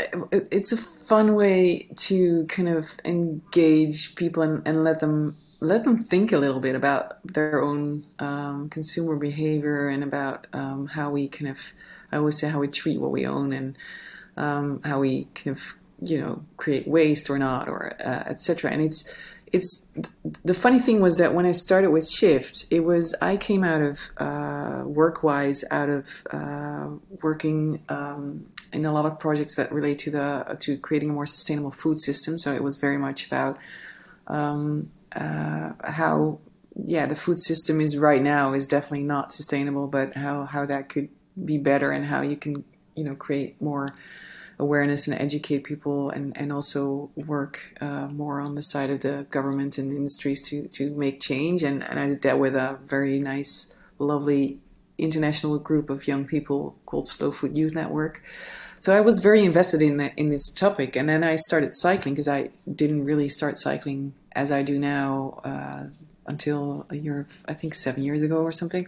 it's 0.55 0.71
a 0.71 0.77
fun 0.77 1.35
way 1.35 1.89
to 1.97 2.45
kind 2.45 2.69
of 2.69 2.91
engage 3.07 4.15
people 4.17 4.43
and, 4.43 4.61
and 4.69 4.85
let 4.85 5.01
them 5.01 5.35
let 5.61 5.85
them 5.85 6.03
think 6.03 6.33
a 6.33 6.39
little 6.39 6.61
bit 6.61 6.75
about 6.75 7.19
their 7.25 7.63
own 7.63 8.05
um, 8.19 8.69
consumer 8.71 9.17
behavior 9.17 9.89
and 9.89 10.03
about 10.03 10.47
um, 10.53 10.87
how 10.87 11.11
we 11.11 11.29
kind 11.29 11.51
of, 11.51 11.73
I 12.11 12.17
always 12.17 12.39
say 12.39 12.49
how 12.49 12.61
we 12.61 12.69
treat 12.69 13.01
what 13.01 13.11
we 13.11 13.27
own 13.27 13.53
and 13.53 13.77
um, 14.37 14.81
how 14.83 15.01
we 15.01 15.29
kind 15.35 15.57
of, 15.57 15.75
you 16.03 16.19
know, 16.21 16.43
create 16.57 16.89
waste 16.89 17.29
or 17.29 17.39
not 17.39 17.69
or 17.69 17.93
uh, 18.01 18.25
etc. 18.27 18.71
And 18.71 18.81
it's 18.83 19.15
it's 19.53 19.91
the 20.45 20.55
funny 20.55 20.79
thing 20.79 21.01
was 21.01 21.17
that 21.19 21.35
when 21.35 21.45
I 21.45 21.51
started 21.51 21.91
with 21.91 22.09
Shift, 22.09 22.67
it 22.71 22.81
was 22.81 23.15
I 23.21 23.37
came 23.37 23.65
out 23.65 23.83
of 23.83 23.99
uh, 24.19 24.83
work-wise 24.85 25.65
out 25.71 25.89
of 25.89 26.25
uh, 26.31 26.89
working 27.21 27.83
um, 27.89 28.45
in 28.73 28.87
a 28.87 28.93
lot 28.93 29.07
of 29.07 29.19
projects 29.19 29.57
that 29.57 29.73
relate 29.73 29.99
to 30.01 30.11
the 30.11 30.57
to 30.61 30.79
creating 30.79 31.11
a 31.11 31.13
more 31.13 31.27
sustainable 31.27 31.73
food 31.73 32.01
system. 32.01 32.39
So 32.39 32.55
it 32.55 32.63
was 32.63 32.77
very 32.77 32.97
much 32.97 33.27
about 33.27 33.59
um, 34.29 34.91
uh, 35.15 35.73
how 35.85 36.39
yeah 36.85 37.07
the 37.07 37.17
food 37.17 37.39
system 37.39 37.81
is 37.81 37.97
right 37.97 38.23
now 38.23 38.53
is 38.53 38.67
definitely 38.67 39.05
not 39.05 39.33
sustainable, 39.33 39.87
but 39.87 40.15
how 40.15 40.45
how 40.45 40.67
that 40.67 40.89
could 40.89 41.09
be 41.45 41.59
better 41.59 41.91
and 41.91 42.07
how 42.07 42.23
you 42.23 42.37
can 42.37 42.65
you 42.95 43.05
know 43.05 43.15
create 43.15 43.61
more 43.61 43.93
awareness 44.61 45.09
and 45.09 45.19
educate 45.19 45.65
people 45.65 46.11
and, 46.11 46.37
and 46.37 46.53
also 46.53 47.11
work 47.17 47.75
uh, 47.81 48.07
more 48.09 48.41
on 48.41 48.55
the 48.55 48.63
side 48.63 48.91
of 48.91 49.01
the 49.01 49.27
government 49.31 49.79
and 49.79 49.91
industries 49.91 50.43
to, 50.43 50.69
to 50.69 50.91
make 50.91 51.21
change. 51.21 51.63
And, 51.63 51.83
and 51.83 51.99
I 51.99 52.07
did 52.09 52.23
that 52.23 52.39
with 52.39 52.55
a 52.55 52.79
very 52.85 53.19
nice, 53.19 53.75
lovely 53.99 54.61
international 54.99 55.59
group 55.59 55.89
of 55.89 56.07
young 56.07 56.27
people 56.27 56.77
called 56.85 57.09
Slow 57.09 57.33
Food 57.33 57.57
Youth 57.57 57.75
Network. 57.75 58.23
So 58.81 58.97
I 58.97 59.01
was 59.01 59.21
very 59.21 59.45
invested 59.45 59.83
in 59.83 60.01
in 60.17 60.31
this 60.31 60.53
topic, 60.53 60.97
and 60.97 61.09
then 61.09 61.23
I 61.23 61.37
started 61.37 61.75
cycling 61.75 62.15
because 62.15 62.29
I 62.29 62.51
didn't 62.75 63.05
really 63.05 63.29
start 63.29 63.59
cycling 63.59 64.15
as 64.33 64.51
I 64.51 64.63
do 64.63 64.79
now 64.79 65.41
uh, 65.45 65.85
until 66.27 66.87
a 66.89 66.97
year, 66.97 67.21
of, 67.21 67.45
I 67.47 67.55
think 67.55 67.75
seven 67.75 68.03
years 68.03 68.23
ago 68.23 68.39
or 68.43 68.53
something. 68.53 68.87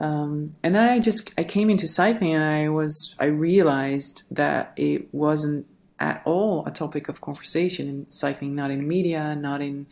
Um, 0.00 0.52
and 0.64 0.74
then 0.74 0.88
I 0.88 0.98
just 0.98 1.32
I 1.38 1.44
came 1.44 1.70
into 1.70 1.86
cycling 1.86 2.34
and 2.34 2.42
I 2.42 2.68
was 2.68 3.14
I 3.20 3.26
realized 3.26 4.24
that 4.32 4.72
it 4.76 5.14
wasn't 5.14 5.66
at 6.00 6.20
all 6.24 6.66
a 6.66 6.72
topic 6.72 7.08
of 7.08 7.20
conversation 7.20 7.88
in 7.88 8.10
cycling, 8.10 8.56
not 8.56 8.72
in 8.72 8.88
media, 8.88 9.36
not 9.36 9.60
in 9.60 9.86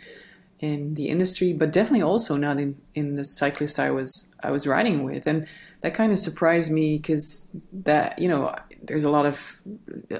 in 0.59 0.95
the 0.95 1.09
industry, 1.09 1.53
but 1.53 1.73
definitely 1.73 2.03
also 2.03 2.37
not 2.37 2.59
in, 2.59 2.77
in 2.95 3.17
the 3.17 3.25
cyclist 3.25 3.79
I 3.79 3.91
was 3.93 4.35
I 4.43 4.51
was 4.51 4.67
riding 4.67 5.05
with, 5.05 5.29
and 5.29 5.47
that 5.83 5.95
kind 5.95 6.11
of 6.11 6.19
surprised 6.19 6.73
me 6.73 6.99
because 6.99 7.49
that 7.73 8.19
you 8.19 8.29
know 8.29 8.55
there's 8.83 9.05
a 9.05 9.11
lot 9.11 9.27
of 9.27 9.61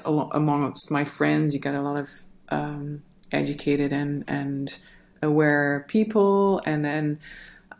amongst 0.05 0.91
my 0.91 1.03
friends 1.03 1.53
you 1.53 1.59
got 1.59 1.75
a 1.75 1.81
lot 1.81 1.97
of 1.97 2.09
um, 2.49 3.03
educated 3.31 3.91
and 3.91 4.23
and 4.27 4.77
aware 5.21 5.85
people, 5.87 6.61
and 6.65 6.83
then 6.83 7.19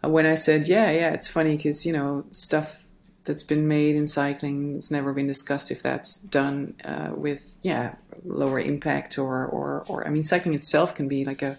when 0.04 0.26
I 0.26 0.34
said, 0.34 0.68
yeah, 0.68 0.92
yeah, 0.92 1.12
it's 1.12 1.28
funny 1.28 1.56
because, 1.56 1.86
you 1.86 1.94
know, 1.94 2.26
stuff 2.32 2.86
that's 3.24 3.44
been 3.44 3.68
made 3.68 3.96
in 3.96 4.06
cycling, 4.06 4.76
it's 4.76 4.92
never 4.92 5.14
been 5.14 5.28
discussed 5.28 5.72
if 5.72 5.82
that's 5.82 6.18
done 6.18 6.76
uh, 6.84 7.12
with, 7.16 7.56
yeah, 7.62 7.96
lower 8.26 8.60
impact 8.60 9.18
or, 9.18 9.46
or, 9.46 9.86
or, 9.88 10.06
I 10.06 10.10
mean, 10.10 10.24
cycling 10.24 10.56
itself 10.56 10.94
can 10.94 11.08
be 11.08 11.24
like 11.24 11.42
a 11.42 11.58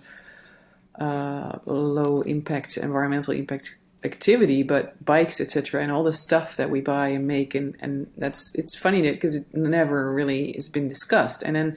uh, 0.99 1.59
low 1.65 2.21
impact, 2.21 2.77
environmental 2.77 3.33
impact 3.33 3.79
activity, 4.05 4.63
but 4.63 5.03
bikes, 5.05 5.41
etc., 5.41 5.83
and 5.83 5.91
all 5.91 6.03
the 6.03 6.13
stuff 6.13 6.57
that 6.57 6.71
we 6.71 6.81
buy 6.81 7.09
and 7.09 7.27
make, 7.27 7.55
and, 7.55 7.77
and 7.81 8.07
that's, 8.17 8.55
it's 8.55 8.77
funny 8.77 9.01
that 9.03 9.15
because 9.15 9.37
it 9.37 9.47
never 9.55 10.13
really 10.13 10.53
has 10.53 10.69
been 10.69 10.89
discussed. 10.89 11.43
And 11.43 11.57
then 11.57 11.77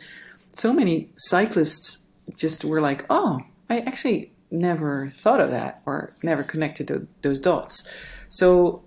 so 0.51 0.73
many 0.73 1.09
cyclists 1.17 2.05
just 2.35 2.65
were 2.65 2.81
like, 2.81 3.05
oh, 3.09 3.39
I 3.69 3.79
actually 3.79 4.31
never 4.51 5.09
thought 5.09 5.41
of 5.41 5.51
that 5.51 5.81
or 5.85 6.11
never 6.23 6.43
connected 6.43 6.87
to 6.87 7.07
those 7.21 7.39
dots. 7.39 7.91
So 8.29 8.83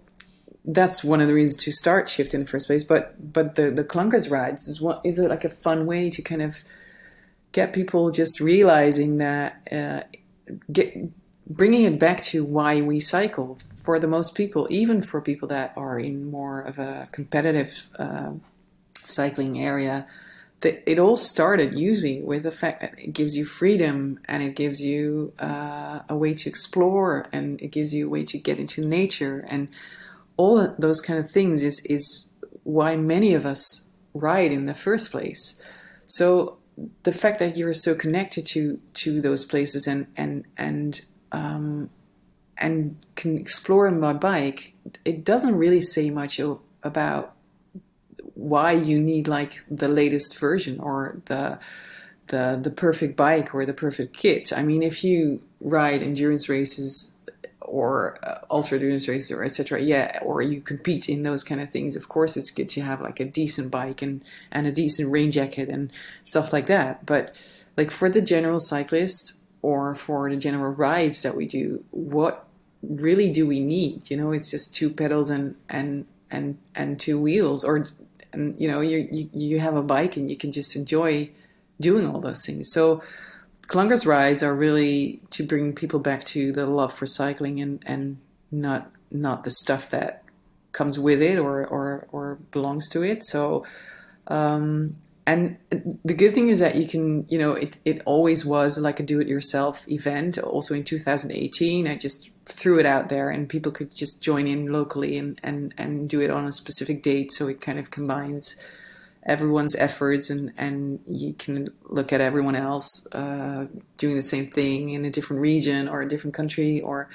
that's 0.65 1.03
one 1.03 1.21
of 1.21 1.29
the 1.29 1.35
reasons 1.35 1.63
to 1.65 1.73
start 1.73 2.09
shift 2.09 2.35
in 2.35 2.41
the 2.41 2.47
first 2.47 2.67
place. 2.67 2.85
But 2.85 3.33
but 3.33 3.55
the 3.55 3.71
the 3.71 3.85
clunkers 3.85 4.31
rides 4.31 4.69
is 4.69 4.81
what 4.81 5.01
is 5.05 5.19
it 5.19 5.29
like 5.29 5.45
a 5.45 5.49
fun 5.49 5.87
way 5.87 6.11
to 6.11 6.23
kind 6.23 6.43
of 6.43 6.57
get 7.53 7.73
people 7.73 8.11
just 8.11 8.41
realizing 8.41 9.19
that 9.19 9.61
uh, 9.73 10.03
get 10.73 10.95
bringing 11.51 11.85
it 11.85 11.99
back 11.99 12.23
to 12.23 12.45
why 12.45 12.81
we 12.81 13.01
cycle 13.01 13.59
for 13.77 13.99
the 13.99 14.07
most 14.07 14.35
people, 14.35 14.67
even 14.71 15.03
for 15.03 15.21
people 15.21 15.49
that 15.49 15.73
are 15.77 15.99
in 15.99 16.31
more 16.31 16.61
of 16.61 16.79
a 16.79 17.09
competitive 17.13 17.89
uh, 17.99 18.33
cycling 18.95 19.61
area 19.61 20.07
it 20.63 20.99
all 20.99 21.17
started 21.17 21.79
usually 21.79 22.23
with 22.23 22.43
the 22.43 22.51
fact 22.51 22.83
that 22.83 22.99
it 22.99 23.13
gives 23.13 23.37
you 23.37 23.45
freedom 23.45 24.21
and 24.27 24.43
it 24.43 24.55
gives 24.55 24.83
you 24.83 25.33
uh, 25.39 26.01
a 26.09 26.17
way 26.17 26.35
to 26.35 26.49
explore 26.49 27.25
and 27.33 27.61
it 27.63 27.69
gives 27.69 27.95
you 27.95 28.07
a 28.07 28.11
way 28.11 28.25
to 28.25 28.39
get 28.39 28.59
into 28.59 28.83
nature 28.83 29.45
and 29.49 29.71
all 30.37 30.75
those 30.79 31.01
kind 31.01 31.19
of 31.19 31.31
things 31.31 31.63
is 31.63 31.81
is 31.87 32.27
why 32.65 32.95
many 32.97 33.33
of 33.35 33.47
us 33.47 33.91
ride 34.15 34.53
in 34.53 34.67
the 34.67 34.75
first 34.75 35.11
place. 35.11 35.63
So 36.07 36.59
the 37.03 37.13
fact 37.13 37.39
that 37.39 37.57
you're 37.57 37.73
so 37.73 37.95
connected 37.95 38.47
to 38.47 38.81
to 38.95 39.21
those 39.21 39.45
places 39.45 39.87
and 39.87 40.07
and 40.17 40.45
and 40.57 41.01
um, 41.33 41.91
and 42.59 42.97
can 43.17 43.39
explore 43.39 43.91
by 43.91 44.13
bike, 44.13 44.75
it 45.05 45.25
doesn't 45.25 45.57
really 45.57 45.81
say 45.81 46.11
much 46.11 46.41
about 46.83 47.35
why 48.35 48.73
you 48.73 48.99
need 48.99 49.29
like 49.29 49.65
the 49.71 49.89
latest 49.89 50.39
version 50.39 50.79
or 50.81 51.21
the 51.27 51.59
the 52.29 52.59
the 52.63 52.71
perfect 52.71 53.17
bike 53.17 53.55
or 53.55 53.67
the 53.67 53.75
perfect 53.75 54.17
kit. 54.17 54.53
I 54.53 54.63
mean, 54.63 54.83
if 54.83 55.03
you 55.05 55.43
ride 55.61 56.03
endurance 56.03 56.49
races 56.49 57.15
or 57.71 58.19
uh, 58.23 58.39
ultra 58.51 58.77
endurance 58.79 59.09
races 59.09 59.31
or 59.31 59.45
etc. 59.45 59.81
Yeah, 59.81 60.19
or 60.23 60.43
you 60.43 60.61
compete 60.61 61.09
in 61.09 61.23
those 61.23 61.45
kind 61.45 61.61
of 61.61 61.71
things. 61.71 61.97
Of 61.97 62.09
course, 62.09 62.37
it's 62.37 62.51
good 62.51 62.69
to 62.71 62.83
have 62.83 63.01
like 63.01 63.21
a 63.21 63.25
decent 63.25 63.71
bike 63.71 64.03
and 64.03 64.23
and 64.51 64.67
a 64.67 64.73
decent 64.73 65.11
rain 65.11 65.31
jacket 65.31 65.69
and 65.69 65.93
stuff 66.25 66.53
like 66.53 66.67
that. 66.67 67.07
But 67.07 67.35
like 67.77 67.91
for 67.91 68.11
the 68.11 68.21
general 68.21 68.59
cyclist 68.59 69.40
or 69.63 69.95
for 69.95 70.31
the 70.31 70.37
general 70.37 70.73
rides 70.73 71.23
that 71.23 71.37
we 71.37 71.47
do, 71.47 71.85
what 71.91 72.47
really 72.83 73.31
do 73.31 73.47
we 73.47 73.61
need? 73.61 74.11
You 74.11 74.17
know, 74.17 74.33
it's 74.33 74.51
just 74.51 74.75
two 74.75 74.91
pedals 74.91 75.31
and 75.31 75.57
and 75.69 76.07
and 76.31 76.59
and 76.75 76.99
two 76.99 77.21
wheels 77.21 77.65
or 77.65 77.87
and 78.33 78.59
you 78.61 78.69
know 78.69 78.81
you, 78.81 79.09
you 79.11 79.29
you 79.33 79.61
have 79.61 79.77
a 79.77 79.83
bike 79.83 80.17
and 80.17 80.31
you 80.31 80.37
can 80.37 80.53
just 80.53 80.77
enjoy 80.77 81.31
doing 81.81 82.07
all 82.07 82.21
those 82.21 82.45
things. 82.45 82.71
So 82.73 83.03
Clunkers 83.67 84.07
rides 84.07 84.43
are 84.43 84.55
really 84.55 85.21
to 85.31 85.45
bring 85.45 85.75
people 85.75 86.01
back 86.01 86.25
to 86.25 86.53
the 86.53 86.67
love 86.67 86.93
for 86.93 87.07
cycling 87.07 87.61
and 87.61 87.83
and 87.87 88.19
not 88.51 88.91
not 89.11 89.45
the 89.45 89.51
stuff 89.51 89.91
that 89.91 90.23
comes 90.73 90.99
with 90.99 91.23
it 91.23 91.39
or 91.39 91.67
or 91.67 92.07
or 92.13 92.39
belongs 92.51 92.89
to 92.89 93.03
it. 93.03 93.23
So 93.23 93.65
um, 94.27 94.97
and 95.31 95.57
the 96.05 96.15
good 96.15 96.35
thing 96.35 96.49
is 96.49 96.59
that 96.59 96.75
you 96.75 96.89
can 96.89 97.25
you 97.29 97.39
know 97.39 97.53
it, 97.53 97.79
it 97.85 98.03
always 98.05 98.45
was 98.45 98.77
like 98.79 98.99
a 98.99 99.05
do-it-yourself 99.05 99.89
event. 99.89 100.39
Also 100.39 100.75
in 100.75 100.83
2018 100.83 101.87
i 101.87 101.97
just 101.97 102.31
threw 102.45 102.81
it 102.81 102.87
out 102.87 103.09
there 103.09 103.31
and 103.31 103.49
people 103.49 103.71
could 103.71 103.95
just 103.95 104.21
join 104.21 104.49
in 104.49 104.73
locally 104.73 105.17
and 105.19 105.41
and 105.45 105.73
and 105.79 106.09
do 106.09 106.21
it 106.21 106.31
on 106.31 106.47
a 106.47 106.53
specific 106.53 107.03
date. 107.03 107.31
So 107.31 107.47
it 107.47 107.61
kind 107.61 107.79
of 107.79 107.93
combines 107.93 108.57
everyone's 109.25 109.77
efforts 109.77 110.31
and 110.31 110.53
and 110.57 110.99
you 111.07 111.33
can 111.35 111.69
look 111.85 112.13
at 112.13 112.21
everyone 112.21 112.57
else 112.57 113.07
uh, 113.13 113.67
doing 113.99 114.17
the 114.17 114.23
same 114.35 114.51
thing 114.51 114.91
in 114.91 115.05
a 115.05 115.11
different 115.11 115.43
region 115.43 115.89
or 115.89 116.03
a 116.03 116.09
different 116.09 116.35
country 116.35 116.81
or 116.81 117.09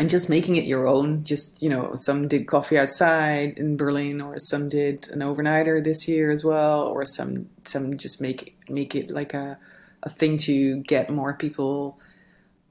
and 0.00 0.08
just 0.08 0.30
making 0.30 0.56
it 0.56 0.64
your 0.64 0.88
own. 0.88 1.24
Just 1.24 1.62
you 1.62 1.68
know, 1.68 1.90
some 1.94 2.26
did 2.26 2.46
coffee 2.46 2.78
outside 2.78 3.58
in 3.58 3.76
Berlin, 3.76 4.22
or 4.22 4.38
some 4.38 4.70
did 4.70 5.10
an 5.10 5.20
overnighter 5.20 5.84
this 5.84 6.08
year 6.08 6.30
as 6.30 6.42
well, 6.42 6.84
or 6.84 7.04
some 7.04 7.50
some 7.64 7.98
just 7.98 8.20
make 8.20 8.58
make 8.70 8.94
it 8.94 9.10
like 9.10 9.34
a 9.34 9.58
a 10.02 10.08
thing 10.08 10.38
to 10.38 10.78
get 10.78 11.10
more 11.10 11.34
people 11.34 12.00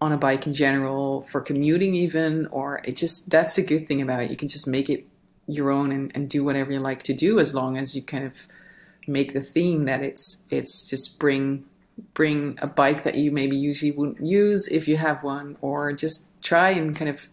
on 0.01 0.11
a 0.11 0.17
bike 0.17 0.47
in 0.47 0.53
general 0.53 1.21
for 1.21 1.39
commuting 1.41 1.93
even 1.93 2.47
or 2.47 2.81
it 2.83 2.95
just 2.95 3.29
that's 3.29 3.57
a 3.57 3.61
good 3.61 3.85
thing 3.85 4.01
about 4.01 4.21
it 4.21 4.31
you 4.31 4.37
can 4.37 4.47
just 4.47 4.65
make 4.65 4.89
it 4.89 5.05
your 5.45 5.69
own 5.69 5.91
and, 5.91 6.11
and 6.15 6.29
do 6.29 6.43
whatever 6.43 6.71
you 6.71 6.79
like 6.79 7.03
to 7.03 7.13
do 7.13 7.37
as 7.37 7.53
long 7.53 7.77
as 7.77 7.95
you 7.95 8.01
kind 8.01 8.23
of 8.23 8.47
make 9.07 9.33
the 9.33 9.41
theme 9.41 9.83
that 9.83 10.01
it's 10.01 10.47
it's 10.49 10.89
just 10.89 11.19
bring 11.19 11.65
bring 12.13 12.57
a 12.61 12.67
bike 12.67 13.03
that 13.03 13.15
you 13.15 13.31
maybe 13.31 13.57
usually 13.57 13.91
wouldn't 13.91 14.25
use 14.25 14.67
if 14.67 14.87
you 14.87 14.97
have 14.97 15.23
one 15.23 15.57
or 15.61 15.93
just 15.93 16.31
try 16.41 16.69
and 16.69 16.95
kind 16.95 17.09
of 17.09 17.27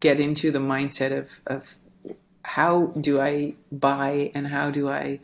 get 0.00 0.20
into 0.20 0.50
the 0.50 0.58
mindset 0.58 1.16
of 1.16 1.40
of 1.46 1.78
how 2.44 2.86
do 3.00 3.20
I 3.20 3.54
buy 3.70 4.30
and 4.34 4.46
how 4.46 4.70
do 4.70 4.88
I 4.88 5.20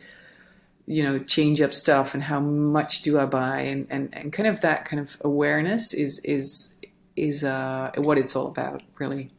you 0.86 1.02
know 1.02 1.18
change 1.18 1.60
up 1.60 1.72
stuff 1.72 2.14
and 2.14 2.22
how 2.22 2.40
much 2.40 3.02
do 3.02 3.18
I 3.18 3.26
buy? 3.26 3.60
And 3.60 3.86
and, 3.90 4.08
and 4.12 4.32
kind 4.32 4.46
of 4.48 4.60
that 4.62 4.84
kind 4.84 5.00
of 5.00 5.16
awareness 5.22 5.94
is 5.94 6.20
is 6.24 6.74
is 7.16 7.44
uh, 7.44 7.90
what 7.96 8.18
it's 8.18 8.36
all 8.36 8.46
about 8.46 8.82
really. 8.98 9.30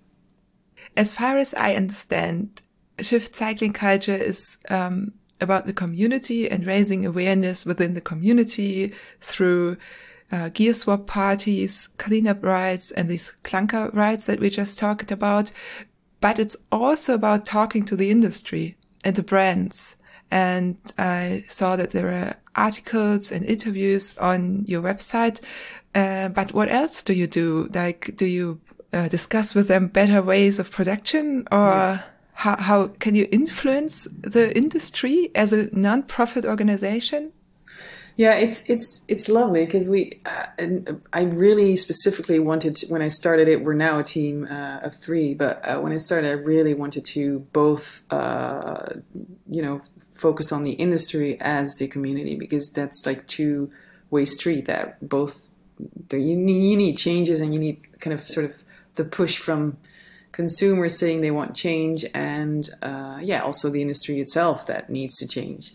As 0.97 1.13
far 1.13 1.37
as 1.37 1.53
I 1.53 1.75
understand 1.75 2.61
shift 2.99 3.35
cycling 3.35 3.73
culture 3.73 4.15
is 4.15 4.57
um, 4.69 5.13
about 5.41 5.65
the 5.65 5.73
community 5.73 6.49
and 6.49 6.65
raising 6.65 7.05
awareness 7.05 7.65
within 7.65 7.93
the 7.93 8.01
community 8.01 8.93
through 9.21 9.77
uh, 10.31 10.49
gear 10.49 10.73
swap 10.73 11.07
parties, 11.07 11.89
cleanup 11.97 12.43
rides, 12.43 12.91
and 12.91 13.09
these 13.09 13.33
clunker 13.43 13.93
rides 13.95 14.25
that 14.27 14.39
we 14.39 14.49
just 14.49 14.77
talked 14.77 15.11
about. 15.11 15.51
But 16.21 16.39
it's 16.39 16.57
also 16.71 17.13
about 17.13 17.45
talking 17.45 17.85
to 17.85 17.95
the 17.95 18.11
industry 18.11 18.75
and 19.03 19.15
the 19.15 19.23
brands. 19.23 19.95
And 20.31 20.77
I 20.97 21.45
saw 21.47 21.75
that 21.75 21.91
there 21.91 22.09
are 22.09 22.35
articles 22.55 23.31
and 23.31 23.45
interviews 23.45 24.17
on 24.17 24.65
your 24.67 24.81
website. 24.81 25.39
Uh, 25.95 26.29
but 26.29 26.53
what 26.53 26.69
else 26.69 27.01
do 27.01 27.13
you 27.13 27.25
do? 27.25 27.69
Like, 27.73 28.11
do 28.15 28.25
you 28.25 28.59
uh, 28.93 29.07
discuss 29.07 29.55
with 29.55 29.67
them 29.67 29.87
better 29.87 30.21
ways 30.21 30.59
of 30.59 30.69
production 30.69 31.47
or? 31.51 31.69
Yeah 31.69 32.01
how, 32.39 32.55
how 32.55 32.87
can 32.99 33.15
you 33.15 33.27
influence 33.33 34.07
the 34.21 34.55
industry 34.55 35.29
as 35.35 35.51
a 35.51 35.69
non-profit 35.77 36.45
organization? 36.45 37.33
Yeah, 38.15 38.35
it's 38.35 38.69
it's 38.69 39.03
it's 39.07 39.27
lovely 39.27 39.65
because 39.65 39.87
we 39.87 40.19
uh, 40.25 40.45
and 40.57 41.01
I 41.11 41.23
really 41.23 41.75
specifically 41.75 42.39
wanted 42.39 42.75
to, 42.77 42.87
when 42.87 43.01
I 43.01 43.09
started 43.09 43.47
it. 43.49 43.63
We're 43.63 43.73
now 43.73 43.99
a 43.99 44.03
team 44.03 44.47
uh, 44.49 44.79
of 44.83 44.93
three, 44.95 45.33
but 45.33 45.61
uh, 45.65 45.79
when 45.79 45.91
I 45.91 45.97
started, 45.97 46.27
I 46.27 46.33
really 46.33 46.73
wanted 46.73 47.05
to 47.15 47.39
both 47.51 48.03
uh, 48.09 48.87
you 49.49 49.61
know 49.61 49.81
focus 50.13 50.51
on 50.51 50.63
the 50.63 50.73
industry 50.73 51.39
as 51.41 51.75
the 51.75 51.87
community 51.87 52.35
because 52.35 52.71
that's 52.71 53.05
like 53.05 53.27
two 53.27 53.69
way 54.11 54.25
street 54.25 54.65
that 54.65 54.97
both 55.07 55.49
you 56.11 56.35
need, 56.35 56.71
you 56.71 56.77
need 56.77 56.97
changes 56.97 57.41
and 57.41 57.53
you 57.53 57.59
need 57.59 57.99
kind 57.99 58.13
of 58.13 58.21
sort 58.21 58.45
of 58.45 58.63
the 58.95 59.05
push 59.05 59.37
from 59.37 59.77
consumers 60.39 60.97
saying 60.97 61.19
they 61.19 61.35
want 61.39 61.53
change, 61.53 62.05
and 62.13 62.69
uh, 62.81 63.17
yeah, 63.21 63.41
also 63.41 63.69
the 63.69 63.81
industry 63.81 64.21
itself 64.21 64.67
that 64.67 64.89
needs 64.89 65.17
to 65.17 65.27
change. 65.27 65.73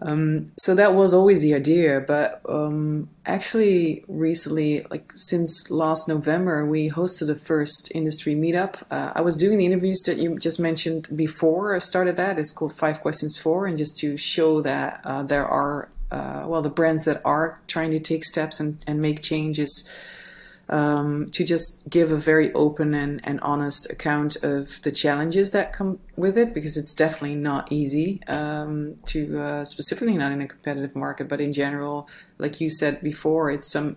Um, 0.00 0.52
so 0.58 0.74
that 0.74 0.94
was 0.94 1.12
always 1.12 1.40
the 1.42 1.52
idea, 1.54 2.00
but 2.14 2.40
um, 2.48 3.08
actually, 3.26 4.02
recently, 4.08 4.70
like 4.90 5.06
since 5.14 5.70
last 5.70 6.08
November, 6.08 6.64
we 6.64 6.90
hosted 6.90 7.26
the 7.26 7.36
first 7.50 7.92
industry 7.94 8.34
meetup. 8.34 8.74
Uh, 8.90 9.12
I 9.14 9.20
was 9.20 9.36
doing 9.36 9.58
the 9.58 9.66
interviews 9.66 10.00
that 10.06 10.16
you 10.16 10.38
just 10.38 10.58
mentioned 10.58 11.08
before 11.14 11.74
I 11.76 11.80
started 11.80 12.16
that. 12.16 12.38
It's 12.38 12.52
called 12.52 12.74
Five 12.74 13.02
Questions 13.02 13.36
For, 13.42 13.66
and 13.66 13.76
just 13.76 13.98
to 13.98 14.16
show 14.16 14.62
that 14.62 15.00
uh, 15.04 15.22
there 15.22 15.46
are, 15.46 15.90
uh, 16.10 16.44
well, 16.46 16.62
the 16.62 16.76
brands 16.78 17.04
that 17.04 17.20
are 17.24 17.60
trying 17.66 17.90
to 17.90 18.00
take 18.10 18.24
steps 18.24 18.58
and, 18.58 18.70
and 18.86 19.02
make 19.02 19.20
changes 19.20 19.72
um, 20.68 21.30
to 21.30 21.44
just 21.44 21.88
give 21.88 22.10
a 22.10 22.16
very 22.16 22.52
open 22.52 22.92
and, 22.94 23.20
and 23.24 23.40
honest 23.40 23.90
account 23.90 24.36
of 24.42 24.82
the 24.82 24.90
challenges 24.90 25.52
that 25.52 25.72
come 25.72 26.00
with 26.16 26.36
it 26.36 26.54
because 26.54 26.76
it's 26.76 26.92
definitely 26.92 27.36
not 27.36 27.70
easy 27.70 28.20
um, 28.26 28.96
to 29.06 29.38
uh, 29.40 29.64
specifically 29.64 30.16
not 30.16 30.32
in 30.32 30.40
a 30.40 30.48
competitive 30.48 30.96
market 30.96 31.28
but 31.28 31.40
in 31.40 31.52
general 31.52 32.08
like 32.38 32.60
you 32.60 32.68
said 32.68 33.00
before 33.00 33.50
it's 33.50 33.70
some 33.70 33.96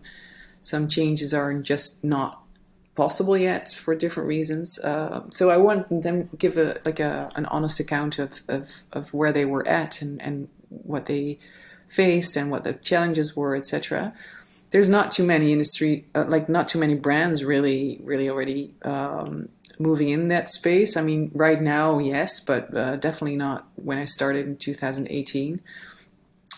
some 0.62 0.88
changes 0.88 1.34
are 1.34 1.54
just 1.56 2.04
not 2.04 2.44
possible 3.00 3.38
yet 3.38 3.70
for 3.72 3.96
different 3.96 4.28
reasons. 4.28 4.78
Uh, 4.80 5.24
so 5.30 5.50
I 5.50 5.56
want 5.56 5.88
them 6.04 6.30
give 6.38 6.58
a 6.58 6.80
like 6.84 7.00
a 7.00 7.30
an 7.36 7.46
honest 7.46 7.80
account 7.80 8.20
of, 8.20 8.42
of, 8.50 8.84
of 8.92 9.14
where 9.14 9.32
they 9.32 9.46
were 9.46 9.66
at 9.66 10.02
and, 10.02 10.22
and 10.22 10.50
what 10.70 11.06
they 11.06 11.40
faced 11.88 12.36
and 12.36 12.52
what 12.52 12.64
the 12.66 12.74
challenges 12.74 13.36
were 13.36 13.56
etc 13.56 14.14
there's 14.72 14.90
not 14.90 15.12
too 15.12 15.24
many 15.24 15.52
industry 15.52 16.06
uh, 16.16 16.26
like 16.28 16.50
not 16.50 16.68
too 16.68 16.80
many 16.80 16.96
brands 16.96 17.44
really 17.44 18.00
really 18.04 18.30
already 18.30 18.74
um, 18.84 19.50
moving 19.80 20.10
in 20.10 20.28
that 20.28 20.50
space. 20.50 20.98
I 20.98 21.02
mean 21.02 21.32
right 21.34 21.62
now 21.62 22.00
yes 22.00 22.40
but 22.40 22.76
uh, 22.76 22.96
definitely 22.98 23.38
not 23.38 23.68
when 23.76 23.98
i 23.98 24.06
started 24.06 24.46
in 24.46 24.58
2018 24.58 25.62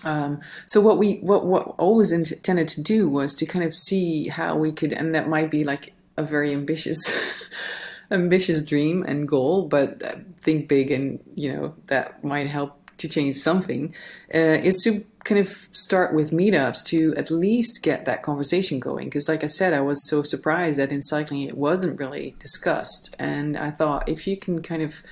um, 0.03 0.41
so 0.65 0.81
what 0.81 0.97
we 0.97 1.15
what 1.17 1.45
what 1.45 1.75
always 1.77 2.11
intended 2.11 2.67
to 2.69 2.81
do 2.81 3.07
was 3.07 3.35
to 3.35 3.45
kind 3.45 3.63
of 3.63 3.73
see 3.73 4.27
how 4.27 4.57
we 4.57 4.71
could 4.71 4.93
and 4.93 5.13
that 5.13 5.27
might 5.27 5.51
be 5.51 5.63
like 5.63 5.93
a 6.17 6.23
very 6.23 6.53
ambitious 6.53 7.49
ambitious 8.11 8.61
dream 8.61 9.03
and 9.03 9.27
goal 9.27 9.67
but 9.67 10.01
uh, 10.03 10.15
think 10.41 10.67
big 10.67 10.91
and 10.91 11.21
you 11.35 11.53
know 11.53 11.73
that 11.87 12.23
might 12.23 12.47
help 12.47 12.77
to 12.97 13.07
change 13.07 13.35
something 13.35 13.93
uh, 14.33 14.37
is 14.37 14.81
to 14.83 15.03
kind 15.23 15.39
of 15.39 15.47
start 15.47 16.13
with 16.13 16.31
meetups 16.31 16.85
to 16.85 17.13
at 17.15 17.29
least 17.29 17.83
get 17.83 18.05
that 18.05 18.23
conversation 18.23 18.79
going. 18.79 19.05
Because, 19.05 19.29
like 19.29 19.43
I 19.43 19.47
said, 19.47 19.73
I 19.73 19.81
was 19.81 20.07
so 20.09 20.23
surprised 20.23 20.79
that 20.79 20.91
in 20.91 21.01
cycling 21.01 21.43
it 21.43 21.57
wasn't 21.57 21.99
really 21.99 22.35
discussed. 22.39 23.15
And 23.19 23.57
I 23.57 23.71
thought 23.71 24.09
if 24.09 24.27
you 24.27 24.37
can 24.37 24.61
kind 24.61 24.81
of 24.81 25.03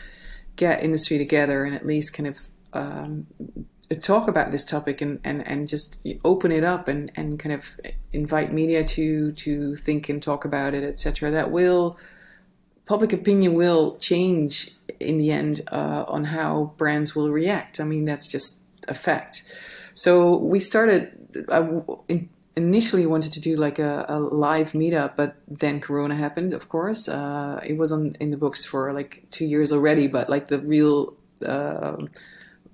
get 0.56 0.84
industry 0.84 1.18
together 1.18 1.64
and 1.64 1.76
at 1.76 1.86
least 1.86 2.14
kind 2.14 2.27
of 2.27 2.40
um, 2.73 3.27
talk 4.02 4.27
about 4.27 4.52
this 4.52 4.65
topic 4.65 5.02
and, 5.02 5.19
and, 5.23 5.45
and 5.48 5.68
just 5.68 6.06
open 6.23 6.52
it 6.52 6.64
up 6.64 6.88
and, 6.88 7.11
and 7.15 7.40
kind 7.40 7.53
of 7.53 7.80
invite 8.14 8.52
media 8.52 8.84
to 8.84 9.31
to 9.34 9.76
think 9.76 10.10
and 10.10 10.22
talk 10.22 10.45
about 10.45 10.73
it, 10.73 10.84
etc. 10.84 11.31
That 11.31 11.52
will 11.52 11.98
public 12.86 13.14
opinion 13.14 13.53
will 13.53 13.98
change 13.98 14.72
in 14.99 15.18
the 15.18 15.31
end 15.31 15.61
uh, 15.72 16.06
on 16.07 16.26
how 16.26 16.73
brands 16.77 17.15
will 17.15 17.30
react. 17.30 17.80
I 17.80 17.84
mean, 17.84 18.03
that's 18.03 18.27
just 18.27 18.64
a 18.88 18.94
fact. 18.94 19.44
So 19.94 20.38
we 20.38 20.60
started. 20.60 21.11
I 21.49 21.68
initially 22.56 23.06
wanted 23.06 23.32
to 23.34 23.40
do 23.40 23.56
like 23.56 23.80
a, 23.80 24.06
a, 24.10 24.20
live 24.20 24.74
meetup, 24.74 25.16
but 25.16 25.36
then 25.48 25.80
Corona 25.80 26.16
happened. 26.16 26.53
Of 26.53 26.68
course, 26.70 27.07
uh, 27.07 27.61
it 27.66 27.78
was 27.78 27.91
on 27.91 28.16
in 28.20 28.32
the 28.32 28.38
books 28.38 28.66
for 28.66 28.94
like 28.94 29.26
two 29.32 29.45
years 29.45 29.72
already. 29.72 30.07
But 30.07 30.30
like 30.30 30.48
the 30.48 30.60
real 30.60 31.14
uh, 31.45 31.98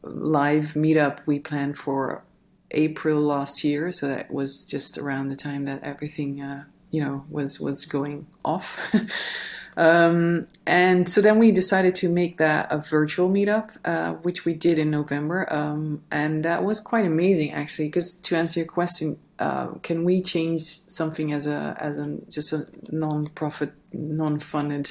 live 0.01 0.73
meetup 0.73 1.19
we 1.25 1.39
planned 1.39 1.77
for 1.77 2.23
April 2.71 3.21
last 3.21 3.63
year, 3.63 3.91
so 3.91 4.07
that 4.07 4.31
was 4.31 4.65
just 4.65 4.97
around 4.97 5.29
the 5.29 5.35
time 5.35 5.65
that 5.65 5.83
everything 5.83 6.41
uh, 6.41 6.63
you 6.91 7.01
know 7.01 7.25
was 7.29 7.59
was 7.59 7.85
going 7.85 8.27
off. 8.43 8.93
Um, 9.77 10.47
and 10.65 11.07
so 11.07 11.21
then 11.21 11.37
we 11.37 11.51
decided 11.51 11.95
to 11.95 12.09
make 12.09 12.37
that 12.37 12.71
a 12.71 12.77
virtual 12.77 13.29
meetup, 13.29 13.75
uh, 13.83 14.13
which 14.13 14.45
we 14.45 14.53
did 14.53 14.79
in 14.79 14.89
November. 14.89 15.51
Um, 15.53 16.01
and 16.11 16.45
that 16.45 16.63
was 16.63 16.79
quite 16.79 17.05
amazing, 17.05 17.51
actually, 17.51 17.89
because 17.89 18.15
to 18.21 18.37
answer 18.37 18.61
your 18.61 18.67
question, 18.67 19.17
uh, 19.37 19.73
can 19.83 20.05
we 20.05 20.21
change 20.21 20.87
something 20.87 21.33
as 21.33 21.45
a 21.45 21.75
as 21.79 21.99
a 21.99 22.17
just 22.29 22.53
a 22.53 22.67
non-profit, 22.89 23.73
non-funded 23.93 24.89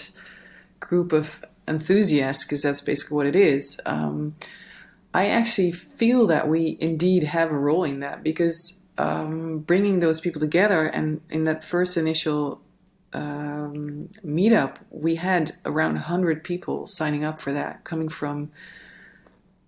group 0.80 1.12
of 1.12 1.42
enthusiasts? 1.66 2.44
Because 2.44 2.62
that's 2.62 2.82
basically 2.82 3.16
what 3.16 3.26
it 3.26 3.36
is. 3.36 3.80
Um, 3.86 4.34
I 5.14 5.28
actually 5.28 5.72
feel 5.72 6.26
that 6.26 6.48
we 6.48 6.76
indeed 6.80 7.22
have 7.22 7.50
a 7.50 7.56
role 7.56 7.84
in 7.84 8.00
that 8.00 8.22
because 8.22 8.84
um, 8.98 9.60
bringing 9.60 10.00
those 10.00 10.20
people 10.20 10.40
together 10.40 10.82
and 10.86 11.20
in 11.30 11.44
that 11.44 11.64
first 11.64 11.96
initial 11.96 12.60
um, 13.14 14.08
meetup, 14.24 14.76
we 14.90 15.14
had 15.14 15.52
around 15.64 15.94
100 15.94 16.44
people 16.44 16.86
signing 16.86 17.24
up 17.24 17.40
for 17.40 17.52
that, 17.52 17.84
coming 17.84 18.08
from 18.08 18.50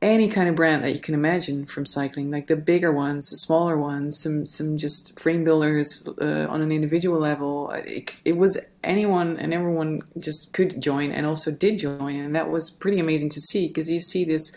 any 0.02 0.28
kind 0.28 0.48
of 0.48 0.54
brand 0.54 0.84
that 0.84 0.92
you 0.92 1.00
can 1.00 1.14
imagine 1.14 1.64
from 1.64 1.86
cycling, 1.86 2.30
like 2.30 2.48
the 2.48 2.56
bigger 2.56 2.92
ones, 2.92 3.30
the 3.30 3.36
smaller 3.36 3.78
ones, 3.78 4.20
some 4.20 4.46
some 4.46 4.76
just 4.76 5.18
frame 5.18 5.42
builders 5.42 6.06
uh, 6.20 6.46
on 6.50 6.60
an 6.60 6.70
individual 6.70 7.18
level. 7.18 7.70
It, 7.70 8.14
it, 8.24 8.36
was 8.36 8.58
anyone 8.84 9.38
and 9.38 9.54
everyone 9.54 10.02
just 10.18 10.52
could 10.52 10.80
join 10.82 11.12
and 11.12 11.24
also 11.24 11.50
did 11.50 11.78
join, 11.78 12.16
and 12.16 12.34
that 12.34 12.50
was 12.50 12.70
pretty 12.70 12.98
amazing 12.98 13.30
to 13.30 13.40
see 13.40 13.68
because 13.68 13.88
you 13.88 14.00
see 14.00 14.24
this 14.24 14.54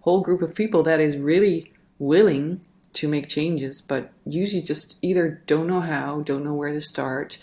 whole 0.00 0.22
group 0.22 0.42
of 0.42 0.54
people 0.54 0.82
that 0.82 0.98
is 0.98 1.16
really 1.16 1.70
willing 1.98 2.60
to 2.94 3.06
make 3.06 3.28
changes, 3.28 3.80
but 3.80 4.10
usually 4.26 4.62
just 4.62 4.98
either 5.02 5.42
don't 5.46 5.68
know 5.68 5.80
how, 5.80 6.22
don't 6.22 6.44
know 6.44 6.54
where 6.54 6.72
to 6.72 6.80
start 6.80 7.38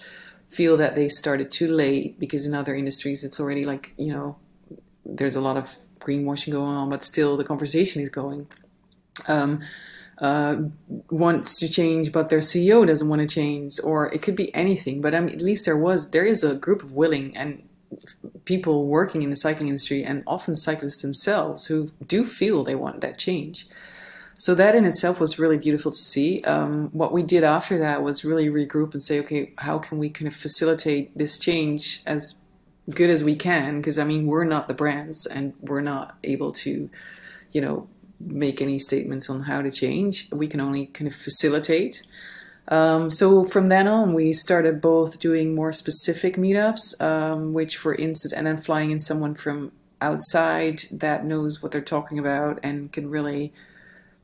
feel 0.58 0.76
that 0.78 0.96
they 0.96 1.08
started 1.08 1.52
too 1.52 1.70
late 1.84 2.20
because 2.20 2.46
in 2.46 2.54
other 2.54 2.74
industries 2.76 3.24
it's 3.24 3.40
already 3.40 3.66
like 3.66 3.94
you 3.98 4.12
know 4.14 4.38
there's 5.06 5.36
a 5.36 5.42
lot 5.42 5.58
of 5.58 5.76
greenwashing 6.00 6.52
going 6.52 6.76
on 6.82 6.90
but 6.90 7.04
still 7.04 7.38
the 7.38 7.44
conversation 7.44 8.02
is 8.02 8.10
going 8.10 8.48
um, 9.28 9.62
uh, 10.20 10.56
wants 11.10 11.60
to 11.60 11.70
change 11.70 12.12
but 12.12 12.30
their 12.30 12.40
ceo 12.40 12.86
doesn't 12.86 13.10
want 13.10 13.22
to 13.22 13.28
change 13.28 13.74
or 13.84 14.12
it 14.14 14.22
could 14.24 14.36
be 14.36 14.54
anything 14.56 15.00
but 15.00 15.14
I 15.14 15.20
mean, 15.20 15.36
at 15.36 15.42
least 15.42 15.66
there 15.66 15.78
was 15.78 16.12
there 16.12 16.26
is 16.26 16.44
a 16.44 16.56
group 16.56 16.82
of 16.84 16.94
willing 16.94 17.38
and 17.38 17.68
people 18.46 18.88
working 18.88 19.22
in 19.22 19.30
the 19.30 19.36
cycling 19.36 19.68
industry 19.68 20.04
and 20.04 20.24
often 20.26 20.56
cyclists 20.56 21.02
themselves 21.02 21.66
who 21.66 21.90
do 22.08 22.24
feel 22.24 22.64
they 22.64 22.76
want 22.76 23.02
that 23.02 23.18
change. 23.18 23.68
So 24.40 24.54
that 24.54 24.76
in 24.76 24.86
itself 24.86 25.20
was 25.20 25.40
really 25.40 25.58
beautiful 25.58 25.92
to 25.92 25.98
see. 25.98 26.42
Um, 26.42 26.90
what 26.92 27.12
we 27.12 27.24
did 27.24 27.44
after 27.44 27.80
that 27.80 28.04
was 28.04 28.24
really 28.24 28.50
regroup 28.50 28.94
and 28.94 29.02
say, 29.02 29.20
okay, 29.22 29.52
how 29.58 29.80
can 29.80 29.98
we 29.98 30.12
kind 30.12 30.28
of 30.28 30.36
facilitate 30.36 31.18
this 31.18 31.40
change 31.40 32.04
as 32.06 32.40
good 32.92 33.10
as 33.10 33.24
we 33.24 33.36
can? 33.36 33.78
Because 33.78 33.98
I 33.98 34.04
mean, 34.04 34.28
we're 34.28 34.46
not 34.46 34.68
the 34.68 34.76
brands, 34.76 35.26
and 35.26 35.54
we're 35.62 35.82
not 35.82 36.18
able 36.24 36.52
to, 36.52 36.88
you 37.52 37.62
know, 37.62 37.90
make 38.20 38.62
any 38.62 38.78
statements 38.78 39.28
on 39.28 39.42
how 39.42 39.64
to 39.64 39.72
change. 39.72 40.30
We 40.32 40.48
can 40.48 40.62
only 40.62 40.86
kind 40.86 41.08
of 41.08 41.16
facilitate. 41.16 42.06
Um, 42.68 43.10
so 43.10 43.44
from 43.44 43.70
then 43.70 43.88
on, 43.88 44.14
we 44.14 44.34
started 44.34 44.82
both 44.82 45.20
doing 45.20 45.56
more 45.56 45.72
specific 45.72 46.36
meetups, 46.36 47.02
um, 47.02 47.54
which, 47.54 47.78
for 47.78 47.96
instance, 47.96 48.34
and 48.34 48.46
then 48.46 48.58
flying 48.58 48.92
in 48.92 49.02
someone 49.02 49.34
from 49.34 49.72
outside 50.00 50.84
that 50.92 51.26
knows 51.26 51.64
what 51.64 51.72
they're 51.72 51.82
talking 51.82 52.20
about 52.20 52.60
and 52.62 52.92
can 52.92 53.10
really 53.10 53.52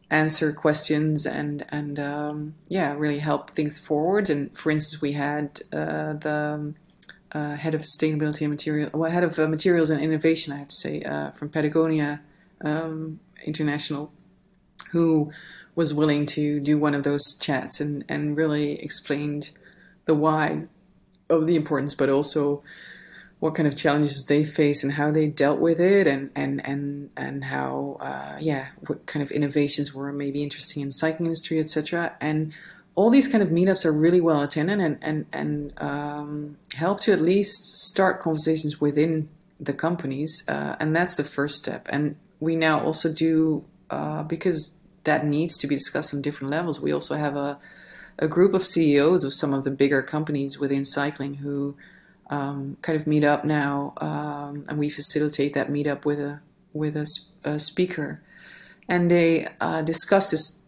answer 0.09 0.53
questions 0.53 1.25
and 1.25 1.65
and 1.69 1.99
um, 1.99 2.55
yeah, 2.67 2.93
really 2.93 3.19
help 3.19 3.51
things 3.51 3.80
forward. 3.80 4.30
And 4.30 4.55
for 4.55 4.71
instance, 4.71 5.01
we 5.01 5.13
had 5.13 5.61
uh, 5.71 6.13
the 6.13 6.73
uh, 7.34 7.55
head 7.55 7.73
of 7.73 7.81
sustainability 7.81 8.41
and 8.41 8.51
material, 8.51 8.89
well, 8.93 9.09
head 9.09 9.23
of 9.23 9.38
uh, 9.39 9.47
materials 9.47 9.89
and 9.89 10.01
innovation, 10.01 10.53
I 10.53 10.57
have 10.57 10.67
to 10.67 10.75
say, 10.75 11.01
uh, 11.01 11.31
from 11.31 11.49
Patagonia 11.49 12.21
um, 12.61 13.19
International, 13.43 14.11
who 14.91 15.31
was 15.75 15.93
willing 15.93 16.27
to 16.27 16.59
do 16.59 16.77
one 16.77 16.93
of 16.93 17.03
those 17.03 17.35
chats 17.39 17.80
and, 17.80 18.05
and 18.07 18.38
really 18.38 18.80
explained 18.80 19.51
the 20.05 20.13
why 20.13 20.65
of 21.30 21.47
the 21.47 21.55
importance, 21.55 21.95
but 21.95 22.09
also 22.09 22.61
what 23.44 23.56
kind 23.56 23.68
of 23.68 23.76
challenges 23.76 24.24
they 24.30 24.45
face 24.45 24.86
and 24.86 24.94
how 24.94 25.11
they 25.11 25.28
dealt 25.28 25.60
with 25.60 25.78
it, 25.78 26.07
and 26.07 26.32
and 26.34 26.65
and 26.65 27.10
and 27.18 27.44
how 27.44 27.98
uh, 27.99 28.38
yeah, 28.40 28.68
what 28.88 29.06
kind 29.06 29.22
of 29.22 29.32
innovations 29.32 29.94
were 29.94 30.14
maybe 30.14 30.41
interesting 30.41 30.82
in 30.82 30.90
cycling 30.91 31.26
industry, 31.26 31.60
etc. 31.60 32.15
And 32.22 32.53
all 32.95 33.10
these 33.10 33.28
kind 33.28 33.44
of 33.44 33.49
meetups 33.49 33.84
are 33.86 33.91
really 33.91 34.22
well 34.22 34.41
attended 34.41 34.80
and 34.80 34.98
and 35.02 35.26
and 35.34 35.74
um, 35.82 36.57
help 36.76 37.02
to 37.02 37.11
at 37.11 37.20
least 37.20 37.76
start 37.76 38.22
conversations 38.22 38.80
within 38.80 39.28
the 39.60 39.74
companies, 39.74 40.45
uh, 40.48 40.78
and 40.80 40.95
that's 40.95 41.15
the 41.15 41.26
first 41.26 41.57
step. 41.57 41.86
And 41.90 42.15
we 42.40 42.56
now 42.56 42.80
also 42.80 43.14
do 43.14 43.65
uh, 43.90 44.24
because 44.24 44.78
that 45.03 45.26
needs 45.26 45.57
to 45.57 45.68
be 45.68 45.76
discussed 45.76 46.14
on 46.14 46.22
different 46.22 46.49
levels. 46.49 46.80
We 46.80 46.94
also 46.94 47.18
have 47.18 47.36
a, 47.36 47.60
a 48.18 48.30
group 48.30 48.53
of 48.53 48.65
CEOs 48.65 49.26
of 49.26 49.34
some 49.34 49.53
of 49.53 49.65
the 49.65 49.72
bigger 49.72 50.02
companies 50.02 50.60
within 50.60 50.86
cycling 50.86 51.34
who 51.34 51.76
um, 52.29 52.77
kind 52.81 52.99
of 52.99 53.07
meet 53.07 53.23
up 53.23 53.43
now, 53.43 53.93
um, 53.97 54.65
and 54.67 54.77
we 54.77 54.89
facilitate 54.89 55.53
that 55.53 55.67
meetup 55.67 56.05
with 56.05 56.19
a 56.19 56.41
with 56.73 56.97
a, 56.97 57.05
a 57.43 57.59
speaker, 57.59 58.21
and 58.89 59.11
they 59.11 59.47
uh, 59.61 59.81
discuss 59.81 60.31
this 60.31 60.63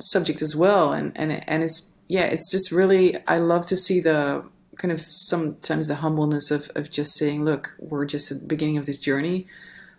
subject 0.00 0.42
as 0.42 0.56
well. 0.56 0.92
And 0.92 1.16
and 1.16 1.48
and 1.48 1.62
it's 1.62 1.92
yeah, 2.08 2.24
it's 2.24 2.50
just 2.50 2.70
really 2.70 3.16
I 3.26 3.38
love 3.38 3.66
to 3.66 3.76
see 3.76 4.00
the 4.00 4.48
kind 4.76 4.92
of 4.92 5.00
sometimes 5.00 5.88
the 5.88 5.96
humbleness 5.96 6.50
of 6.50 6.70
of 6.74 6.90
just 6.90 7.16
saying, 7.16 7.44
look, 7.44 7.76
we're 7.78 8.06
just 8.06 8.30
at 8.30 8.40
the 8.40 8.46
beginning 8.46 8.78
of 8.78 8.86
this 8.86 8.98
journey. 8.98 9.46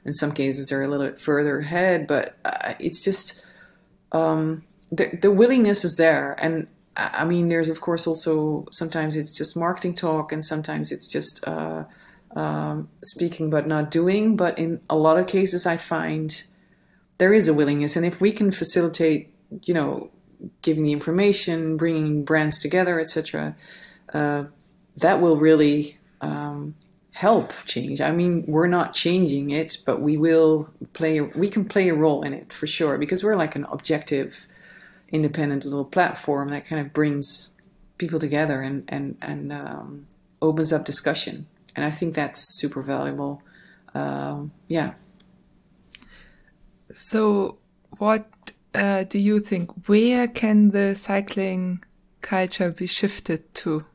In 0.03 0.13
some 0.13 0.31
cases, 0.31 0.67
they're 0.67 0.81
a 0.81 0.87
little 0.87 1.05
bit 1.05 1.19
further 1.19 1.59
ahead, 1.59 2.07
but 2.07 2.35
uh, 2.43 2.73
it's 2.79 3.03
just 3.03 3.45
um, 4.11 4.63
the, 4.91 5.15
the 5.21 5.31
willingness 5.31 5.85
is 5.85 5.95
there. 5.95 6.35
And 6.41 6.67
I 6.95 7.25
mean, 7.25 7.47
there's 7.47 7.69
of 7.69 7.81
course 7.81 8.05
also 8.07 8.65
sometimes 8.71 9.15
it's 9.15 9.35
just 9.37 9.55
marketing 9.55 9.95
talk, 9.95 10.31
and 10.31 10.43
sometimes 10.43 10.91
it's 10.91 11.07
just 11.07 11.45
uh, 11.47 11.85
um, 12.35 12.89
speaking 13.03 13.49
but 13.49 13.67
not 13.67 13.91
doing. 13.91 14.35
But 14.35 14.59
in 14.59 14.81
a 14.89 14.95
lot 14.95 15.17
of 15.17 15.27
cases, 15.27 15.65
I 15.65 15.77
find 15.77 16.43
there 17.17 17.33
is 17.33 17.47
a 17.47 17.53
willingness, 17.53 17.95
and 17.95 18.05
if 18.05 18.19
we 18.19 18.31
can 18.31 18.51
facilitate, 18.51 19.33
you 19.63 19.73
know, 19.73 20.11
giving 20.61 20.83
the 20.83 20.91
information, 20.91 21.77
bringing 21.77 22.25
brands 22.25 22.59
together, 22.59 22.99
etc., 22.99 23.55
uh, 24.13 24.45
that 24.97 25.21
will 25.21 25.37
really 25.37 25.97
um, 26.19 26.75
help 27.11 27.53
change. 27.65 28.01
I 28.01 28.11
mean, 28.11 28.43
we're 28.47 28.67
not 28.67 28.93
changing 28.93 29.51
it, 29.51 29.77
but 29.85 30.01
we 30.01 30.17
will 30.17 30.69
play. 30.93 31.21
We 31.21 31.49
can 31.49 31.65
play 31.65 31.89
a 31.89 31.93
role 31.93 32.23
in 32.23 32.33
it 32.33 32.51
for 32.53 32.67
sure 32.67 32.97
because 32.97 33.23
we're 33.23 33.35
like 33.35 33.55
an 33.55 33.65
objective, 33.71 34.47
independent 35.11 35.65
little 35.65 35.85
platform 35.85 36.49
that 36.49 36.65
kind 36.65 36.85
of 36.85 36.93
brings 36.93 37.55
people 37.97 38.19
together 38.19 38.61
and 38.61 38.83
and 38.87 39.17
and 39.21 39.51
um, 39.53 40.07
opens 40.41 40.73
up 40.73 40.85
discussion. 40.85 41.47
And 41.75 41.85
I 41.85 41.91
think 41.91 42.15
that's 42.15 42.59
super 42.59 42.81
valuable. 42.81 43.41
Um, 43.93 44.51
yeah. 44.67 44.93
So, 46.93 47.57
what 47.97 48.27
uh, 48.73 49.03
do 49.03 49.19
you 49.19 49.39
think? 49.39 49.87
Where 49.87 50.27
can 50.27 50.71
the 50.71 50.95
cycling 50.95 51.83
culture 52.21 52.71
be 52.71 52.87
shifted 52.87 53.53
to? 53.55 53.85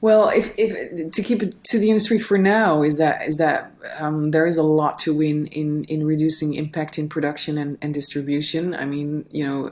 Well, 0.00 0.28
if, 0.28 0.54
if 0.56 1.10
to 1.12 1.22
keep 1.22 1.42
it 1.42 1.56
to 1.64 1.78
the 1.78 1.88
industry 1.88 2.18
for 2.18 2.38
now 2.38 2.82
is 2.82 2.98
that 2.98 3.26
is 3.26 3.36
that 3.38 3.72
um, 3.98 4.30
there 4.30 4.46
is 4.46 4.56
a 4.56 4.62
lot 4.62 4.98
to 5.00 5.12
win 5.12 5.46
in 5.46 5.84
in 5.84 6.06
reducing 6.06 6.54
impact 6.54 6.98
in 6.98 7.08
production 7.08 7.58
and, 7.58 7.78
and 7.82 7.92
distribution. 7.92 8.74
I 8.74 8.84
mean, 8.84 9.26
you 9.32 9.44
know, 9.44 9.70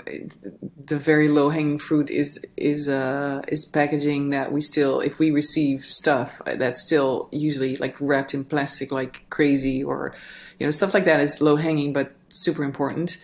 the 0.84 0.98
very 0.98 1.28
low 1.28 1.50
hanging 1.50 1.78
fruit 1.78 2.10
is 2.10 2.44
is 2.56 2.88
uh, 2.88 3.42
is 3.46 3.64
packaging 3.64 4.30
that 4.30 4.50
we 4.50 4.60
still, 4.60 5.00
if 5.00 5.20
we 5.20 5.30
receive 5.30 5.82
stuff 5.82 6.40
that's 6.44 6.82
still 6.82 7.28
usually 7.30 7.76
like 7.76 7.96
wrapped 8.00 8.34
in 8.34 8.44
plastic 8.44 8.90
like 8.90 9.28
crazy, 9.30 9.84
or 9.84 10.12
you 10.58 10.66
know, 10.66 10.72
stuff 10.72 10.92
like 10.92 11.04
that 11.04 11.20
is 11.20 11.40
low 11.40 11.54
hanging 11.54 11.92
but 11.92 12.12
super 12.30 12.64
important. 12.64 13.18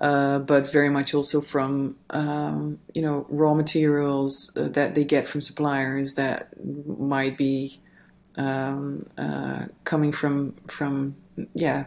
Uh, 0.00 0.38
but 0.38 0.72
very 0.72 0.88
much 0.88 1.12
also 1.12 1.42
from 1.42 1.94
um, 2.08 2.78
you 2.94 3.02
know 3.02 3.26
raw 3.28 3.52
materials 3.52 4.50
uh, 4.56 4.66
that 4.68 4.94
they 4.94 5.04
get 5.04 5.26
from 5.26 5.42
suppliers 5.42 6.14
that 6.14 6.48
might 6.86 7.36
be 7.36 7.78
um, 8.36 9.04
uh, 9.18 9.66
coming 9.84 10.10
from 10.10 10.52
from 10.68 11.14
yeah 11.52 11.84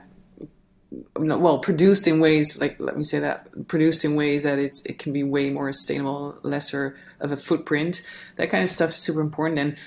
well 1.16 1.60
produced 1.60 2.08
in 2.08 2.20
ways 2.20 2.60
like 2.60 2.76
let 2.80 2.96
me 2.96 3.04
say 3.04 3.20
that 3.20 3.68
produced 3.68 4.06
in 4.06 4.16
ways 4.16 4.44
that 4.44 4.60
it's 4.60 4.86
it 4.86 5.00
can 5.00 5.12
be 5.12 5.24
way 5.24 5.50
more 5.50 5.72
sustainable 5.72 6.38
lesser 6.44 6.96
of 7.20 7.32
a 7.32 7.38
footprint. 7.38 8.08
That 8.36 8.50
kind 8.50 8.64
of 8.64 8.70
stuff 8.70 8.92
is 8.92 8.98
super 8.98 9.22
important. 9.22 9.58
And 9.58 9.78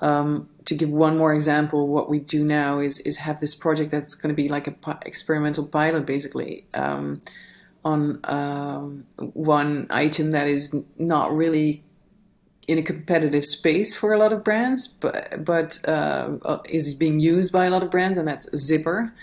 um, 0.00 0.48
to 0.64 0.74
give 0.74 0.90
one 0.90 1.16
more 1.16 1.32
example, 1.32 1.86
what 1.88 2.08
we 2.08 2.18
do 2.18 2.44
now 2.44 2.80
is 2.80 2.98
is 3.00 3.18
have 3.18 3.40
this 3.40 3.54
project 3.54 3.90
that's 3.90 4.14
going 4.14 4.34
to 4.34 4.42
be 4.42 4.48
like 4.48 4.66
a 4.66 4.74
experimental 5.04 5.66
pilot, 5.66 6.06
basically, 6.06 6.64
um, 6.74 7.22
on 7.86 8.18
um, 8.24 9.06
one 9.34 9.86
item 9.90 10.32
that 10.32 10.48
is 10.48 10.74
not 10.98 11.32
really 11.32 11.84
in 12.66 12.78
a 12.78 12.82
competitive 12.82 13.44
space 13.44 13.94
for 13.94 14.12
a 14.12 14.18
lot 14.18 14.32
of 14.32 14.42
brands, 14.42 14.88
but 14.88 15.44
but 15.44 15.78
uh, 15.86 16.30
uh, 16.44 16.58
is 16.68 16.94
being 16.94 17.20
used 17.20 17.52
by 17.52 17.66
a 17.66 17.70
lot 17.70 17.84
of 17.84 17.90
brands, 17.92 18.18
and 18.18 18.26
that's 18.26 18.48
zipper. 18.56 19.14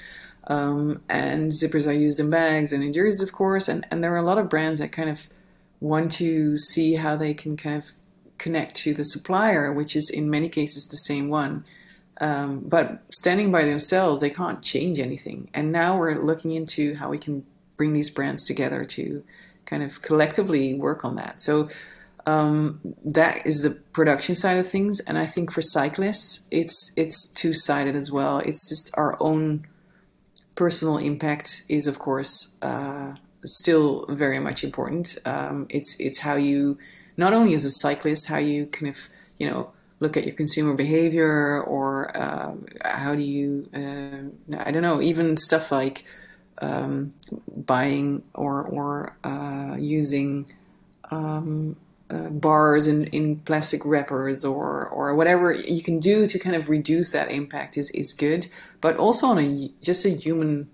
Um, 0.47 1.01
and 1.09 1.51
zippers 1.51 1.87
are 1.87 1.93
used 2.07 2.19
in 2.19 2.29
bags 2.29 2.73
and 2.73 2.83
in 2.83 2.93
jerseys, 2.93 3.21
of 3.21 3.33
course. 3.33 3.67
And 3.67 3.85
and 3.91 4.01
there 4.01 4.13
are 4.13 4.23
a 4.25 4.29
lot 4.31 4.37
of 4.37 4.49
brands 4.49 4.79
that 4.79 4.93
kind 4.93 5.09
of 5.09 5.27
want 5.81 6.11
to 6.13 6.57
see 6.57 6.95
how 6.95 7.17
they 7.17 7.33
can 7.33 7.57
kind 7.57 7.75
of 7.75 7.91
connect 8.37 8.75
to 8.75 8.93
the 8.93 9.03
supplier, 9.03 9.73
which 9.73 9.93
is 9.93 10.09
in 10.09 10.29
many 10.29 10.47
cases 10.47 10.87
the 10.87 11.03
same 11.11 11.27
one. 11.27 11.65
Um, 12.21 12.61
but 12.61 13.03
standing 13.11 13.51
by 13.51 13.65
themselves, 13.65 14.21
they 14.21 14.29
can't 14.29 14.61
change 14.61 14.99
anything. 14.99 15.49
And 15.53 15.73
now 15.73 15.97
we're 15.97 16.15
looking 16.15 16.51
into 16.51 16.95
how 16.95 17.09
we 17.09 17.17
can 17.17 17.45
bring 17.77 17.93
these 17.93 18.09
brands 18.09 18.43
together 18.43 18.85
to 18.85 19.23
kind 19.65 19.83
of 19.83 20.01
collectively 20.01 20.73
work 20.73 21.03
on 21.05 21.15
that. 21.15 21.39
So 21.39 21.69
um, 22.25 22.79
that 23.03 23.45
is 23.45 23.63
the 23.63 23.71
production 23.71 24.35
side 24.35 24.57
of 24.57 24.67
things, 24.67 24.99
and 25.01 25.17
I 25.17 25.25
think 25.25 25.51
for 25.51 25.61
cyclists, 25.61 26.45
it's 26.51 26.93
it's 26.95 27.29
two 27.31 27.53
sided 27.53 27.95
as 27.95 28.11
well. 28.11 28.39
It's 28.39 28.69
just 28.69 28.91
our 28.97 29.17
own 29.19 29.67
personal 30.55 30.97
impact 30.97 31.63
is, 31.67 31.87
of 31.87 31.99
course, 31.99 32.55
uh, 32.61 33.15
still 33.43 34.05
very 34.07 34.39
much 34.39 34.63
important. 34.63 35.17
Um, 35.25 35.67
it's 35.69 35.97
it's 35.99 36.19
how 36.19 36.35
you 36.35 36.77
not 37.17 37.33
only 37.33 37.53
as 37.55 37.65
a 37.65 37.69
cyclist, 37.69 38.27
how 38.27 38.37
you 38.37 38.67
kind 38.67 38.89
of 38.89 39.09
you 39.37 39.49
know 39.49 39.71
look 39.99 40.15
at 40.15 40.25
your 40.25 40.35
consumer 40.35 40.75
behavior, 40.75 41.61
or 41.61 42.15
uh, 42.15 42.53
how 42.85 43.15
do 43.15 43.21
you 43.21 43.67
uh, 43.73 44.57
I 44.59 44.71
don't 44.71 44.83
know 44.83 45.01
even 45.01 45.35
stuff 45.35 45.73
like 45.73 46.05
um, 46.63 47.13
buying 47.55 48.23
or 48.33 48.65
or 48.69 49.17
uh, 49.23 49.75
using 49.77 50.45
um, 51.11 51.75
uh, 52.09 52.29
bars 52.29 52.87
in, 52.87 53.05
in 53.07 53.37
plastic 53.37 53.85
wrappers 53.85 54.45
or 54.45 54.87
or 54.87 55.15
whatever 55.15 55.51
you 55.51 55.81
can 55.81 55.99
do 55.99 56.27
to 56.27 56.39
kind 56.39 56.55
of 56.55 56.69
reduce 56.69 57.11
that 57.11 57.31
impact 57.31 57.77
is 57.77 57.89
is 57.91 58.13
good. 58.13 58.47
But 58.81 58.97
also 58.97 59.27
on 59.27 59.39
a 59.39 59.71
just 59.81 60.05
a 60.05 60.09
human 60.09 60.69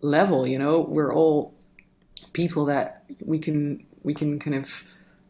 level, 0.00 0.46
you 0.46 0.58
know, 0.58 0.80
we're 0.80 1.12
all 1.12 1.52
people 2.32 2.64
that 2.66 3.04
we 3.24 3.38
can 3.38 3.84
we 4.02 4.14
can 4.14 4.38
kind 4.38 4.56
of 4.56 4.84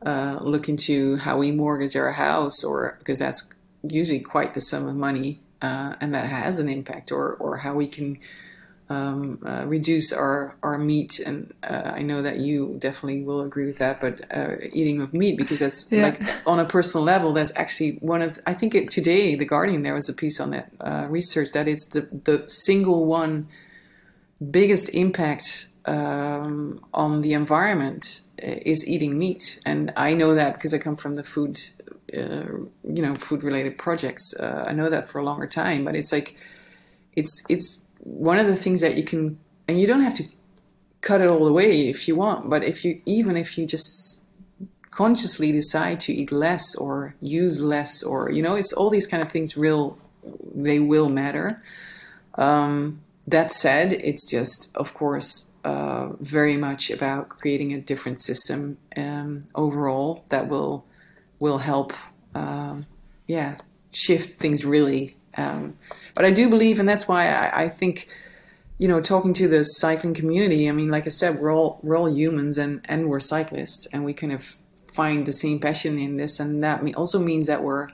uh, 0.07 0.39
look 0.41 0.69
into 0.69 1.17
how 1.17 1.39
we 1.39 1.51
mortgage 1.51 1.97
our 1.97 2.13
house 2.13 2.65
or 2.65 2.97
because 2.99 3.19
that's 3.19 3.53
usually 3.83 4.21
quite 4.21 4.55
the 4.55 4.61
sum 4.61 4.87
of 4.87 4.95
money, 4.95 5.41
uh, 5.63 5.95
and 6.01 6.15
that 6.15 6.27
has 6.27 6.59
an 6.59 6.69
impact, 6.69 7.11
or 7.11 7.35
or 7.35 7.59
how 7.59 7.75
we 7.75 7.87
can 7.87 8.19
um, 8.91 9.39
uh, 9.47 9.65
reduce 9.67 10.13
our 10.13 10.57
our 10.63 10.77
meat. 10.77 11.21
And 11.21 11.55
uh, 11.63 11.93
I 11.95 12.03
know 12.03 12.21
that 12.23 12.39
you 12.39 12.77
definitely 12.79 13.23
will 13.23 13.41
agree 13.41 13.67
with 13.67 13.79
that, 13.79 14.01
but 14.01 14.25
uh, 14.37 14.57
eating 14.73 15.01
of 15.01 15.15
meat 15.15 15.39
because 15.39 15.61
that's 15.61 15.91
Yeah. 15.91 16.03
like 16.03 16.21
on 16.47 16.59
a 16.59 16.65
personal 16.65 17.05
level, 17.05 17.33
that's 17.33 17.53
actually 17.57 17.93
one 18.01 18.21
of 18.21 18.39
I 18.47 18.53
think 18.55 18.75
it, 18.75 18.91
today 18.91 19.37
the 19.37 19.47
Guardian 19.47 19.83
there 19.83 19.95
was 19.95 20.09
a 20.09 20.15
piece 20.15 20.41
on 20.41 20.51
that 20.51 20.71
uh, 20.81 21.07
research 21.09 21.53
that 21.53 21.69
it's 21.69 21.87
the 21.87 22.03
the 22.25 22.45
single 22.47 23.07
one 23.07 23.49
biggest 24.51 24.89
impact 24.95 25.69
um, 25.85 26.85
on 26.93 27.21
the 27.21 27.33
environment 27.33 28.23
uh, 28.43 28.57
is 28.63 28.87
eating 28.89 29.19
meat, 29.19 29.61
and 29.65 29.93
I 29.97 30.15
know 30.15 30.35
that 30.35 30.55
because 30.55 30.75
I 30.75 30.79
come 30.79 30.97
from 30.97 31.15
the 31.15 31.23
food, 31.23 31.59
uh, 32.13 32.67
you 32.83 33.03
know, 33.03 33.15
food 33.15 33.43
related 33.43 33.79
projects. 33.79 34.35
Uh, 34.39 34.65
I 34.67 34.73
know 34.73 34.91
that 34.91 35.09
for 35.09 35.19
a 35.21 35.25
longer 35.25 35.47
time, 35.47 35.85
but 35.85 35.95
it's 35.95 36.13
like 36.13 36.37
it's 37.15 37.43
it's 37.49 37.80
one 38.03 38.39
of 38.39 38.47
the 38.47 38.57
things 38.57 38.81
that 38.81 38.97
you 38.97 39.05
can, 39.05 39.39
and 39.69 39.81
you 39.81 39.87
don't 39.87 40.03
have 40.03 40.15
to 40.15 40.25
cut 41.01 41.21
it 41.21 41.29
all 41.29 41.47
away 41.47 41.89
if 41.89 42.07
you 42.09 42.15
want, 42.15 42.51
but 42.51 42.65
if 42.65 42.85
you 42.85 43.01
even 43.07 43.37
if 43.37 43.57
you 43.57 43.67
just 43.67 44.27
consciously 44.91 45.53
decide 45.53 46.01
to 46.01 46.13
eat 46.13 46.33
less 46.33 46.75
or 46.75 47.15
use 47.21 47.63
less 47.63 48.03
or 48.03 48.29
you 48.31 48.43
know 48.43 48.57
it's 48.57 48.73
all 48.73 48.91
these 48.91 49.07
kind 49.07 49.23
of 49.23 49.31
things 49.31 49.57
real 49.57 49.97
they 50.53 50.81
will 50.81 51.09
matter 51.09 51.61
um, 52.35 53.01
that 53.27 53.53
said, 53.53 53.93
it's 53.93 54.29
just, 54.29 54.75
of 54.77 54.95
course, 54.95 55.53
uh, 55.65 56.11
very 56.21 56.57
much 56.57 56.91
about 56.91 57.29
creating 57.29 57.73
a 57.73 57.81
different 57.81 58.21
system 58.21 58.79
um, 58.97 59.45
overall 59.55 60.25
that 60.31 60.49
will 60.49 60.85
will 61.39 61.59
help, 61.59 61.95
um, 62.35 62.85
yeah, 63.27 63.57
shift 63.93 64.39
things 64.39 64.65
really. 64.65 65.17
Um, 65.37 65.79
but 66.15 66.25
I 66.25 66.31
do 66.31 66.49
believe, 66.49 66.81
and 66.81 66.89
that's 66.89 67.09
why 67.09 67.29
I, 67.29 67.63
I 67.63 67.69
think, 67.69 68.09
you 68.79 68.89
know, 68.89 69.01
talking 69.01 69.35
to 69.35 69.49
the 69.49 69.65
cycling 69.65 70.15
community. 70.15 70.69
I 70.69 70.73
mean, 70.73 70.91
like 70.91 71.07
I 71.07 71.11
said, 71.11 71.39
we're 71.39 71.53
all 71.53 71.81
we're 71.83 71.99
all 71.99 72.11
humans, 72.11 72.59
and 72.59 72.81
and 72.89 73.09
we're 73.09 73.21
cyclists, 73.21 73.87
and 73.93 74.05
we 74.05 74.13
kind 74.15 74.33
of 74.33 74.59
find 74.93 75.27
the 75.27 75.33
same 75.33 75.59
passion 75.59 75.99
in 75.99 76.17
this, 76.17 76.41
and 76.41 76.63
that 76.65 76.83
also 76.95 77.19
means 77.19 77.47
that 77.47 77.63
we're 77.63 77.89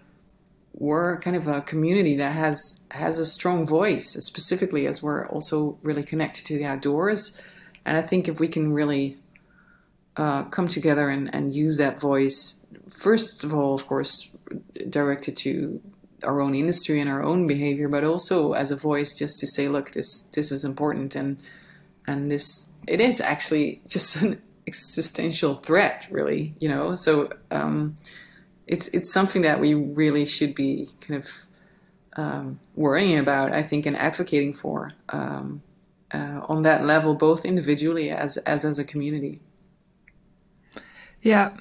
we're 0.78 1.18
kind 1.20 1.36
of 1.36 1.48
a 1.48 1.62
community 1.62 2.16
that 2.16 2.32
has 2.32 2.84
has 2.90 3.18
a 3.18 3.26
strong 3.26 3.66
voice, 3.66 4.12
specifically 4.24 4.86
as 4.86 5.02
we're 5.02 5.26
also 5.28 5.78
really 5.82 6.02
connected 6.02 6.44
to 6.46 6.58
the 6.58 6.64
outdoors. 6.64 7.40
And 7.84 7.96
I 7.96 8.02
think 8.02 8.28
if 8.28 8.40
we 8.40 8.48
can 8.48 8.72
really 8.72 9.16
uh, 10.16 10.44
come 10.44 10.68
together 10.68 11.08
and, 11.08 11.32
and 11.34 11.54
use 11.54 11.76
that 11.78 12.00
voice, 12.00 12.64
first 12.90 13.44
of 13.44 13.54
all, 13.54 13.74
of 13.74 13.86
course, 13.86 14.36
directed 14.90 15.36
to 15.38 15.80
our 16.22 16.40
own 16.40 16.54
industry 16.54 17.00
and 17.00 17.10
our 17.10 17.22
own 17.22 17.46
behavior, 17.46 17.88
but 17.88 18.04
also 18.04 18.52
as 18.52 18.70
a 18.70 18.76
voice 18.76 19.18
just 19.18 19.38
to 19.40 19.46
say, 19.46 19.68
look, 19.68 19.92
this 19.92 20.28
this 20.32 20.50
is 20.52 20.64
important 20.64 21.14
and 21.16 21.38
and 22.06 22.30
this 22.30 22.72
it 22.86 23.00
is 23.00 23.20
actually 23.20 23.82
just 23.88 24.22
an 24.22 24.40
existential 24.66 25.56
threat, 25.56 26.06
really, 26.10 26.54
you 26.60 26.68
know. 26.68 26.94
So. 26.94 27.30
Um, 27.50 27.96
it's 28.66 28.88
it's 28.88 29.12
something 29.12 29.42
that 29.42 29.60
we 29.60 29.74
really 29.74 30.26
should 30.26 30.54
be 30.54 30.88
kind 31.00 31.22
of 31.22 31.30
um, 32.16 32.60
worrying 32.74 33.18
about, 33.18 33.52
I 33.52 33.62
think, 33.62 33.86
and 33.86 33.96
advocating 33.96 34.54
for 34.54 34.92
um, 35.10 35.62
uh, 36.12 36.40
on 36.48 36.62
that 36.62 36.84
level, 36.84 37.14
both 37.14 37.44
individually 37.44 38.10
as 38.10 38.36
as 38.38 38.64
as 38.64 38.78
a 38.78 38.84
community. 38.84 39.40
Yeah. 41.22 41.56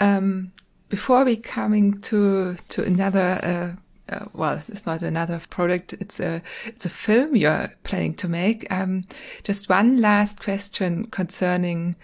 Um, 0.00 0.52
before 0.92 1.24
we 1.24 1.36
coming 1.36 1.98
to 2.02 2.54
to 2.68 2.84
another, 2.84 3.40
uh, 3.42 4.14
uh, 4.14 4.26
well, 4.34 4.62
it's 4.68 4.84
not 4.84 5.02
another 5.02 5.40
product. 5.48 5.94
It's 5.94 6.20
a 6.20 6.42
it's 6.66 6.84
a 6.84 6.90
film 6.90 7.34
you're 7.34 7.70
planning 7.82 8.12
to 8.16 8.28
make. 8.28 8.70
Um, 8.70 9.04
just 9.42 9.70
one 9.70 10.02
last 10.02 10.42
question 10.42 11.06
concerning 11.06 11.96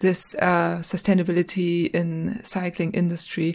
this 0.00 0.34
uh, 0.42 0.78
sustainability 0.82 1.94
in 1.94 2.42
cycling 2.42 2.92
industry. 2.92 3.54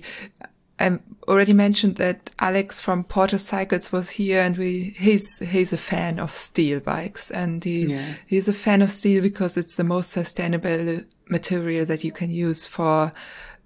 I 0.80 0.98
already 1.28 1.52
mentioned 1.52 1.98
that 1.98 2.30
Alex 2.40 2.80
from 2.80 3.04
Porter 3.04 3.38
Cycles 3.38 3.92
was 3.92 4.10
here, 4.10 4.40
and 4.42 4.58
we 4.58 4.96
he's 4.98 5.40
he's 5.40 5.74
a 5.74 5.78
fan 5.92 6.20
of 6.20 6.32
steel 6.32 6.80
bikes, 6.80 7.32
and 7.32 7.66
he 7.66 7.88
Yeah. 7.88 8.16
he's 8.28 8.48
a 8.48 8.54
fan 8.54 8.82
of 8.82 8.90
steel 8.90 9.22
because 9.22 9.58
it's 9.58 9.76
the 9.76 9.84
most 9.84 10.12
sustainable 10.12 11.02
material 11.28 11.86
that 11.86 12.06
you 12.06 12.14
can 12.14 12.32
use 12.32 12.66
for 12.66 13.12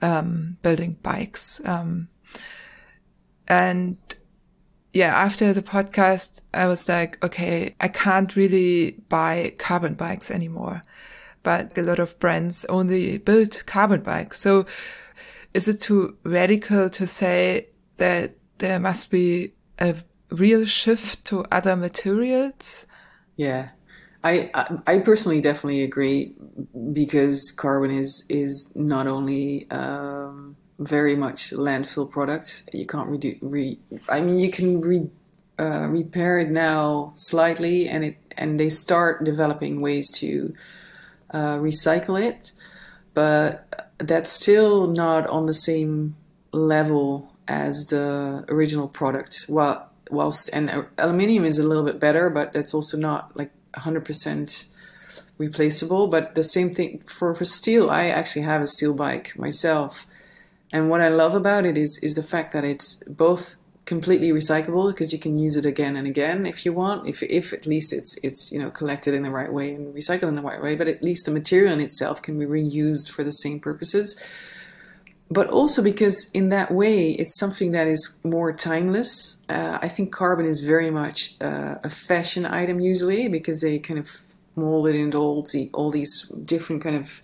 um, 0.03 0.57
building 0.61 0.97
bikes. 1.01 1.61
Um, 1.65 2.09
and 3.47 3.97
yeah, 4.91 5.15
after 5.15 5.53
the 5.53 5.63
podcast, 5.63 6.41
I 6.53 6.67
was 6.67 6.87
like, 6.87 7.23
okay, 7.23 7.75
I 7.79 7.87
can't 7.87 8.35
really 8.35 8.91
buy 9.09 9.55
carbon 9.57 9.95
bikes 9.95 10.29
anymore, 10.29 10.83
but 11.41 11.75
a 11.77 11.81
lot 11.81 11.99
of 11.99 12.19
brands 12.19 12.65
only 12.65 13.17
build 13.17 13.65
carbon 13.65 14.01
bikes. 14.01 14.39
So 14.39 14.65
is 15.53 15.67
it 15.67 15.81
too 15.81 16.17
radical 16.23 16.89
to 16.89 17.07
say 17.07 17.67
that 17.97 18.35
there 18.57 18.79
must 18.79 19.09
be 19.09 19.53
a 19.79 19.95
real 20.29 20.65
shift 20.65 21.23
to 21.25 21.45
other 21.49 21.75
materials? 21.75 22.87
Yeah, 23.37 23.69
I 24.23 24.49
I, 24.53 24.77
I 24.87 24.99
personally 24.99 25.41
definitely 25.41 25.83
agree 25.83 26.33
because 26.93 27.51
carbon 27.51 27.91
is 27.91 28.25
is 28.29 28.71
not 28.75 29.07
only 29.07 29.69
um, 29.71 30.55
very 30.79 31.15
much 31.15 31.51
landfill 31.51 32.09
product. 32.09 32.69
You 32.73 32.85
can't 32.85 33.09
redo 33.09 33.37
re. 33.41 33.79
I 34.09 34.21
mean, 34.21 34.39
you 34.39 34.49
can 34.49 34.81
re, 34.81 35.09
uh, 35.59 35.87
repair 35.89 36.39
it 36.39 36.49
now 36.49 37.11
slightly, 37.15 37.87
and 37.87 38.03
it 38.03 38.17
and 38.37 38.59
they 38.59 38.69
start 38.69 39.23
developing 39.23 39.81
ways 39.81 40.09
to 40.19 40.53
uh, 41.31 41.57
recycle 41.57 42.21
it, 42.21 42.53
but 43.13 43.91
that's 43.97 44.31
still 44.31 44.87
not 44.87 45.27
on 45.27 45.45
the 45.45 45.53
same 45.53 46.15
level 46.51 47.33
as 47.47 47.87
the 47.89 48.45
original 48.49 48.87
product. 48.87 49.45
Well, 49.49 49.89
whilst 50.09 50.49
and 50.53 50.69
uh, 50.69 50.83
aluminium 50.97 51.45
is 51.45 51.59
a 51.59 51.67
little 51.67 51.83
bit 51.83 51.99
better, 51.99 52.29
but 52.29 52.53
that's 52.53 52.73
also 52.73 52.97
not 52.97 53.35
like 53.35 53.51
100% 53.73 54.67
replaceable. 55.37 56.07
But 56.07 56.35
the 56.35 56.43
same 56.43 56.73
thing 56.73 57.03
for, 57.05 57.33
for 57.35 57.45
steel. 57.45 57.89
I 57.89 58.07
actually 58.07 58.43
have 58.43 58.61
a 58.61 58.67
steel 58.67 58.93
bike 58.93 59.37
myself, 59.37 60.07
and 60.71 60.89
what 60.89 61.01
I 61.01 61.07
love 61.09 61.35
about 61.35 61.65
it 61.65 61.77
is 61.77 61.99
is 62.01 62.15
the 62.15 62.23
fact 62.23 62.51
that 62.53 62.63
it's 62.63 63.03
both 63.03 63.57
completely 63.85 64.31
recyclable 64.31 64.89
because 64.91 65.11
you 65.11 65.19
can 65.19 65.37
use 65.37 65.57
it 65.57 65.65
again 65.65 65.97
and 65.97 66.07
again 66.07 66.45
if 66.45 66.65
you 66.65 66.71
want 66.71 67.05
if, 67.05 67.21
if 67.23 67.51
at 67.51 67.67
least 67.67 67.91
it's 67.91 68.17
it's 68.23 68.49
you 68.49 68.57
know 68.57 68.71
collected 68.71 69.13
in 69.13 69.23
the 69.23 69.29
right 69.29 69.51
way 69.51 69.73
and 69.73 69.93
recycled 69.93 70.29
in 70.29 70.35
the 70.35 70.41
right 70.41 70.63
way 70.63 70.73
but 70.73 70.87
at 70.87 71.03
least 71.03 71.25
the 71.25 71.31
material 71.31 71.73
in 71.73 71.81
itself 71.81 72.21
can 72.21 72.39
be 72.39 72.45
reused 72.45 73.09
for 73.09 73.25
the 73.25 73.31
same 73.31 73.59
purposes 73.59 74.17
but 75.33 75.47
also 75.49 75.81
because 75.83 76.29
in 76.31 76.49
that 76.49 76.71
way 76.71 77.11
it's 77.11 77.37
something 77.37 77.71
that 77.71 77.87
is 77.87 78.19
more 78.23 78.53
timeless 78.53 79.41
uh, 79.49 79.77
i 79.81 79.87
think 79.87 80.11
carbon 80.11 80.45
is 80.45 80.61
very 80.61 80.91
much 80.91 81.35
uh, 81.41 81.75
a 81.83 81.89
fashion 81.89 82.45
item 82.45 82.79
usually 82.79 83.27
because 83.27 83.61
they 83.61 83.79
kind 83.79 83.99
of 83.99 84.09
mold 84.55 84.87
it 84.87 84.95
into 84.95 85.17
all, 85.17 85.41
the, 85.41 85.69
all 85.73 85.89
these 85.89 86.31
different 86.45 86.83
kind 86.83 86.95
of 86.95 87.21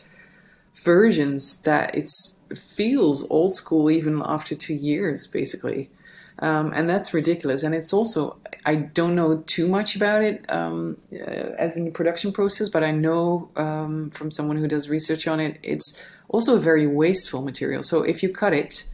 versions 0.83 1.61
that 1.61 1.95
it's 1.95 2.39
feels 2.55 3.29
old 3.29 3.53
school 3.53 3.91
even 3.91 4.21
after 4.25 4.55
two 4.55 4.73
years 4.73 5.27
basically 5.27 5.89
um, 6.41 6.71
and 6.73 6.89
that's 6.89 7.13
ridiculous. 7.13 7.63
And 7.63 7.75
it's 7.75 7.93
also 7.93 8.37
I 8.65 8.75
don't 8.75 9.15
know 9.15 9.43
too 9.45 9.67
much 9.67 9.95
about 9.95 10.23
it 10.23 10.49
um, 10.49 10.97
uh, 11.13 11.17
as 11.57 11.75
in 11.77 11.85
the 11.85 11.91
production 11.91 12.31
process, 12.31 12.69
but 12.69 12.83
I 12.83 12.91
know 12.91 13.49
um, 13.55 14.09
from 14.11 14.31
someone 14.31 14.57
who 14.57 14.67
does 14.67 14.89
research 14.89 15.27
on 15.27 15.39
it, 15.39 15.59
it's 15.63 16.05
also 16.29 16.55
a 16.55 16.59
very 16.59 16.87
wasteful 16.87 17.41
material. 17.41 17.83
So 17.83 18.03
if 18.03 18.23
you 18.23 18.29
cut 18.29 18.53
it 18.53 18.85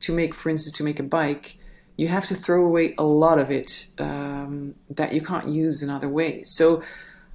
to 0.00 0.12
make, 0.12 0.34
for 0.34 0.50
instance, 0.50 0.76
to 0.78 0.84
make 0.84 1.00
a 1.00 1.02
bike, 1.02 1.58
you 1.96 2.08
have 2.08 2.26
to 2.26 2.34
throw 2.34 2.64
away 2.64 2.94
a 2.98 3.04
lot 3.04 3.38
of 3.38 3.50
it 3.50 3.88
um, 3.98 4.74
that 4.90 5.12
you 5.12 5.20
can't 5.20 5.48
use 5.48 5.82
in 5.82 5.90
other 5.90 6.08
ways. 6.08 6.52
So 6.54 6.82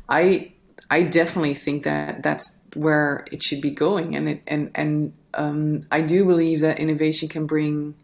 I 0.10 0.54
I 0.90 1.04
definitely 1.04 1.54
think 1.54 1.84
that 1.84 2.24
that's 2.24 2.62
where 2.74 3.26
it 3.32 3.44
should 3.44 3.62
be 3.62 3.72
going, 3.72 4.16
and 4.16 4.30
it 4.30 4.42
and 4.48 4.72
and 4.76 5.14
um, 5.34 5.82
I 5.92 6.02
do 6.02 6.26
believe 6.26 6.62
that 6.62 6.80
innovation 6.80 7.28
can 7.30 7.46
bring 7.46 7.96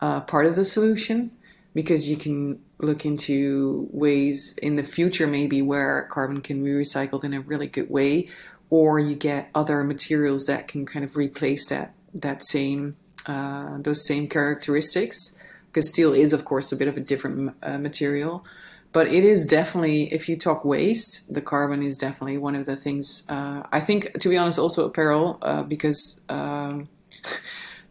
uh, 0.00 0.20
part 0.20 0.46
of 0.46 0.56
the 0.56 0.64
solution 0.64 1.30
because 1.74 2.08
you 2.08 2.16
can 2.16 2.60
look 2.78 3.04
into 3.04 3.88
ways 3.92 4.58
in 4.62 4.76
the 4.76 4.82
future 4.82 5.26
maybe 5.26 5.60
where 5.62 6.08
carbon 6.10 6.40
can 6.40 6.64
be 6.64 6.70
recycled 6.70 7.24
in 7.24 7.34
a 7.34 7.40
really 7.40 7.66
good 7.66 7.90
way 7.90 8.28
or 8.70 8.98
you 8.98 9.14
get 9.14 9.50
other 9.54 9.84
materials 9.84 10.44
that 10.46 10.68
can 10.68 10.86
kind 10.86 11.04
of 11.04 11.16
replace 11.16 11.66
that 11.68 11.92
that 12.14 12.44
same 12.44 12.96
uh, 13.26 13.76
those 13.78 14.06
same 14.06 14.28
characteristics 14.28 15.36
because 15.66 15.88
steel 15.88 16.14
is 16.14 16.32
of 16.32 16.44
course 16.44 16.72
a 16.72 16.76
bit 16.76 16.88
of 16.88 16.96
a 16.96 17.00
different 17.00 17.54
uh, 17.62 17.78
material 17.78 18.44
but 18.92 19.06
it 19.06 19.24
is 19.24 19.44
definitely 19.44 20.12
if 20.12 20.28
you 20.28 20.36
talk 20.36 20.64
waste 20.64 21.32
the 21.32 21.42
carbon 21.42 21.82
is 21.82 21.96
definitely 21.96 22.38
one 22.38 22.54
of 22.54 22.66
the 22.66 22.76
things 22.76 23.24
uh, 23.28 23.62
i 23.72 23.78
think 23.78 24.12
to 24.18 24.28
be 24.28 24.36
honest 24.36 24.58
also 24.58 24.86
apparel 24.86 25.38
uh, 25.42 25.62
because 25.62 26.24
um, 26.28 26.86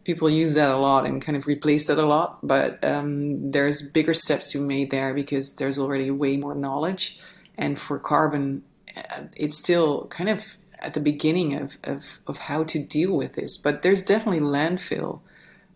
people 0.09 0.27
use 0.27 0.55
that 0.55 0.71
a 0.71 0.77
lot 0.77 1.05
and 1.05 1.21
kind 1.21 1.37
of 1.37 1.45
replace 1.45 1.85
that 1.85 1.99
a 1.99 2.05
lot. 2.05 2.39
But 2.41 2.83
um, 2.83 3.51
there's 3.51 3.81
bigger 3.81 4.15
steps 4.15 4.51
to 4.51 4.57
be 4.57 4.63
made 4.63 4.89
there 4.89 5.13
because 5.13 5.55
there's 5.55 5.77
already 5.77 6.09
way 6.09 6.35
more 6.35 6.55
knowledge. 6.55 7.19
And 7.59 7.77
for 7.77 7.99
carbon, 7.99 8.63
uh, 8.97 9.25
it's 9.37 9.59
still 9.59 10.07
kind 10.07 10.29
of 10.31 10.57
at 10.81 10.93
the 10.93 10.99
beginning 10.99 11.55
of, 11.55 11.77
of, 11.83 12.19
of 12.27 12.37
how 12.39 12.63
to 12.63 12.79
deal 12.79 13.15
with 13.15 13.33
this. 13.33 13.57
But 13.57 13.81
there's 13.81 14.01
definitely 14.03 14.41
landfill 14.41 15.21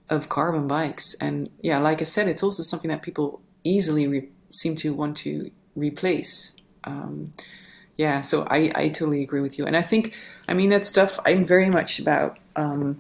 of 0.10 0.30
carbon 0.30 0.68
bikes. 0.68 1.16
And 1.16 1.50
yeah, 1.62 1.80
like 1.80 2.02
I 2.02 2.06
said, 2.06 2.28
it's 2.28 2.44
also 2.44 2.64
something 2.64 2.90
that 2.90 3.02
people 3.02 3.42
easily 3.64 4.08
re- 4.08 4.30
seem 4.52 4.76
to 4.78 4.94
want 4.94 5.18
to 5.18 5.52
replace. 5.76 6.56
Um, 6.84 7.32
yeah, 7.98 8.22
so 8.22 8.44
I, 8.50 8.72
I 8.76 8.90
totally 8.90 9.22
agree 9.22 9.42
with 9.42 9.58
you. 9.58 9.66
And 9.66 9.76
I 9.78 9.82
think, 9.82 10.16
I 10.48 10.54
mean, 10.54 10.70
that 10.70 10.84
stuff 10.84 11.20
I'm 11.26 11.44
very 11.44 11.70
much 11.70 12.00
about 12.00 12.40
um, 12.56 13.00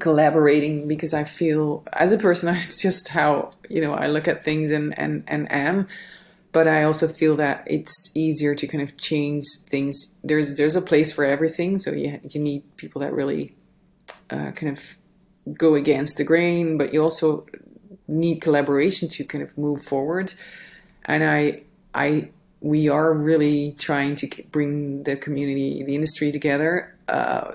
collaborating 0.00 0.88
because 0.88 1.14
I 1.14 1.24
feel, 1.24 1.84
as 1.92 2.12
a 2.12 2.18
person, 2.18 2.48
it's 2.54 2.80
just 2.80 3.08
how, 3.08 3.52
you 3.68 3.80
know, 3.80 3.92
I 3.92 4.06
look 4.06 4.28
at 4.28 4.44
things 4.44 4.70
and, 4.70 4.96
and, 4.98 5.24
and 5.26 5.50
am. 5.50 5.88
But 6.54 6.68
I 6.68 6.84
also 6.84 7.08
feel 7.08 7.34
that 7.36 7.64
it's 7.66 8.12
easier 8.14 8.54
to 8.54 8.66
kind 8.68 8.82
of 8.82 8.96
change 8.96 9.44
things. 9.68 10.14
There's 10.22 10.56
there's 10.56 10.76
a 10.76 10.80
place 10.90 11.12
for 11.12 11.24
everything, 11.24 11.78
so 11.78 11.90
you 11.92 12.20
you 12.30 12.40
need 12.40 12.62
people 12.76 13.00
that 13.02 13.12
really 13.12 13.54
uh, 14.30 14.52
kind 14.52 14.70
of 14.70 14.96
go 15.58 15.74
against 15.74 16.16
the 16.16 16.24
grain, 16.24 16.78
but 16.78 16.94
you 16.94 17.02
also 17.02 17.44
need 18.06 18.40
collaboration 18.40 19.08
to 19.08 19.24
kind 19.24 19.42
of 19.42 19.58
move 19.58 19.82
forward. 19.82 20.32
And 21.06 21.24
I 21.24 21.58
I 21.92 22.30
we 22.60 22.88
are 22.88 23.12
really 23.12 23.72
trying 23.72 24.14
to 24.14 24.28
bring 24.52 25.02
the 25.02 25.16
community, 25.16 25.82
the 25.82 25.94
industry 25.94 26.32
together 26.32 26.96
uh, 27.08 27.50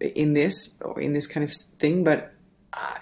in 0.00 0.34
this 0.34 0.80
in 0.96 1.12
this 1.12 1.26
kind 1.26 1.42
of 1.44 1.52
thing. 1.80 2.04
But 2.04 2.32
uh, 2.72 2.94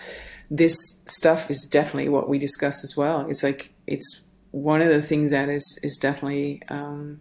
this 0.51 0.75
stuff 1.05 1.51
is 1.51 1.69
definitely 1.71 2.09
what 2.09 2.29
we 2.29 2.39
discuss 2.39 2.83
as 2.83 2.97
well. 2.97 3.27
It's 3.29 3.43
like 3.43 3.73
it's 3.87 4.27
one 4.53 4.81
of 4.81 4.89
the 4.89 5.03
things 5.03 5.33
that 5.33 5.49
is 5.49 5.79
is 5.83 5.99
definitely 5.99 6.63
um, 6.69 7.21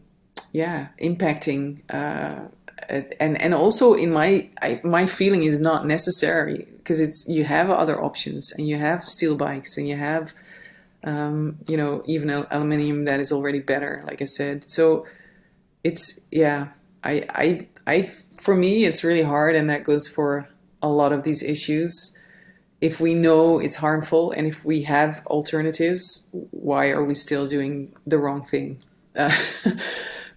yeah 0.54 0.90
impacting. 1.02 1.82
Uh, 1.90 2.48
and 3.20 3.42
and 3.42 3.54
also 3.54 3.94
in 3.94 4.12
my 4.12 4.50
I, 4.62 4.82
my 4.84 5.06
feeling 5.06 5.44
is 5.44 5.60
not 5.60 5.86
necessary 5.86 6.68
because 6.78 7.00
it's 7.00 7.26
you 7.28 7.44
have 7.46 7.70
other 7.70 8.02
options 8.04 8.52
and 8.52 8.68
you 8.68 8.78
have 8.78 9.04
steel 9.04 9.36
bikes 9.36 9.78
and 9.78 9.88
you 9.88 9.96
have 9.96 10.34
um, 11.04 11.58
you 11.68 11.78
know, 11.78 12.04
even 12.06 12.30
aluminium 12.30 13.06
that 13.06 13.20
is 13.20 13.32
already 13.32 13.60
better, 13.60 14.04
like 14.06 14.22
I 14.22 14.26
said. 14.26 14.70
So 14.70 15.06
it's 15.84 16.28
yeah, 16.32 16.70
I 17.04 17.26
I 17.30 17.68
I 17.88 18.02
for 18.38 18.56
me 18.56 18.86
it's 18.86 19.04
really 19.04 19.24
hard, 19.24 19.56
and 19.56 19.70
that 19.70 19.84
goes 19.84 20.08
for 20.08 20.48
a 20.82 20.90
lot 20.90 21.12
of 21.12 21.24
these 21.24 21.44
issues. 21.44 22.16
If 22.82 23.00
we 23.00 23.14
know 23.14 23.60
it's 23.60 23.76
harmful 23.76 24.32
and 24.32 24.48
if 24.48 24.66
we 24.66 24.82
have 24.84 25.26
alternatives, 25.28 26.30
why 26.32 26.90
are 26.90 27.04
we 27.04 27.14
still 27.14 27.46
doing 27.48 27.94
the 28.08 28.18
wrong 28.18 28.44
thing? 28.44 28.80
Uh, 29.16 29.36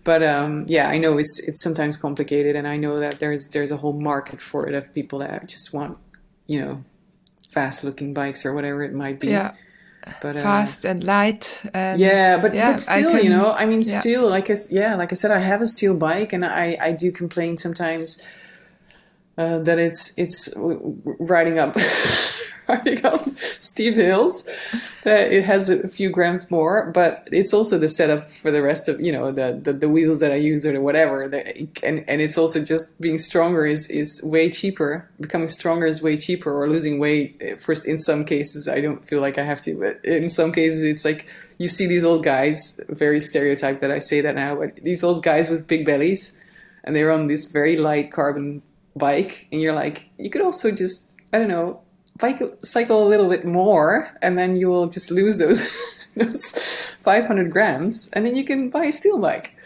but 0.04 0.22
um, 0.22 0.66
yeah, 0.68 0.88
I 0.88 0.98
know 0.98 1.18
it's 1.18 1.40
it's 1.48 1.62
sometimes 1.62 1.96
complicated, 1.96 2.54
and 2.54 2.68
I 2.68 2.76
know 2.76 3.00
that 3.00 3.18
there's 3.18 3.48
there's 3.48 3.72
a 3.72 3.78
whole 3.78 3.98
market 3.98 4.40
for 4.40 4.68
it 4.68 4.74
of 4.74 4.92
people 4.92 5.20
that 5.20 5.48
just 5.48 5.72
want, 5.72 5.96
you 6.46 6.60
know, 6.60 6.84
fast 7.48 7.82
looking 7.82 8.12
bikes 8.12 8.44
or 8.44 8.52
whatever 8.52 8.82
it 8.82 8.92
might 8.92 9.20
be. 9.20 9.28
Yeah 9.28 9.54
but 10.20 10.36
uh, 10.36 10.42
fast 10.42 10.84
and 10.84 11.04
light 11.04 11.62
and 11.72 12.00
yeah 12.00 12.36
but, 12.36 12.54
yeah, 12.54 12.72
but 12.72 12.80
still 12.80 13.12
can, 13.12 13.24
you 13.24 13.30
know 13.30 13.52
i 13.52 13.64
mean 13.64 13.80
yeah. 13.80 13.98
still 13.98 14.28
like 14.28 14.50
I, 14.50 14.54
yeah 14.70 14.94
like 14.96 15.12
i 15.12 15.14
said 15.14 15.30
i 15.30 15.38
have 15.38 15.60
a 15.60 15.66
steel 15.66 15.94
bike 15.94 16.32
and 16.32 16.44
i 16.44 16.76
i 16.80 16.92
do 16.92 17.10
complain 17.10 17.56
sometimes 17.56 18.20
uh, 19.36 19.58
that 19.58 19.78
it's 19.78 20.16
it's 20.16 20.52
riding 20.56 21.58
up 21.58 21.76
riding 22.68 23.04
up 23.04 23.20
steep 23.20 23.94
hills. 23.94 24.48
Uh, 25.06 25.10
it 25.10 25.44
has 25.44 25.68
a 25.68 25.86
few 25.86 26.08
grams 26.08 26.50
more, 26.50 26.90
but 26.92 27.28
it's 27.30 27.52
also 27.52 27.78
the 27.78 27.88
setup 27.88 28.30
for 28.30 28.50
the 28.50 28.62
rest 28.62 28.88
of 28.88 29.00
you 29.00 29.12
know 29.12 29.32
the 29.32 29.60
the, 29.62 29.72
the 29.72 29.88
wheels 29.88 30.20
that 30.20 30.32
I 30.32 30.36
use 30.36 30.64
or 30.64 30.80
whatever. 30.80 31.22
and 31.82 32.04
and 32.08 32.20
it's 32.20 32.38
also 32.38 32.62
just 32.62 32.98
being 33.00 33.18
stronger 33.18 33.66
is 33.66 33.88
is 33.90 34.22
way 34.22 34.50
cheaper. 34.50 35.10
Becoming 35.20 35.48
stronger 35.48 35.86
is 35.86 36.02
way 36.02 36.16
cheaper, 36.16 36.52
or 36.52 36.68
losing 36.68 36.98
weight. 36.98 37.42
Uh, 37.42 37.56
first, 37.56 37.86
in 37.86 37.98
some 37.98 38.24
cases, 38.24 38.68
I 38.68 38.80
don't 38.80 39.04
feel 39.04 39.20
like 39.20 39.36
I 39.38 39.42
have 39.44 39.60
to, 39.62 39.78
but 39.78 40.04
in 40.04 40.30
some 40.30 40.52
cases, 40.52 40.84
it's 40.84 41.04
like 41.04 41.28
you 41.58 41.68
see 41.68 41.86
these 41.86 42.04
old 42.04 42.24
guys. 42.24 42.80
Very 42.88 43.20
stereotyped 43.20 43.80
that 43.80 43.90
I 43.90 43.98
say 43.98 44.20
that 44.20 44.36
now, 44.36 44.56
but 44.56 44.76
these 44.76 45.04
old 45.04 45.22
guys 45.22 45.50
with 45.50 45.66
big 45.66 45.84
bellies, 45.84 46.38
and 46.84 46.94
they're 46.94 47.10
on 47.10 47.26
this 47.26 47.46
very 47.46 47.76
light 47.76 48.10
carbon 48.10 48.62
bike, 48.96 49.48
and 49.52 49.60
you're 49.60 49.74
like, 49.74 50.10
you 50.18 50.30
could 50.30 50.42
also 50.42 50.70
just 50.70 51.20
I 51.32 51.38
don't 51.38 51.48
know 51.48 51.80
bike 52.18 52.40
cycle 52.62 53.06
a 53.06 53.08
little 53.08 53.28
bit 53.28 53.44
more, 53.44 54.10
and 54.22 54.38
then 54.38 54.56
you 54.56 54.68
will 54.68 54.86
just 54.86 55.10
lose 55.10 55.38
those 55.38 55.60
those 56.16 56.58
500 57.00 57.50
grams, 57.50 58.08
and 58.12 58.24
then 58.24 58.34
you 58.34 58.44
can 58.44 58.70
buy 58.70 58.84
a 58.84 58.92
steel 58.92 59.18
bike. 59.18 59.56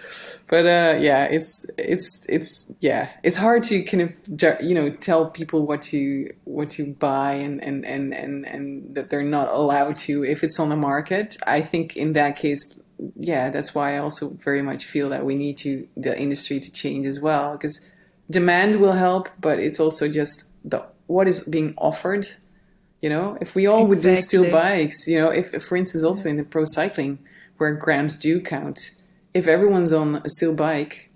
But 0.49 0.65
uh, 0.65 0.97
yeah, 0.99 1.25
it's 1.25 1.67
it's 1.77 2.25
it's 2.27 2.71
yeah, 2.81 3.11
it's 3.23 3.37
hard 3.37 3.65
to 3.65 3.83
kind 3.83 4.03
of 4.03 4.63
you 4.63 4.75
know 4.75 4.89
tell 4.89 5.31
people 5.31 5.67
what 5.67 5.83
to 5.83 6.31
what 6.45 6.71
to 6.71 6.95
buy 6.95 7.35
and 7.35 7.63
and 7.63 7.85
and 7.85 8.15
and 8.15 8.47
and 8.47 8.95
that 8.95 9.11
they're 9.11 9.23
not 9.23 9.49
allowed 9.53 9.97
to 9.97 10.25
if 10.25 10.43
it's 10.43 10.59
on 10.59 10.71
the 10.71 10.77
market. 10.77 11.37
I 11.47 11.61
think 11.61 11.99
in 11.99 12.15
that 12.15 12.37
case, 12.37 12.79
yeah, 13.17 13.51
that's 13.51 13.75
why 13.75 13.97
I 13.97 13.99
also 13.99 14.31
very 14.31 14.63
much 14.63 14.87
feel 14.87 15.11
that 15.11 15.27
we 15.27 15.35
need 15.35 15.59
to 15.59 15.87
the 15.99 16.19
industry 16.19 16.61
to 16.61 16.73
change 16.73 17.05
as 17.05 17.21
well 17.21 17.53
because 17.53 17.91
demand 18.31 18.81
will 18.81 18.93
help, 18.93 19.29
but 19.41 19.59
it's 19.59 19.81
also 19.81 20.09
just 20.09 20.51
the 20.65 20.85
what 21.07 21.29
is 21.29 21.41
being 21.41 21.75
offered. 21.77 22.27
You 23.03 23.09
know, 23.11 23.39
if 23.41 23.55
we 23.55 23.67
all 23.67 23.87
exactly. 23.87 24.11
would 24.11 24.17
do 24.17 24.23
steel 24.23 24.51
bikes, 24.51 25.07
you 25.07 25.21
know, 25.21 25.31
if, 25.31 25.55
if 25.55 25.63
for 25.65 25.77
instance 25.77 26.03
also 26.03 26.29
in 26.29 26.37
the 26.37 26.43
pro 26.45 26.65
cycling 26.65 27.19
where 27.59 27.73
grams 27.75 28.17
do 28.17 28.41
count, 28.41 28.91
if 29.35 29.47
everyone's 29.47 29.93
on 29.93 30.17
a 30.17 30.29
steel 30.29 30.55
bike, 30.55 31.11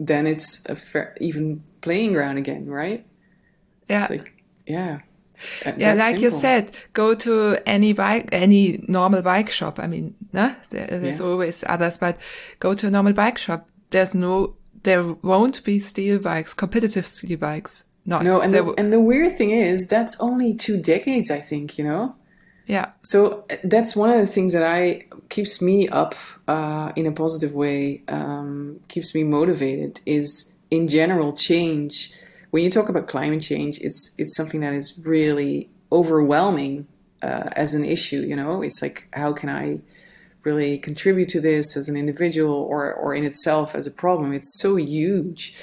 then 0.00 0.26
it's 0.26 0.66
a 0.68 0.74
fair, 0.74 1.14
even 1.20 1.62
playing 1.80 2.12
ground 2.12 2.38
again, 2.38 2.66
right? 2.66 3.04
Yeah. 3.88 4.02
It's 4.02 4.10
like, 4.10 4.42
yeah. 4.66 5.00
Yeah, 5.76 5.94
like 5.94 6.16
simple. 6.16 6.22
you 6.22 6.30
said, 6.30 6.72
go 6.94 7.14
to 7.14 7.58
any 7.64 7.92
bike, 7.92 8.30
any 8.32 8.84
normal 8.88 9.22
bike 9.22 9.50
shop. 9.50 9.78
I 9.78 9.86
mean, 9.86 10.14
nah, 10.32 10.54
there's 10.70 11.20
yeah. 11.20 11.26
always 11.26 11.62
others, 11.66 11.98
but 11.98 12.18
go 12.58 12.74
to 12.74 12.88
a 12.88 12.90
normal 12.90 13.12
bike 13.12 13.38
shop. 13.38 13.68
There's 13.90 14.14
no, 14.14 14.54
there 14.82 15.02
won't 15.02 15.64
be 15.64 15.78
steel 15.78 16.18
bikes, 16.18 16.54
competitive 16.54 17.06
steel 17.06 17.38
bikes. 17.38 17.84
Not 18.06 18.22
no, 18.22 18.40
and 18.40 18.54
the, 18.54 18.72
and 18.78 18.92
the 18.92 19.00
weird 19.00 19.36
thing 19.36 19.50
is 19.50 19.86
that's 19.86 20.18
only 20.20 20.54
two 20.54 20.80
decades, 20.80 21.30
I 21.30 21.40
think. 21.40 21.78
You 21.78 21.84
know. 21.84 22.14
Yeah. 22.66 22.92
So 23.02 23.44
that's 23.64 23.96
one 23.96 24.10
of 24.10 24.20
the 24.20 24.26
things 24.26 24.52
that 24.52 24.62
I 24.62 25.06
keeps 25.30 25.60
me 25.60 25.88
up 25.88 26.14
uh, 26.46 26.92
in 26.96 27.06
a 27.06 27.12
positive 27.12 27.54
way, 27.54 28.02
um, 28.08 28.80
keeps 28.88 29.14
me 29.14 29.24
motivated. 29.24 30.00
Is 30.06 30.54
in 30.70 30.88
general 30.88 31.32
change. 31.32 32.12
When 32.50 32.62
you 32.62 32.70
talk 32.70 32.88
about 32.88 33.08
climate 33.08 33.42
change, 33.42 33.78
it's 33.80 34.14
it's 34.18 34.36
something 34.36 34.60
that 34.60 34.72
is 34.72 34.98
really 35.02 35.68
overwhelming 35.92 36.86
uh, 37.22 37.50
as 37.52 37.74
an 37.74 37.84
issue. 37.84 38.20
You 38.20 38.36
know, 38.36 38.62
it's 38.62 38.80
like 38.80 39.08
how 39.12 39.32
can 39.32 39.48
I 39.48 39.80
really 40.44 40.78
contribute 40.78 41.28
to 41.30 41.40
this 41.40 41.76
as 41.76 41.88
an 41.88 41.96
individual 41.96 42.54
or 42.54 42.92
or 42.94 43.14
in 43.14 43.24
itself 43.24 43.74
as 43.74 43.86
a 43.86 43.90
problem? 43.90 44.32
It's 44.32 44.60
so 44.60 44.76
huge. 44.76 45.54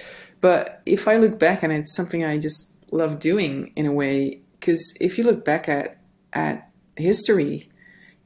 But 0.41 0.81
if 0.85 1.07
I 1.07 1.17
look 1.17 1.39
back 1.39 1.63
and 1.63 1.73
it's 1.73 1.95
something 1.95 2.23
I 2.23 2.37
just 2.37 2.75
love 2.91 3.19
doing 3.19 3.71
in 3.75 3.85
a 3.85 3.91
way, 3.91 4.41
because 4.59 4.95
if 4.99 5.17
you 5.17 5.23
look 5.23 5.43
back 5.43 5.67
at 5.67 5.97
at 6.33 6.69
history, 6.95 7.69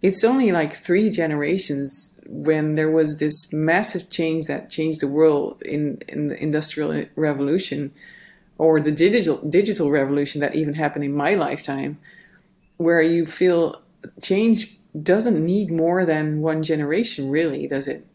it's 0.02 0.24
only 0.24 0.52
like 0.52 0.74
three 0.74 1.10
generations 1.10 2.20
when 2.26 2.76
there 2.76 2.92
was 2.92 3.18
this 3.18 3.52
massive 3.52 4.10
change 4.10 4.46
that 4.46 4.70
changed 4.70 5.02
the 5.02 5.08
world 5.08 5.62
in, 5.64 6.02
in 6.08 6.28
the 6.28 6.42
industrial 6.42 7.06
revolution 7.16 7.92
or 8.58 8.80
the 8.80 8.92
digital 8.92 9.38
digital 9.50 9.90
revolution 9.92 10.42
that 10.42 10.56
even 10.56 10.74
happened 10.74 11.04
in 11.04 11.16
my 11.16 11.34
lifetime 11.36 11.98
where 12.78 13.02
you 13.02 13.26
feel 13.26 13.82
change 14.22 14.78
doesn't 15.04 15.44
need 15.44 15.72
more 15.72 16.06
than 16.06 16.42
one 16.42 16.64
generation 16.64 17.30
really 17.30 17.68
does 17.68 17.88
it? 17.88 18.06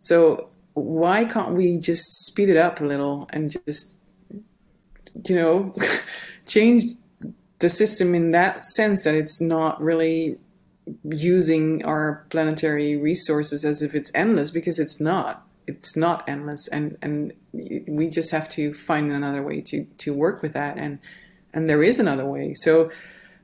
So 0.00 0.48
why 0.74 1.24
can't 1.24 1.56
we 1.56 1.78
just 1.78 2.26
speed 2.26 2.48
it 2.48 2.56
up 2.56 2.80
a 2.80 2.84
little 2.84 3.28
and 3.32 3.50
just 3.66 3.98
you 5.26 5.36
know 5.36 5.74
change 6.46 6.82
the 7.58 7.68
system 7.68 8.14
in 8.14 8.30
that 8.32 8.64
sense 8.64 9.04
that 9.04 9.14
it's 9.14 9.40
not 9.40 9.80
really 9.80 10.38
using 11.04 11.84
our 11.84 12.24
planetary 12.30 12.96
resources 12.96 13.64
as 13.64 13.82
if 13.82 13.94
it's 13.94 14.10
endless? 14.14 14.50
Because 14.50 14.78
it's 14.78 15.00
not. 15.00 15.46
It's 15.66 15.96
not 15.96 16.28
endless 16.28 16.66
and 16.68 16.96
and 17.02 17.32
we 17.52 18.08
just 18.08 18.30
have 18.32 18.48
to 18.50 18.74
find 18.74 19.12
another 19.12 19.42
way 19.42 19.60
to 19.60 19.84
to 19.98 20.12
work 20.12 20.42
with 20.42 20.54
that 20.54 20.78
and 20.78 20.98
and 21.54 21.68
there 21.68 21.82
is 21.82 21.98
another 21.98 22.26
way. 22.26 22.54
So 22.54 22.90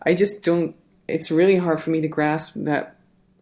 i 0.03 0.15
just 0.15 0.45
don't 0.45 0.77
it's 1.09 1.31
really 1.31 1.57
hard 1.57 1.81
for 1.81 1.91
me 1.91 2.01
to 2.01 2.09
grasp 2.09 2.55
that 2.57 2.97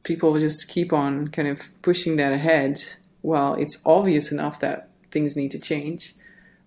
people 0.04 0.38
just 0.38 0.68
keep 0.68 0.92
on 0.92 1.28
kind 1.28 1.48
of 1.48 1.60
pushing 1.82 2.16
that 2.16 2.32
ahead 2.32 2.80
well, 3.26 3.54
it's 3.54 3.82
obvious 3.84 4.30
enough 4.30 4.60
that 4.60 4.88
things 5.10 5.34
need 5.34 5.50
to 5.50 5.58
change. 5.58 6.14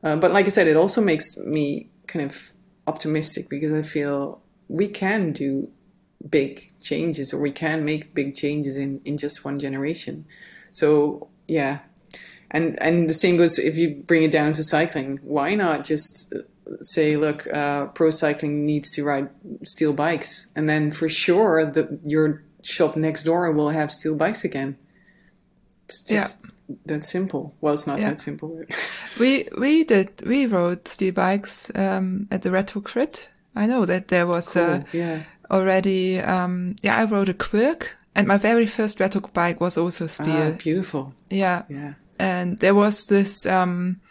Uh, 0.04 0.18
but 0.18 0.34
like 0.34 0.46
I 0.46 0.50
said, 0.50 0.68
it 0.68 0.76
also 0.76 1.02
makes 1.02 1.38
me 1.38 1.88
kind 2.06 2.26
of 2.30 2.52
optimistic 2.86 3.48
because 3.48 3.72
I 3.72 3.82
feel 3.82 4.42
we 4.68 4.90
can 4.90 5.32
do 5.32 5.70
big 6.30 6.70
changes 6.82 7.34
or 7.34 7.40
we 7.40 7.52
can 7.52 7.86
make 7.86 8.14
big 8.14 8.36
changes 8.36 8.76
in, 8.76 9.00
in 9.06 9.18
just 9.18 9.46
one 9.46 9.58
generation. 9.58 10.26
So 10.74 11.30
yeah. 11.48 11.80
And 12.52 12.78
and 12.82 13.08
the 13.08 13.14
same 13.14 13.38
goes 13.38 13.58
if 13.58 13.78
you 13.78 13.96
bring 13.96 14.24
it 14.24 14.32
down 14.32 14.52
to 14.54 14.64
cycling. 14.64 15.20
Why 15.24 15.56
not 15.56 15.86
just 15.86 16.34
say, 16.82 17.16
look, 17.18 17.48
uh, 17.54 17.88
pro 17.88 18.10
cycling 18.10 18.66
needs 18.66 18.92
to 18.92 19.04
ride 19.04 19.30
steel 19.66 19.94
bikes, 19.94 20.52
and 20.56 20.68
then 20.68 20.92
for 20.92 21.10
sure 21.10 21.66
the 21.66 22.00
your 22.04 22.44
shop 22.62 22.96
next 22.96 23.24
door 23.24 23.52
will 23.52 23.70
have 23.70 23.92
steel 23.92 24.16
bikes 24.16 24.44
again. 24.44 24.78
It's 25.86 26.02
just 26.02 26.44
yeah. 26.44 26.76
that 26.86 27.06
simple. 27.06 27.56
Well, 27.62 27.74
it's 27.74 27.88
not 27.88 28.00
yeah. 28.00 28.10
that 28.10 28.20
simple. 28.20 28.62
we 29.20 29.48
we 29.58 29.84
did 29.84 30.22
we 30.26 30.46
rode 30.46 30.88
steel 30.88 31.14
bikes 31.14 31.72
um, 31.76 32.28
at 32.32 32.42
the 32.42 32.52
Retro 32.52 32.82
Crit. 32.82 33.30
I 33.56 33.66
know 33.66 33.86
that 33.86 34.10
there 34.10 34.28
was 34.28 34.54
cool. 34.54 34.64
uh, 34.64 34.82
yeah. 34.94 35.24
already. 35.50 36.20
Um, 36.20 36.76
yeah, 36.82 36.96
I 36.96 37.06
rode 37.06 37.30
a 37.30 37.34
Quirk, 37.34 37.98
and 38.16 38.28
my 38.28 38.38
very 38.38 38.66
first 38.66 39.00
retro 39.00 39.22
bike 39.34 39.60
was 39.60 39.78
also 39.78 40.08
steel. 40.08 40.36
Ah, 40.36 40.52
beautiful. 40.52 41.14
Yeah. 41.30 41.64
Yeah. 41.70 41.94
And 42.20 42.60
there 42.60 42.76
was 42.76 43.06
this. 43.06 43.46
Um, 43.46 44.02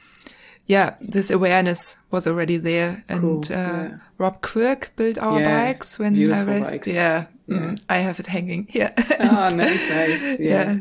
yeah, 0.69 0.95
this 1.01 1.31
awareness 1.31 1.97
was 2.11 2.27
already 2.27 2.59
there. 2.59 3.03
And 3.09 3.21
cool. 3.21 3.41
uh, 3.45 3.57
yeah. 3.57 3.99
Rob 4.19 4.43
Quirk 4.43 4.93
built 4.97 5.17
our 5.19 5.41
yeah. 5.41 5.65
bikes 5.67 5.99
when 5.99 6.13
Beautiful 6.15 6.55
I 6.55 6.59
was, 6.59 6.71
bikes. 6.71 6.89
yeah, 6.89 7.25
yeah. 7.47 7.57
Mm, 7.57 7.83
I 7.89 7.97
have 7.99 8.21
it 8.21 8.27
hanging 8.27 8.67
here. 8.71 8.93
oh, 9.19 9.49
nice, 9.55 9.89
nice. 9.89 10.23
Yeah. 10.39 10.73
yeah. 10.73 10.79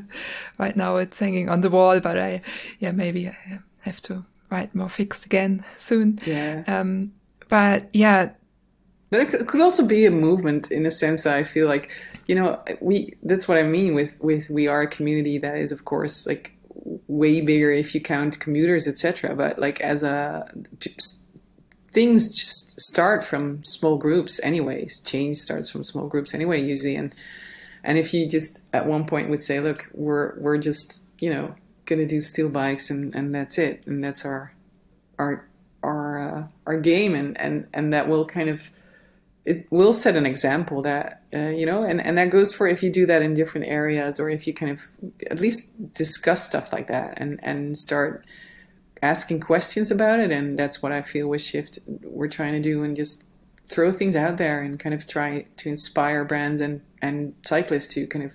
Right 0.58 0.76
now 0.76 0.98
it's 0.98 1.18
hanging 1.18 1.50
on 1.50 1.62
the 1.62 1.70
wall, 1.70 2.02
but 2.02 2.20
I, 2.20 2.42
yeah, 2.80 2.92
maybe 2.92 3.30
I 3.30 3.60
have 3.82 4.02
to 4.04 4.26
write 4.52 4.76
more 4.76 4.90
fixed 4.90 5.26
again 5.26 5.64
soon. 5.78 6.20
Yeah. 6.26 6.64
Um, 6.68 7.14
but 7.48 7.90
yeah. 7.94 8.32
But 9.10 9.34
it 9.34 9.48
could 9.48 9.62
also 9.62 9.88
be 9.88 10.06
a 10.06 10.12
movement 10.12 10.70
in 10.70 10.86
a 10.86 10.92
sense 10.92 11.24
that 11.24 11.34
I 11.36 11.44
feel 11.44 11.66
like, 11.66 11.92
you 12.28 12.36
know, 12.36 12.62
we, 12.82 13.14
that's 13.24 13.48
what 13.48 13.58
I 13.58 13.64
mean 13.64 13.96
with, 13.96 14.20
with 14.20 14.50
we 14.50 14.68
are 14.68 14.82
a 14.82 14.88
community 14.88 15.38
that 15.38 15.56
is, 15.56 15.72
of 15.72 15.86
course, 15.86 16.28
like 16.28 16.57
way 17.08 17.42
bigger 17.42 17.72
if 17.72 17.94
you 17.94 18.02
count 18.02 18.40
commuters, 18.40 18.88
etc. 18.88 19.36
But 19.36 19.60
like 19.60 19.82
as 19.82 20.04
a 20.04 20.50
things 21.92 22.28
just 22.28 22.80
start 22.80 23.24
from 23.24 23.64
small 23.64 23.98
groups 23.98 24.40
anyways. 24.44 25.00
Change 25.02 25.36
starts 25.38 25.70
from 25.70 25.84
small 25.84 26.08
groups 26.08 26.34
anyway, 26.34 26.62
usually. 26.62 26.96
And 26.96 27.14
and 27.84 27.98
if 27.98 28.14
you 28.14 28.28
just 28.28 28.68
at 28.74 28.86
one 28.86 29.06
point 29.06 29.30
would 29.30 29.42
say, 29.42 29.60
look, 29.60 29.90
we're 29.94 30.40
we're 30.40 30.58
just 30.58 31.08
you 31.20 31.30
know 31.30 31.56
gonna 31.86 32.06
do 32.06 32.22
steel 32.22 32.50
bikes 32.50 32.90
and 32.90 33.16
and 33.16 33.34
that's 33.34 33.58
it, 33.58 33.86
and 33.88 34.04
that's 34.04 34.26
our 34.26 34.54
our 35.18 35.48
our 35.84 36.20
uh, 36.20 36.48
our 36.66 36.80
game, 36.80 37.16
and 37.16 37.40
and 37.40 37.68
and 37.74 37.94
that 37.94 38.08
will 38.08 38.26
kind 38.26 38.50
of 38.50 38.70
it 39.48 39.66
will 39.72 39.94
set 39.94 40.18
an 40.18 40.26
example 40.26 40.82
that 40.82 41.24
uh, 41.34 41.48
you 41.60 41.66
know 41.66 41.82
and, 41.84 42.02
and 42.02 42.18
that 42.18 42.30
goes 42.30 42.52
for 42.52 42.68
if 42.68 42.84
you 42.84 42.92
do 42.92 43.06
that 43.06 43.22
in 43.22 43.34
different 43.34 43.66
areas 43.68 44.20
or 44.20 44.30
if 44.30 44.46
you 44.46 44.54
kind 44.54 44.72
of 44.72 44.82
at 45.32 45.40
least 45.40 45.72
discuss 45.94 46.44
stuff 46.44 46.74
like 46.74 46.88
that 46.88 47.14
and 47.18 47.40
and 47.44 47.78
start 47.78 48.26
asking 49.02 49.40
questions 49.40 49.90
about 49.90 50.20
it. 50.20 50.32
And 50.32 50.60
that's 50.60 50.84
what 50.84 50.92
i 50.92 51.02
feel 51.02 51.28
with 51.30 51.42
shift 51.42 51.80
we're 52.04 52.28
trying 52.28 52.54
to 52.54 52.60
do 52.60 52.84
and 52.84 52.96
just 52.96 53.30
throw 53.70 53.92
things 53.92 54.16
out 54.16 54.38
there 54.38 54.62
and 54.62 54.80
kind 54.80 54.94
of 54.94 55.08
try 55.08 55.46
to 55.56 55.70
inspire 55.70 56.26
brands 56.26 56.60
and 56.60 56.82
and 57.02 57.34
cyclists 57.46 57.94
to 57.94 58.06
kind 58.08 58.26
of 58.26 58.34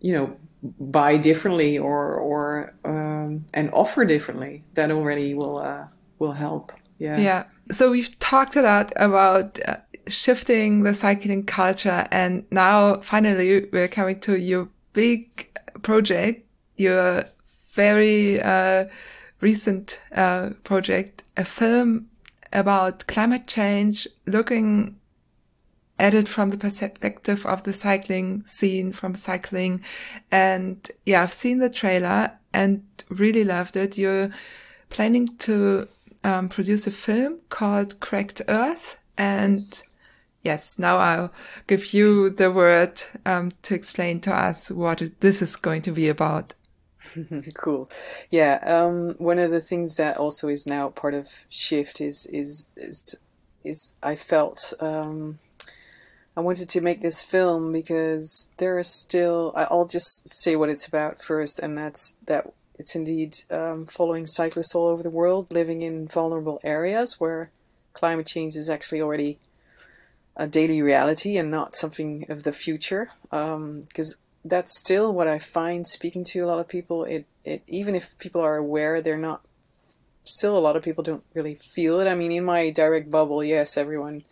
you 0.00 0.12
know 0.12 0.34
buy 0.80 1.18
differently 1.18 1.76
or 1.76 2.14
or 2.14 2.74
um, 2.86 3.44
and 3.52 3.70
offer 3.74 4.04
differently 4.06 4.64
that 4.74 4.90
already 4.90 5.34
will 5.34 5.58
uh, 5.58 5.84
will 6.18 6.32
help. 6.32 6.72
Yeah. 6.98 7.18
Yeah. 7.18 7.44
So 7.70 7.90
we've 7.90 8.16
talked 8.18 8.56
a 8.56 8.62
lot 8.62 8.92
about 8.96 9.58
uh, 9.66 9.76
shifting 10.08 10.82
the 10.82 10.94
cycling 10.94 11.44
culture. 11.44 12.06
And 12.10 12.44
now 12.50 13.00
finally 13.00 13.68
we're 13.72 13.88
coming 13.88 14.20
to 14.20 14.38
your 14.38 14.68
big 14.92 15.48
project, 15.82 16.46
your 16.76 17.24
very 17.72 18.40
uh, 18.40 18.86
recent 19.40 20.00
uh, 20.14 20.50
project, 20.64 21.22
a 21.36 21.44
film 21.44 22.08
about 22.52 23.06
climate 23.06 23.46
change, 23.46 24.08
looking 24.26 24.96
at 25.98 26.14
it 26.14 26.28
from 26.28 26.50
the 26.50 26.58
perspective 26.58 27.46
of 27.46 27.62
the 27.64 27.72
cycling 27.72 28.44
scene, 28.46 28.92
from 28.92 29.14
cycling. 29.14 29.82
And 30.30 30.88
yeah, 31.04 31.22
I've 31.22 31.32
seen 31.32 31.58
the 31.58 31.70
trailer 31.70 32.32
and 32.52 32.82
really 33.08 33.44
loved 33.44 33.76
it. 33.76 33.98
You're 33.98 34.30
planning 34.90 35.28
to 35.38 35.88
um, 36.24 36.48
produce 36.48 36.86
a 36.86 36.90
film 36.90 37.38
called 37.48 37.98
Cracked 38.00 38.42
Earth. 38.48 38.98
And 39.18 39.60
yes, 40.46 40.78
now 40.78 40.96
I'll 40.98 41.32
give 41.66 41.92
you 41.92 42.30
the 42.30 42.50
word 42.50 43.02
um, 43.26 43.50
to 43.62 43.74
explain 43.74 44.20
to 44.20 44.32
us 44.34 44.70
what 44.70 45.02
this 45.20 45.42
is 45.42 45.56
going 45.56 45.82
to 45.82 45.92
be 45.92 46.08
about. 46.08 46.54
cool. 47.54 47.88
Yeah. 48.30 48.60
Um, 48.64 49.16
one 49.18 49.40
of 49.40 49.50
the 49.50 49.60
things 49.60 49.96
that 49.96 50.16
also 50.16 50.48
is 50.48 50.66
now 50.66 50.88
part 50.88 51.14
of 51.14 51.46
Shift 51.50 52.00
is 52.00 52.26
is 52.26 52.70
is, 52.76 53.16
is 53.64 53.94
I 54.02 54.14
felt 54.14 54.72
um, 54.80 55.38
I 56.36 56.40
wanted 56.40 56.68
to 56.70 56.80
make 56.80 57.00
this 57.00 57.22
film 57.22 57.72
because 57.72 58.50
there 58.58 58.78
are 58.78 58.84
still. 58.84 59.52
I'll 59.56 59.86
just 59.86 60.28
say 60.28 60.54
what 60.56 60.70
it's 60.70 60.86
about 60.86 61.22
first, 61.22 61.58
and 61.58 61.76
that's 61.76 62.14
that 62.26 62.52
it's 62.78 62.94
indeed 62.94 63.38
um, 63.50 63.86
following 63.86 64.26
cyclists 64.26 64.74
all 64.74 64.86
over 64.86 65.02
the 65.02 65.16
world 65.20 65.52
living 65.52 65.82
in 65.82 66.06
vulnerable 66.06 66.60
areas 66.62 67.18
where 67.18 67.50
climate 67.94 68.26
change 68.26 68.54
is 68.54 68.68
actually 68.68 69.00
already 69.00 69.38
a 70.36 70.46
daily 70.46 70.82
reality 70.82 71.36
and 71.36 71.50
not 71.50 71.74
something 71.74 72.26
of 72.28 72.42
the 72.42 72.52
future. 72.52 73.10
Because 73.30 74.14
um, 74.14 74.20
that's 74.44 74.78
still 74.78 75.12
what 75.12 75.28
I 75.28 75.38
find 75.38 75.86
speaking 75.86 76.24
to 76.32 76.40
a 76.40 76.46
lot 76.46 76.60
of 76.60 76.68
people. 76.68 77.04
It, 77.04 77.26
it 77.44 77.62
even 77.66 77.94
if 77.94 78.18
people 78.18 78.40
are 78.40 78.56
aware, 78.56 79.00
they're 79.00 79.16
not. 79.16 79.42
Still, 80.24 80.58
a 80.58 80.60
lot 80.60 80.74
of 80.74 80.82
people 80.82 81.04
don't 81.04 81.22
really 81.34 81.54
feel 81.54 82.00
it. 82.00 82.08
I 82.08 82.16
mean, 82.16 82.32
in 82.32 82.44
my 82.44 82.70
direct 82.70 83.12
bubble, 83.12 83.44
yes, 83.44 83.76
everyone 83.76 84.24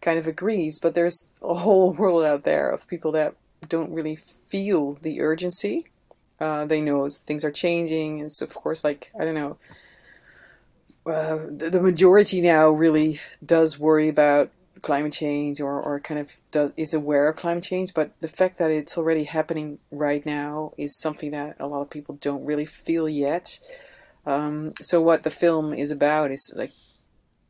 kind 0.00 0.18
of 0.18 0.26
agrees, 0.26 0.80
but 0.80 0.94
there's 0.94 1.30
a 1.40 1.54
whole 1.54 1.92
world 1.98 2.24
out 2.24 2.42
there 2.44 2.68
of 2.68 2.88
people 2.88 3.12
that 3.12 3.36
don't 3.68 3.92
really 3.92 4.16
feel 4.16 4.92
the 4.92 5.20
urgency. 5.20 5.86
Uh, 6.40 6.66
they 6.66 6.80
know 6.80 7.08
things 7.08 7.44
are 7.44 7.52
changing. 7.52 8.18
It's 8.18 8.42
of 8.42 8.52
course 8.52 8.82
like 8.82 9.12
I 9.18 9.24
don't 9.24 9.34
know. 9.34 9.56
Uh, 11.06 11.46
the, 11.48 11.70
the 11.70 11.80
majority 11.80 12.40
now 12.40 12.68
really 12.68 13.20
does 13.44 13.78
worry 13.78 14.08
about 14.08 14.50
climate 14.80 15.12
change 15.12 15.60
or, 15.60 15.80
or 15.80 16.00
kind 16.00 16.18
of 16.18 16.32
does, 16.50 16.72
is 16.76 16.94
aware 16.94 17.28
of 17.28 17.36
climate 17.36 17.64
change, 17.64 17.92
but 17.94 18.12
the 18.20 18.28
fact 18.28 18.58
that 18.58 18.70
it's 18.70 18.96
already 18.96 19.24
happening 19.24 19.78
right 19.90 20.24
now 20.24 20.72
is 20.78 20.98
something 20.98 21.30
that 21.32 21.56
a 21.60 21.66
lot 21.66 21.82
of 21.82 21.90
people 21.90 22.16
don't 22.20 22.44
really 22.44 22.66
feel 22.66 23.08
yet. 23.08 23.58
Um, 24.24 24.72
so 24.80 25.00
what 25.00 25.22
the 25.22 25.30
film 25.30 25.74
is 25.74 25.90
about 25.90 26.30
is 26.32 26.52
like 26.56 26.72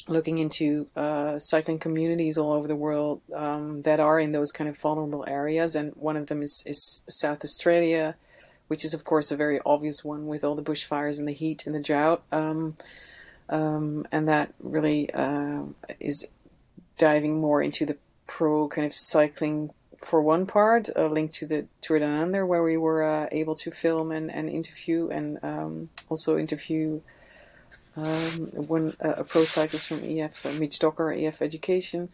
looking 0.08 0.38
into 0.38 0.88
uh, 0.96 1.38
cycling 1.38 1.78
communities 1.78 2.36
all 2.36 2.52
over 2.52 2.66
the 2.66 2.76
world 2.76 3.20
um, 3.34 3.82
that 3.82 4.00
are 4.00 4.18
in 4.18 4.32
those 4.32 4.50
kind 4.50 4.68
of 4.68 4.78
vulnerable 4.78 5.24
areas, 5.28 5.76
and 5.76 5.92
one 5.94 6.16
of 6.16 6.26
them 6.26 6.42
is, 6.42 6.62
is 6.66 7.02
South 7.08 7.44
Australia, 7.44 8.16
which 8.68 8.84
is 8.84 8.94
of 8.94 9.04
course 9.04 9.30
a 9.30 9.36
very 9.36 9.60
obvious 9.64 10.04
one 10.04 10.26
with 10.26 10.42
all 10.42 10.54
the 10.54 10.62
bushfires 10.62 11.18
and 11.18 11.28
the 11.28 11.32
heat 11.32 11.66
and 11.66 11.74
the 11.74 11.80
drought. 11.80 12.22
Um, 12.32 12.76
um, 13.48 14.06
and 14.10 14.28
that 14.28 14.54
really 14.60 15.12
uh, 15.12 15.64
is 16.00 16.26
diving 17.02 17.40
more 17.40 17.60
into 17.60 17.84
the 17.84 17.96
pro 18.28 18.68
kind 18.68 18.86
of 18.86 18.94
cycling 18.94 19.70
for 19.98 20.22
one 20.22 20.46
part, 20.46 20.88
a 20.94 21.08
link 21.08 21.32
to 21.32 21.46
the 21.46 21.66
Tour 21.80 21.98
Down 21.98 22.16
Under, 22.16 22.46
where 22.46 22.62
we 22.62 22.76
were 22.76 23.02
uh, 23.02 23.26
able 23.32 23.56
to 23.56 23.72
film 23.72 24.12
and, 24.12 24.30
and 24.30 24.48
interview, 24.48 25.08
and 25.08 25.38
um, 25.42 25.88
also 26.08 26.38
interview 26.38 27.00
um, 27.96 28.50
one 28.54 28.96
uh, 29.04 29.14
a 29.22 29.24
pro 29.24 29.42
cyclist 29.42 29.88
from 29.88 30.04
EF, 30.04 30.46
uh, 30.46 30.52
Mitch 30.60 30.78
Docker, 30.78 31.12
EF 31.12 31.42
Education, 31.42 32.08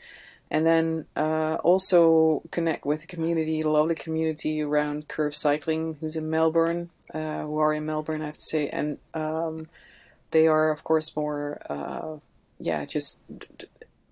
and 0.50 0.66
then 0.66 1.04
uh, 1.16 1.56
also 1.62 2.42
connect 2.50 2.86
with 2.86 3.02
the 3.02 3.06
community, 3.06 3.62
lovely 3.62 3.94
community 3.94 4.62
around 4.62 5.08
Curve 5.08 5.34
Cycling, 5.34 5.98
who's 6.00 6.16
in 6.16 6.30
Melbourne, 6.30 6.88
uh, 7.12 7.42
who 7.42 7.58
are 7.58 7.74
in 7.74 7.84
Melbourne, 7.84 8.22
I 8.22 8.26
have 8.26 8.36
to 8.36 8.48
say, 8.52 8.70
and 8.70 8.96
um, 9.12 9.68
they 10.30 10.46
are 10.46 10.70
of 10.70 10.82
course 10.82 11.14
more, 11.14 11.60
uh, 11.68 12.16
yeah, 12.58 12.86
just 12.86 13.20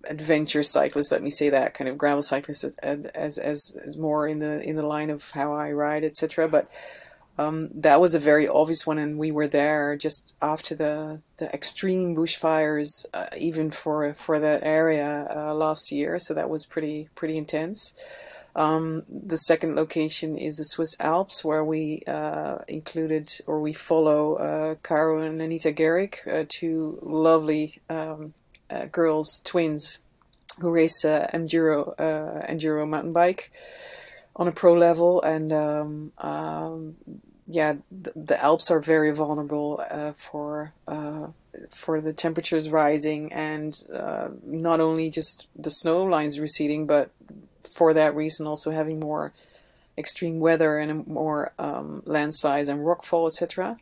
adventure 0.09 0.63
cyclist. 0.63 1.11
Let 1.11 1.23
me 1.23 1.29
say 1.29 1.49
that 1.49 1.73
kind 1.73 1.89
of 1.89 1.97
gravel 1.97 2.21
cyclist 2.21 2.63
as 2.63 2.75
as 2.77 3.37
as, 3.37 3.75
as 3.75 3.97
more 3.97 4.27
in 4.27 4.39
the 4.39 4.61
in 4.61 4.75
the 4.75 4.85
line 4.85 5.09
of 5.09 5.31
how 5.31 5.53
I 5.53 5.71
ride, 5.71 6.03
etc. 6.03 6.47
But 6.47 6.67
um, 7.39 7.69
that 7.73 8.01
was 8.01 8.15
a 8.15 8.19
very 8.19 8.47
obvious 8.47 8.87
one, 8.87 8.97
and 8.97 9.19
we 9.19 9.31
were 9.31 9.47
there 9.47 9.95
just 9.95 10.33
after 10.41 10.73
the 10.73 11.21
the 11.37 11.53
extreme 11.53 12.15
bushfires, 12.15 13.05
uh, 13.13 13.27
even 13.37 13.69
for 13.69 14.13
for 14.13 14.39
that 14.39 14.63
area 14.63 15.27
uh, 15.35 15.53
last 15.53 15.91
year. 15.91 16.17
So 16.17 16.33
that 16.33 16.49
was 16.49 16.65
pretty 16.65 17.09
pretty 17.15 17.37
intense. 17.37 17.93
Um, 18.55 19.03
the 19.07 19.37
second 19.37 19.75
location 19.75 20.35
is 20.35 20.57
the 20.57 20.63
Swiss 20.63 20.95
Alps, 20.99 21.45
where 21.45 21.63
we 21.63 22.01
uh, 22.07 22.57
included 22.67 23.31
or 23.45 23.61
we 23.61 23.71
follow 23.71 24.35
uh, 24.35 24.75
Caro 24.81 25.21
and 25.21 25.39
Anita 25.39 25.71
Gehrig, 25.71 26.27
uh, 26.27 26.45
two 26.49 26.97
lovely 27.03 27.79
um, 27.87 28.33
uh, 28.69 28.85
girls, 28.85 29.41
twins, 29.43 29.99
who 30.59 30.71
race 30.71 31.05
uh, 31.05 31.29
enduro 31.33 31.95
enduro 31.97 32.87
mountain 32.87 33.13
bike 33.13 33.51
on 34.37 34.47
a 34.47 34.51
pro 34.51 34.73
level, 34.73 35.21
and 35.21 35.51
um, 35.51 36.11
um, 36.19 36.95
yeah, 37.47 37.75
the, 37.91 38.11
the, 38.15 38.43
Alps 38.43 38.69
are 38.69 38.79
very 38.79 39.11
vulnerable 39.11 39.83
uh, 39.89 40.13
for 40.13 40.73
uh, 40.87 41.27
for 41.69 41.99
the 42.01 42.13
temperatures 42.13 42.69
rising, 42.69 43.33
and 43.33 43.83
uh, 43.93 44.29
not 44.43 44.79
only 44.79 45.09
just 45.09 45.47
the 45.55 45.71
snow 45.71 46.03
lines 46.03 46.39
receding, 46.39 46.85
but 46.85 47.09
for 47.61 47.93
that 47.93 48.15
reason 48.15 48.45
also 48.45 48.71
having 48.71 48.99
more 48.99 49.33
extreme 49.97 50.39
weather 50.39 50.77
and 50.77 51.07
more 51.07 51.51
um, 51.57 52.03
landslides 52.05 52.69
and 52.69 52.81
rockfall, 52.81 53.27
etc. 53.27 53.77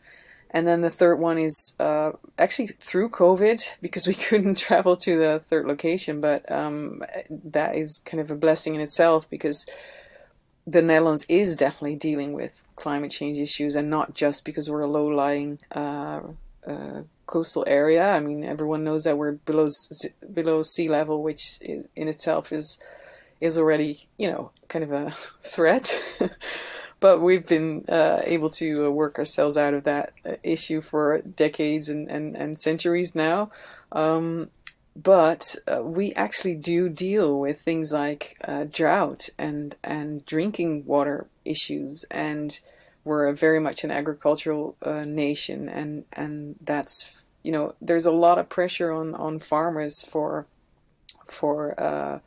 And 0.51 0.65
then 0.65 0.81
the 0.81 0.89
third 0.89 1.19
one 1.19 1.37
is 1.37 1.75
uh, 1.79 2.11
actually 2.37 2.67
through 2.67 3.09
COVID 3.09 3.77
because 3.81 4.07
we 4.11 4.13
couldn't 4.13 4.57
travel 4.57 4.95
to 4.97 5.17
the 5.17 5.41
third 5.45 5.65
location, 5.65 6.21
but 6.21 6.49
um, 6.51 7.03
that 7.29 7.75
is 7.75 8.01
kind 8.05 8.21
of 8.21 8.31
a 8.31 8.35
blessing 8.35 8.75
in 8.75 8.81
itself 8.81 9.29
because 9.29 9.65
the 10.67 10.81
Netherlands 10.81 11.25
is 11.29 11.55
definitely 11.55 11.95
dealing 11.95 12.33
with 12.33 12.63
climate 12.75 13.11
change 13.11 13.37
issues 13.37 13.75
and 13.75 13.89
not 13.89 14.15
just 14.15 14.45
because 14.45 14.69
we're 14.69 14.81
a 14.81 14.87
low 14.87 15.07
lying 15.07 15.59
uh, 15.71 16.21
uh, 16.65 17.01
coastal 17.27 17.63
area. 17.67 18.11
I 18.11 18.19
mean, 18.19 18.43
everyone 18.43 18.83
knows 18.83 19.03
that 19.03 19.17
we're 19.17 19.33
below 19.33 19.67
below 20.33 20.63
sea 20.63 20.89
level, 20.89 21.21
which 21.21 21.59
in, 21.61 21.87
itself 21.95 22.51
is 22.51 22.79
is 23.41 23.57
already 23.57 24.07
you 24.17 24.29
know 24.29 24.51
kind 24.67 24.83
of 24.83 24.91
a 24.91 25.11
threat. 25.41 26.01
but 26.99 27.21
we've 27.21 27.47
been 27.47 27.85
uh, 27.89 28.21
able 28.23 28.49
to 28.49 28.87
uh, 28.87 28.89
work 28.89 29.19
ourselves 29.19 29.57
out 29.57 29.73
of 29.73 29.83
that 29.83 30.13
uh, 30.25 30.35
issue 30.43 30.81
for 30.81 31.21
decades 31.21 31.89
and, 31.89 32.09
and, 32.09 32.35
and 32.35 32.59
centuries 32.59 33.15
now. 33.15 33.51
Um, 33.91 34.49
but 34.95 35.55
uh, 35.67 35.81
we 35.83 36.13
actually 36.13 36.55
do 36.55 36.87
deal 36.87 37.39
with 37.39 37.59
things 37.59 37.91
like 37.91 38.37
uh, 38.45 38.65
drought 38.71 39.27
and 39.37 39.75
and 39.83 40.25
drinking 40.25 40.85
water 40.85 41.27
issues, 41.43 42.05
and 42.09 42.57
we're 43.03 43.31
very 43.33 43.59
much 43.59 43.83
an 43.83 43.91
agricultural 43.91 44.75
uh, 44.81 45.03
nation, 45.03 45.67
and 45.67 46.05
and 46.13 46.55
that's 46.61 47.23
you 47.43 47.51
know 47.51 47.75
there's 47.81 48.05
a 48.05 48.11
lot 48.11 48.39
of 48.39 48.47
pressure 48.47 48.91
on 48.91 49.13
on 49.15 49.37
farmers 49.37 50.01
for 50.01 50.45
for 51.27 51.77
uh, 51.77 52.19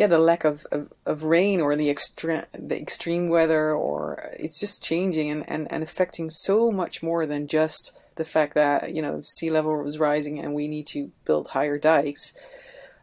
yeah 0.00 0.06
the 0.06 0.18
lack 0.18 0.46
of, 0.46 0.66
of, 0.72 0.90
of 1.04 1.24
rain 1.24 1.60
or 1.60 1.76
the 1.76 1.90
extreme 1.90 2.42
the 2.54 2.80
extreme 2.80 3.28
weather 3.28 3.74
or 3.74 4.30
it's 4.32 4.58
just 4.58 4.82
changing 4.82 5.28
and, 5.30 5.44
and, 5.46 5.70
and 5.70 5.82
affecting 5.82 6.30
so 6.30 6.70
much 6.70 7.02
more 7.02 7.26
than 7.26 7.46
just 7.46 8.00
the 8.14 8.24
fact 8.24 8.54
that 8.54 8.94
you 8.94 9.02
know 9.02 9.20
sea 9.20 9.50
level 9.50 9.76
was 9.82 9.98
rising 9.98 10.38
and 10.38 10.54
we 10.54 10.68
need 10.68 10.86
to 10.86 11.12
build 11.26 11.48
higher 11.48 11.76
dikes. 11.76 12.32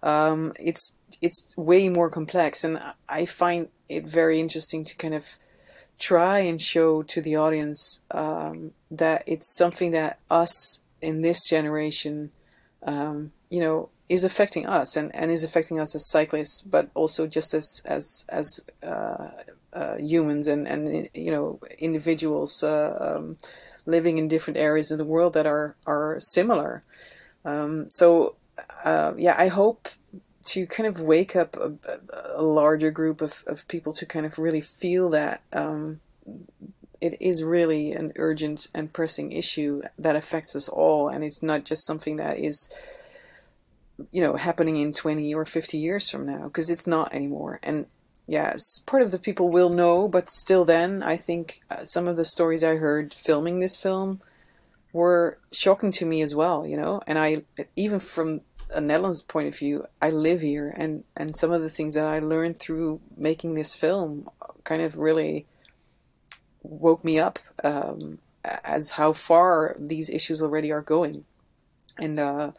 Um, 0.02 0.54
it's 0.60 0.96
it's 1.22 1.56
way 1.56 1.88
more 1.88 2.10
complex, 2.10 2.64
and 2.64 2.82
I 3.08 3.28
find 3.28 3.68
it 3.88 4.06
very 4.06 4.40
interesting 4.40 4.84
to 4.86 4.96
kind 4.96 5.14
of 5.14 5.38
try 6.00 6.40
and 6.40 6.60
show 6.60 7.04
to 7.04 7.22
the 7.22 7.36
audience 7.36 8.02
um, 8.10 8.72
that 8.90 9.22
it's 9.28 9.56
something 9.56 9.92
that 9.92 10.18
us 10.32 10.80
in 11.00 11.22
this 11.22 11.48
generation, 11.48 12.32
um, 12.82 13.32
you 13.52 13.60
know, 13.60 13.90
is 14.10 14.24
affecting 14.24 14.66
us 14.66 14.96
and, 14.96 15.14
and 15.16 15.32
is 15.32 15.44
affecting 15.44 15.80
us 15.80 15.96
as 15.96 16.10
cyclists, 16.10 16.62
but 16.62 16.90
also 16.94 17.28
just 17.28 17.54
as 17.54 17.82
as 17.86 18.26
as 18.30 18.62
uh, 18.84 19.30
uh, 19.74 19.96
humans 19.98 20.48
and 20.48 20.68
and 20.68 21.10
you 21.14 21.32
know 21.32 21.60
individuals. 21.80 22.64
Uh, 22.64 23.16
um, 23.18 23.38
living 23.88 24.18
in 24.18 24.28
different 24.28 24.58
areas 24.58 24.92
of 24.92 25.00
the 25.00 25.06
world 25.06 25.34
that 25.34 25.48
are 25.48 25.76
are 25.88 26.18
similar. 26.20 26.84
Um, 27.44 27.90
so 27.90 28.36
uh, 28.84 29.14
yeah, 29.18 29.36
I 29.38 29.48
hope 29.48 29.88
to 30.48 30.68
kind 30.68 30.88
of 30.88 31.02
wake 31.02 31.36
up 31.36 31.58
a, 31.58 31.74
a, 32.36 32.42
larger 32.42 32.90
group 32.90 33.22
of, 33.22 33.44
of 33.48 33.68
people 33.68 33.92
to 33.94 34.06
kind 34.06 34.26
of 34.26 34.40
really 34.40 34.62
feel 34.62 35.10
that 35.10 35.42
um, 35.52 36.00
it 37.02 37.22
is 37.22 37.44
really 37.44 37.92
an 37.92 38.14
urgent 38.16 38.68
and 38.74 38.94
pressing 38.94 39.32
issue 39.32 39.82
that 39.98 40.16
affects 40.16 40.56
us 40.56 40.70
all, 40.70 41.10
and 41.10 41.24
it's 41.24 41.44
not 41.44 41.64
just 41.64 41.86
something 41.86 42.18
that 42.18 42.38
is 42.38 42.74
you 44.12 44.22
know 44.22 44.36
happening 44.36 44.78
in 44.78 44.94
20 44.94 45.34
or 45.34 45.46
50 45.46 45.78
years 45.78 46.10
from 46.10 46.26
now 46.26 46.44
because 46.44 46.70
it's 46.70 46.88
not 46.88 47.14
anymore 47.14 47.60
and 47.64 47.88
yes, 48.28 48.80
part 48.80 49.02
of 49.02 49.12
the 49.12 49.18
people 49.18 49.50
will 49.50 49.70
know, 49.70 50.08
but 50.08 50.30
still, 50.30 50.66
then 50.66 51.02
I 51.02 51.18
think 51.18 51.62
uh, 51.72 51.84
some 51.84 52.08
of 52.08 52.18
the 52.18 52.26
stories 52.26 52.64
I 52.64 52.76
heard 52.76 53.14
filming 53.14 53.60
this 53.60 53.78
film 53.78 54.20
were 54.94 55.40
shocking 55.52 55.92
to 55.94 56.06
me 56.06 56.22
as 56.22 56.36
well. 56.36 56.68
You 56.68 56.78
know, 56.78 57.02
and 57.08 57.18
I 57.18 57.44
even 57.76 58.00
from 58.00 58.42
a 58.74 58.82
Netherlands 58.82 59.22
point 59.22 59.48
of 59.48 59.58
view, 59.58 59.88
I 60.02 60.12
live 60.12 60.42
here, 60.42 60.74
and 60.78 61.04
and 61.16 61.36
some 61.36 61.52
of 61.52 61.62
the 61.62 61.70
things 61.70 61.96
that 61.96 62.06
I 62.06 62.20
learned 62.20 62.60
through 62.60 63.00
making 63.16 63.56
this 63.56 63.74
film 63.74 64.30
kind 64.64 64.82
of 64.82 64.98
really 64.98 65.48
woke 66.62 67.06
me 67.06 67.18
up 67.18 67.40
um, 67.64 68.20
as 68.44 68.92
how 68.92 69.14
far 69.14 69.76
these 69.80 70.10
issues 70.10 70.44
already 70.44 70.72
are 70.72 70.82
going, 70.82 71.24
and. 71.98 72.20
Uh, 72.20 72.52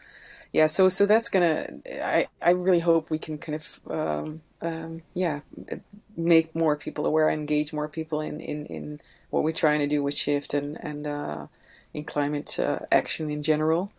yeah, 0.52 0.66
so 0.66 0.88
so 0.88 1.06
that's 1.06 1.28
gonna. 1.28 1.68
I 1.86 2.26
I 2.40 2.50
really 2.50 2.80
hope 2.80 3.10
we 3.10 3.18
can 3.18 3.38
kind 3.38 3.56
of 3.56 3.80
um, 3.90 4.42
um, 4.60 5.02
yeah, 5.14 5.40
make 6.16 6.54
more 6.54 6.76
people 6.76 7.06
aware, 7.06 7.28
engage 7.28 7.72
more 7.72 7.88
people 7.88 8.20
in, 8.20 8.40
in, 8.40 8.66
in 8.66 9.00
what 9.30 9.44
we're 9.44 9.52
trying 9.52 9.80
to 9.80 9.86
do 9.86 10.02
with 10.02 10.16
Shift 10.16 10.54
and 10.54 10.82
and 10.82 11.06
uh, 11.06 11.46
in 11.94 12.04
climate 12.04 12.58
uh, 12.58 12.80
action 12.90 13.30
in 13.30 13.42
general. 13.42 13.92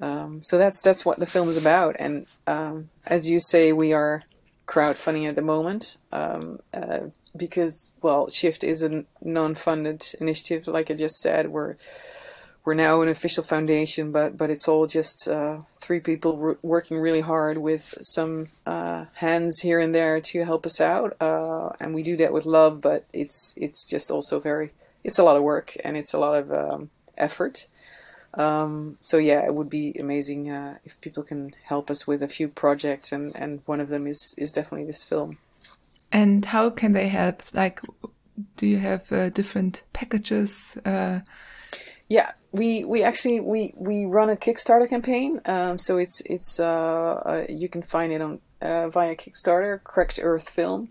Um, 0.00 0.42
so 0.42 0.56
that's 0.56 0.80
that's 0.80 1.04
what 1.04 1.18
the 1.18 1.26
film 1.26 1.48
is 1.48 1.56
about. 1.56 1.96
And 1.98 2.26
um, 2.46 2.90
as 3.06 3.28
you 3.28 3.40
say, 3.40 3.72
we 3.72 3.92
are 3.92 4.24
crowdfunding 4.66 5.28
at 5.28 5.34
the 5.34 5.42
moment 5.42 5.98
um, 6.12 6.60
uh, 6.72 7.08
because 7.36 7.92
well, 8.00 8.30
Shift 8.30 8.64
is 8.64 8.82
a 8.82 9.04
non-funded 9.20 10.14
initiative, 10.20 10.66
like 10.66 10.90
I 10.90 10.94
just 10.94 11.20
said. 11.20 11.50
We're 11.50 11.76
we're 12.64 12.74
now 12.74 13.00
an 13.00 13.08
official 13.08 13.42
foundation, 13.42 14.12
but 14.12 14.36
but 14.36 14.50
it's 14.50 14.68
all 14.68 14.86
just 14.86 15.28
uh, 15.28 15.58
three 15.78 16.00
people 16.00 16.56
working 16.62 16.98
really 16.98 17.22
hard 17.22 17.58
with 17.58 17.94
some 18.00 18.48
uh, 18.66 19.06
hands 19.14 19.60
here 19.60 19.80
and 19.80 19.94
there 19.94 20.20
to 20.20 20.44
help 20.44 20.66
us 20.66 20.80
out, 20.80 21.16
uh, 21.20 21.70
and 21.80 21.94
we 21.94 22.02
do 22.02 22.16
that 22.18 22.32
with 22.32 22.44
love. 22.44 22.80
But 22.80 23.06
it's 23.12 23.54
it's 23.56 23.84
just 23.84 24.10
also 24.10 24.40
very 24.40 24.72
it's 25.02 25.18
a 25.18 25.24
lot 25.24 25.36
of 25.36 25.42
work 25.42 25.76
and 25.82 25.96
it's 25.96 26.12
a 26.12 26.18
lot 26.18 26.36
of 26.36 26.52
um, 26.52 26.90
effort. 27.16 27.66
Um, 28.34 28.98
so 29.00 29.16
yeah, 29.16 29.44
it 29.44 29.54
would 29.54 29.70
be 29.70 29.96
amazing 29.98 30.50
uh, 30.50 30.78
if 30.84 31.00
people 31.00 31.22
can 31.22 31.52
help 31.64 31.90
us 31.90 32.06
with 32.06 32.22
a 32.22 32.28
few 32.28 32.48
projects, 32.48 33.10
and 33.10 33.34
and 33.34 33.62
one 33.66 33.80
of 33.80 33.88
them 33.88 34.06
is 34.06 34.34
is 34.36 34.52
definitely 34.52 34.86
this 34.86 35.02
film. 35.02 35.38
And 36.12 36.44
how 36.44 36.70
can 36.70 36.92
they 36.92 37.08
help? 37.08 37.42
Like, 37.54 37.80
do 38.56 38.66
you 38.66 38.78
have 38.78 39.10
uh, 39.10 39.30
different 39.30 39.82
packages? 39.92 40.76
Yeah, 42.10 42.32
we 42.50 42.84
we 42.84 43.04
actually 43.04 43.38
we 43.38 43.72
we 43.76 44.04
run 44.04 44.30
a 44.30 44.36
Kickstarter 44.36 44.88
campaign. 44.88 45.40
Um, 45.46 45.78
so 45.78 45.96
it's 45.96 46.20
it's 46.26 46.58
uh, 46.58 47.22
uh, 47.24 47.46
you 47.48 47.68
can 47.68 47.82
find 47.82 48.12
it 48.12 48.20
on 48.20 48.40
uh, 48.60 48.88
via 48.88 49.14
Kickstarter, 49.14 49.82
Cracked 49.82 50.18
Earth 50.20 50.50
Film. 50.50 50.90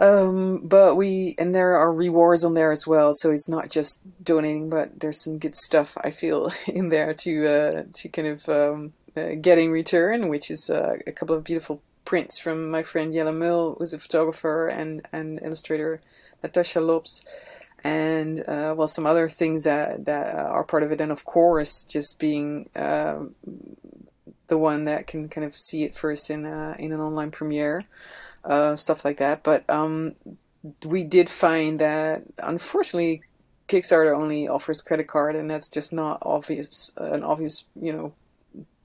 Um, 0.00 0.58
but 0.58 0.96
we 0.96 1.36
and 1.38 1.54
there 1.54 1.76
are 1.76 1.92
rewards 1.92 2.44
on 2.44 2.54
there 2.54 2.72
as 2.72 2.84
well. 2.84 3.12
So 3.12 3.30
it's 3.30 3.48
not 3.48 3.70
just 3.70 4.02
donating, 4.24 4.68
but 4.68 4.98
there's 4.98 5.22
some 5.22 5.38
good 5.38 5.54
stuff 5.54 5.96
I 6.02 6.10
feel 6.10 6.50
in 6.66 6.88
there 6.88 7.14
to 7.14 7.46
uh, 7.46 7.82
to 7.94 8.08
kind 8.08 8.28
of 8.28 8.48
um, 8.48 8.92
uh, 9.16 9.36
get 9.40 9.58
in 9.58 9.70
return, 9.70 10.28
which 10.28 10.50
is 10.50 10.68
uh, 10.68 10.96
a 11.06 11.12
couple 11.12 11.36
of 11.36 11.44
beautiful 11.44 11.80
prints 12.04 12.40
from 12.40 12.72
my 12.72 12.82
friend 12.82 13.14
Jelle 13.14 13.32
Mul, 13.32 13.76
who's 13.78 13.94
a 13.94 14.00
photographer 14.00 14.66
and 14.66 15.06
and 15.12 15.40
illustrator, 15.44 16.00
Natasha 16.42 16.80
Lopes 16.80 17.24
and 17.84 18.40
uh, 18.40 18.74
well, 18.76 18.86
some 18.86 19.06
other 19.06 19.28
things 19.28 19.64
that 19.64 20.04
that 20.06 20.34
are 20.34 20.64
part 20.64 20.82
of 20.82 20.92
it, 20.92 21.00
and 21.00 21.12
of 21.12 21.24
course, 21.24 21.82
just 21.82 22.18
being 22.18 22.68
uh, 22.74 23.20
the 24.48 24.58
one 24.58 24.86
that 24.86 25.06
can 25.06 25.28
kind 25.28 25.44
of 25.44 25.54
see 25.54 25.84
it 25.84 25.94
first 25.94 26.30
in 26.30 26.44
uh, 26.44 26.74
in 26.78 26.92
an 26.92 27.00
online 27.00 27.30
premiere, 27.30 27.84
uh, 28.44 28.76
stuff 28.76 29.04
like 29.04 29.18
that. 29.18 29.42
But 29.42 29.68
um, 29.70 30.14
we 30.84 31.04
did 31.04 31.28
find 31.28 31.78
that 31.78 32.22
unfortunately, 32.38 33.22
Kickstarter 33.68 34.14
only 34.14 34.48
offers 34.48 34.82
credit 34.82 35.06
card, 35.06 35.36
and 35.36 35.50
that's 35.50 35.68
just 35.68 35.92
not 35.92 36.18
obvious 36.22 36.92
an 36.96 37.22
obvious 37.22 37.64
you 37.74 37.92
know 37.92 38.12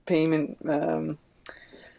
payment. 0.05 0.57
Um, 0.67 1.17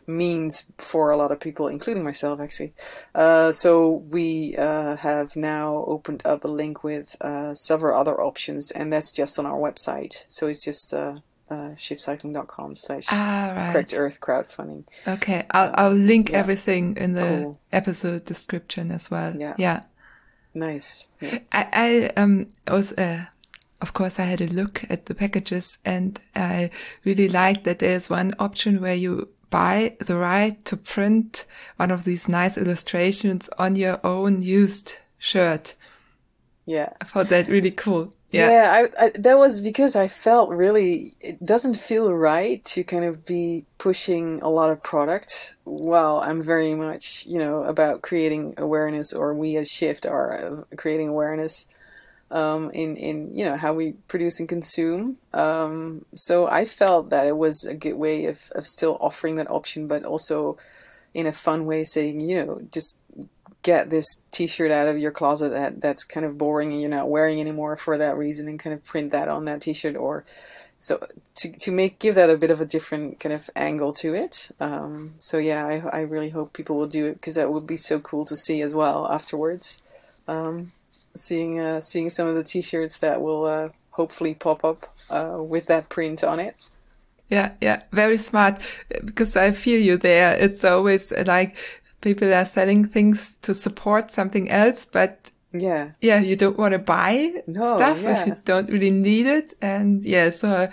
means 0.06 0.64
for 0.78 1.10
a 1.10 1.16
lot 1.16 1.32
of 1.32 1.40
people, 1.40 1.68
including 1.68 2.04
myself, 2.04 2.40
actually. 2.40 2.72
Uh, 3.14 3.52
so 3.52 3.92
we 4.10 4.56
uh, 4.56 4.96
have 4.96 5.36
now 5.36 5.84
opened 5.86 6.22
up 6.24 6.44
a 6.44 6.48
link 6.48 6.84
with 6.84 7.16
uh, 7.20 7.54
several 7.54 7.98
other 7.98 8.20
options, 8.20 8.70
and 8.70 8.92
that's 8.92 9.12
just 9.12 9.38
on 9.38 9.46
our 9.46 9.58
website. 9.58 10.24
So 10.28 10.46
it's 10.46 10.64
just 10.64 10.92
uh, 10.94 11.16
uh, 11.50 11.74
shiftcycling.com 11.76 12.76
slash 12.76 13.06
ah, 13.10 13.72
right. 13.74 13.94
Earth 13.94 14.20
crowdfunding. 14.20 14.84
Okay, 15.06 15.44
I'll, 15.50 15.72
I'll 15.74 15.92
link 15.92 16.30
yeah. 16.30 16.38
everything 16.38 16.96
in 16.96 17.12
the 17.12 17.42
cool. 17.42 17.60
episode 17.72 18.24
description 18.24 18.90
as 18.90 19.10
well. 19.10 19.34
Yeah. 19.36 19.54
Yeah. 19.58 19.82
Nice. 20.54 21.08
Yeah. 21.20 21.40
I, 21.50 22.10
I 22.16 22.20
um 22.20 22.46
was 22.68 22.92
uh, 22.92 23.26
of 23.84 23.92
course, 23.92 24.18
I 24.18 24.24
had 24.24 24.40
a 24.40 24.46
look 24.46 24.82
at 24.88 25.04
the 25.06 25.14
packages 25.14 25.76
and 25.84 26.18
I 26.34 26.70
really 27.04 27.28
liked 27.28 27.64
that 27.64 27.80
there's 27.80 28.08
one 28.08 28.32
option 28.38 28.80
where 28.80 28.94
you 28.94 29.28
buy 29.54 29.96
the 30.00 30.16
right 30.16 30.64
to 30.64 30.76
print 30.76 31.44
one 31.76 31.92
of 31.92 32.02
these 32.02 32.28
nice 32.28 32.58
illustrations 32.58 33.48
on 33.56 33.76
your 33.76 34.00
own 34.04 34.42
used 34.42 34.98
shirt. 35.16 35.76
Yeah. 36.66 36.90
I 37.00 37.04
thought 37.04 37.28
that 37.28 37.46
really 37.46 37.70
cool. 37.70 38.12
Yeah, 38.32 38.50
yeah 38.50 38.88
I, 38.98 39.04
I, 39.04 39.10
that 39.10 39.38
was 39.38 39.60
because 39.60 39.94
I 39.94 40.08
felt 40.08 40.50
really 40.50 41.14
it 41.20 41.38
doesn't 41.44 41.76
feel 41.76 42.12
right 42.12 42.64
to 42.72 42.82
kind 42.82 43.04
of 43.04 43.24
be 43.24 43.64
pushing 43.78 44.42
a 44.42 44.48
lot 44.48 44.70
of 44.70 44.82
product 44.82 45.54
while 45.62 46.18
I'm 46.18 46.42
very 46.42 46.74
much 46.74 47.24
you 47.24 47.38
know 47.38 47.62
about 47.62 48.02
creating 48.02 48.54
awareness, 48.58 49.12
or 49.12 49.34
we 49.34 49.56
as 49.56 49.70
Shift 49.70 50.04
are 50.04 50.30
uh, 50.44 50.76
creating 50.76 51.08
awareness 51.10 51.68
um, 52.30 52.70
in 52.70 52.96
in 52.96 53.36
you 53.36 53.44
know 53.44 53.56
how 53.56 53.72
we 53.72 53.92
produce 54.08 54.40
and 54.40 54.48
consume. 54.48 55.18
Um, 55.32 56.04
so 56.14 56.46
I 56.46 56.64
felt 56.64 57.10
that 57.10 57.26
it 57.26 57.36
was 57.36 57.64
a 57.64 57.74
good 57.74 57.94
way 57.94 58.26
of 58.26 58.50
of 58.54 58.66
still 58.66 58.98
offering 59.00 59.36
that 59.36 59.50
option, 59.50 59.86
but 59.86 60.04
also 60.04 60.56
in 61.14 61.26
a 61.26 61.32
fun 61.32 61.66
way, 61.66 61.84
saying 61.84 62.20
you 62.20 62.44
know 62.44 62.60
just 62.72 62.98
get 63.64 63.88
this 63.88 64.20
t-shirt 64.30 64.70
out 64.70 64.86
of 64.86 64.98
your 64.98 65.10
closet 65.10 65.48
that 65.48 65.80
that's 65.80 66.04
kind 66.04 66.24
of 66.26 66.38
boring 66.38 66.70
and 66.70 66.80
you're 66.80 66.90
not 66.90 67.08
wearing 67.08 67.40
anymore 67.40 67.76
for 67.76 67.96
that 67.96 68.16
reason 68.16 68.46
and 68.46 68.60
kind 68.60 68.74
of 68.74 68.84
print 68.84 69.10
that 69.10 69.26
on 69.26 69.46
that 69.46 69.62
t-shirt 69.62 69.96
or 69.96 70.22
so 70.78 71.04
to, 71.34 71.50
to 71.50 71.72
make 71.72 71.98
give 71.98 72.14
that 72.14 72.28
a 72.28 72.36
bit 72.36 72.50
of 72.50 72.60
a 72.60 72.66
different 72.66 73.18
kind 73.18 73.32
of 73.32 73.48
angle 73.56 73.90
to 73.90 74.14
it 74.14 74.50
um, 74.60 75.14
so 75.18 75.38
yeah 75.38 75.66
I, 75.66 75.98
I 75.98 76.00
really 76.02 76.28
hope 76.28 76.52
people 76.52 76.76
will 76.76 76.86
do 76.86 77.06
it 77.06 77.14
because 77.14 77.36
that 77.36 77.50
would 77.50 77.66
be 77.66 77.78
so 77.78 77.98
cool 78.00 78.26
to 78.26 78.36
see 78.36 78.60
as 78.60 78.74
well 78.74 79.10
afterwards 79.10 79.80
um, 80.28 80.72
seeing 81.14 81.60
uh, 81.60 81.80
seeing 81.80 82.10
some 82.10 82.26
of 82.26 82.34
the 82.34 82.44
t-shirts 82.44 82.98
that 82.98 83.20
will 83.22 83.44
uh, 83.44 83.68
hopefully 83.90 84.34
pop 84.34 84.64
up 84.64 84.86
uh, 85.10 85.36
with 85.40 85.66
that 85.66 85.88
print 85.88 86.24
on 86.24 86.40
it 86.40 86.56
yeah, 87.30 87.52
yeah, 87.60 87.80
very 87.90 88.16
smart 88.18 88.60
because 89.04 89.36
I 89.36 89.52
feel 89.52 89.80
you 89.80 89.96
there. 89.96 90.34
It's 90.34 90.64
always 90.64 91.12
like 91.26 91.56
people 92.00 92.32
are 92.32 92.44
selling 92.44 92.86
things 92.86 93.38
to 93.42 93.54
support 93.54 94.10
something 94.10 94.50
else, 94.50 94.84
but 94.84 95.32
yeah, 95.52 95.92
yeah, 96.00 96.20
you 96.20 96.36
don't 96.36 96.58
want 96.58 96.72
to 96.72 96.78
buy 96.78 97.32
no, 97.46 97.76
stuff 97.76 98.02
yeah. 98.02 98.20
if 98.20 98.26
you 98.26 98.36
don't 98.44 98.70
really 98.70 98.90
need 98.90 99.26
it. 99.26 99.54
And 99.62 100.04
yeah, 100.04 100.30
so 100.30 100.68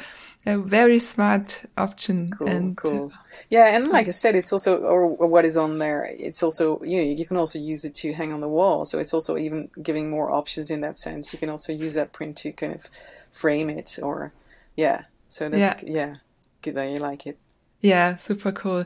a, 0.46 0.58
very 0.58 1.00
smart 1.00 1.66
option. 1.78 2.30
Cool, 2.30 2.48
and 2.48 2.78
cool. 2.78 3.12
Yeah, 3.50 3.76
and 3.76 3.88
like 3.88 4.08
I 4.08 4.12
said, 4.12 4.36
it's 4.36 4.52
also 4.52 4.78
or, 4.78 5.04
or, 5.04 5.28
what 5.28 5.46
is 5.46 5.58
on 5.58 5.78
there. 5.78 6.06
It's 6.18 6.44
also 6.44 6.82
you 6.84 6.98
know 6.98 7.04
you 7.04 7.26
can 7.26 7.38
also 7.38 7.60
use 7.60 7.86
it 7.86 7.96
to 7.96 8.14
hang 8.14 8.34
on 8.34 8.42
the 8.42 8.50
wall. 8.50 8.86
So 8.86 9.00
it's 9.00 9.14
also 9.14 9.38
even 9.38 9.70
giving 9.82 10.10
more 10.10 10.32
options 10.32 10.72
in 10.72 10.82
that 10.82 10.98
sense. 10.98 11.34
You 11.34 11.40
can 11.40 11.50
also 11.50 11.74
use 11.74 11.94
that 11.94 12.14
print 12.14 12.38
to 12.38 12.52
kind 12.52 12.74
of 12.74 12.86
frame 13.32 13.70
it 13.70 14.00
or 14.02 14.34
yeah. 14.76 15.04
So 15.30 15.50
that's 15.50 15.84
yeah, 15.84 15.94
yeah 15.94 16.16
good 16.62 16.76
that 16.76 16.90
you 16.90 16.98
like 16.98 17.28
it. 17.28 17.38
Yeah, 17.82 18.16
super 18.16 18.52
cool. 18.52 18.86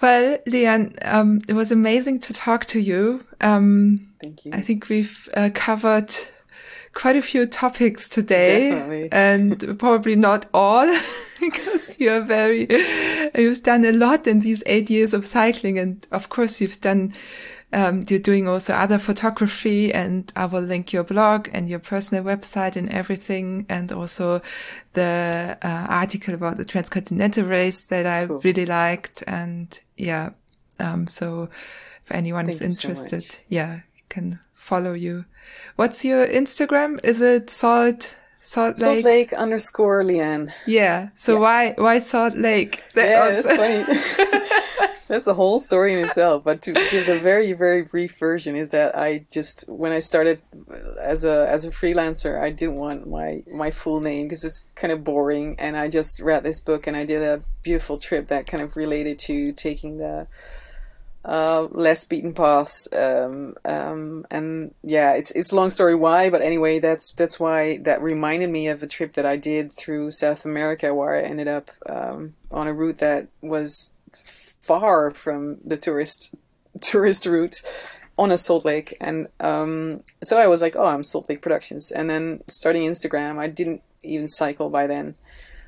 Well, 0.00 0.38
Lian, 0.46 0.96
um, 1.02 1.38
it 1.48 1.52
was 1.52 1.70
amazing 1.70 2.18
to 2.20 2.32
talk 2.32 2.64
to 2.66 2.80
you. 2.80 3.24
Um, 3.40 4.12
Thank 4.20 4.44
you. 4.44 4.52
I 4.52 4.60
think 4.60 4.88
we've 4.88 5.28
uh, 5.34 5.50
covered 5.54 6.12
quite 6.92 7.16
a 7.16 7.22
few 7.22 7.46
topics 7.46 8.08
today, 8.08 8.70
Definitely. 8.70 9.08
and 9.12 9.78
probably 9.78 10.16
not 10.16 10.46
all, 10.52 10.86
because 11.40 11.98
you're 12.00 12.22
very, 12.22 12.66
you've 13.34 13.62
done 13.62 13.84
a 13.84 13.92
lot 13.92 14.26
in 14.26 14.40
these 14.40 14.62
eight 14.66 14.90
years 14.90 15.14
of 15.14 15.24
cycling, 15.26 15.78
and 15.78 16.06
of 16.12 16.28
course 16.28 16.60
you've 16.60 16.80
done 16.80 17.12
um, 17.74 18.04
you're 18.08 18.18
doing 18.20 18.48
also 18.48 18.74
other 18.74 18.98
photography 18.98 19.92
and 19.94 20.30
I 20.36 20.44
will 20.44 20.60
link 20.60 20.92
your 20.92 21.04
blog 21.04 21.48
and 21.52 21.70
your 21.70 21.78
personal 21.78 22.22
website 22.22 22.76
and 22.76 22.90
everything. 22.90 23.64
And 23.70 23.90
also 23.90 24.42
the 24.92 25.56
uh, 25.62 25.86
article 25.88 26.34
about 26.34 26.58
the 26.58 26.66
transcontinental 26.66 27.44
race 27.46 27.86
that 27.86 28.04
I 28.04 28.26
Cool. 28.26 28.40
really 28.40 28.66
liked. 28.66 29.24
And 29.26 29.78
yeah. 29.96 30.30
Um, 30.78 31.06
so 31.06 31.48
if 32.02 32.12
anyone 32.12 32.46
Thank 32.46 32.60
is 32.60 32.82
interested, 32.82 33.22
much. 33.22 33.40
yeah, 33.48 33.80
can 34.10 34.38
follow 34.52 34.92
you. 34.92 35.24
What's 35.76 36.04
your 36.04 36.26
Instagram? 36.26 37.00
Is 37.04 37.20
it 37.20 37.50
Salt, 37.50 38.14
Salt 38.40 38.78
Lake? 38.78 38.78
Salt 38.78 39.04
Lake 39.04 39.32
underscore 39.32 40.04
Lian. 40.04 40.52
Yeah. 40.66 41.08
So 41.16 41.34
Yeah. 41.34 41.38
why, 41.40 41.74
why 41.78 41.98
Salt 41.98 42.36
Lake? 42.36 42.82
That 42.94 43.08
yeah, 43.08 43.30
that's 43.30 43.56
funny. 43.56 44.88
that's 45.08 45.26
a 45.26 45.34
whole 45.34 45.58
story 45.58 45.92
in 45.92 45.98
itself. 46.00 46.42
But 46.44 46.62
to 46.62 46.72
give 46.72 47.06
the 47.06 47.18
very, 47.18 47.52
very 47.52 47.82
brief 47.82 48.18
version 48.18 48.56
is 48.56 48.70
that 48.70 48.96
I 48.96 49.26
just 49.30 49.64
when 49.68 49.92
I 49.92 49.98
started 50.00 50.42
uh, 50.70 51.00
as 51.00 51.24
a 51.24 51.46
as 51.48 51.64
a 51.64 51.70
freelancer, 51.70 52.40
I 52.40 52.50
didn't 52.50 52.76
want 52.76 53.08
my 53.08 53.42
my 53.52 53.70
full 53.70 54.00
name 54.00 54.26
because 54.26 54.44
it's 54.44 54.66
kind 54.74 54.92
of 54.92 55.04
boring. 55.04 55.56
And 55.58 55.76
I 55.76 55.88
just 55.88 56.20
read 56.20 56.42
this 56.44 56.60
book 56.60 56.86
and 56.86 56.96
I 56.96 57.04
did 57.04 57.22
a 57.22 57.42
beautiful 57.62 57.98
trip 57.98 58.28
that 58.28 58.46
kind 58.46 58.62
of 58.62 58.76
related 58.76 59.18
to 59.20 59.52
taking 59.52 59.98
the 59.98 60.26
uh, 61.24 61.68
less 61.70 62.04
beaten 62.04 62.34
paths. 62.34 62.88
Um, 62.92 63.54
um, 63.64 64.26
and 64.30 64.74
yeah, 64.82 65.14
it's 65.14 65.30
it's 65.32 65.52
long 65.52 65.70
story 65.70 65.94
why, 65.94 66.30
but 66.30 66.42
anyway, 66.42 66.78
that's 66.78 67.12
that's 67.12 67.38
why 67.38 67.78
that 67.78 68.02
reminded 68.02 68.50
me 68.50 68.68
of 68.68 68.82
a 68.82 68.86
trip 68.86 69.14
that 69.14 69.26
I 69.26 69.36
did 69.36 69.72
through 69.72 70.10
South 70.10 70.44
America, 70.44 70.94
where 70.94 71.14
I 71.14 71.22
ended 71.22 71.48
up 71.48 71.70
um, 71.88 72.34
on 72.50 72.66
a 72.66 72.72
route 72.72 72.98
that 72.98 73.28
was 73.40 73.92
far 74.62 75.10
from 75.10 75.58
the 75.64 75.76
tourist 75.76 76.34
tourist 76.80 77.26
route 77.26 77.60
on 78.18 78.30
a 78.30 78.38
Salt 78.38 78.64
Lake, 78.64 78.96
and 79.00 79.28
um, 79.40 80.02
so 80.22 80.38
I 80.38 80.46
was 80.46 80.60
like, 80.60 80.76
oh, 80.76 80.86
I'm 80.86 81.04
Salt 81.04 81.28
Lake 81.28 81.42
Productions, 81.42 81.92
and 81.92 82.10
then 82.10 82.42
starting 82.48 82.82
Instagram, 82.82 83.38
I 83.38 83.46
didn't 83.46 83.82
even 84.02 84.28
cycle 84.28 84.70
by 84.70 84.86
then. 84.86 85.14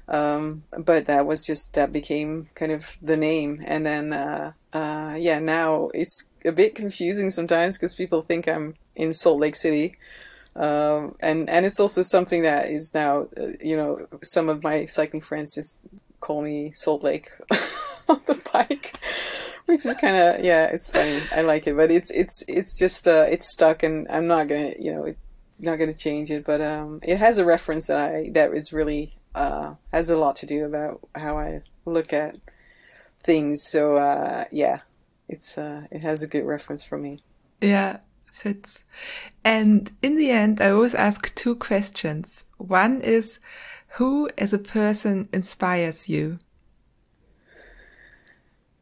Um, 0.09 0.64
but 0.76 1.06
that 1.06 1.26
was 1.26 1.47
just 1.47 1.74
that 1.74 1.93
became 1.93 2.48
kind 2.55 2.72
of 2.72 2.98
the 3.01 3.16
name, 3.16 3.62
and 3.66 3.86
then 3.86 4.12
uh, 4.12 4.52
uh, 4.72 5.14
yeah, 5.18 5.39
now 5.39 5.90
it's 5.94 6.28
a 6.44 6.52
bit 6.52 6.74
confusing 6.74 7.31
sometimes 7.31 7.78
because 7.78 7.94
people 7.94 8.20
think 8.20 8.47
I'm 8.47 8.74
in 8.94 9.14
Salt 9.14 9.40
Lake 9.40 9.55
City, 9.55 9.97
um, 10.56 11.16
and 11.20 11.48
and 11.48 11.64
it's 11.64 11.81
also 11.81 12.02
something 12.02 12.43
that 12.43 12.68
is 12.68 12.93
now 12.93 13.28
uh, 13.39 13.52
you 13.62 13.76
know 13.76 14.06
some 14.22 14.51
of 14.51 14.62
my 14.62 14.85
cycling 14.85 15.22
friends 15.22 15.55
just 15.55 15.81
call 16.20 16.43
me 16.43 16.70
Salt 16.72 17.02
Lake 17.02 17.31
on 18.09 18.20
the 18.26 18.40
bike, 18.52 18.98
which 19.64 19.86
is 19.86 19.94
kind 19.94 20.16
of 20.16 20.44
yeah, 20.44 20.66
it's 20.66 20.90
funny. 20.90 21.22
I 21.35 21.40
like 21.40 21.66
it, 21.66 21.76
but 21.76 21.90
it's 21.90 22.10
it's 22.10 22.44
it's 22.47 22.78
just 22.78 23.09
uh, 23.09 23.24
it's 23.31 23.51
stuck, 23.51 23.82
and 23.82 24.06
I'm 24.10 24.26
not 24.26 24.48
gonna 24.48 24.74
you 24.78 24.93
know. 24.93 25.05
It, 25.05 25.18
not 25.60 25.76
to 25.76 25.93
change 25.94 26.32
it, 26.32 26.44
but 26.44 26.60
um, 26.60 26.98
it 27.05 27.16
has 27.18 27.39
a 27.39 27.44
reference 27.44 27.86
that 27.86 27.97
I 27.97 28.31
that 28.31 28.52
is 28.52 28.72
really 28.72 29.14
uh, 29.35 29.74
has 29.93 30.11
a 30.11 30.16
lot 30.16 30.36
to 30.36 30.47
do 30.47 30.65
about 30.65 31.01
how 31.15 31.39
I 31.39 31.62
look 31.85 32.12
at 32.12 32.36
things. 33.23 33.62
So 33.62 33.97
uh, 33.97 34.44
yeah, 34.51 34.81
it's 35.28 35.59
uh, 35.59 35.86
it 35.90 36.02
has 36.02 36.23
a 36.23 36.28
good 36.28 36.44
reference 36.44 36.85
for 36.85 36.98
me. 36.98 37.19
Yeah, 37.61 37.98
fits. 38.32 38.85
And 39.44 39.90
in 40.02 40.16
the 40.16 40.31
end, 40.31 40.61
I 40.61 40.70
always 40.70 40.94
ask 40.94 41.35
two 41.35 41.56
questions. 41.56 42.44
One 42.59 43.01
is, 43.01 43.39
who 43.97 44.28
as 44.36 44.52
a 44.52 44.59
person 44.59 45.28
inspires 45.32 46.09
you? 46.09 46.39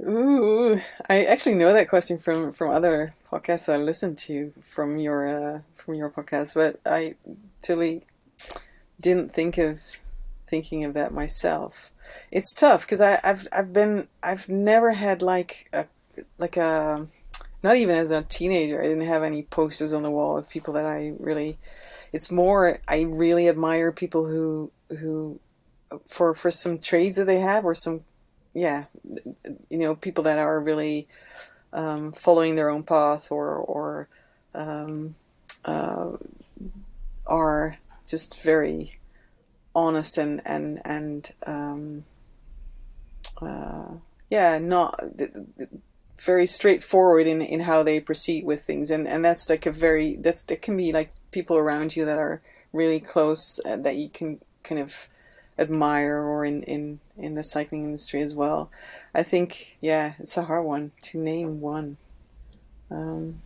Ooh, 0.04 0.80
I 1.08 1.24
actually 1.24 1.54
know 1.54 1.72
that 1.72 1.88
question 1.88 2.18
from 2.18 2.52
from 2.52 2.70
other 2.70 3.14
podcasts 3.30 3.72
I 3.72 3.76
listened 3.76 4.18
to 4.18 4.52
from 4.60 4.98
your 4.98 5.28
uh, 5.28 5.60
from 5.74 5.94
your 5.94 6.10
podcast, 6.10 6.54
but 6.54 6.80
I 6.84 7.14
totally 7.62 8.04
didn't 9.00 9.32
think 9.32 9.58
of 9.58 9.80
thinking 10.52 10.84
of 10.84 10.92
that 10.92 11.14
myself. 11.14 11.90
It's 12.30 12.52
tough 12.52 12.82
because 12.82 13.00
I've 13.00 13.48
I've 13.50 13.72
been 13.72 14.06
I've 14.22 14.50
never 14.50 14.92
had 14.92 15.22
like 15.22 15.70
a 15.72 15.86
like 16.36 16.58
a 16.58 17.06
not 17.62 17.76
even 17.76 17.96
as 17.96 18.10
a 18.10 18.20
teenager 18.20 18.78
I 18.82 18.86
didn't 18.86 19.06
have 19.06 19.22
any 19.22 19.44
posters 19.44 19.94
on 19.94 20.02
the 20.02 20.10
wall 20.10 20.36
of 20.36 20.50
people 20.50 20.74
that 20.74 20.84
I 20.84 21.14
really. 21.18 21.56
It's 22.12 22.30
more 22.30 22.80
I 22.86 23.00
really 23.08 23.48
admire 23.48 23.92
people 23.92 24.26
who 24.26 24.70
who 24.90 25.40
for 26.06 26.34
for 26.34 26.50
some 26.50 26.78
trades 26.78 27.16
that 27.16 27.24
they 27.24 27.40
have 27.40 27.64
or 27.64 27.74
some 27.74 28.04
yeah 28.52 28.84
you 29.70 29.78
know 29.78 29.94
people 29.94 30.24
that 30.24 30.38
are 30.38 30.60
really 30.60 31.08
um, 31.72 32.12
following 32.12 32.56
their 32.56 32.68
own 32.68 32.82
path 32.82 33.32
or 33.32 33.56
or 33.56 34.08
um, 34.54 35.14
uh, 35.64 36.10
are 37.26 37.76
just 38.06 38.42
very 38.42 38.98
honest 39.74 40.18
and 40.18 40.42
and 40.44 40.80
and 40.84 41.32
um, 41.46 42.04
uh, 43.40 43.88
yeah 44.30 44.58
not 44.58 45.02
very 46.18 46.46
straightforward 46.46 47.26
in, 47.26 47.42
in 47.42 47.60
how 47.60 47.82
they 47.82 47.98
proceed 47.98 48.44
with 48.44 48.62
things 48.62 48.90
and 48.90 49.08
and 49.08 49.24
that's 49.24 49.48
like 49.48 49.66
a 49.66 49.72
very 49.72 50.16
that's 50.16 50.42
that 50.44 50.62
can 50.62 50.76
be 50.76 50.92
like 50.92 51.12
people 51.30 51.56
around 51.56 51.96
you 51.96 52.04
that 52.04 52.18
are 52.18 52.40
really 52.72 53.00
close 53.00 53.60
uh, 53.66 53.76
that 53.76 53.96
you 53.96 54.08
can 54.08 54.40
kind 54.62 54.80
of 54.80 55.08
admire 55.58 56.22
or 56.22 56.44
in, 56.44 56.62
in, 56.64 57.00
in 57.16 57.34
the 57.34 57.44
cycling 57.44 57.84
industry 57.84 58.22
as 58.22 58.34
well. 58.34 58.70
I 59.14 59.22
think, 59.22 59.78
yeah, 59.80 60.14
it's 60.18 60.36
a 60.36 60.44
hard 60.44 60.64
one 60.64 60.92
to 61.02 61.18
name 61.18 61.60
one. 61.60 61.96
Um, 62.90 63.40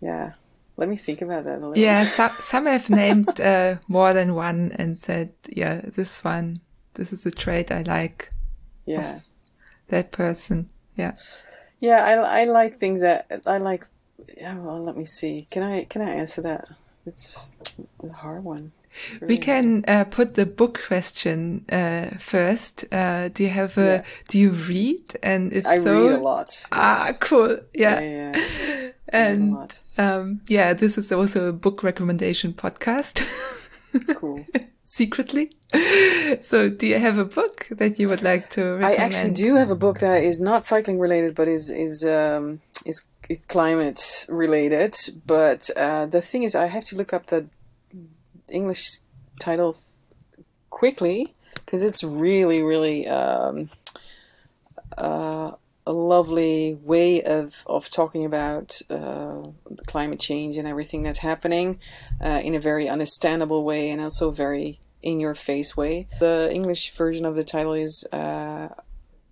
yeah, 0.00 0.32
let 0.80 0.88
me 0.88 0.96
think 0.96 1.20
about 1.20 1.44
that 1.44 1.58
a 1.58 1.66
little. 1.66 1.76
Yeah, 1.78 2.04
some 2.04 2.32
some 2.40 2.66
have 2.66 2.88
named 2.88 3.38
uh, 3.40 3.76
more 3.86 4.14
than 4.14 4.34
one 4.34 4.72
and 4.76 4.98
said, 4.98 5.34
yeah, 5.48 5.82
this 5.84 6.24
one, 6.24 6.62
this 6.94 7.12
is 7.12 7.26
a 7.26 7.30
trait 7.30 7.70
I 7.70 7.82
like. 7.82 8.32
Yeah. 8.86 9.20
That 9.88 10.10
person. 10.10 10.68
Yeah. 10.96 11.12
Yeah, 11.80 12.02
I, 12.04 12.40
I 12.40 12.44
like 12.44 12.78
things 12.78 13.02
that 13.02 13.42
I 13.46 13.58
like. 13.58 13.86
Yeah, 14.36 14.58
well, 14.58 14.82
let 14.82 14.96
me 14.96 15.04
see. 15.04 15.46
Can 15.50 15.62
I 15.62 15.84
can 15.84 16.00
I 16.00 16.10
answer 16.12 16.40
that? 16.42 16.68
It's 17.06 17.54
a 18.02 18.08
hard 18.12 18.42
one. 18.42 18.72
It's 19.10 19.20
We 19.20 19.36
can 19.38 19.84
uh, 19.86 20.04
put 20.04 20.34
the 20.34 20.46
book 20.46 20.82
question 20.86 21.64
uh, 21.70 22.16
first. 22.18 22.86
Uh, 22.92 23.28
do 23.28 23.44
you 23.44 23.50
have 23.50 23.76
a? 23.78 23.80
Yeah. 23.80 24.04
Do 24.28 24.38
you 24.38 24.50
read? 24.50 25.16
And 25.22 25.52
if 25.52 25.66
I 25.66 25.78
so, 25.78 25.92
read 25.92 26.20
a 26.20 26.22
lot. 26.22 26.66
ah, 26.72 27.06
yes. 27.06 27.18
cool. 27.18 27.58
Yeah, 27.74 28.00
Yeah, 28.00 28.36
yeah. 28.36 28.79
I 29.12 29.18
read 29.18 29.26
a 29.26 29.32
and 29.32 29.80
um, 29.98 30.40
yeah, 30.48 30.72
this 30.74 30.98
is 30.98 31.12
also 31.12 31.48
a 31.48 31.52
book 31.52 31.82
recommendation 31.82 32.52
podcast. 32.52 33.26
Cool. 34.16 34.44
Secretly. 34.84 35.52
So, 36.40 36.68
do 36.68 36.86
you 36.86 36.98
have 36.98 37.18
a 37.18 37.24
book 37.24 37.68
that 37.70 37.98
you 37.98 38.08
would 38.08 38.22
like 38.22 38.50
to 38.50 38.80
I 38.82 38.94
actually 38.94 39.34
do 39.34 39.54
have 39.54 39.70
a 39.70 39.76
book 39.76 40.00
that 40.00 40.22
is 40.24 40.40
not 40.40 40.64
cycling 40.64 40.98
related, 40.98 41.34
but 41.34 41.48
is 41.48 41.70
is 41.70 42.04
um, 42.04 42.60
is 42.84 43.06
climate 43.48 44.26
related. 44.28 44.96
But 45.26 45.70
uh, 45.76 46.06
the 46.06 46.20
thing 46.20 46.42
is, 46.42 46.54
I 46.54 46.66
have 46.66 46.84
to 46.86 46.96
look 46.96 47.12
up 47.12 47.26
the 47.26 47.46
English 48.48 48.98
title 49.40 49.76
quickly 50.70 51.34
because 51.54 51.82
it's 51.82 52.02
really, 52.02 52.62
really 52.62 53.06
um, 53.06 53.70
uh, 54.96 55.52
a 55.90 55.92
lovely 55.92 56.78
way 56.82 57.20
of 57.22 57.64
of 57.66 57.90
talking 57.90 58.24
about 58.24 58.80
uh, 58.90 59.42
climate 59.86 60.20
change 60.20 60.56
and 60.56 60.68
everything 60.68 61.02
that's 61.02 61.18
happening 61.18 61.80
uh, 62.24 62.40
in 62.44 62.54
a 62.54 62.60
very 62.60 62.88
understandable 62.88 63.64
way 63.64 63.90
and 63.90 64.00
also 64.00 64.30
very 64.30 64.78
in 65.02 65.18
your 65.18 65.34
face 65.34 65.76
way. 65.76 66.06
The 66.20 66.48
English 66.52 66.92
version 66.92 67.26
of 67.26 67.34
the 67.34 67.42
title 67.42 67.72
is 67.72 68.06
uh, 68.12 68.68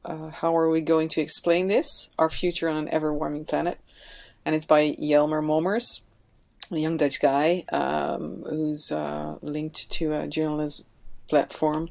uh, 0.05 0.31
How 0.31 0.57
Are 0.57 0.69
We 0.69 0.81
Going 0.81 1.09
to 1.11 1.21
Explain 1.21 1.69
This? 1.69 2.11
Our 2.19 2.31
Future 2.31 2.69
on 2.69 2.77
an 2.77 2.89
Ever 2.89 3.15
Warming 3.15 3.45
Planet. 3.45 3.79
And 4.45 4.57
it's 4.57 4.65
by 4.65 4.97
Jelmer 4.99 5.45
Mommers, 5.45 6.03
a 6.73 6.79
young 6.79 6.97
Dutch 6.97 7.21
guy 7.21 7.65
um, 7.71 8.45
who's 8.49 8.91
uh, 8.91 9.37
linked 9.43 9.91
to 9.93 10.15
a 10.15 10.27
journalist 10.27 10.85
platform. 11.29 11.89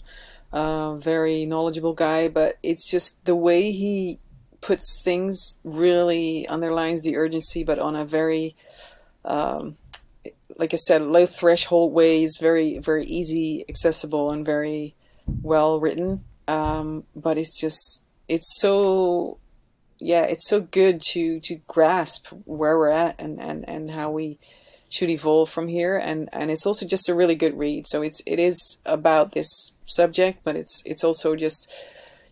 Uh, 0.52 0.96
very 0.96 1.46
knowledgeable 1.46 1.94
guy, 1.94 2.28
but 2.28 2.58
it's 2.64 2.90
just 2.90 3.24
the 3.26 3.36
way 3.36 3.72
he 3.72 4.20
puts 4.62 5.02
things 5.04 5.60
really 5.64 6.48
underlines 6.48 7.04
the 7.04 7.18
urgency, 7.18 7.64
but 7.64 7.80
on 7.80 7.96
a 7.96 8.06
very 8.06 8.56
um, 9.26 9.78
like 10.58 10.74
I 10.74 10.78
said, 10.78 11.04
low 11.04 11.26
threshold 11.26 11.94
way 11.94 12.24
is 12.24 12.38
very, 12.42 12.80
very 12.80 13.06
easy, 13.06 13.64
accessible, 13.70 14.32
and 14.32 14.46
very 14.46 14.96
well 15.42 15.80
written. 15.80 16.24
Um, 16.48 17.04
but 17.16 17.38
it's 17.38 17.60
just, 17.60 18.04
it's 18.28 18.60
so, 18.60 19.38
yeah, 20.00 20.24
it's 20.24 20.48
so 20.48 20.62
good 20.62 21.02
to 21.12 21.40
to 21.42 21.56
grasp 21.68 22.28
where 22.46 22.78
we're 22.78 22.90
at 22.90 23.16
and 23.20 23.42
and 23.42 23.68
and 23.68 23.92
how 23.92 24.12
we 24.12 24.40
should 24.90 25.10
evolve 25.10 25.50
from 25.50 25.68
here. 25.68 25.98
And 25.98 26.30
and 26.32 26.50
it's 26.50 26.66
also 26.66 26.86
just 26.86 27.10
a 27.10 27.16
really 27.16 27.36
good 27.36 27.58
read. 27.58 27.88
So 27.88 28.02
it's 28.02 28.22
it 28.26 28.40
is 28.40 28.78
about 28.86 29.34
this 29.34 29.74
subject, 29.86 30.40
but 30.44 30.56
it's 30.56 30.82
it's 30.86 31.04
also 31.04 31.36
just, 31.36 31.72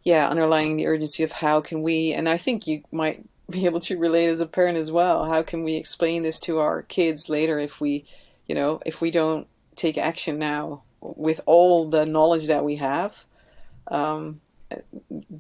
yeah, 0.05 0.29
underlying 0.29 0.77
the 0.77 0.85
urgency 0.87 1.23
of 1.23 1.31
how 1.33 1.59
can 1.59 1.81
we. 1.81 2.13
And 2.13 2.29
I 2.29 2.37
think 2.37 2.67
you 2.67 2.83
might 2.91 3.25
be 3.49 3.65
able 3.65 3.81
to 3.81 3.97
relate 3.97 4.27
as 4.27 4.39
a 4.39 4.47
parent 4.47 4.77
as 4.77 4.91
well. 4.91 5.25
How 5.25 5.43
can 5.43 5.63
we 5.63 5.75
explain 5.75 6.23
this 6.23 6.39
to 6.41 6.59
our 6.59 6.83
kids 6.83 7.27
later 7.27 7.59
if 7.59 7.81
we, 7.81 8.05
you 8.47 8.55
know, 8.55 8.81
if 8.85 9.01
we 9.01 9.11
don't 9.11 9.47
take 9.75 9.97
action 9.97 10.39
now 10.39 10.83
with 11.01 11.41
all 11.45 11.89
the 11.89 12.05
knowledge 12.05 12.47
that 12.47 12.63
we 12.63 12.77
have? 12.77 13.25
Um, 13.87 14.41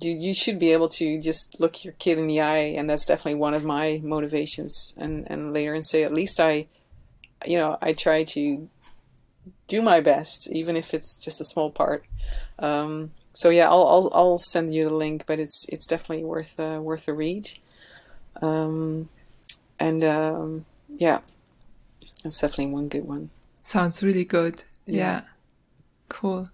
you, 0.01 0.11
you 0.11 0.33
should 0.33 0.59
be 0.59 0.71
able 0.71 0.89
to 0.89 1.19
just 1.19 1.59
look 1.59 1.83
your 1.83 1.93
kid 1.93 2.17
in 2.17 2.27
the 2.27 2.41
eye, 2.41 2.73
and 2.77 2.89
that's 2.89 3.05
definitely 3.05 3.39
one 3.39 3.53
of 3.53 3.63
my 3.63 3.99
motivations. 4.03 4.93
And 4.97 5.29
and 5.29 5.51
later 5.51 5.73
and 5.73 5.85
say, 5.85 6.03
at 6.03 6.13
least 6.13 6.39
I, 6.39 6.67
you 7.45 7.57
know, 7.57 7.77
I 7.81 7.93
try 7.93 8.23
to 8.23 8.69
do 9.67 9.81
my 9.81 9.99
best, 9.99 10.49
even 10.51 10.75
if 10.75 10.93
it's 10.93 11.17
just 11.17 11.41
a 11.41 11.45
small 11.45 11.71
part. 11.71 12.05
Um, 12.59 13.11
so 13.35 13.49
yeah, 13.49 13.69
I'll, 13.69 13.87
I'll 13.87 14.11
I'll 14.13 14.37
send 14.37 14.73
you 14.73 14.85
the 14.89 14.95
link, 14.95 15.25
but 15.27 15.39
it's 15.39 15.65
it's 15.69 15.85
definitely 15.85 16.23
worth 16.23 16.59
uh, 16.59 16.79
worth 16.81 17.07
a 17.07 17.13
read. 17.13 17.51
Um, 18.41 19.09
and 19.79 20.03
um, 20.03 20.65
yeah, 20.89 21.19
that's 22.23 22.39
definitely 22.39 22.67
one 22.67 22.87
good 22.87 23.05
one. 23.05 23.29
Sounds 23.63 24.01
really 24.01 24.25
good. 24.25 24.63
Yeah. 24.85 24.95
Yeah. 24.95 25.21
Cool. 26.09 26.47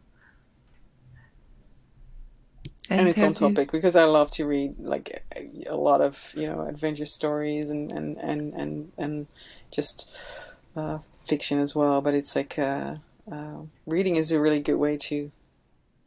And, 2.90 3.08
it's 3.08 3.20
on 3.20 3.34
have 3.34 3.41
you- 3.41 3.48
topic 3.48 3.72
because 3.72 3.95
I 3.95 4.03
love 4.03 4.32
to 4.32 4.45
read 4.45 4.76
like 4.80 5.24
a- 5.36 5.64
a 5.70 5.78
lot 5.78 6.02
of 6.02 6.34
you 6.36 6.45
know 6.48 6.62
adventure 6.68 7.06
stories 7.06 7.70
and 7.70 7.91
and 7.91 8.18
and 8.18 8.53
and, 8.53 8.91
and 8.98 9.28
just 9.72 10.10
uh, 10.76 10.98
fiction 11.26 11.60
as 11.60 11.74
well. 11.74 12.02
But 12.02 12.16
it's 12.16 12.36
like 12.36 12.60
uh, 12.60 12.95
uh, 13.32 13.60
reading 13.86 14.18
is 14.18 14.32
a 14.34 14.40
really 14.41 14.60
good 14.60 14.76
way 14.76 14.98
to 14.98 15.32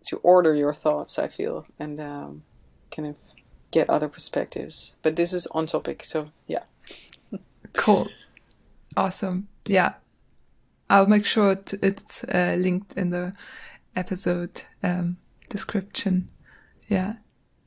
to 0.07 0.17
order 0.19 0.55
your 0.55 0.73
thoughts. 0.73 1.19
I 1.19 1.29
feel 1.29 1.67
and 1.79 2.01
um, 2.01 2.43
kind 2.91 3.09
of 3.09 3.17
get 3.71 3.91
other 3.91 4.09
perspectives. 4.09 4.97
But 5.03 5.17
this 5.17 5.33
is 5.33 5.47
on 5.49 5.67
topic, 5.67 6.05
so 6.05 6.31
yeah. 6.47 6.65
Cool. 7.73 8.09
Awesome. 8.97 9.49
Yeah. 9.67 9.95
I'll 10.89 11.07
make 11.07 11.25
sure 11.25 11.59
it's 11.83 12.25
uh, 12.25 12.57
linked 12.59 12.97
in 12.97 13.11
the 13.11 13.33
episode 13.97 14.63
um, 14.83 15.17
description. 15.49 16.31
Yeah. 16.89 17.15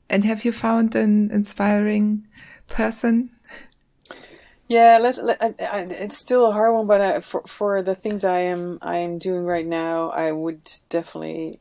And 0.08 0.24
have 0.24 0.44
you 0.44 0.52
found 0.52 0.94
an 0.94 1.30
inspiring 1.30 2.26
person? 2.68 3.30
Yeah, 4.68 4.98
let, 5.00 5.22
let, 5.24 5.42
I, 5.42 5.54
I, 5.60 5.80
it's 5.80 6.16
still 6.16 6.46
a 6.46 6.52
hard 6.52 6.74
one, 6.74 6.86
but 6.86 7.00
I, 7.00 7.20
for 7.20 7.42
for 7.46 7.82
the 7.82 7.94
things 7.94 8.22
I 8.22 8.40
am 8.40 8.78
I 8.82 8.98
am 8.98 9.18
doing 9.18 9.44
right 9.44 9.66
now, 9.66 10.10
I 10.10 10.30
would 10.30 10.60
definitely, 10.90 11.54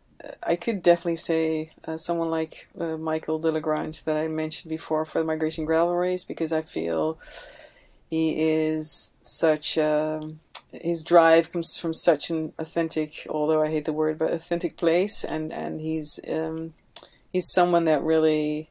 I 0.43 0.55
could 0.55 0.83
definitely 0.83 1.17
say 1.17 1.71
uh, 1.85 1.97
someone 1.97 2.29
like 2.29 2.67
uh, 2.79 2.97
Mikel 2.97 3.39
Delagrange 3.39 4.03
that 4.03 4.17
I 4.17 4.27
mentioned 4.27 4.69
before 4.69 5.05
for 5.05 5.19
the 5.19 5.25
Migration 5.25 5.65
Gravel 5.65 5.95
Race 5.95 6.23
because 6.23 6.53
I 6.53 6.61
feel 6.61 7.19
he 8.09 8.35
is 8.49 9.13
such 9.21 9.77
um 9.77 10.39
his 10.71 11.03
drive 11.03 11.51
comes 11.51 11.77
from 11.77 11.93
such 11.93 12.29
an 12.29 12.53
authentic, 12.57 13.25
although 13.29 13.61
I 13.61 13.69
hate 13.69 13.85
the 13.85 13.93
word, 13.93 14.19
but 14.19 14.33
authentic 14.33 14.77
place, 14.77 15.23
and 15.23 15.53
and 15.53 15.79
he's 15.81 16.19
um, 16.27 16.73
he's 17.31 17.51
someone 17.51 17.85
that 17.85 18.03
really 18.03 18.69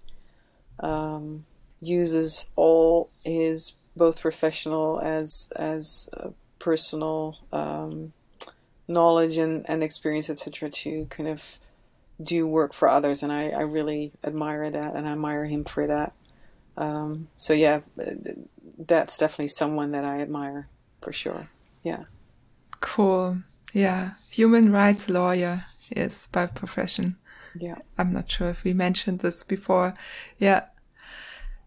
um, 0.80 1.46
uses 1.80 2.50
all 2.56 3.10
his 3.24 3.74
both 3.96 4.20
professional 4.20 5.00
as 5.00 5.50
as 5.56 6.08
uh, 6.16 6.30
personal 6.58 7.38
um, 7.52 8.12
knowledge 8.88 9.36
and, 9.36 9.68
and 9.68 9.82
experience 9.82 10.30
etc 10.30 10.70
to 10.70 11.06
kind 11.10 11.28
of 11.28 11.58
do 12.22 12.46
work 12.46 12.72
for 12.72 12.88
others 12.88 13.22
and 13.22 13.32
I, 13.32 13.50
I 13.50 13.60
really 13.60 14.12
admire 14.24 14.70
that 14.70 14.94
and 14.94 15.06
I 15.06 15.12
admire 15.12 15.44
him 15.46 15.64
for 15.64 15.86
that 15.86 16.12
um, 16.76 17.28
so 17.36 17.52
yeah 17.52 17.80
that's 18.78 19.18
definitely 19.18 19.48
someone 19.48 19.92
that 19.92 20.04
I 20.04 20.20
admire 20.20 20.68
for 21.00 21.12
sure 21.12 21.48
yeah 21.82 22.04
Cool. 22.80 23.38
Yeah. 23.72 24.12
Human 24.30 24.72
rights 24.72 25.08
lawyer 25.08 25.64
is 25.90 26.28
by 26.32 26.46
profession. 26.46 27.16
yeah 27.58 27.76
I'm 27.98 28.12
not 28.12 28.30
sure 28.30 28.50
if 28.50 28.64
we 28.64 28.72
mentioned 28.72 29.20
this 29.20 29.42
before. 29.42 29.94
Yeah. 30.38 30.64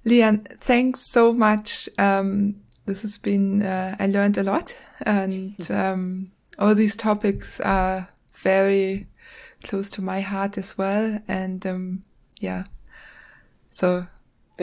Lian, 0.05 0.45
thanks 0.59 1.11
so 1.11 1.33
much. 1.33 1.89
Um, 1.97 2.61
this 2.85 3.01
has 3.01 3.17
been, 3.17 3.61
uh, 3.63 3.95
I 3.99 4.07
learned 4.07 4.37
a 4.37 4.43
lot 4.43 4.77
and, 5.01 5.69
um, 5.71 6.31
all 6.59 6.75
these 6.75 6.95
topics 6.95 7.59
are 7.61 8.09
very 8.33 9.07
close 9.63 9.89
to 9.91 10.01
my 10.01 10.21
heart 10.21 10.57
as 10.57 10.77
well. 10.77 11.19
And, 11.27 11.65
um, 11.65 12.03
yeah. 12.39 12.65
So 13.71 14.07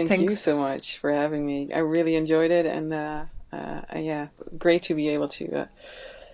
Thank 0.05 0.31
you 0.31 0.37
so 0.37 0.59
much 0.59 0.99
for 0.99 1.11
having 1.11 1.47
me. 1.47 1.73
I 1.73 1.79
really 1.79 2.17
enjoyed 2.17 2.51
it, 2.51 2.67
and 2.67 2.93
uh, 2.93 3.25
uh, 3.51 3.81
yeah, 3.97 4.29
great 4.59 4.83
to 4.83 4.95
be 4.95 5.09
able 5.09 5.29
to 5.29 5.61
uh, 5.61 5.67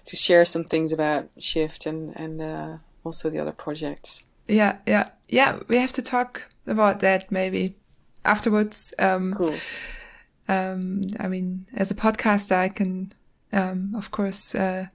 to 0.06 0.16
share 0.16 0.44
some 0.44 0.64
things 0.64 0.92
about 0.92 1.28
Shift 1.38 1.86
and 1.86 2.12
and 2.16 2.42
uh, 2.42 2.76
also 3.04 3.30
the 3.30 3.38
other 3.38 3.52
projects. 3.52 4.24
yeah, 4.48 4.78
yeah, 4.86 5.10
yeah, 5.28 5.60
we 5.68 5.76
have 5.76 5.92
to 5.92 6.02
talk 6.02 6.42
about 6.66 7.00
that 7.00 7.30
maybe 7.30 7.76
afterwards. 8.24 8.92
Um, 8.98 9.34
Cool. 9.34 9.54
um, 10.48 11.02
I 11.20 11.28
mean, 11.28 11.66
as 11.74 11.92
a 11.92 11.94
podcaster, 11.94 12.56
I 12.56 12.68
can, 12.68 13.12
um, 13.52 13.94
of 13.94 14.10
course, 14.10 14.56
uh, 14.56 14.86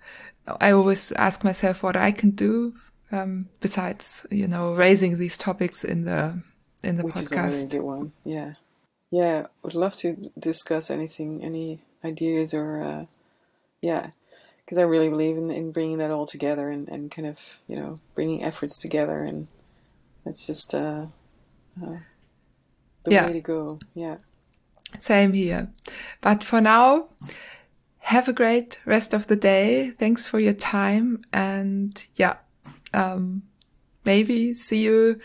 I 0.61 0.71
always 0.71 1.11
ask 1.13 1.43
myself 1.43 1.83
what 1.83 1.95
I 1.95 2.11
can 2.11 2.31
do 2.31 2.73
um, 3.11 3.49
besides, 3.61 4.25
you 4.31 4.47
know, 4.47 4.73
raising 4.73 5.17
these 5.17 5.37
topics 5.37 5.83
in 5.83 6.03
the 6.05 6.41
in 6.83 6.97
the 6.97 7.03
Which 7.03 7.15
is 7.17 7.31
a 7.31 7.35
really 7.35 7.47
podcast. 7.49 7.69
good 7.69 7.81
one. 7.81 8.11
Yeah, 8.23 8.53
yeah. 9.11 9.47
Would 9.63 9.75
love 9.75 9.95
to 9.97 10.31
discuss 10.39 10.89
anything, 10.91 11.43
any 11.43 11.79
ideas 12.03 12.53
or 12.53 12.81
uh, 12.81 13.05
yeah, 13.81 14.11
because 14.65 14.77
I 14.77 14.83
really 14.83 15.09
believe 15.09 15.37
in, 15.37 15.51
in 15.51 15.71
bringing 15.71 15.97
that 15.99 16.11
all 16.11 16.25
together 16.25 16.69
and, 16.69 16.87
and 16.89 17.11
kind 17.11 17.27
of 17.27 17.59
you 17.67 17.75
know 17.75 17.99
bringing 18.15 18.43
efforts 18.43 18.79
together, 18.79 19.23
and 19.23 19.47
it's 20.25 20.45
just 20.47 20.73
uh, 20.73 21.05
uh, 21.81 21.97
the 23.03 23.11
Yeah. 23.11 23.25
way 23.27 23.33
to 23.33 23.41
go. 23.41 23.79
Yeah. 23.95 24.17
Same 24.99 25.33
here. 25.33 25.67
But 26.21 26.43
for 26.43 26.61
now, 26.61 27.07
have 28.07 28.29
a 28.29 28.33
great 28.33 28.79
rest 28.85 29.13
of 29.13 29.27
the 29.27 29.35
day. 29.35 29.91
Thanks 29.99 30.25
for 30.27 30.39
your 30.39 30.53
time. 30.53 31.23
And 31.33 31.91
yeah, 32.15 32.35
um, 32.93 33.41
maybe 34.05 34.53
see 34.53 34.81
you 34.83 35.19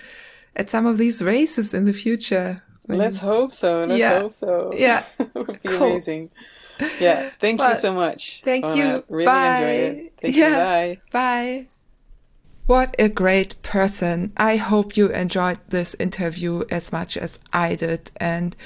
at 0.57 0.69
some 0.69 0.85
of 0.87 0.99
these 0.99 1.23
races 1.23 1.75
in 1.75 1.85
the 1.85 1.93
future. 1.93 2.63
when- 2.87 2.99
Let's 2.99 3.21
hope 3.21 3.53
so. 3.53 3.85
Let's 3.85 4.01
Yeah. 4.01 4.21
hope 4.21 4.33
so. 4.33 4.71
Yeah. 4.75 5.05
it 5.21 5.31
would 5.35 5.63
be 5.63 5.69
Cool. 5.69 5.91
amazing. 5.93 6.31
Yeah. 7.01 7.31
Thank 7.39 7.61
you 7.61 7.75
so 7.77 7.93
much. 7.95 8.41
thank 8.43 8.65
Mona. 8.65 8.77
you. 8.77 9.05
Really 9.11 9.25
Bye. 9.27 9.55
enjoyed 9.55 9.99
it. 10.07 10.13
Thank 10.21 10.37
Yeah. 10.37 10.49
you. 10.49 10.57
Bye. 10.57 11.01
Bye. 11.13 11.67
What 12.67 12.95
a 12.99 13.09
great 13.09 13.61
person. 13.63 14.33
I 14.37 14.57
hope 14.57 14.97
you 14.97 15.07
enjoyed 15.11 15.59
this 15.69 15.95
interview 16.01 16.65
as 16.71 16.91
much 16.93 17.17
as 17.17 17.39
I 17.53 17.77
did. 17.77 18.11
And 18.17 18.57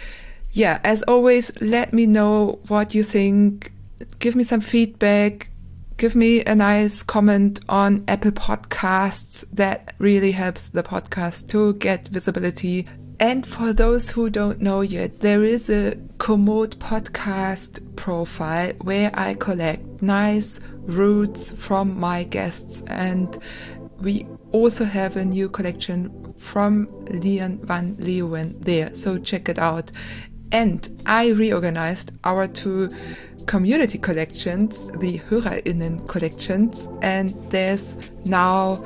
yeah, 0.52 0.80
as 0.84 1.02
always, 1.02 1.52
let 1.60 1.92
me 1.92 2.06
know 2.06 2.58
what 2.68 2.94
you 2.94 3.04
think. 3.04 3.72
Give 4.18 4.36
me 4.36 4.44
some 4.44 4.60
feedback. 4.60 5.50
Give 5.96 6.14
me 6.14 6.44
a 6.44 6.54
nice 6.54 7.02
comment 7.02 7.60
on 7.68 8.04
Apple 8.06 8.32
Podcasts. 8.32 9.44
That 9.52 9.94
really 9.98 10.32
helps 10.32 10.68
the 10.68 10.82
podcast 10.82 11.48
to 11.48 11.74
get 11.74 12.08
visibility. 12.08 12.86
And 13.18 13.46
for 13.46 13.72
those 13.72 14.10
who 14.10 14.28
don't 14.28 14.60
know 14.60 14.82
yet, 14.82 15.20
there 15.20 15.42
is 15.42 15.70
a 15.70 15.96
Komoot 16.18 16.76
podcast 16.76 17.96
profile 17.96 18.74
where 18.82 19.10
I 19.14 19.34
collect 19.34 20.02
nice 20.02 20.60
roots 20.82 21.52
from 21.52 21.98
my 21.98 22.24
guests. 22.24 22.82
And 22.88 23.38
we 23.98 24.26
also 24.52 24.84
have 24.84 25.16
a 25.16 25.24
new 25.24 25.48
collection 25.48 26.34
from 26.36 26.88
Lian 27.06 27.64
van 27.64 27.96
Leeuwen 27.96 28.62
there. 28.62 28.94
So 28.94 29.16
check 29.16 29.48
it 29.48 29.58
out. 29.58 29.90
And 30.52 30.86
I 31.06 31.28
reorganized 31.28 32.12
our 32.22 32.46
two 32.46 32.90
community 33.46 33.98
collections, 33.98 34.90
the 34.98 35.18
HörerInnen 35.20 36.06
collections, 36.08 36.88
and 37.02 37.30
there's 37.50 37.94
now 38.24 38.84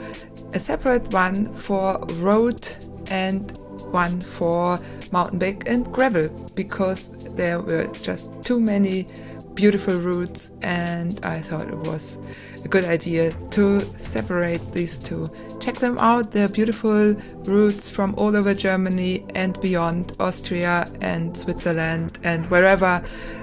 a 0.53 0.61
separate 0.61 1.12
one 1.12 1.53
for 1.55 1.99
road 2.15 2.69
and 3.07 3.51
one 3.91 4.20
for 4.20 4.78
mountain 5.12 5.39
bike 5.39 5.65
and 5.66 5.91
gravel 5.93 6.28
because 6.55 7.11
there 7.35 7.61
were 7.61 7.87
just 8.03 8.31
too 8.45 8.61
many 8.61 9.07
beautiful 9.55 9.97
routes 9.97 10.51
and 10.62 11.20
I 11.24 11.41
thought 11.41 11.69
it 11.69 11.78
was 11.78 12.19
a 12.65 12.69
good 12.69 12.85
idea 12.85 13.32
to 13.51 13.82
separate 13.99 14.73
these 14.73 14.99
two. 14.99 15.28
Check 15.61 15.77
them 15.77 15.99
out, 15.99 16.31
they're 16.31 16.49
beautiful 16.49 17.15
routes 17.45 17.91
from 17.91 18.15
all 18.16 18.35
over 18.35 18.55
Germany 18.55 19.24
and 19.35 19.61
beyond, 19.61 20.15
Austria 20.19 20.91
and 21.01 21.37
Switzerland 21.37 22.19
and 22.23 22.49
wherever 22.51 23.03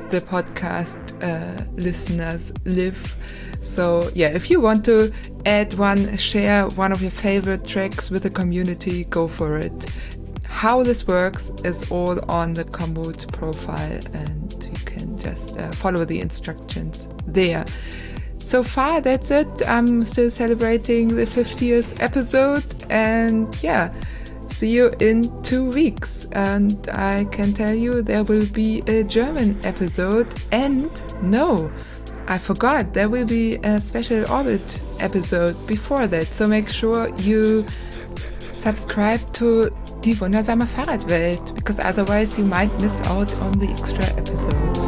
the 0.10 0.22
podcast 0.22 0.99
uh, 1.22 1.64
listeners 1.76 2.53
live. 2.65 3.15
So, 3.61 4.10
yeah, 4.15 4.30
if 4.30 4.49
you 4.49 4.61
want 4.61 4.85
to 4.85 5.11
add 5.45 5.73
one, 5.73 6.15
share 6.18 6.68
one 6.69 6.91
of 6.91 7.02
your 7.02 7.11
favorite 7.11 7.65
tracks 7.65 8.10
with 8.10 8.23
the 8.23 8.30
community, 8.30 9.03
go 9.03 9.27
for 9.27 9.57
it. 9.57 9.85
How 10.45 10.81
this 10.81 11.06
works 11.06 11.52
is 11.64 11.89
all 11.91 12.19
on 12.31 12.53
the 12.53 12.64
Komoot 12.64 13.31
profile, 13.34 13.99
and 14.14 14.64
you 14.64 14.85
can 14.85 15.18
just 15.18 15.57
uh, 15.57 15.69
follow 15.72 16.06
the 16.06 16.19
instructions 16.19 17.10
there. 17.27 17.65
So 18.48 18.64
far, 18.64 19.02
that's 19.02 19.30
it. 19.30 19.49
I'm 19.68 20.06
still 20.06 20.32
celebrating 20.32 21.10
the 21.10 21.26
50th 21.26 22.02
episode, 22.02 22.64
and 22.90 23.53
yeah, 23.61 23.94
see 24.52 24.69
you 24.69 24.94
in 25.02 25.44
two 25.44 25.69
weeks. 25.69 26.28
And 26.32 26.88
I 26.94 27.26
can 27.26 27.52
tell 27.53 27.76
you 27.76 28.02
there 28.02 28.24
will 28.24 28.45
be 28.45 28.84
a 28.88 29.03
German 29.03 29.60
episode, 29.65 30.34
and 30.53 30.90
no, 31.22 31.69
I 32.30 32.38
forgot, 32.38 32.94
there 32.94 33.10
will 33.10 33.26
be 33.26 33.56
a 33.65 33.82
special 33.82 34.24
orbit 34.32 34.82
episode 35.02 35.56
before 35.68 36.07
that. 36.07 36.34
So 36.34 36.48
make 36.48 36.69
sure 36.69 37.14
you 37.18 37.65
subscribe 38.53 39.19
to 39.34 39.72
Die 39.99 40.14
wundersame 40.14 40.65
Fahrradwelt 40.68 41.53
because 41.53 41.82
otherwise 41.82 42.40
you 42.40 42.45
might 42.45 42.72
miss 42.80 43.02
out 43.02 43.36
on 43.41 43.60
the 43.60 43.68
extra 43.68 44.06
episode. 44.06 44.86